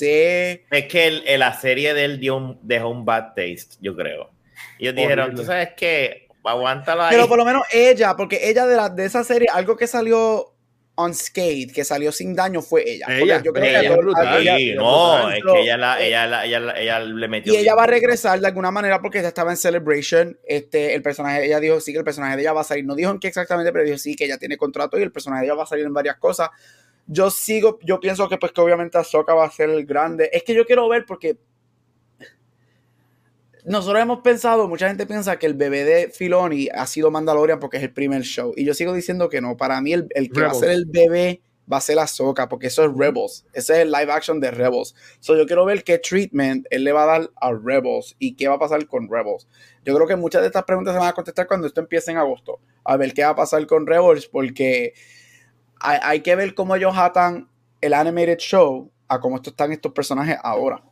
sé. 0.00 0.64
Es 0.70 0.86
que 0.86 1.06
el- 1.06 1.22
el- 1.26 1.40
la 1.40 1.52
serie 1.58 1.94
de 1.94 2.04
él 2.04 2.20
dio 2.20 2.36
un- 2.36 2.58
dejó 2.62 2.88
un 2.88 3.04
bad 3.04 3.28
taste, 3.36 3.76
yo 3.80 3.94
creo. 3.96 4.30
Ellos 4.78 4.94
dijeron, 4.94 5.26
Horrible. 5.26 5.42
tú 5.42 5.46
sabes 5.46 5.68
que 5.76 6.26
aguántalo 6.44 7.02
ahí. 7.02 7.10
Pero 7.14 7.28
por 7.28 7.38
lo 7.38 7.44
menos 7.44 7.62
ella, 7.72 8.14
porque 8.16 8.48
ella 8.48 8.66
de, 8.66 8.76
la, 8.76 8.88
de 8.88 9.04
esa 9.04 9.22
serie, 9.24 9.48
algo 9.52 9.76
que 9.76 9.86
salió 9.86 10.54
unscathed, 10.96 11.72
que 11.72 11.82
salió 11.84 12.12
sin 12.12 12.34
daño, 12.34 12.60
fue 12.60 12.82
ella. 12.86 13.06
Ella, 13.08 13.42
yo 13.42 13.52
creo 13.52 13.64
que 13.64 13.78
ella, 13.78 13.96
brutal. 13.96 14.26
a 14.28 14.38
ella- 14.38 14.56
Sí, 14.58 14.74
no, 14.74 15.30
es 15.30 15.42
que 15.42 15.60
ella, 15.62 15.76
la, 15.78 16.00
ella, 16.02 16.26
la- 16.26 16.44
ella, 16.44 16.60
la- 16.60 16.72
ella, 16.74 16.74
la- 16.74 16.80
ella 16.80 17.00
le 17.00 17.28
metió. 17.28 17.54
Y 17.54 17.56
ella 17.56 17.74
va 17.74 17.84
a 17.84 17.86
regresar 17.86 18.38
de 18.38 18.46
alguna 18.46 18.70
manera 18.70 19.00
porque 19.00 19.18
ella 19.20 19.28
estaba 19.28 19.50
en 19.50 19.56
Celebration. 19.56 20.38
Este, 20.46 20.94
el 20.94 21.00
personaje, 21.02 21.46
ella 21.46 21.58
dijo 21.60 21.80
sí 21.80 21.92
que 21.92 21.98
el 21.98 22.04
personaje 22.04 22.36
de 22.36 22.42
ella 22.42 22.52
va 22.52 22.60
a 22.62 22.64
salir. 22.64 22.84
No 22.84 22.94
dijo 22.94 23.10
en 23.10 23.18
qué 23.18 23.28
exactamente, 23.28 23.72
pero 23.72 23.84
dijo 23.84 23.96
sí 23.98 24.14
que 24.14 24.24
ella 24.26 24.36
tiene 24.36 24.56
contrato 24.58 24.98
y 24.98 25.02
el 25.02 25.12
personaje 25.12 25.42
de 25.42 25.46
ella 25.46 25.54
va 25.54 25.62
a 25.62 25.66
salir 25.66 25.86
en 25.86 25.94
varias 25.94 26.16
cosas. 26.16 26.50
Yo 27.12 27.28
sigo, 27.28 27.80
yo 27.82 27.98
pienso 27.98 28.28
que 28.28 28.38
pues 28.38 28.52
que 28.52 28.60
obviamente 28.60 28.96
Ahsoka 28.96 29.34
va 29.34 29.44
a 29.44 29.50
ser 29.50 29.68
el 29.68 29.84
grande. 29.84 30.30
Es 30.32 30.44
que 30.44 30.54
yo 30.54 30.64
quiero 30.64 30.88
ver 30.88 31.04
porque 31.06 31.38
nosotros 33.64 34.00
hemos 34.00 34.20
pensado, 34.20 34.68
mucha 34.68 34.86
gente 34.86 35.06
piensa 35.06 35.36
que 35.36 35.46
el 35.46 35.54
bebé 35.54 35.84
de 35.84 36.10
Filoni 36.10 36.68
ha 36.72 36.86
sido 36.86 37.10
Mandalorian 37.10 37.58
porque 37.58 37.78
es 37.78 37.82
el 37.82 37.92
primer 37.92 38.22
show. 38.22 38.52
Y 38.56 38.64
yo 38.64 38.74
sigo 38.74 38.92
diciendo 38.92 39.28
que 39.28 39.40
no. 39.40 39.56
Para 39.56 39.80
mí 39.80 39.92
el, 39.92 40.06
el 40.10 40.30
que 40.30 40.42
va 40.42 40.52
a 40.52 40.54
ser 40.54 40.70
el 40.70 40.86
bebé 40.86 41.42
va 41.70 41.78
a 41.78 41.80
ser 41.80 41.98
Ahsoka 41.98 42.48
porque 42.48 42.68
eso 42.68 42.84
es 42.84 42.92
Rebels. 42.96 43.44
Ese 43.52 43.72
es 43.74 43.78
el 43.80 43.90
live 43.90 44.12
action 44.12 44.38
de 44.38 44.52
Rebels. 44.52 44.94
So 45.18 45.36
yo 45.36 45.46
quiero 45.46 45.64
ver 45.64 45.82
qué 45.82 45.98
treatment 45.98 46.64
él 46.70 46.84
le 46.84 46.92
va 46.92 47.02
a 47.02 47.06
dar 47.06 47.30
a 47.40 47.52
Rebels 47.52 48.14
y 48.20 48.36
qué 48.36 48.46
va 48.46 48.54
a 48.54 48.58
pasar 48.60 48.86
con 48.86 49.10
Rebels. 49.10 49.48
Yo 49.84 49.94
creo 49.94 50.06
que 50.06 50.16
muchas 50.16 50.42
de 50.42 50.46
estas 50.46 50.64
preguntas 50.64 50.94
se 50.94 51.00
van 51.00 51.08
a 51.08 51.12
contestar 51.12 51.48
cuando 51.48 51.66
esto 51.66 51.80
empiece 51.80 52.12
en 52.12 52.18
agosto. 52.18 52.60
A 52.84 52.96
ver 52.96 53.14
qué 53.14 53.24
va 53.24 53.30
a 53.30 53.36
pasar 53.36 53.66
con 53.66 53.84
Rebels 53.84 54.26
porque 54.26 54.94
hay, 55.80 55.98
hay 56.02 56.20
que 56.20 56.36
ver 56.36 56.54
cómo 56.54 56.76
ellos 56.76 56.96
atan 56.96 57.48
el 57.80 57.94
animated 57.94 58.38
show 58.38 58.90
a 59.08 59.20
cómo 59.20 59.36
están 59.36 59.72
estos 59.72 59.92
personajes 59.92 60.36
ahora 60.42 60.82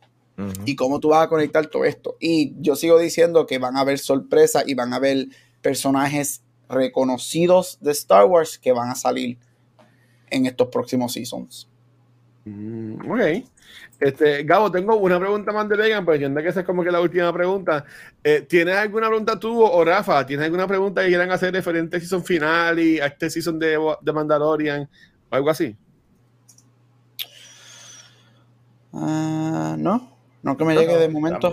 y 0.65 0.77
cómo 0.77 1.01
tú 1.01 1.09
vas 1.09 1.25
a 1.25 1.27
conectar 1.27 1.67
todo 1.67 1.83
esto. 1.83 2.15
Y 2.19 2.53
yo 2.61 2.77
sigo 2.77 2.97
diciendo 2.97 3.45
que 3.45 3.57
van 3.57 3.75
a 3.75 3.81
haber 3.81 3.99
sorpresas 3.99 4.63
y 4.67 4.73
van 4.73 4.93
a 4.93 4.95
haber 4.95 5.27
personajes 5.61 6.41
reconocidos 6.69 7.77
de 7.81 7.91
Star 7.91 8.25
Wars 8.25 8.57
que 8.57 8.71
van 8.71 8.89
a 8.89 8.95
salir 8.95 9.37
en 10.29 10.45
estos 10.45 10.69
próximos 10.69 11.13
seasons. 11.13 11.67
Mm, 12.49 13.11
ok. 13.11 13.21
Este, 13.99 14.43
Gabo, 14.43 14.71
tengo 14.71 14.95
una 14.95 15.19
pregunta 15.19 15.51
más 15.51 15.67
de 15.67 15.75
Vegan, 15.75 16.05
pero 16.05 16.15
entiendo 16.15 16.41
que 16.41 16.47
esa 16.47 16.61
es 16.61 16.65
como 16.65 16.83
que 16.83 16.91
la 16.91 17.01
última 17.01 17.31
pregunta. 17.33 17.85
Eh, 18.23 18.45
¿Tienes 18.47 18.75
alguna 18.75 19.07
pregunta 19.07 19.37
tú 19.37 19.61
o 19.61 19.85
Rafa? 19.85 20.25
¿Tienes 20.25 20.45
alguna 20.45 20.67
pregunta 20.67 21.01
que 21.01 21.09
quieran 21.09 21.31
hacer 21.31 21.53
referente 21.53 21.97
a 21.97 21.99
season 21.99 22.23
final 22.23 22.79
y 22.79 22.99
a 22.99 23.07
este 23.07 23.29
season 23.29 23.59
de, 23.59 23.77
de 24.01 24.13
Mandalorian 24.13 24.89
o 25.29 25.35
algo 25.35 25.49
así? 25.49 25.75
Ah, 28.93 29.75
no, 29.77 30.17
no 30.41 30.57
que 30.57 30.65
me 30.65 30.73
No, 30.73 30.81
llegue 30.81 30.93
no, 30.93 30.99
de 30.99 31.09
momento. 31.09 31.51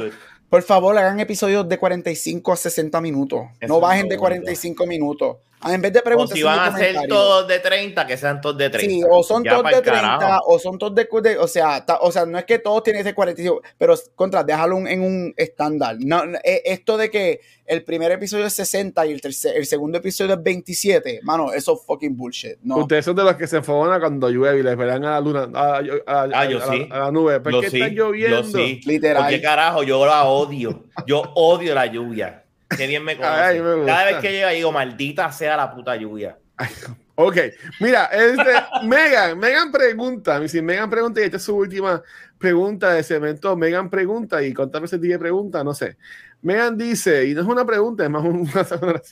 Por 0.49 0.62
favor, 0.62 0.97
hagan 0.97 1.18
episodios 1.18 1.68
de 1.68 1.76
45 1.76 2.53
a 2.53 2.57
60 2.57 3.01
minutos. 3.01 3.42
Eso 3.61 3.74
no 3.74 3.80
bajen 3.80 4.09
de 4.09 4.14
lo 4.14 4.20
45 4.20 4.86
minutos. 4.86 5.38
Ah, 5.61 5.75
En 5.75 5.81
vez 5.81 5.93
de 5.93 6.01
O 6.01 6.05
preguntas, 6.05 6.37
si 6.37 6.43
van 6.43 6.59
a 6.61 6.77
ser 6.77 6.95
todos 7.09 7.49
de 7.49 7.59
30, 7.61 8.07
que 8.07 8.17
sean 8.17 8.41
todos 8.41 8.59
de 8.59 8.69
30. 8.71 8.91
Sí, 8.95 9.03
o 9.11 9.23
son 9.23 9.43
Ya 9.43 9.53
todos 9.53 9.65
de 9.65 9.81
30, 9.83 10.19
carajo. 10.19 10.45
o 10.47 10.59
son 10.59 10.79
todos 10.79 10.95
de, 10.95 11.09
de- 11.23 11.39
o 11.39 11.49
sea, 11.49 11.85
ta- 11.85 11.99
o 12.03 12.13
sea, 12.13 12.27
no 12.27 12.39
es 12.39 12.45
que 12.45 12.59
todos 12.59 12.83
tienen 12.83 13.01
ese 13.01 13.15
45, 13.15 13.63
pero 13.79 13.95
contra, 14.15 14.45
déjalo 14.45 14.77
un- 14.77 14.87
en 14.87 15.01
un 15.03 15.35
estándar. 15.37 15.97
No, 15.99 16.27
no, 16.27 16.39
eh, 16.45 16.63
esto 16.67 16.97
de 16.99 17.11
que 17.11 17.41
el 17.65 17.83
primer 17.85 18.13
episodio 18.13 18.45
es 18.47 18.53
60 18.53 19.07
y 19.07 19.13
el, 19.13 19.21
tercer, 19.21 19.57
el 19.57 19.67
segundo 19.67 19.99
episodio 19.99 20.35
es 20.35 20.43
27, 20.43 21.21
mano, 21.23 21.53
eso 21.53 21.75
es 21.75 21.87
fucking 21.87 22.17
bullshit. 22.17 22.59
No. 22.63 22.77
Ustedes 22.77 23.05
son 23.07 23.17
de 23.17 23.25
los 23.25 23.35
que 23.37 23.47
se 23.47 23.57
enfogan 23.57 23.99
cuando 23.99 24.29
llueve 24.29 24.61
y 24.61 24.63
le 24.63 24.71
esperan 24.73 25.05
a 25.05 25.13
la 25.13 25.21
luna, 25.21 25.49
a, 25.55 25.77
a- 25.79 25.79
a- 26.07 26.29
Ah, 26.35 26.45
yo 26.45 26.59
a- 26.63 26.71
sí. 26.71 26.87
a 26.91 26.99
la 26.99 27.11
nube. 27.11 27.41
¿Por 27.41 27.53
Yo 27.53 27.61
qué 27.63 27.71
sí, 27.71 27.81
está 27.81 27.93
lloviendo? 27.93 28.43
yo 28.43 28.59
sí. 28.59 28.81
Literal. 28.85 29.23
Porque 29.25 29.41
carajo, 29.41 29.83
yo 29.83 30.05
la 30.07 30.25
odio. 30.25 30.85
Yo 31.07 31.23
odio 31.35 31.75
la 31.75 31.87
lluvia. 31.87 32.43
Qué 32.77 32.87
bien 32.87 33.05
me 33.05 33.17
conoce. 33.17 33.35
Ay, 33.35 33.61
me. 33.61 33.87
Cada 33.87 34.05
vez 34.05 34.17
que 34.17 34.33
llega 34.33 34.51
digo, 34.51 34.73
maldita 34.73 35.31
sea 35.33 35.57
la 35.57 35.75
puta 35.75 35.97
lluvia. 35.97 36.39
Ok, 37.19 37.39
mira, 37.81 38.05
este, 38.12 38.53
Megan, 38.85 39.39
Megan 39.39 39.73
pregunta, 39.73 40.47
si 40.49 40.61
Megan 40.61 40.91
pregunta, 40.91 41.19
y 41.23 41.25
esta 41.25 41.39
es 41.39 41.45
su 41.45 41.57
última 41.57 42.03
pregunta 42.37 42.93
de 42.93 43.03
cemento, 43.03 43.57
Megan 43.57 43.89
pregunta, 43.89 44.43
y 44.43 44.53
cuántas 44.53 44.83
veces 44.83 45.01
dije 45.01 45.19
pregunta, 45.19 45.64
no 45.64 45.73
sé. 45.73 45.97
Megan 46.43 46.77
dice, 46.77 47.25
y 47.25 47.33
no 47.33 47.41
es 47.41 47.47
una 47.47 47.64
pregunta, 47.64 48.05
es 48.05 48.11
más 48.11 48.23
una... 48.83 49.03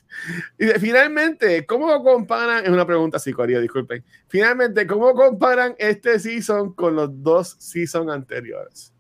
Dice, 0.58 0.78
finalmente, 0.78 1.64
¿cómo 1.64 2.04
comparan? 2.04 2.64
Es 2.64 2.70
una 2.70 2.86
pregunta 2.86 3.16
así, 3.16 3.32
Corea, 3.32 3.58
disculpen. 3.58 4.04
Finalmente, 4.28 4.86
¿cómo 4.86 5.14
comparan 5.14 5.74
este 5.78 6.18
season 6.20 6.74
con 6.74 6.94
los 6.96 7.22
dos 7.22 7.56
seasons 7.58 8.12
anteriores? 8.12 8.93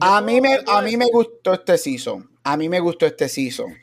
A 0.00 0.20
mí, 0.20 0.40
me, 0.40 0.58
a 0.66 0.82
mí 0.82 0.96
me 0.96 1.06
gustó 1.12 1.54
este 1.54 1.76
season. 1.78 2.30
A 2.44 2.56
mí 2.56 2.68
me 2.68 2.80
gustó 2.80 3.06
este 3.06 3.28
season. 3.28 3.74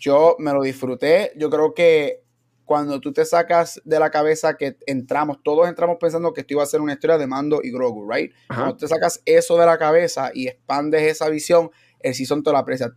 Yo 0.00 0.36
me 0.38 0.52
lo 0.52 0.62
disfruté. 0.62 1.32
Yo 1.36 1.50
creo 1.50 1.74
que 1.74 2.22
cuando 2.64 3.00
tú 3.00 3.12
te 3.12 3.24
sacas 3.24 3.80
de 3.84 3.98
la 3.98 4.10
cabeza 4.10 4.56
que 4.56 4.76
entramos, 4.86 5.38
todos 5.42 5.68
entramos 5.68 5.96
pensando 6.00 6.32
que 6.32 6.42
esto 6.42 6.54
iba 6.54 6.62
a 6.62 6.66
ser 6.66 6.80
una 6.80 6.94
historia 6.94 7.18
de 7.18 7.26
Mando 7.26 7.60
y 7.62 7.70
Grogu, 7.70 8.10
¿right? 8.10 8.32
Ajá. 8.48 8.62
Cuando 8.62 8.76
te 8.78 8.88
sacas 8.88 9.20
eso 9.24 9.56
de 9.58 9.66
la 9.66 9.76
cabeza 9.78 10.30
y 10.32 10.48
expandes 10.48 11.02
esa 11.02 11.28
visión, 11.28 11.70
el 12.00 12.14
season 12.14 12.42
te 12.42 12.50
lo 12.50 12.58
aprecia. 12.58 12.96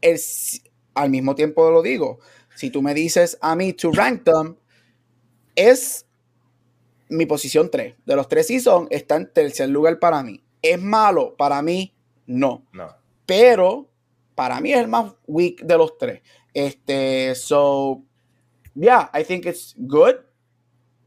El 0.00 0.18
al 0.94 1.10
mismo 1.10 1.34
tiempo 1.34 1.70
lo 1.70 1.82
digo. 1.82 2.18
Si 2.56 2.70
tú 2.70 2.82
me 2.82 2.92
dices 2.92 3.38
a 3.40 3.54
mí 3.54 3.72
to 3.72 3.92
rank 3.92 4.24
them, 4.24 4.56
es 5.54 6.06
mi 7.08 7.24
posición 7.26 7.70
3. 7.70 7.94
De 8.04 8.16
los 8.16 8.28
tres 8.28 8.48
seasons, 8.48 8.88
está 8.90 9.16
en 9.16 9.32
tercer 9.32 9.68
lugar 9.68 9.98
para 9.98 10.22
mí. 10.22 10.42
¿Es 10.72 10.80
malo? 10.80 11.34
Para 11.36 11.62
mí, 11.62 11.94
no. 12.26 12.64
No. 12.72 12.88
Pero 13.26 13.88
para 14.34 14.60
mí 14.60 14.72
es 14.72 14.78
el 14.78 14.88
más 14.88 15.12
weak 15.26 15.62
de 15.62 15.76
los 15.78 15.98
tres. 15.98 16.22
Este, 16.54 17.34
so, 17.34 18.02
yeah, 18.74 19.10
I 19.14 19.24
think 19.24 19.46
it's 19.46 19.74
good. 19.76 20.16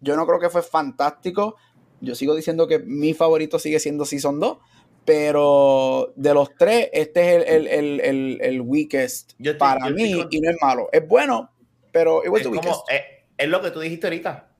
Yo 0.01 0.15
no 0.15 0.25
creo 0.25 0.39
que 0.39 0.49
fue 0.49 0.63
fantástico. 0.63 1.55
Yo 1.99 2.15
sigo 2.15 2.35
diciendo 2.35 2.67
que 2.67 2.79
mi 2.79 3.13
favorito 3.13 3.59
sigue 3.59 3.79
siendo 3.79 4.05
Season 4.05 4.39
2. 4.39 4.57
Pero 5.03 6.13
de 6.15 6.33
los 6.33 6.53
tres, 6.55 6.89
este 6.93 7.21
es 7.37 7.47
el, 7.47 7.67
el, 7.67 7.99
el, 8.01 8.39
el, 8.41 8.61
weakest 8.61 9.33
Yo 9.39 9.57
para 9.57 9.87
estoy 9.87 9.93
mí 9.93 10.27
y 10.29 10.39
no 10.39 10.49
es 10.51 10.57
malo. 10.61 10.89
Es 10.91 11.07
bueno, 11.07 11.51
pero 11.91 12.23
it 12.23 12.29
was 12.29 12.41
Es, 12.41 12.47
the 12.47 12.55
como, 12.55 12.61
weakest. 12.61 12.91
es, 12.91 13.01
es 13.37 13.49
lo 13.49 13.61
que 13.61 13.71
tú 13.71 13.79
dijiste 13.79 14.05
ahorita. 14.07 14.51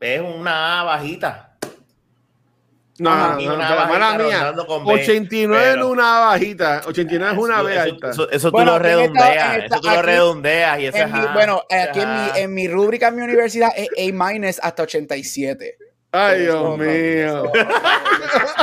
Es 0.00 0.20
una 0.20 0.82
bajita. 0.82 1.53
No, 2.96 3.10
Ajá, 3.10 3.34
no, 3.34 3.40
no, 3.40 3.54
una 3.56 3.66
pero, 3.66 3.80
bajita 3.80 3.98
mala 3.98 4.18
mía. 4.24 4.36
rondando 4.36 4.66
con 4.68 4.84
B, 4.86 4.92
89 4.94 5.64
pero- 5.64 5.84
es 5.86 5.90
una 5.90 6.20
bajita, 6.20 6.82
89 6.86 7.32
es 7.34 7.38
una 7.42 7.62
B 7.62 7.72
eso, 7.72 7.82
alta. 7.82 8.10
Eso, 8.10 8.30
eso 8.30 8.48
tú 8.50 8.52
Bueno, 8.52 8.70
lo 8.72 8.78
redondeas. 8.78 9.64
eso 9.64 9.80
tú 9.80 9.88
lo 9.90 10.02
redondeas 10.02 10.78
y 10.78 10.86
ese 10.86 11.00
En 11.00 11.12
mi- 11.12 11.18
ajá, 11.18 11.32
bueno, 11.34 11.62
ese 11.68 11.82
aquí 11.90 12.00
en 12.00 12.14
mi, 12.14 12.30
en 12.36 12.54
mi 12.54 12.68
rúbrica 12.68 13.08
en 13.08 13.16
mi 13.16 13.22
universidad 13.22 13.70
es 13.76 13.88
A- 14.60 14.68
hasta 14.68 14.82
87. 14.84 15.76
Ay, 16.12 16.42
Dios 16.42 16.62
no, 16.62 16.76
mío. 16.76 17.50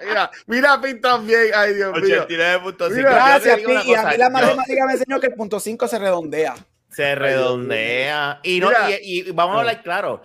mira, 0.00 0.30
mira, 0.46 0.80
pintan 0.80 1.26
bien. 1.26 1.50
Ay, 1.54 1.74
Dios 1.74 1.92
mío. 2.00 2.26
89.5. 2.26 2.90
Mira, 2.90 3.10
Gracias, 3.10 3.44
Yo 3.44 3.54
te 3.54 3.60
digo 3.60 3.70
una 3.72 3.82
Pi, 3.82 3.90
y 3.90 3.94
a 3.94 4.02
mí 4.04 4.16
la 4.16 4.30
matemática 4.30 4.86
me 4.86 4.92
enseñó 4.92 5.20
que 5.20 5.26
el 5.26 5.34
punto 5.34 5.60
5 5.60 5.88
se 5.88 5.98
redondea. 5.98 6.54
Se 6.88 7.14
redondea. 7.14 8.40
Y, 8.42 8.60
no, 8.60 8.70
y 9.02 9.30
vamos 9.32 9.56
a 9.56 9.60
hablar 9.60 9.82
claro. 9.82 10.22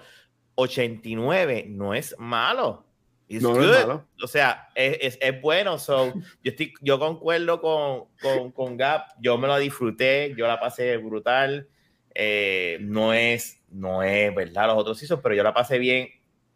89 0.55 1.65
no 1.69 1.93
es 1.93 2.15
malo. 2.17 2.85
It's 3.27 3.41
No, 3.41 3.55
no 3.55 3.61
es 3.61 3.67
good. 3.67 3.87
malo. 3.87 4.07
O 4.23 4.27
sea, 4.27 4.69
es, 4.75 4.97
es, 5.01 5.17
es 5.21 5.41
bueno. 5.41 5.77
So, 5.77 6.13
yo, 6.43 6.51
estoy, 6.51 6.73
yo 6.81 6.99
concuerdo 6.99 7.61
con, 7.61 8.05
con, 8.21 8.51
con 8.51 8.77
Gap. 8.77 9.07
Yo 9.19 9.37
me 9.37 9.47
lo 9.47 9.57
disfruté. 9.57 10.33
Yo 10.37 10.47
la 10.47 10.59
pasé 10.59 10.97
brutal. 10.97 11.67
Eh, 12.13 12.77
no 12.81 13.13
es, 13.13 13.61
no 13.69 14.01
es 14.01 14.33
verdad 14.33 14.67
los 14.67 14.77
otros 14.77 14.97
seasons, 14.97 15.21
pero 15.21 15.35
yo 15.35 15.43
la 15.43 15.53
pasé 15.53 15.79
bien. 15.79 16.09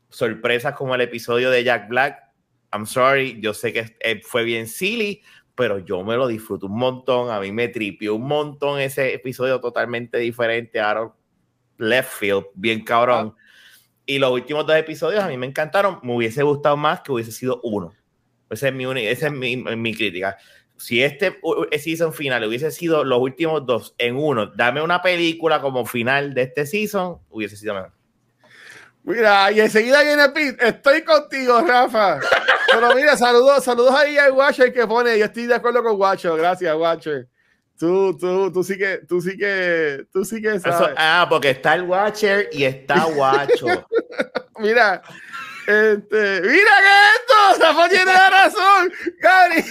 Sorpresas 0.10 0.74
como 0.74 0.95
el 0.95 1.02
episodio 1.02 1.52
de 1.52 1.64
Jack 1.64 1.89
Black. 1.89 2.24
I'm 2.72 2.86
sorry. 2.86 3.39
Yo 3.41 3.54
sé 3.54 3.74
que 3.74 3.95
eh, 4.00 4.22
fue 4.24 4.43
bien 4.43 4.68
silly, 4.68 5.22
pero 5.56 5.80
yo 5.80 6.04
me 6.04 6.16
lo 6.16 6.28
disfruto 6.28 6.68
un 6.68 6.78
montón. 6.78 7.32
A 7.32 7.39
mí 7.39 7.52
me 7.52 7.68
tripió 7.68 8.16
un 8.16 8.28
montón 8.28 8.80
ese 8.80 9.14
episodio 9.14 9.60
totalmente 9.60 10.18
diferente. 10.20 10.82
Of 10.82 11.14
left 11.78 12.12
field, 12.12 12.45
bien 12.54 12.84
cabrón. 12.84 13.36
Y 14.10 14.18
los 14.18 14.32
últimos 14.32 14.66
dos 14.66 14.76
episodios 14.76 15.24
a 15.24 15.28
mí 15.28 15.38
me 15.38 15.45
encantaron. 15.45 15.99
Me 16.01 16.16
hubiese 16.16 16.41
gustado 16.41 16.76
más 16.76 17.01
que 17.01 17.12
hubiese 17.12 17.32
sido 17.32 17.60
uno. 17.64 17.93
Esa 18.49 18.70
es 18.70 18.74
mi, 18.74 18.86
uni- 18.88 19.05
esa 19.05 19.28
es 19.28 19.32
mi, 19.34 19.55
mi 19.57 19.93
crítica. 19.93 20.36
Si 20.78 21.03
este 21.03 21.39
season 21.80 22.12
final 22.12 22.43
hubiese 22.45 22.72
sido 22.72 23.03
los 23.03 23.20
últimos 23.20 23.66
dos 23.68 23.93
en 23.99 24.16
uno, 24.16 24.47
dame 24.47 24.82
una 24.82 25.01
película 25.03 25.62
como 25.62 25.86
final 25.86 26.34
de 26.34 26.41
este 26.43 26.66
season, 26.66 27.20
hubiese 27.30 27.55
sido 27.55 27.76
mejor. 27.76 27.91
Mira, 29.03 29.51
y 29.51 29.60
enseguida 29.60 30.01
viene 30.03 30.28
Pete. 30.30 30.68
Estoy 30.68 31.03
contigo, 31.03 31.62
Rafa. 31.62 32.20
Pero 32.72 32.95
mira, 32.95 33.16
saludos, 33.16 33.64
saludos 33.64 33.93
ahí 33.93 34.18
al 34.18 34.32
Watcher 34.32 34.74
que 34.74 34.88
pone. 34.88 35.20
Yo 35.20 35.26
estoy 35.26 35.45
de 35.45 35.55
acuerdo 35.55 35.84
con 35.84 35.99
Watcher. 35.99 36.36
Gracias, 36.36 36.76
Watcher. 36.76 37.28
Tú, 37.80 38.17
tú, 38.17 38.51
tú 38.51 38.61
sí 38.61 38.77
que, 38.77 38.99
tú 39.07 39.21
sí 39.21 39.38
que, 39.38 40.03
tú 40.11 40.25
sí 40.25 40.41
que 40.41 40.49
Eso- 40.55 40.69
sabes. 40.69 40.95
ah, 40.97 41.25
porque 41.30 41.51
está 41.51 41.75
el 41.75 41.84
Watcher 41.84 42.49
y 42.51 42.65
está 42.65 43.05
Guacho. 43.05 43.67
Mira, 44.59 45.01
este, 45.65 46.41
mira 46.41 46.71
que 46.82 46.93
esto, 47.15 47.63
Rafa 47.63 47.88
tiene 47.88 48.11
la 48.11 48.30
razón, 48.30 48.91
Gary. 49.19 49.63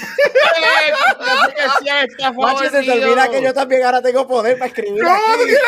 Macho, 2.37 2.65
se 2.71 2.83
te 2.83 2.91
olvida 3.05 3.29
que 3.29 3.43
yo 3.43 3.53
también 3.53 3.85
ahora 3.85 4.01
tengo 4.01 4.27
poder 4.27 4.57
para 4.59 4.69
escribir 4.69 5.03
¿Cómo 5.03 5.15
aquí. 5.17 5.45
tiene 5.45 5.59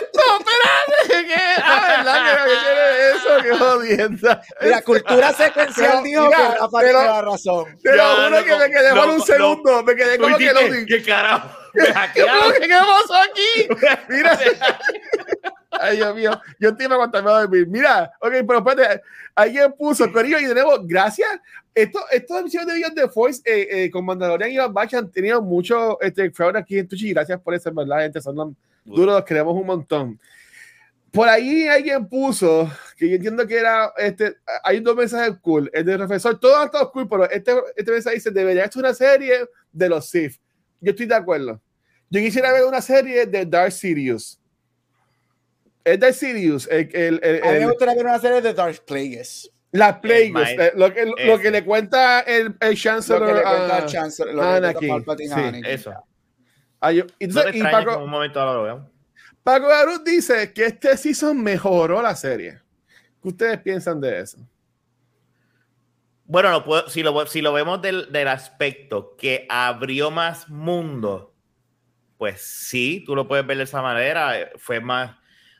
esto? 0.00 0.20
Espérate, 0.40 1.26
¿qué? 1.28 1.62
Ah, 1.62 1.84
¿verdad 1.98 2.24
que, 2.24 2.50
que 2.50 2.56
tiene 2.64 3.10
eso? 3.10 3.42
Qué 3.42 3.64
jodienda. 3.64 4.42
Mira, 4.62 4.82
cultura 4.82 5.32
secuencial 5.32 6.02
dijo 6.02 6.30
que 6.30 6.36
Rafa 6.58 6.80
tiene 6.80 6.92
la 6.92 7.22
razón. 7.22 7.78
Te 7.82 7.96
lo 7.96 8.16
juro 8.16 8.44
que 8.44 8.56
me 8.56 8.70
quedé 8.70 8.90
por 8.94 9.08
un 9.10 9.22
segundo, 9.22 9.82
me 9.84 9.94
quedé 9.94 10.18
como 10.18 10.36
que 10.38 10.52
lo 10.52 10.60
¿Qué, 10.60 10.86
¿Qué 10.86 11.02
carajo? 11.04 11.50
Me 11.76 11.84
¿Qué. 12.14 12.22
¿Qué 12.60 12.68
pasó 12.68 13.14
aquí? 13.14 14.02
Mira. 14.08 14.38
Ay, 15.70 15.96
Dios 15.96 16.14
mío. 16.14 16.40
Yo 16.58 16.70
estoy 16.70 16.86
para 16.86 17.00
contarme 17.00 17.30
a 17.30 17.40
dormir. 17.40 17.66
Mira, 17.68 18.12
ok, 18.20 18.32
pero 18.46 18.58
espérate. 18.58 19.02
Alguien 19.34 19.72
puso, 19.72 20.10
Corillo, 20.10 20.38
y 20.38 20.46
de 20.46 20.54
nuevo, 20.54 20.78
gracias. 20.82 21.28
Esto, 21.74 22.00
estos 22.10 22.40
emisiones 22.40 22.68
de 22.68 22.74
Beyond 22.74 22.94
the 22.94 23.08
Force 23.08 23.42
eh, 23.44 23.68
eh, 23.70 23.90
con 23.90 24.04
Mandalorian 24.04 24.50
y 24.50 24.72
Batch 24.72 24.94
han 24.94 25.10
tenido 25.10 25.42
mucho 25.42 26.00
este, 26.00 26.32
crowd 26.32 26.56
aquí 26.56 26.78
en 26.78 26.88
Twitch 26.88 27.02
y 27.02 27.12
gracias 27.12 27.38
por 27.40 27.54
eso, 27.54 27.68
en 27.68 27.74
verdad, 27.74 28.00
gente. 28.00 28.20
Son 28.20 28.34
los 28.34 28.52
duros, 28.84 29.14
los 29.14 29.24
queremos 29.24 29.54
un 29.54 29.66
montón. 29.66 30.18
Por 31.12 31.28
ahí 31.28 31.66
alguien 31.68 32.08
puso, 32.08 32.70
que 32.96 33.08
yo 33.08 33.16
entiendo 33.16 33.46
que 33.46 33.56
era, 33.56 33.92
este, 33.96 34.36
hay 34.62 34.80
dos 34.80 34.96
mensajes 34.96 35.36
cool. 35.40 35.70
El 35.72 35.84
del 35.84 35.98
profesor, 35.98 36.38
todos 36.38 36.56
han 36.56 36.66
estado 36.66 36.90
cool, 36.92 37.08
pero 37.08 37.28
este, 37.30 37.52
este 37.74 37.90
mensaje 37.92 38.16
dice, 38.16 38.30
debería 38.30 38.70
ser 38.70 38.82
una 38.82 38.94
serie 38.94 39.46
de 39.72 39.88
los 39.88 40.08
Sith. 40.08 40.36
Yo 40.80 40.90
estoy 40.90 41.06
de 41.06 41.14
acuerdo. 41.14 41.60
Yo 42.10 42.20
quisiera 42.20 42.52
ver 42.52 42.64
una 42.64 42.80
serie 42.80 43.26
de 43.26 43.44
Dark 43.46 43.72
Sirius. 43.72 44.38
Es 45.84 45.98
Dark 46.00 46.14
Sirius, 46.14 46.68
el, 46.70 46.88
el, 46.92 47.20
el- 47.22 47.42
A 47.44 47.52
mí 47.52 47.58
me 47.60 47.66
gustaría 47.66 47.94
ver 47.94 48.04
una 48.06 48.18
serie 48.18 48.40
de 48.40 48.52
Dark 48.54 48.84
Plagueis. 48.84 49.50
la 49.72 50.00
Plagueis, 50.00 50.58
eh, 50.58 50.72
lo, 50.76 50.92
que, 50.92 51.04
lo 51.06 51.38
que 51.38 51.50
le 51.50 51.64
cuenta 51.64 52.20
el, 52.20 52.56
el 52.60 52.70
Lo 52.70 52.74
Chancellor 52.74 53.26
que 53.26 53.34
le 53.34 53.42
cuenta 53.42 53.74
a- 53.74 53.76
al 53.78 53.86
Chancellor. 53.86 54.34
Lo 54.34 54.42
que 54.42 54.48
le 54.86 54.90
cuenta 55.02 55.12
Anakin, 55.12 55.64
sí. 55.64 55.70
Eso. 55.70 55.92
a 56.80 56.92
yo- 56.92 57.04
No 57.04 57.10
entonces, 57.20 57.54
y 57.56 57.62
Paco, 57.62 57.98
un 57.98 58.10
momento 58.10 58.40
ahora 58.40 58.52
lo 58.54 58.62
vean. 58.64 58.88
Paco 59.42 59.68
Garut 59.68 60.04
dice 60.04 60.52
que 60.52 60.66
este 60.66 60.96
season 60.96 61.40
mejoró 61.40 62.02
la 62.02 62.16
serie. 62.16 62.58
¿Qué 63.22 63.28
ustedes 63.28 63.58
piensan 63.60 64.00
de 64.00 64.20
eso? 64.20 64.38
Bueno, 66.24 66.50
lo 66.50 66.64
puedo- 66.64 66.88
si, 66.88 67.02
lo, 67.04 67.26
si 67.26 67.40
lo 67.40 67.52
vemos 67.52 67.80
del, 67.80 68.10
del 68.10 68.26
aspecto 68.28 69.14
que 69.16 69.46
abrió 69.48 70.10
más 70.10 70.48
mundo, 70.48 71.32
pues 72.18 72.40
sí, 72.40 73.02
tú 73.06 73.14
lo 73.14 73.26
puedes 73.28 73.46
ver 73.46 73.56
de 73.58 73.64
esa 73.64 73.82
manera. 73.82 74.40
eh, 74.40 74.50
Fue 74.56 74.80
más 74.80 75.16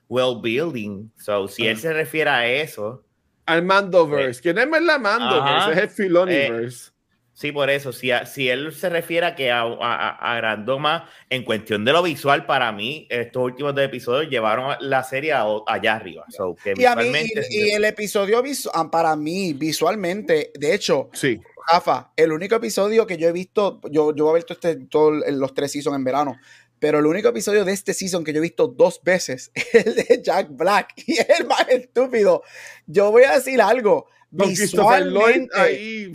well 0.09 0.37
building. 0.43 1.11
So, 1.19 1.49
si 1.49 1.66
él 1.66 1.78
se 1.78 1.93
refiere 1.93 2.31
a 2.31 2.47
eso, 2.47 3.05
al 3.45 3.62
Mandoverse, 3.62 4.41
que 4.43 4.53
no 4.55 4.61
es 4.62 4.83
la 4.83 4.99
Mandoverse, 4.99 5.73
es 5.73 5.78
el 5.78 5.89
Filoniverse. 5.91 6.91
Sí, 7.33 7.53
por 7.53 7.69
eso, 7.69 7.93
si, 7.93 8.11
a- 8.11 8.24
si 8.24 8.49
él 8.49 8.73
se 8.73 8.89
refiere 8.89 9.27
a 9.27 9.35
que 9.35 9.51
a- 9.53 9.61
a- 9.61 9.69
a- 10.09 10.35
agrandó 10.37 10.78
más 10.78 11.03
en 11.28 11.45
cuestión 11.45 11.85
de 11.85 11.93
lo 11.93 12.03
visual, 12.03 12.47
para 12.47 12.73
mí, 12.73 13.07
estos 13.11 13.43
últimos 13.43 13.74
dos 13.74 13.85
episodios 13.85 14.31
llevaron 14.31 14.74
la 14.81 15.03
serie 15.05 15.35
a- 15.35 15.45
allá 15.66 15.97
arriba. 15.97 16.24
So, 16.31 16.55
que 16.65 16.73
Y, 16.78 16.87
a 16.87 16.97
mí, 16.97 17.03
visualmente- 17.11 17.47
y, 17.51 17.57
y 17.66 17.70
el 17.73 17.85
episodio 17.85 18.43
visu- 18.43 18.70
ah, 18.73 18.91
para 18.91 19.15
mí, 19.16 19.53
visualmente, 19.53 20.51
de 20.59 20.74
hecho, 20.74 21.11
sí. 21.12 21.39
Rafa, 21.67 22.13
el 22.17 22.33
único 22.33 22.55
episodio 22.55 23.07
que 23.07 23.17
yo 23.17 23.29
he 23.29 23.33
visto, 23.33 23.81
yo, 23.91 24.15
yo 24.15 24.31
he 24.31 24.35
visto 24.37 24.53
este, 24.53 24.77
todos 24.77 25.23
los 25.29 25.55
tres 25.55 25.73
seasons 25.73 25.97
en 25.97 26.05
verano, 26.05 26.37
pero 26.79 26.99
el 26.99 27.07
único 27.07 27.29
episodio 27.29 27.65
de 27.65 27.73
este 27.73 27.95
season 27.95 28.23
que 28.23 28.33
yo 28.33 28.39
he 28.39 28.43
visto 28.43 28.69
dos 28.69 29.01
veces 29.03 29.51
es 29.55 29.75
el 29.75 29.95
de 29.95 30.23
Jack 30.23 30.49
Black 30.51 30.93
y 31.07 31.19
es 31.19 31.41
el 31.41 31.47
más 31.47 31.67
estúpido. 31.69 32.43
Yo 32.87 33.11
voy 33.11 33.25
a 33.25 33.33
decir 33.33 33.61
algo. 33.61 34.07
Visualmente, 34.29 35.59
ahí. 35.59 36.13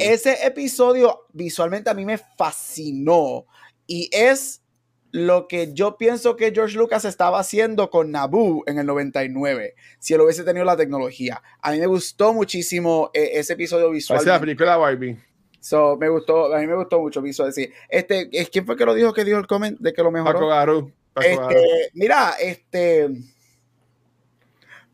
Ese 0.00 0.46
episodio 0.46 1.26
visualmente 1.32 1.90
a 1.90 1.94
mí 1.94 2.04
me 2.04 2.16
fascinó 2.16 3.46
y 3.86 4.08
es 4.12 4.62
lo 5.10 5.48
que 5.48 5.72
yo 5.72 5.96
pienso 5.96 6.36
que 6.36 6.52
George 6.52 6.76
Lucas 6.76 7.04
estaba 7.04 7.40
haciendo 7.40 7.88
con 7.90 8.10
Naboo 8.10 8.62
en 8.66 8.78
el 8.78 8.86
99, 8.86 9.74
si 9.98 10.14
él 10.14 10.20
hubiese 10.20 10.44
tenido 10.44 10.64
la 10.64 10.76
tecnología. 10.76 11.42
A 11.62 11.72
mí 11.72 11.78
me 11.78 11.86
gustó 11.86 12.34
muchísimo 12.34 13.10
eh, 13.14 13.30
ese 13.34 13.54
episodio 13.54 13.90
visual. 13.90 14.20
película 14.40 14.76
Barbie. 14.76 15.18
So, 15.60 15.96
me 15.96 16.08
gustó, 16.08 16.54
a 16.54 16.60
mí 16.60 16.66
me 16.66 16.76
gustó 16.76 17.00
mucho 17.00 17.20
visual. 17.20 17.52
Sí. 17.52 17.68
Este, 17.88 18.28
es- 18.32 18.48
¿Quién 18.50 18.64
fue 18.64 18.76
que 18.76 18.84
lo 18.84 18.94
dijo 18.94 19.12
que 19.12 19.24
dijo 19.24 19.38
el 19.38 19.46
comment 19.46 19.78
de 19.80 19.92
que 19.92 20.02
lo 20.02 20.12
Paco 20.12 20.24
mejoró? 20.24 20.38
Paco 20.38 20.48
Garú. 20.48 20.92
Este, 21.20 21.90
mira, 21.94 22.34
este. 22.40 23.08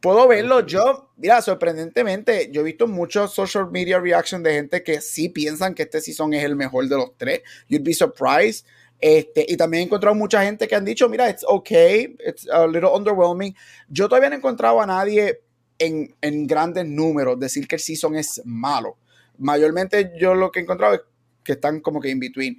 Puedo 0.01 0.29
verlo 0.29 0.61
yo. 0.67 1.11
Mira, 1.17 1.41
sorprendentemente, 1.41 2.51
yo 2.51 2.61
he 2.61 2.65
visto 2.65 2.87
muchos 2.87 3.33
social 3.33 3.71
media 3.71 3.99
reaction 3.99 4.43
de 4.43 4.53
gente 4.53 4.83
que 4.83 5.01
sí 5.01 5.29
piensan 5.31 5.75
que 5.75 5.85
este 5.85 6.01
season 6.01 6.35
es 6.35 6.45
el 6.45 6.57
mejor 6.57 6.89
de 6.89 6.97
los 6.97 7.17
tres. 7.17 7.41
You'd 7.69 7.83
be 7.85 7.95
surprised. 7.95 8.67
Este, 9.07 9.45
y 9.47 9.55
también 9.59 9.83
he 9.83 9.85
encontrado 9.85 10.15
mucha 10.15 10.43
gente 10.43 10.67
que 10.67 10.75
han 10.75 10.85
dicho, 10.87 11.11
mira, 11.11 11.29
it's 11.29 11.45
okay, 11.47 12.17
it's 12.27 12.49
a 12.49 12.67
little 12.67 12.89
underwhelming. 12.89 13.55
Yo 13.91 14.09
todavía 14.09 14.31
no 14.31 14.37
he 14.37 14.39
encontrado 14.39 14.81
a 14.81 14.87
nadie 14.87 15.41
en, 15.79 16.15
en 16.23 16.47
grandes 16.47 16.87
números 16.87 17.39
decir 17.39 17.69
que 17.69 17.75
el 17.75 17.83
season 17.83 18.17
es 18.17 18.41
malo. 18.47 18.97
Mayormente 19.37 20.13
yo 20.19 20.35
lo 20.35 20.51
que 20.51 20.61
he 20.61 20.63
encontrado 20.63 20.95
es 20.95 21.01
que 21.43 21.53
están 21.53 21.81
como 21.81 22.01
que 22.01 22.09
in 22.09 22.19
between 22.19 22.59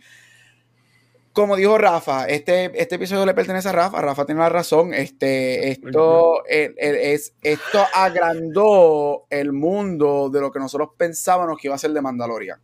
como 1.33 1.55
dijo 1.55 1.77
Rafa, 1.77 2.27
este, 2.27 2.71
este 2.81 2.95
episodio 2.95 3.25
le 3.25 3.33
pertenece 3.33 3.67
a 3.67 3.71
Rafa. 3.73 3.99
Rafa 3.99 4.25
tiene 4.25 4.39
la 4.39 4.49
razón. 4.49 4.93
Este, 4.93 5.69
esto, 5.69 6.45
el- 6.45 6.75
el- 6.77 6.95
es, 6.95 7.33
esto 7.41 7.83
agrandó 7.93 9.25
el 9.31 9.51
mundo 9.51 10.29
de 10.31 10.39
lo 10.41 10.51
que 10.51 10.59
nosotros 10.59 10.89
pensábamos 10.95 11.57
que 11.59 11.67
iba 11.67 11.75
a 11.75 11.79
ser 11.79 11.91
de 11.91 12.01
Mandalorian. 12.01 12.59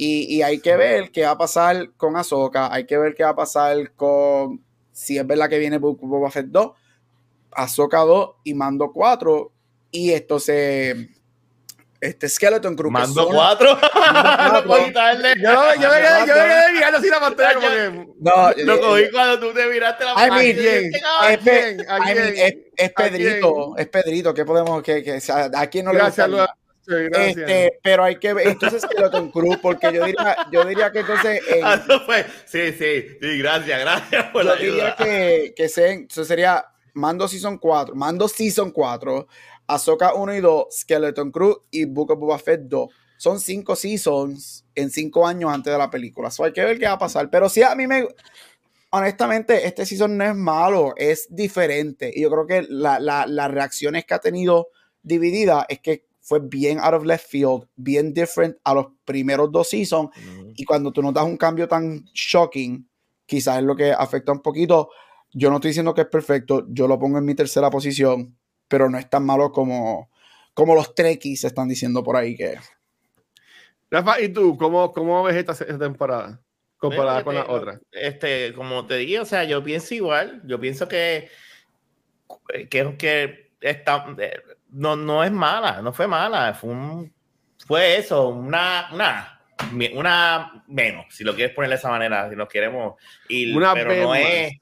Y, 0.00 0.36
y 0.36 0.42
hay 0.42 0.60
que 0.60 0.76
ver 0.76 1.10
qué 1.10 1.24
va 1.24 1.32
a 1.32 1.38
pasar 1.38 1.90
con 1.96 2.16
Ahsoka. 2.16 2.72
Hay 2.72 2.86
que 2.86 2.96
ver 2.96 3.14
qué 3.16 3.24
va 3.24 3.30
a 3.30 3.36
pasar 3.36 3.92
con. 3.96 4.64
Si 4.92 5.18
es 5.18 5.26
verdad 5.26 5.48
que 5.50 5.58
viene 5.58 5.78
Boba 5.78 6.30
Fett 6.30 6.46
2, 6.46 6.70
Ahsoka 7.52 7.98
2 7.98 8.30
y 8.44 8.54
Mando 8.54 8.92
4. 8.92 9.52
Y 9.90 10.12
esto 10.12 10.38
se. 10.38 11.10
Este 12.00 12.28
Skeleton 12.28 12.76
Crew. 12.76 12.92
Mando 12.92 13.24
son- 13.24 13.34
cuatro. 13.34 13.74
no 13.74 13.80
cuatro. 13.82 14.66
puedo 14.68 14.84
quitarle. 14.86 15.34
Yo, 15.42 15.50
yo, 15.74 15.88
me 15.90 15.96
quedé, 15.96 16.26
yo 16.28 16.34
me 16.36 16.42
quedé 16.44 16.72
mirando 16.74 16.98
así 16.98 17.08
la 17.10 17.18
pantalla 17.20 17.54
como 17.54 17.66
que. 17.68 18.06
No, 18.20 18.50
Lo 18.64 18.80
cogí 18.80 19.10
cuando 19.10 19.40
tú 19.40 19.52
te 19.52 19.66
miraste 19.66 20.04
la 20.04 20.12
I 20.12 20.14
pantalla. 20.14 20.34
mean, 20.36 20.46
y 20.46 20.52
dije, 20.52 20.90
¿a 21.20 21.32
es, 21.32 21.38
Pe- 21.38 21.72
I 21.72 22.14
mean, 22.14 22.18
es, 22.36 22.54
es 22.76 22.90
¿A 22.90 23.02
Pedrito, 23.02 23.76
es 23.76 23.86
Pedrito, 23.88 24.32
¿qué 24.32 24.44
podemos, 24.44 24.80
que, 24.80 25.02
que, 25.02 25.14
o 25.14 25.20
sea, 25.20 25.50
a 25.52 25.66
quién 25.66 25.86
no 25.86 25.92
le 25.92 25.98
Gracias, 25.98 26.28
gusta? 26.28 26.54
Este, 26.96 27.78
pero 27.82 28.04
hay 28.04 28.16
que 28.16 28.32
ver, 28.32 28.48
entonces 28.48 28.82
Skeleton 28.82 29.30
Crew, 29.30 29.58
porque 29.60 29.92
yo 29.92 30.04
diría, 30.04 30.36
yo 30.50 30.64
diría 30.64 30.90
que 30.90 31.00
entonces, 31.00 31.40
en- 31.48 31.64
Ah, 31.64 31.82
fue. 32.06 32.24
Sí, 32.46 32.72
sí, 32.72 33.16
sí, 33.20 33.38
gracias, 33.38 33.80
gracias 33.80 34.24
por 34.32 34.42
yo 34.44 34.48
la 34.50 34.56
diría 34.56 34.84
ayuda. 34.92 34.96
que, 34.96 35.52
que 35.56 35.68
se- 35.68 36.06
eso 36.08 36.24
sería 36.24 36.64
Mando 36.94 37.28
Season 37.28 37.58
4, 37.58 37.94
Mando 37.94 38.26
Season 38.28 38.70
4, 38.70 39.28
Ahsoka 39.66 40.14
1 40.14 40.34
y 40.34 40.40
2, 40.40 40.66
Skeleton 40.70 41.30
Crew 41.30 41.62
y 41.70 41.84
Book 41.84 42.10
of 42.12 42.18
Boba 42.18 42.38
Fett 42.38 42.62
2. 42.62 42.88
Son 43.18 43.38
cinco 43.40 43.74
seasons 43.76 44.64
en 44.74 44.90
cinco 44.90 45.26
años 45.26 45.52
antes 45.52 45.72
de 45.72 45.78
la 45.78 45.90
película. 45.90 46.30
So 46.30 46.44
hay 46.44 46.52
que 46.52 46.64
ver 46.64 46.78
qué 46.78 46.86
va 46.86 46.92
a 46.92 46.98
pasar. 46.98 47.28
Pero 47.30 47.48
sí, 47.48 47.62
a 47.62 47.74
mí 47.74 47.86
me, 47.88 48.06
honestamente, 48.90 49.66
este 49.66 49.84
season 49.84 50.16
no 50.16 50.24
es 50.24 50.34
malo, 50.34 50.94
es 50.96 51.26
diferente. 51.28 52.10
Y 52.14 52.22
yo 52.22 52.30
creo 52.30 52.46
que 52.46 52.66
la- 52.68 52.98
la- 53.00 53.26
las 53.26 53.50
reacciones 53.50 54.04
que 54.04 54.14
ha 54.14 54.18
tenido 54.20 54.68
dividida 55.02 55.66
es 55.68 55.80
que 55.80 56.04
fue 56.28 56.40
bien 56.42 56.78
out 56.78 56.92
of 56.92 57.06
left 57.06 57.26
field, 57.26 57.66
bien 57.74 58.12
different 58.12 58.54
a 58.62 58.74
los 58.74 58.88
primeros 59.06 59.50
dos 59.50 59.70
seasons. 59.70 60.10
Y 60.54 60.64
cuando 60.66 60.92
tú 60.92 61.00
notas 61.00 61.24
un 61.24 61.38
cambio 61.38 61.66
tan 61.66 62.04
shocking, 62.12 62.86
quizás 63.24 63.56
es 63.56 63.64
lo 63.64 63.74
que 63.74 63.92
afecta 63.92 64.30
un 64.30 64.42
poquito. 64.42 64.90
Yo 65.32 65.48
no 65.48 65.56
estoy 65.56 65.70
diciendo 65.70 65.94
que 65.94 66.02
es 66.02 66.06
perfecto, 66.08 66.66
yo 66.68 66.86
lo 66.86 66.98
pongo 66.98 67.16
en 67.16 67.24
mi 67.24 67.34
tercera 67.34 67.70
posición, 67.70 68.36
pero 68.68 68.90
no 68.90 68.98
es 68.98 69.08
tan 69.08 69.24
malo 69.24 69.50
como, 69.52 70.10
como 70.52 70.74
los 70.74 70.94
trekkies 70.94 71.44
están 71.44 71.66
diciendo 71.66 72.02
por 72.02 72.16
ahí 72.16 72.36
que 72.36 72.58
Rafa, 73.90 74.20
¿y 74.20 74.28
tú 74.28 74.58
cómo, 74.58 74.92
cómo 74.92 75.22
ves 75.22 75.36
esta, 75.36 75.52
esta 75.52 75.78
temporada 75.78 76.42
comparada 76.76 77.20
Mira, 77.20 77.24
con 77.24 77.34
la 77.36 77.46
otra? 77.46 77.80
Este, 77.90 78.52
como 78.52 78.86
te 78.86 78.98
dije, 78.98 79.18
o 79.20 79.24
sea, 79.24 79.44
yo 79.44 79.64
pienso 79.64 79.94
igual. 79.94 80.42
Yo 80.44 80.60
pienso 80.60 80.88
que, 80.88 81.30
que, 82.68 82.96
que 82.98 83.50
está, 83.62 84.14
eh, 84.18 84.42
no, 84.70 84.96
no 84.96 85.24
es 85.24 85.30
mala, 85.32 85.80
no 85.82 85.92
fue 85.92 86.06
mala. 86.06 86.54
Fue, 86.54 86.70
un, 86.70 87.12
fue 87.66 87.96
eso, 87.98 88.28
una, 88.28 88.88
una, 88.92 89.40
una 89.94 90.64
menos, 90.68 91.06
si 91.10 91.24
lo 91.24 91.34
quieres 91.34 91.54
poner 91.54 91.70
de 91.70 91.76
esa 91.76 91.90
manera, 91.90 92.28
si 92.30 92.36
nos 92.36 92.48
queremos. 92.48 92.94
Y, 93.28 93.54
Una 93.56 93.74
pero 93.74 93.94
no 93.94 94.08
más. 94.10 94.18
es, 94.20 94.52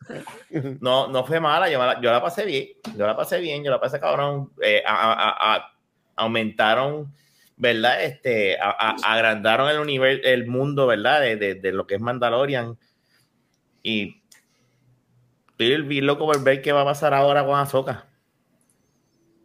no, 0.81 1.09
no 1.09 1.25
fue 1.25 1.41
mala, 1.41 1.69
yo 1.71 1.79
la, 1.85 2.01
yo 2.01 2.11
la 2.11 2.23
pasé 2.23 2.45
bien, 2.45 2.69
yo 2.97 3.07
la 3.07 3.17
pasé 3.17 3.39
bien, 3.41 3.63
yo 3.65 3.71
la 3.71 3.81
pasé 3.81 4.01
cabrón. 4.01 4.53
Eh, 4.63 4.83
a- 4.87 5.13
a- 5.13 5.55
a- 5.57 5.73
aumentaron, 6.17 7.13
¿verdad? 7.57 8.03
Este, 8.03 8.59
a- 8.61 8.97
agrandaron 9.05 9.69
el 9.69 9.79
universo, 9.79 10.23
el 10.25 10.47
mundo, 10.47 10.87
¿verdad? 10.87 11.21
De, 11.21 11.37
de- 11.37 11.55
de 11.57 11.73
lo 11.73 11.87
que 11.87 11.97
es 11.97 12.01
Mandalorian. 12.01 12.79
Y 13.83 14.23
estoy 15.51 15.83
bien 15.83 16.07
loco 16.07 16.27
por 16.27 16.43
ver 16.43 16.61
qué 16.63 16.73
va 16.73 16.83
a 16.83 16.87
pasar 16.87 17.15
ahora 17.15 17.45
con 17.45 17.59
Ahsoka. 17.59 18.07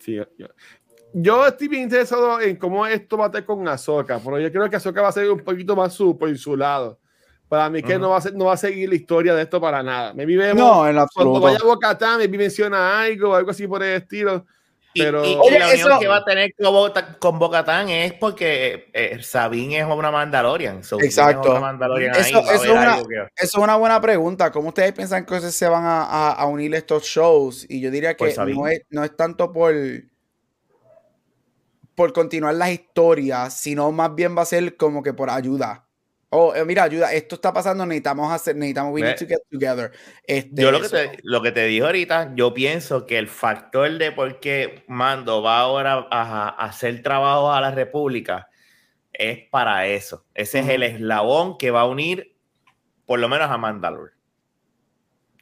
Sí, 0.03 0.15
yo, 0.15 0.25
yo- 1.13 1.47
estoy 1.47 1.67
bien 1.67 1.83
interesado 1.83 2.39
en 2.41 2.55
cómo 2.55 2.85
esto 2.85 3.17
va 3.17 3.25
a 3.25 3.27
estar 3.27 3.45
con 3.45 3.67
Ahsoka, 3.67 4.19
pero 4.23 4.39
yo 4.39 4.51
creo 4.51 4.69
que 4.69 4.75
Ahsoka 4.75 5.01
va 5.01 5.09
a 5.09 5.11
ser 5.11 5.29
un 5.29 5.39
poquito 5.43 5.75
más 5.75 5.93
su, 5.93 6.17
por 6.17 6.35
su 6.37 6.55
lado. 6.55 6.99
Para 7.47 7.69
mí 7.69 7.83
que 7.83 7.99
no, 7.99 8.11
va 8.11 8.17
a 8.17 8.21
ser, 8.21 8.33
no 8.33 8.45
va 8.45 8.53
a 8.53 8.57
seguir 8.57 8.87
la 8.87 8.95
historia 8.95 9.35
de 9.35 9.41
esto 9.41 9.59
para 9.59 9.83
nada. 9.83 10.13
Me 10.13 10.25
vemos 10.25 10.55
no, 10.55 10.87
en 10.87 10.93
cuando 10.93 11.01
absoluto. 11.01 11.39
vaya 11.41 11.57
a 11.61 11.65
Bocatán, 11.65 12.19
me 12.19 12.27
menciona 12.29 13.01
algo, 13.01 13.35
algo 13.35 13.51
así 13.51 13.67
por 13.67 13.83
el 13.83 14.01
estilo. 14.01 14.45
Y, 14.93 15.01
Pero- 15.03 15.23
y- 15.23 15.31
y 15.31 15.35
Oye, 15.35 15.59
la 15.59 15.69
unión 15.69 15.89
eso- 15.91 15.99
que 15.99 16.07
va 16.07 16.17
a 16.17 16.25
tener 16.25 16.53
con, 16.53 16.73
Bo- 16.73 16.93
con 17.19 17.39
Bo-Katan 17.39 17.87
es 17.89 18.11
porque 18.13 18.89
eh, 18.93 19.19
Sabine 19.23 19.79
es 19.79 19.85
una 19.85 20.11
Mandalorian. 20.11 20.83
So, 20.83 20.99
Exacto. 20.99 21.59
Mandalorian 21.61 22.13
Eso- 22.15 22.39
ahí, 22.39 22.55
es 22.55 22.61
una- 22.67 22.93
algo 22.95 23.07
que- 23.07 23.15
Eso 23.37 23.57
es 23.57 23.63
una 23.63 23.77
buena 23.77 24.01
pregunta. 24.01 24.51
¿Cómo 24.51 24.67
ustedes 24.69 24.91
piensan 24.91 25.25
que 25.25 25.39
se 25.39 25.67
van 25.67 25.85
a, 25.85 26.03
a- 26.03 26.31
a 26.33 26.45
unir 26.45 26.75
estos 26.75 27.03
shows? 27.03 27.65
Y 27.69 27.79
yo 27.79 27.89
diría 27.89 28.15
que 28.17 28.31
Sabine. 28.31 28.57
no 28.59 28.67
es, 28.67 28.81
no 28.89 29.03
es 29.05 29.15
tanto 29.15 29.53
por, 29.53 29.73
por 31.95 32.13
continuar 32.13 32.55
las 32.55 32.71
historias, 32.71 33.53
sino 33.53 33.91
más 33.91 34.13
bien 34.15 34.35
va 34.37 34.41
a 34.41 34.45
ser 34.45 34.75
como 34.75 35.03
que 35.03 35.13
por 35.13 35.29
ayuda. 35.29 35.85
Oh, 36.33 36.55
eh, 36.55 36.63
mira, 36.63 36.83
ayuda, 36.83 37.11
esto 37.11 37.35
está 37.35 37.51
pasando, 37.51 37.85
necesitamos 37.85 38.31
hacer, 38.31 38.55
necesitamos, 38.55 38.93
we 38.93 39.01
need 39.01 39.17
to 39.17 39.27
get 39.27 39.39
together. 39.51 39.91
Este, 40.25 40.61
Yo 40.61 40.71
lo 40.71 40.79
que, 40.79 40.87
te, 40.87 41.19
lo 41.23 41.41
que 41.41 41.51
te 41.51 41.65
dije 41.65 41.83
ahorita, 41.83 42.31
yo 42.35 42.53
pienso 42.53 43.05
que 43.05 43.17
el 43.17 43.27
factor 43.27 43.97
de 43.97 44.13
por 44.13 44.39
qué 44.39 44.85
Mando 44.87 45.41
va 45.41 45.59
ahora 45.59 46.07
a, 46.09 46.47
a 46.47 46.65
hacer 46.67 47.03
trabajo 47.03 47.51
a 47.51 47.59
la 47.59 47.71
República 47.71 48.47
es 49.11 49.39
para 49.49 49.87
eso. 49.87 50.25
Ese 50.33 50.59
es 50.59 50.69
el 50.69 50.83
eslabón 50.83 51.57
que 51.57 51.69
va 51.69 51.81
a 51.81 51.85
unir 51.87 52.37
por 53.05 53.19
lo 53.19 53.27
menos 53.27 53.51
a 53.51 53.57
Mandalore. 53.57 54.13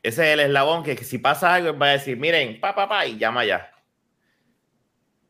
Ese 0.02 0.24
es 0.24 0.34
el 0.34 0.40
eslabón 0.40 0.82
que, 0.82 0.96
que 0.96 1.04
si 1.04 1.20
pasa 1.20 1.54
algo, 1.54 1.70
él 1.70 1.80
va 1.80 1.90
a 1.90 1.92
decir, 1.92 2.18
miren, 2.18 2.60
pa, 2.60 2.74
pa, 2.74 2.90
pa, 2.90 3.06
y 3.06 3.20
llama 3.20 3.46
ya. 3.46 3.70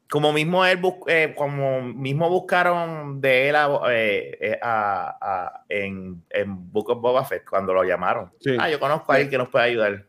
Como 0.09 0.33
mismo 0.33 0.65
él 0.65 0.77
bus- 0.77 0.95
eh, 1.07 1.33
como 1.37 1.81
mismo 1.81 2.29
buscaron 2.29 3.21
de 3.21 3.49
él 3.49 3.55
a, 3.55 3.69
eh, 3.91 4.37
eh, 4.41 4.59
a- 4.61 5.17
a- 5.21 5.63
en, 5.69 6.23
en 6.31 6.71
Book 6.71 6.89
of 6.89 6.99
Boba 6.99 7.23
Fett 7.25 7.47
cuando 7.47 7.73
lo 7.73 7.83
llamaron. 7.83 8.31
Sí. 8.39 8.57
Ah, 8.59 8.69
yo 8.69 8.79
conozco 8.79 9.11
a 9.11 9.15
alguien 9.15 9.29
que 9.29 9.37
nos 9.37 9.49
puede 9.49 9.65
ayudar. 9.65 10.05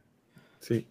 Sí. 0.59 0.89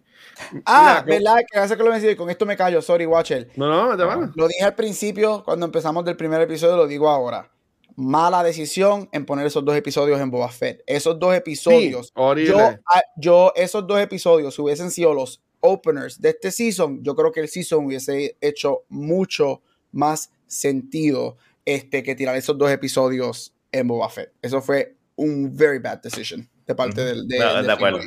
Ah, 0.64 1.02
Mira, 1.04 1.18
¿verdad? 1.18 1.36
Que 1.50 1.58
hace 1.58 1.76
que 1.76 1.82
lo 1.82 1.90
mencioné, 1.90 2.16
con 2.16 2.30
esto 2.30 2.46
me 2.46 2.56
callo, 2.56 2.80
sorry, 2.80 3.04
Watcher. 3.04 3.48
No, 3.56 3.68
no, 3.68 3.96
te 3.96 4.04
van. 4.04 4.32
Lo 4.36 4.46
dije 4.48 4.64
al 4.64 4.74
principio, 4.74 5.42
cuando 5.44 5.66
empezamos 5.66 6.04
del 6.04 6.16
primer 6.16 6.40
episodio, 6.40 6.76
lo 6.76 6.86
digo 6.86 7.08
ahora. 7.08 7.50
Mala 7.96 8.42
decisión 8.42 9.08
en 9.12 9.26
poner 9.26 9.46
esos 9.46 9.64
dos 9.64 9.74
episodios 9.76 10.20
en 10.20 10.30
Boba 10.30 10.48
Fett. 10.48 10.82
Esos 10.86 11.18
dos 11.18 11.34
episodios. 11.34 12.06
Sí, 12.06 12.12
horrible. 12.14 12.80
yo, 13.16 13.52
esos 13.56 13.86
dos 13.86 14.00
episodios, 14.00 14.54
si 14.54 14.62
hubiesen 14.62 14.90
sido 14.90 15.12
los 15.12 15.42
openers 15.60 16.20
de 16.20 16.30
este 16.30 16.50
season, 16.50 17.02
yo 17.02 17.14
creo 17.14 17.32
que 17.32 17.40
el 17.40 17.48
season 17.48 17.86
hubiese 17.86 18.36
hecho 18.40 18.84
mucho 18.88 19.62
más 19.92 20.30
sentido 20.46 21.36
este, 21.64 22.02
que 22.02 22.14
tirar 22.14 22.36
esos 22.36 22.56
dos 22.58 22.70
episodios 22.70 23.54
en 23.72 23.88
Boba 23.88 24.08
Fett. 24.08 24.32
Eso 24.42 24.60
fue 24.60 24.96
un 25.16 25.56
very 25.56 25.78
bad 25.78 26.00
decision 26.02 26.48
de 26.66 26.74
parte 26.74 27.04
del 27.04 27.28
de, 27.28 27.38
No, 27.38 27.62
de 27.62 27.72
acuerdo. 27.72 28.00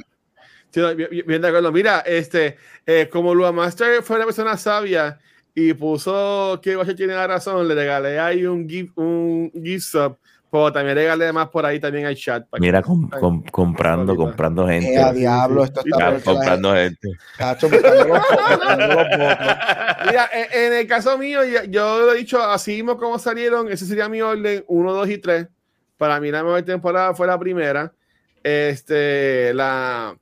Sí, 0.72 0.82
bien, 0.96 1.24
bien 1.28 1.42
de 1.42 1.48
acuerdo. 1.48 1.72
Mira, 1.72 2.00
este, 2.00 2.58
eh, 2.86 3.08
como 3.12 3.36
Lua 3.36 3.52
Master 3.52 4.02
fue 4.02 4.16
una 4.16 4.26
persona 4.26 4.58
sabia 4.58 5.20
y 5.54 5.74
puso 5.74 6.60
que 6.64 6.76
Guacho 6.76 6.96
tiene 6.96 7.14
la 7.14 7.28
razón, 7.28 7.68
le 7.68 7.76
regalé 7.76 8.20
ahí 8.20 8.46
un 8.46 8.68
gift, 8.68 8.98
un 8.98 9.52
gift 9.54 9.86
sub, 9.86 10.18
pero 10.54 10.72
también 10.72 10.96
regalé 10.96 11.34
más 11.34 11.50
por 11.50 11.66
ahí 11.66 11.80
también 11.80 12.06
al 12.06 12.16
chat. 12.16 12.48
para 12.48 12.60
que- 12.62 12.68
Mira, 12.68 12.84
com- 12.84 13.10
com- 13.10 13.44
comprando, 13.50 14.16
comprando 14.16 14.68
gente. 14.68 14.94
Eh, 14.94 15.02
a 15.02 15.12
diablo, 15.12 15.64
esto 15.64 15.82
está 15.84 16.12
Ya, 16.12 16.20
comprando 16.24 16.76
gente. 16.76 17.10
Mira, 20.06 20.30
en, 20.32 20.64
en 20.64 20.74
el 20.74 20.88
caso 20.88 21.18
mío, 21.18 21.44
yo, 21.44 21.64
yo 21.64 22.00
lo 22.02 22.14
he 22.14 22.18
dicho 22.18 22.40
así 22.44 22.74
mismo 22.76 22.98
como 22.98 23.18
salieron, 23.18 23.68
ese 23.72 23.86
sería 23.88 24.08
mi 24.10 24.22
orden 24.22 24.64
1, 24.68 24.94
2 24.94 25.10
y 25.10 25.18
3. 25.18 25.48
Para 25.98 26.20
mí 26.20 26.30
la 26.30 26.44
mejor 26.44 26.62
temporada 26.62 27.16
fue 27.16 27.26
la 27.26 27.40
primera. 27.40 27.92
Este, 28.44 29.54
la, 29.56 30.16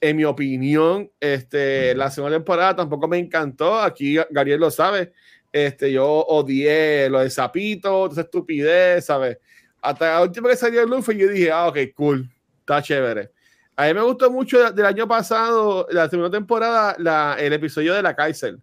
en 0.00 0.16
mi 0.16 0.24
opinión, 0.24 1.10
este, 1.18 1.94
la 1.96 2.08
segunda 2.10 2.36
temporada 2.36 2.76
tampoco 2.76 3.08
me 3.08 3.18
encantó. 3.18 3.80
Aquí 3.80 4.16
Gabriel 4.30 4.60
lo 4.60 4.70
sabe. 4.70 5.12
Este, 5.54 5.92
yo 5.92 6.04
odié 6.04 7.08
lo 7.08 7.20
de 7.20 7.30
Zapito, 7.30 8.10
esa 8.10 8.22
estupidez, 8.22 9.04
¿sabes? 9.04 9.38
Hasta 9.80 10.14
la 10.14 10.22
última 10.22 10.48
que 10.48 10.56
salió 10.56 10.82
el 10.82 10.90
Luffy, 10.90 11.16
yo 11.16 11.28
dije, 11.28 11.52
ah, 11.52 11.68
ok, 11.68 11.78
cool, 11.94 12.28
está 12.58 12.82
chévere. 12.82 13.30
A 13.76 13.86
mí 13.86 13.94
me 13.94 14.02
gustó 14.02 14.32
mucho 14.32 14.72
del 14.72 14.84
año 14.84 15.06
pasado, 15.06 15.86
la 15.92 16.10
segunda 16.10 16.36
temporada, 16.36 16.96
la, 16.98 17.36
el 17.38 17.52
episodio 17.52 17.94
de 17.94 18.02
la 18.02 18.16
cárcel. 18.16 18.60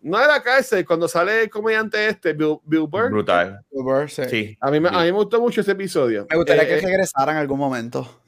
No 0.00 0.18
de 0.18 0.26
la 0.26 0.42
cárcel, 0.42 0.86
cuando 0.86 1.06
sale 1.06 1.42
el 1.42 1.50
comediante 1.50 2.08
este, 2.08 2.32
Bill, 2.32 2.56
Bill 2.64 2.86
Burr. 2.88 3.10
Brutal. 3.10 3.60
Uber, 3.68 4.08
sí. 4.08 4.22
Sí. 4.30 4.56
A 4.58 4.70
mí, 4.70 4.80
me, 4.80 4.88
a 4.88 4.92
mí 4.92 5.04
me 5.04 5.10
gustó 5.12 5.38
mucho 5.38 5.60
ese 5.60 5.72
episodio. 5.72 6.26
Me 6.30 6.36
gustaría 6.36 6.62
Eh, 6.62 6.66
que 6.66 6.78
eh, 6.78 6.80
regresara 6.80 7.32
en 7.32 7.38
algún 7.38 7.58
momento. 7.58 8.19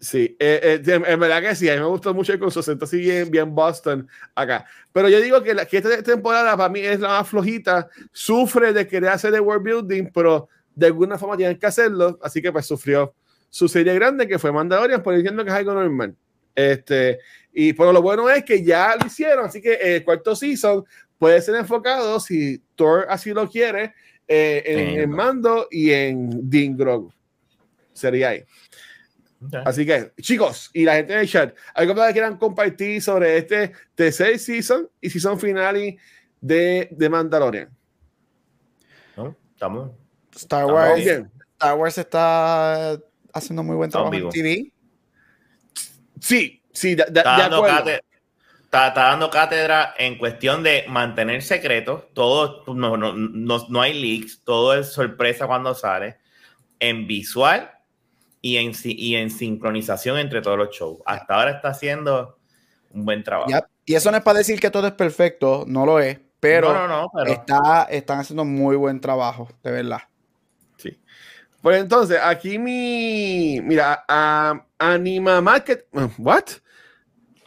Sí, 0.00 0.34
eh, 0.40 0.80
eh, 0.82 1.02
en, 1.06 1.20
verdad 1.20 1.42
que 1.42 1.54
sí, 1.54 1.68
a 1.68 1.74
mí 1.74 1.80
me 1.80 1.86
gustó 1.86 2.14
mucho 2.14 2.38
con 2.38 2.50
su 2.50 2.60
acento 2.60 2.86
así 2.86 2.96
bien, 2.96 3.30
bien 3.30 3.54
Boston 3.54 4.08
acá. 4.34 4.64
Pero 4.92 5.10
yo 5.10 5.20
digo 5.20 5.42
que, 5.42 5.52
la, 5.52 5.66
que 5.66 5.76
esta 5.76 6.02
temporada 6.02 6.56
para 6.56 6.70
mí 6.70 6.80
es 6.80 7.00
la 7.00 7.08
más 7.08 7.28
flojita, 7.28 7.86
sufre 8.10 8.72
de 8.72 8.86
querer 8.86 9.10
hacer 9.10 9.34
el 9.34 9.42
world 9.42 9.62
building, 9.62 10.10
pero 10.12 10.48
de 10.74 10.86
alguna 10.86 11.18
forma 11.18 11.36
tienen 11.36 11.58
que 11.58 11.66
hacerlo, 11.66 12.18
así 12.22 12.40
que 12.40 12.50
pues 12.50 12.64
sufrió 12.64 13.14
su 13.50 13.68
serie 13.68 13.92
grande 13.92 14.26
que 14.26 14.38
fue 14.38 14.50
Mandalorian, 14.50 15.02
por 15.02 15.14
diciendo 15.14 15.44
que 15.44 15.50
es 15.50 15.56
algo 15.56 15.74
normal. 15.74 16.16
Este, 16.54 17.18
y 17.52 17.74
pero 17.74 17.92
lo 17.92 18.00
bueno 18.00 18.30
es 18.30 18.42
que 18.42 18.64
ya 18.64 18.96
lo 18.98 19.06
hicieron, 19.06 19.44
así 19.44 19.60
que 19.60 19.74
el 19.74 20.02
cuarto 20.02 20.34
season 20.34 20.82
puede 21.18 21.42
ser 21.42 21.56
enfocado, 21.56 22.18
si 22.20 22.62
Thor 22.74 23.04
así 23.10 23.34
lo 23.34 23.46
quiere, 23.50 23.92
eh, 24.26 24.62
en, 24.64 25.00
en 25.00 25.10
Mando 25.10 25.68
y 25.70 25.90
en 25.90 26.48
Dean 26.48 26.74
Grogu. 26.74 27.12
Sería 27.92 28.30
ahí. 28.30 28.44
Así 29.64 29.86
que, 29.86 30.12
chicos, 30.20 30.70
y 30.74 30.84
la 30.84 30.96
gente 30.96 31.14
en 31.14 31.20
el 31.20 31.28
chat, 31.28 31.56
¿algo 31.74 31.94
más 31.94 32.08
que 32.08 32.12
quieran 32.12 32.36
compartir 32.36 33.00
sobre 33.00 33.38
este 33.38 33.72
tercer 33.94 34.38
season 34.38 34.88
y 35.00 35.08
season 35.08 35.40
finale 35.40 35.96
de, 36.40 36.88
de 36.90 37.08
Mandalorian? 37.08 37.70
¿No? 39.16 39.34
Estamos. 39.54 39.92
Star 40.36 40.60
Estamos 40.64 40.72
Wars, 40.72 41.04
bien. 41.04 41.30
Star 41.52 41.74
Wars 41.78 41.98
está 41.98 42.98
haciendo 43.32 43.62
muy 43.62 43.76
buen 43.76 43.88
Estamos 43.88 44.10
trabajo 44.10 44.26
en. 44.26 44.32
TV. 44.32 44.72
Sí, 46.20 46.62
sí, 46.72 46.94
de, 46.94 47.04
de- 47.10 47.20
Está 47.20 47.36
de 47.36 47.42
dando, 47.42 47.62
cátedra, 47.62 48.00
está, 48.64 48.88
está 48.88 49.00
dando 49.04 49.30
cátedra 49.30 49.94
en 49.98 50.18
cuestión 50.18 50.62
de 50.62 50.84
mantener 50.88 51.40
secretos. 51.42 52.04
Todo, 52.12 52.62
no, 52.74 52.96
no, 52.98 53.14
no, 53.14 53.66
no 53.68 53.80
hay 53.80 53.94
leaks. 54.00 54.42
Todo 54.44 54.74
es 54.74 54.92
sorpresa 54.92 55.46
cuando 55.46 55.74
sale. 55.74 56.18
En 56.78 57.06
visual 57.06 57.70
y 58.40 58.56
en, 58.56 58.72
y 58.84 59.16
en 59.16 59.30
sincronización 59.30 60.18
entre 60.18 60.42
todos 60.42 60.58
los 60.58 60.70
shows. 60.70 60.98
Hasta 61.06 61.34
ahora 61.34 61.50
está 61.52 61.68
haciendo 61.68 62.38
un 62.92 63.04
buen 63.04 63.22
trabajo. 63.22 63.50
Yep. 63.50 63.64
Y 63.86 63.94
eso 63.94 64.10
no 64.10 64.16
es 64.16 64.22
para 64.22 64.38
decir 64.38 64.60
que 64.60 64.70
todo 64.70 64.86
es 64.86 64.92
perfecto, 64.92 65.64
no 65.66 65.84
lo 65.84 66.00
es, 66.00 66.18
pero, 66.38 66.72
no, 66.72 66.88
no, 66.88 67.02
no, 67.02 67.10
pero 67.14 67.32
Está, 67.32 67.86
están 67.90 68.20
haciendo 68.20 68.44
muy 68.44 68.76
buen 68.76 69.00
trabajo, 69.00 69.48
de 69.62 69.70
verdad. 69.72 70.00
Sí. 70.78 70.98
Pues 71.60 71.80
entonces, 71.80 72.18
aquí 72.22 72.58
mi. 72.58 73.60
Mira, 73.62 74.04
a, 74.08 74.64
Anima 74.78 75.40
Market. 75.40 75.86
¿What? 76.18 76.44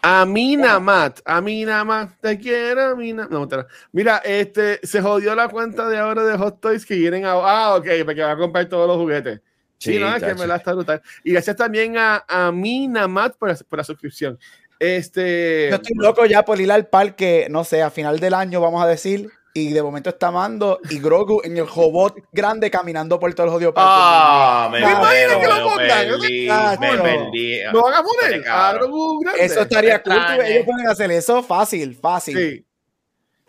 Aminamat, 0.06 1.22
Aminamat, 1.24 2.20
te 2.20 2.38
quiero, 2.38 2.92
Amina. 2.92 3.26
No, 3.32 3.40
mentira. 3.40 3.66
Mira, 3.94 4.18
este 4.18 4.86
se 4.86 5.02
jodió 5.02 5.34
la 5.34 5.48
cuenta 5.48 5.88
de 5.88 5.98
ahora 5.98 6.24
de 6.26 6.38
Hot 6.38 6.60
Toys 6.60 6.86
que 6.86 6.96
vienen 6.96 7.26
a. 7.26 7.32
Ah, 7.32 7.76
ok, 7.78 7.88
porque 8.06 8.22
va 8.22 8.32
a 8.32 8.38
comprar 8.38 8.66
todos 8.68 8.86
los 8.86 8.98
juguetes. 8.98 9.40
Sí, 9.84 9.94
Sí, 9.94 10.00
no, 10.00 10.16
es 10.16 10.24
que 10.24 10.34
me 10.36 10.48
la 10.48 10.56
está 10.56 10.74
brutal. 10.74 11.02
Y 11.24 11.32
gracias 11.34 11.56
también 11.56 11.98
a, 11.98 12.24
a 12.28 12.52
Minamat 12.52 13.36
por, 13.36 13.50
la- 13.50 13.56
por 13.68 13.78
la 13.80 13.84
suscripción. 13.84 14.40
Este. 14.80 15.68
Yo 15.70 15.76
estoy 15.76 15.96
loco 15.98 16.26
ya 16.26 16.44
por 16.44 16.60
ir 16.60 16.72
al 16.72 16.88
parque, 16.88 17.48
no 17.50 17.64
sé, 17.64 17.82
a 17.82 17.90
final 17.90 18.20
del 18.20 18.34
año, 18.34 18.60
vamos 18.62 18.84
a 18.84 18.88
decir, 18.88 19.30
y 19.54 19.72
de 19.72 19.84
momento 19.84 20.10
está 20.10 20.32
Mando 20.32 20.80
y 20.90 21.00
Grogu 21.00 21.42
en 21.44 21.58
el 21.58 21.68
robot 21.68 22.16
grande 22.32 22.72
caminando 22.72 23.20
por 23.20 23.34
todo 23.34 23.46
el 23.48 23.52
jodido 23.52 23.74
parque. 23.74 23.90
Ah, 23.94 24.70
me, 24.72 24.80
¿Te 24.80 24.84
imaginas 24.92 25.36
me- 25.36 25.42
que 25.42 25.48
lo 25.48 25.64
pongan? 25.70 25.78
perdí, 25.78 26.48
Ah, 26.50 26.78
me 26.80 26.96
no. 26.96 27.04
perdí. 27.04 27.60
¿Lo 27.72 27.84
van 27.84 27.94
a 27.94 28.04
poner? 28.04 28.48
A 28.50 28.74
Grogu 28.74 29.20
grande. 29.20 29.46
Eso 29.46 29.62
estaría 29.62 30.02
cool. 30.02 30.14
Ellos 30.46 30.66
pueden 30.66 30.88
hacer 30.88 31.12
eso 31.12 31.44
fácil, 31.44 31.96
fácil, 31.96 32.38
Sí, 32.38 32.66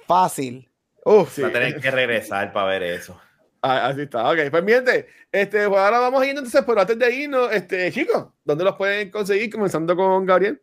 fácil. 0.07 0.69
Uf, 1.05 1.35
sí. 1.35 1.43
Va 1.43 1.49
a 1.49 1.53
tener 1.53 1.81
que 1.81 1.91
regresar 1.91 2.53
para 2.53 2.67
ver 2.69 2.83
eso. 2.83 3.21
Ah, 3.67 3.87
así 3.87 4.03
está. 4.03 4.31
Ok, 4.31 4.51
pues 4.51 4.63
miente. 4.63 5.07
Este, 5.33 5.67
pues 5.67 5.81
ahora 5.81 5.99
vamos 5.99 6.21
a 6.21 6.27
ir 6.27 6.33
entonces, 6.33 6.63
pero 6.67 6.83
antes 6.83 6.99
de 6.99 7.15
irnos, 7.15 7.51
este, 7.51 7.91
chicos, 7.91 8.27
¿dónde 8.45 8.63
los 8.63 8.77
pueden 8.77 9.11
conseguir? 9.11 9.51
Comenzando 9.51 9.97
con 9.97 10.27
Gabriel. 10.27 10.61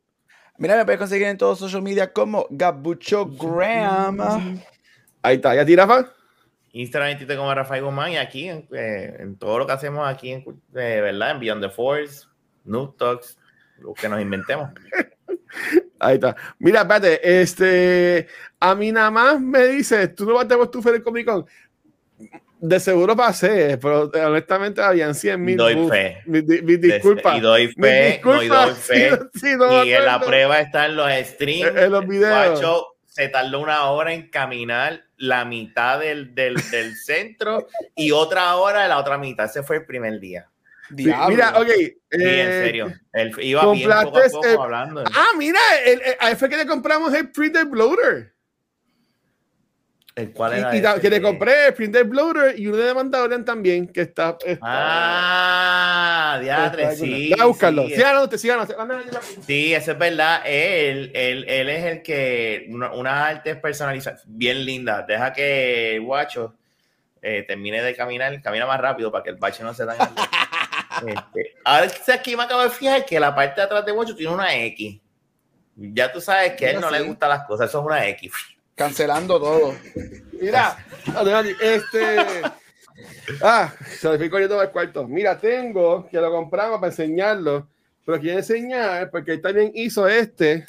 Mira, 0.59 0.77
me 0.77 0.85
puedes 0.85 0.99
conseguir 0.99 1.25
en 1.25 1.35
todos 1.35 1.57
social 1.57 1.81
media 1.81 2.13
como 2.13 2.45
Gabucho 2.51 3.25
Graham. 3.25 4.61
Ahí 5.23 5.37
está, 5.37 5.55
¿ya 5.55 5.65
tira, 5.65 5.87
Rafa? 5.87 6.11
Instagram 6.73 7.13
y 7.13 7.17
Twitter 7.17 7.37
como 7.37 7.51
Rafael 7.55 7.83
Guzmán 7.83 8.11
y 8.11 8.17
aquí 8.17 8.47
en, 8.47 8.67
eh, 8.71 9.17
en 9.17 9.35
todo 9.35 9.57
lo 9.57 9.65
que 9.65 9.73
hacemos 9.73 10.07
aquí 10.07 10.33
en, 10.33 10.41
eh, 10.75 11.01
¿verdad? 11.01 11.31
en 11.31 11.39
Beyond 11.39 11.63
the 11.63 11.69
Force, 11.71 12.27
Noob 12.65 12.97
Talks, 12.97 13.35
lo 13.79 13.95
que 13.95 14.07
nos 14.09 14.21
inventemos. 14.21 14.69
Ahí 15.99 16.15
está. 16.15 16.35
Mira, 16.59 16.81
espérate, 16.81 17.41
este, 17.41 18.27
a 18.59 18.75
mí 18.75 18.91
nada 18.91 19.09
más 19.09 19.41
me 19.41 19.65
dice, 19.65 20.07
tú 20.09 20.25
no 20.25 20.35
vas 20.35 20.45
a 20.45 20.47
tener 20.47 20.67
tu 20.67 20.83
Comic 21.03 21.25
Con. 21.25 21.47
De 22.63 22.79
seguro 22.79 23.15
pasé, 23.15 23.79
pero 23.81 24.13
eh, 24.13 24.23
honestamente 24.23 24.81
habían 24.83 25.15
100 25.15 25.43
mil. 25.43 25.57
Doy 25.57 25.89
fe. 25.89 26.21
Mi, 26.27 26.43
mi 26.43 26.77
disculpa. 26.77 27.35
Y 27.35 27.39
doy 27.39 27.67
Mi 27.75 27.83
fe, 27.87 28.21
no, 28.23 28.43
y 28.43 28.47
doy 28.47 28.69
disculpa. 28.69 28.75
fe. 28.75 29.09
Sí, 29.33 29.39
sí, 29.39 29.55
no 29.57 29.67
me 29.67 29.85
y 29.87 29.93
en 29.93 30.05
la 30.05 30.19
prueba 30.19 30.59
están 30.59 30.95
los 30.95 31.09
streams. 31.11 31.71
En- 31.71 31.77
en 31.79 31.91
los 31.91 32.07
videos. 32.07 32.51
Guacho 32.61 32.85
se 33.07 33.27
tardó 33.29 33.59
una 33.59 33.85
hora 33.89 34.13
en 34.13 34.29
caminar 34.29 35.01
la 35.17 35.43
mitad 35.43 35.99
del, 35.99 36.35
del, 36.35 36.53
del 36.69 36.95
centro 37.03 37.67
y 37.95 38.11
otra 38.11 38.55
hora 38.57 38.83
de 38.83 38.89
la 38.89 38.99
otra 38.99 39.17
mitad. 39.17 39.47
Ese 39.47 39.63
fue 39.63 39.77
el 39.77 39.85
primer 39.85 40.19
día. 40.19 40.47
Sí, 40.89 40.95
Diablo. 41.05 41.29
mira, 41.29 41.53
ok. 41.59 41.67
Sí, 41.67 41.95
en 42.11 42.21
eh, 42.21 42.63
serio. 42.65 42.93
Él 43.13 43.31
iba 43.41 43.71
bien 43.73 43.89
poco 43.89 44.17
a 44.19 44.23
poco 44.29 44.45
eh, 44.45 44.57
hablando. 44.59 45.03
Ah, 45.15 45.29
mira, 45.35 45.59
el, 45.83 45.99
el- 46.01 46.15
ahí 46.19 46.35
fue 46.35 46.47
que 46.47 46.57
le 46.57 46.67
compramos 46.67 47.11
el 47.15 47.31
printer 47.31 47.65
bloater. 47.65 48.33
¿El 50.15 50.31
cuál 50.33 50.53
era 50.53 50.75
Y, 50.75 50.79
y 50.79 50.85
ese? 50.85 50.99
que 51.01 51.09
le 51.09 51.21
compré 51.21 51.67
el 51.67 51.73
printer 51.73 52.03
bloater 52.03 52.59
y 52.59 52.67
uno 52.67 52.77
de 52.77 52.93
Mandalorian 52.93 53.45
también, 53.45 53.87
que 53.87 54.01
está. 54.01 54.37
está 54.45 54.59
Ah, 54.61 56.37
diadre, 56.41 56.95
sí. 56.95 57.29
Deja 57.29 57.45
buscarlo. 57.45 57.87
sí, 57.87 57.95
Síganos, 57.95 58.29
te 58.29 58.37
síganos. 58.37 58.67
Sí, 59.47 59.73
eso 59.73 59.91
es 59.93 59.97
verdad. 59.97 60.41
Él, 60.45 61.11
él, 61.15 61.45
él 61.47 61.69
es 61.69 61.83
el 61.85 62.01
que 62.01 62.65
una, 62.69 62.91
una 62.91 63.27
arte 63.27 63.55
personalizada 63.55 64.19
bien 64.25 64.65
linda. 64.65 65.03
Deja 65.07 65.31
que 65.31 65.95
el 65.95 66.01
guacho 66.01 66.55
eh, 67.21 67.43
termine 67.47 67.81
de 67.81 67.95
caminar, 67.95 68.41
camina 68.41 68.65
más 68.65 68.79
rápido 68.81 69.11
para 69.11 69.23
que 69.23 69.29
el 69.29 69.37
bache 69.37 69.63
no 69.63 69.73
se 69.73 69.85
dañe. 69.85 69.99
este, 71.07 71.55
ahora 71.63 71.87
aquí 72.13 72.35
me 72.35 72.43
acabo 72.43 72.63
de 72.63 72.69
fijar 72.69 73.05
que 73.05 73.19
la 73.19 73.33
parte 73.33 73.61
de 73.61 73.65
atrás 73.65 73.85
de 73.85 73.91
guacho 73.91 74.15
tiene 74.15 74.33
una 74.33 74.53
X. 74.55 74.99
Ya 75.75 76.11
tú 76.11 76.19
sabes 76.19 76.53
que 76.53 76.65
a 76.67 76.71
él 76.71 76.81
no 76.81 76.91
le 76.91 76.99
sí. 76.99 77.07
gustan 77.07 77.29
las 77.29 77.45
cosas, 77.45 77.69
eso 77.69 77.79
es 77.79 77.85
una 77.85 78.05
X. 78.09 78.31
Cancelando 78.81 79.39
todo. 79.39 79.75
Mira, 80.41 80.75
este. 81.61 82.17
Ah, 83.43 83.71
se 83.85 84.07
lo 84.09 84.17
fui 84.17 84.27
corriendo 84.27 84.59
al 84.59 84.71
cuarto. 84.71 85.07
Mira, 85.07 85.39
tengo 85.39 86.07
que 86.09 86.17
lo 86.19 86.31
compramos 86.31 86.79
para 86.79 86.91
enseñarlo, 86.91 87.67
pero 88.03 88.19
quiero 88.19 88.39
enseñar 88.39 89.11
porque 89.11 89.33
él 89.33 89.41
también 89.41 89.71
hizo 89.75 90.07
este 90.07 90.65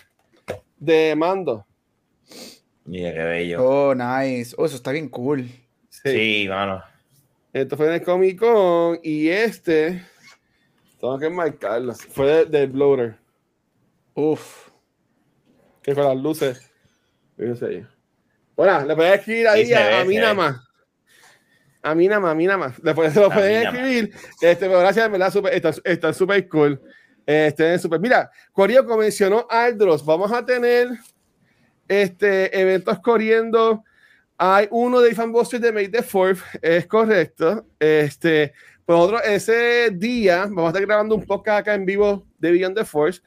de 0.77 1.15
mando. 1.17 1.67
Mira 2.85 3.15
qué 3.15 3.23
bello. 3.23 3.65
Oh, 3.65 3.95
nice. 3.95 4.55
Oh, 4.59 4.67
eso 4.67 4.77
está 4.77 4.93
bien 4.93 5.09
cool. 5.09 5.49
Sí, 5.89 6.45
mano. 6.51 6.83
Esto 7.55 7.79
fue 7.79 7.87
en 7.87 7.93
el 7.95 8.03
Comic 8.03 8.39
Con 8.39 8.99
y 9.03 9.29
este, 9.29 10.03
tengo 11.01 11.19
que 11.19 11.31
marcarlo, 11.31 11.95
fue 11.95 12.45
de- 12.45 12.67
bloater, 12.67 13.17
Uf. 14.15 14.69
que 15.83 15.95
con 15.95 16.05
las 16.05 16.17
luces. 16.17 16.71
Fíjense 17.37 17.65
ahí. 17.67 17.87
Bueno, 18.57 18.85
le 18.85 18.95
puedes 18.97 19.19
escribir 19.19 19.49
ahí 19.49 19.67
Sí, 19.67 19.75
a, 19.75 19.87
ve, 19.87 19.95
a 19.97 20.05
mí 20.05 20.17
nada 20.17 20.31
ve. 20.31 20.35
más. 20.35 20.57
A 21.83 21.95
mí 21.95 22.07
nada 22.07 22.21
más, 22.21 22.33
a 22.33 22.35
mí 22.35 22.47
nada 22.47 22.59
más. 22.59 22.83
Después 22.83 23.13
se 23.13 23.21
lo 23.21 23.31
pueden 23.31 23.67
escribir. 23.67 24.13
Este, 24.41 24.67
pero 24.67 24.79
gracias, 24.79 25.07
en 25.07 25.13
verdad, 25.13 25.33
super, 25.33 25.53
están, 25.53 25.75
están 25.85 26.15
súper 26.15 26.49
cool. 26.49 26.81
Este, 27.27 27.79
super. 27.79 27.99
Mira, 28.01 28.31
Corio, 28.53 28.85
mencionó 28.97 29.47
Aldros, 29.51 30.05
vamos 30.05 30.31
a 30.33 30.45
tener 30.45 30.89
este, 31.89 32.59
eventos 32.61 32.99
corriendo. 33.01 33.85
Hay 34.39 34.67
uno 34.71 35.01
de 35.01 35.15
Fanbusters 35.15 35.63
de 35.63 35.73
May 35.73 35.89
the 35.89 36.03
4th, 36.03 36.43
es 36.63 36.87
correcto. 36.87 37.67
Este, 37.79 38.53
pues 38.85 38.99
otro, 38.99 39.23
ese 39.23 39.91
día 39.91 40.43
vamos 40.47 40.65
a 40.65 40.69
estar 40.69 40.83
grabando 40.87 41.15
un 41.15 41.25
podcast 41.25 41.61
acá 41.61 41.75
en 41.75 41.85
vivo 41.85 42.27
de 42.39 42.51
Beyond 42.51 42.77
the 42.77 42.85
Force. 42.85 43.21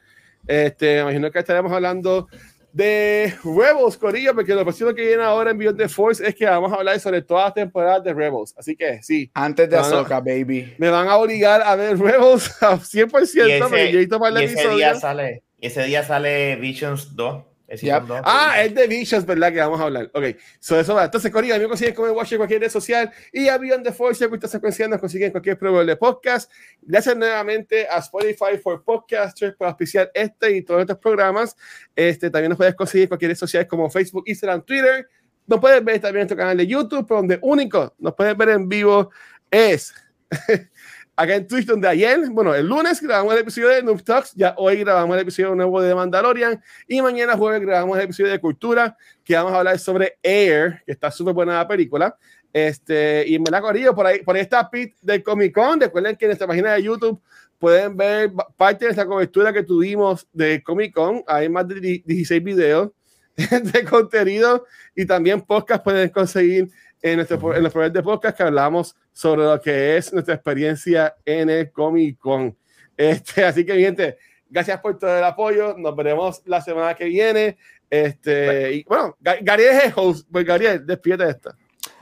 Este, 0.46 1.00
imagino 1.00 1.30
que 1.30 1.38
estaremos 1.38 1.72
hablando 1.72 2.28
de 2.76 3.32
Rebels, 3.42 3.96
Corillo, 3.96 4.34
porque 4.34 4.54
lo 4.54 4.62
próximo 4.62 4.92
que 4.92 5.00
viene 5.00 5.22
ahora 5.22 5.50
en 5.50 5.56
Beyond 5.56 5.78
the 5.78 5.88
Force 5.88 6.26
es 6.26 6.34
que 6.34 6.44
vamos 6.44 6.70
a 6.70 6.76
hablar 6.76 7.00
sobre 7.00 7.22
todas 7.22 7.46
las 7.46 7.54
temporadas 7.54 8.04
de 8.04 8.12
Rebels. 8.12 8.54
Así 8.54 8.76
que 8.76 9.02
sí, 9.02 9.30
Antes 9.32 9.70
de. 9.70 9.78
Ahsoka, 9.78 10.20
baby. 10.20 10.74
me 10.76 10.90
van 10.90 11.08
a 11.08 11.16
obligar 11.16 11.62
a 11.62 11.74
ver 11.74 11.98
Rebels 11.98 12.62
a 12.62 12.76
100%, 12.76 13.48
Y 13.48 13.60
porque 13.60 13.92
yo 13.92 13.98
he 13.98 14.02
ese, 14.02 14.42
y 14.42 14.44
ese 14.44 14.68
día 14.68 14.94
sale, 14.94 15.42
y 15.58 15.66
ese 15.68 15.84
día 15.84 16.02
sale 16.02 16.56
Visions 16.56 17.16
2. 17.16 17.44
El 17.68 17.78
Yep. 17.78 18.02
season 18.02 18.08
2. 18.08 18.20
Ah, 18.24 18.62
es 18.62 18.74
de 18.74 18.86
Visions, 18.86 19.26
¿verdad? 19.26 19.52
Que 19.52 19.58
vamos 19.58 19.80
a 19.80 19.84
hablar. 19.84 20.10
Ok, 20.14 20.24
so 20.60 20.78
eso 20.78 20.94
va. 20.94 21.04
Entonces, 21.04 21.30
Corillo, 21.32 21.54
a 21.54 21.58
mí 21.58 21.64
me 21.64 21.68
consiguen 21.68 21.94
como 21.94 22.10
Watch 22.12 22.32
en 22.32 22.38
cualquier 22.38 22.60
red 22.60 22.70
social 22.70 23.10
y 23.32 23.48
a 23.48 23.58
Beyond 23.58 23.84
the 23.84 23.92
Force, 23.92 24.24
y 24.24 24.28
a 24.28 24.34
esta 24.34 24.48
secuencia 24.48 24.86
nos 24.88 25.00
consiguen 25.00 25.26
en 25.26 25.32
cualquier 25.32 25.58
proveedor 25.58 25.86
de 25.86 25.96
podcast. 25.96 26.50
Gracias 26.82 27.16
nuevamente 27.16 27.86
a 27.88 27.98
Spotify 27.98 28.58
for 28.62 28.82
Podcasters 28.84 29.56
por 29.56 29.66
auspiciar 29.68 30.10
este 30.14 30.56
y 30.56 30.62
todos 30.62 30.82
estos 30.82 30.98
programas. 30.98 31.56
Este, 31.94 32.30
también 32.30 32.50
nos 32.50 32.58
puedes 32.58 32.74
conseguir 32.74 33.04
en 33.04 33.08
cualquier 33.08 33.30
red 33.30 33.36
social 33.36 33.66
como 33.66 33.90
Facebook, 33.90 34.24
Instagram, 34.26 34.62
Twitter. 34.62 35.08
Nos 35.46 35.60
puedes 35.60 35.84
ver 35.84 36.00
también 36.00 36.22
en 36.22 36.22
nuestro 36.22 36.36
canal 36.36 36.56
de 36.56 36.66
YouTube, 36.66 37.06
pero 37.06 37.18
donde 37.18 37.38
único 37.42 37.94
nos 37.98 38.14
puedes 38.14 38.36
ver 38.36 38.50
en 38.50 38.68
vivo 38.68 39.10
es 39.50 39.94
acá 41.16 41.34
en 41.34 41.48
Twitch, 41.48 41.66
donde 41.66 41.88
ayer, 41.88 42.20
bueno, 42.30 42.54
el 42.54 42.66
lunes 42.66 43.00
grabamos 43.00 43.32
el 43.34 43.40
episodio 43.40 43.68
de 43.70 43.82
Noob 43.82 44.02
Talks, 44.04 44.32
ya 44.34 44.54
hoy 44.58 44.76
grabamos 44.76 45.16
el 45.16 45.22
episodio 45.22 45.54
nuevo 45.54 45.80
de 45.80 45.94
Mandalorian 45.94 46.62
y 46.86 47.00
mañana 47.00 47.36
jueves 47.36 47.62
grabamos 47.62 47.96
el 47.98 48.04
episodio 48.04 48.30
de 48.32 48.38
Cultura, 48.38 48.96
que 49.24 49.34
vamos 49.34 49.52
a 49.52 49.58
hablar 49.58 49.78
sobre 49.78 50.18
Air, 50.22 50.82
que 50.84 50.92
está 50.92 51.10
súper 51.10 51.34
buena 51.34 51.54
la 51.54 51.66
película. 51.66 52.16
Este, 52.52 53.24
y 53.26 53.38
me 53.38 53.50
la 53.50 53.60
corrido 53.60 53.94
por 53.94 54.06
ahí, 54.06 54.22
por 54.22 54.34
ahí 54.36 54.42
está 54.42 54.70
Pete 54.70 54.94
del 55.02 55.22
Comic 55.22 55.52
Con. 55.54 55.80
Recuerden 55.80 56.16
que 56.16 56.24
en 56.24 56.28
nuestra 56.30 56.46
página 56.46 56.72
de 56.72 56.82
YouTube 56.82 57.20
pueden 57.58 57.96
ver 57.96 58.30
parte 58.56 58.84
de 58.86 58.92
esta 58.92 59.04
cobertura 59.06 59.52
que 59.52 59.62
tuvimos 59.62 60.26
de 60.32 60.62
Comic 60.62 60.94
Con. 60.94 61.22
Hay 61.26 61.48
más 61.50 61.68
de 61.68 61.80
di- 61.80 62.02
16 62.06 62.42
videos 62.42 62.90
de 63.36 63.84
contenido 63.84 64.64
y 64.94 65.04
también 65.04 65.42
podcast 65.42 65.84
pueden 65.84 66.08
conseguir 66.08 66.70
en, 67.10 67.16
nuestro, 67.16 67.54
en 67.54 67.62
los 67.62 67.72
programas 67.72 67.92
de 67.94 68.02
podcast 68.02 68.36
que 68.36 68.42
hablamos 68.42 68.94
sobre 69.12 69.44
lo 69.44 69.60
que 69.60 69.96
es 69.96 70.12
nuestra 70.12 70.34
experiencia 70.34 71.14
en 71.24 71.50
el 71.50 71.70
Comic 71.70 72.18
Con. 72.18 72.56
Este, 72.96 73.44
así 73.44 73.64
que, 73.66 73.74
gente, 73.78 74.16
gracias 74.48 74.80
por 74.80 74.98
todo 74.98 75.16
el 75.16 75.24
apoyo. 75.24 75.76
Nos 75.76 75.94
veremos 75.94 76.42
la 76.46 76.60
semana 76.60 76.94
que 76.94 77.04
viene. 77.06 77.56
Este, 77.90 78.72
y 78.72 78.84
bueno, 78.84 79.16
Ga- 79.22 79.38
Gabriel 79.42 79.76
es 79.76 79.84
el 79.84 79.92
host. 79.94 80.28
Pues, 80.30 80.44
Gabriel, 80.44 80.84
despídete 80.86 81.24
de 81.24 81.30
esto. 81.30 81.50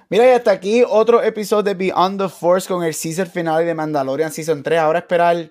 Mira, 0.08 0.26
y 0.26 0.30
hasta 0.30 0.50
aquí 0.52 0.84
otro 0.86 1.22
episodio 1.22 1.62
de 1.62 1.74
Beyond 1.74 2.20
the 2.20 2.28
Force 2.28 2.68
con 2.68 2.84
el 2.84 2.94
season 2.94 3.26
final 3.26 3.64
de 3.66 3.74
Mandalorian 3.74 4.30
Season 4.30 4.62
3. 4.62 4.78
Ahora 4.78 5.00
esperar 5.00 5.50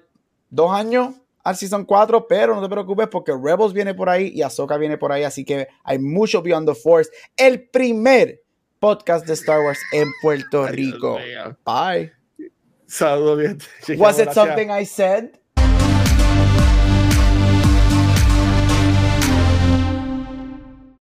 dos 0.50 0.72
años 0.72 1.16
al 1.44 1.58
Season 1.58 1.84
4, 1.84 2.26
pero 2.28 2.56
no 2.56 2.62
te 2.62 2.70
preocupes 2.70 3.08
porque 3.10 3.34
Rebels 3.34 3.74
viene 3.74 3.94
por 3.94 4.08
ahí 4.10 4.32
y 4.34 4.42
Ahsoka 4.44 4.78
viene 4.78 4.98
por 4.98 5.12
ahí, 5.12 5.24
así 5.24 5.44
que 5.44 5.68
hay 5.84 6.00
mucho 6.00 6.42
Beyond 6.42 6.70
the 6.70 6.76
Force. 6.76 7.10
El 7.36 7.68
primer 7.68 8.43
podcast 8.84 9.26
de 9.26 9.32
Star 9.32 9.62
Wars 9.62 9.80
en 9.94 10.12
Puerto 10.22 10.68
Rico. 10.68 11.18
Bye. 11.66 12.12
Saludos, 12.86 13.38
bien. 13.38 13.58
Was 13.98 14.20
it 14.20 14.34
something 14.34 14.70
I 14.70 14.86
said? 14.86 15.40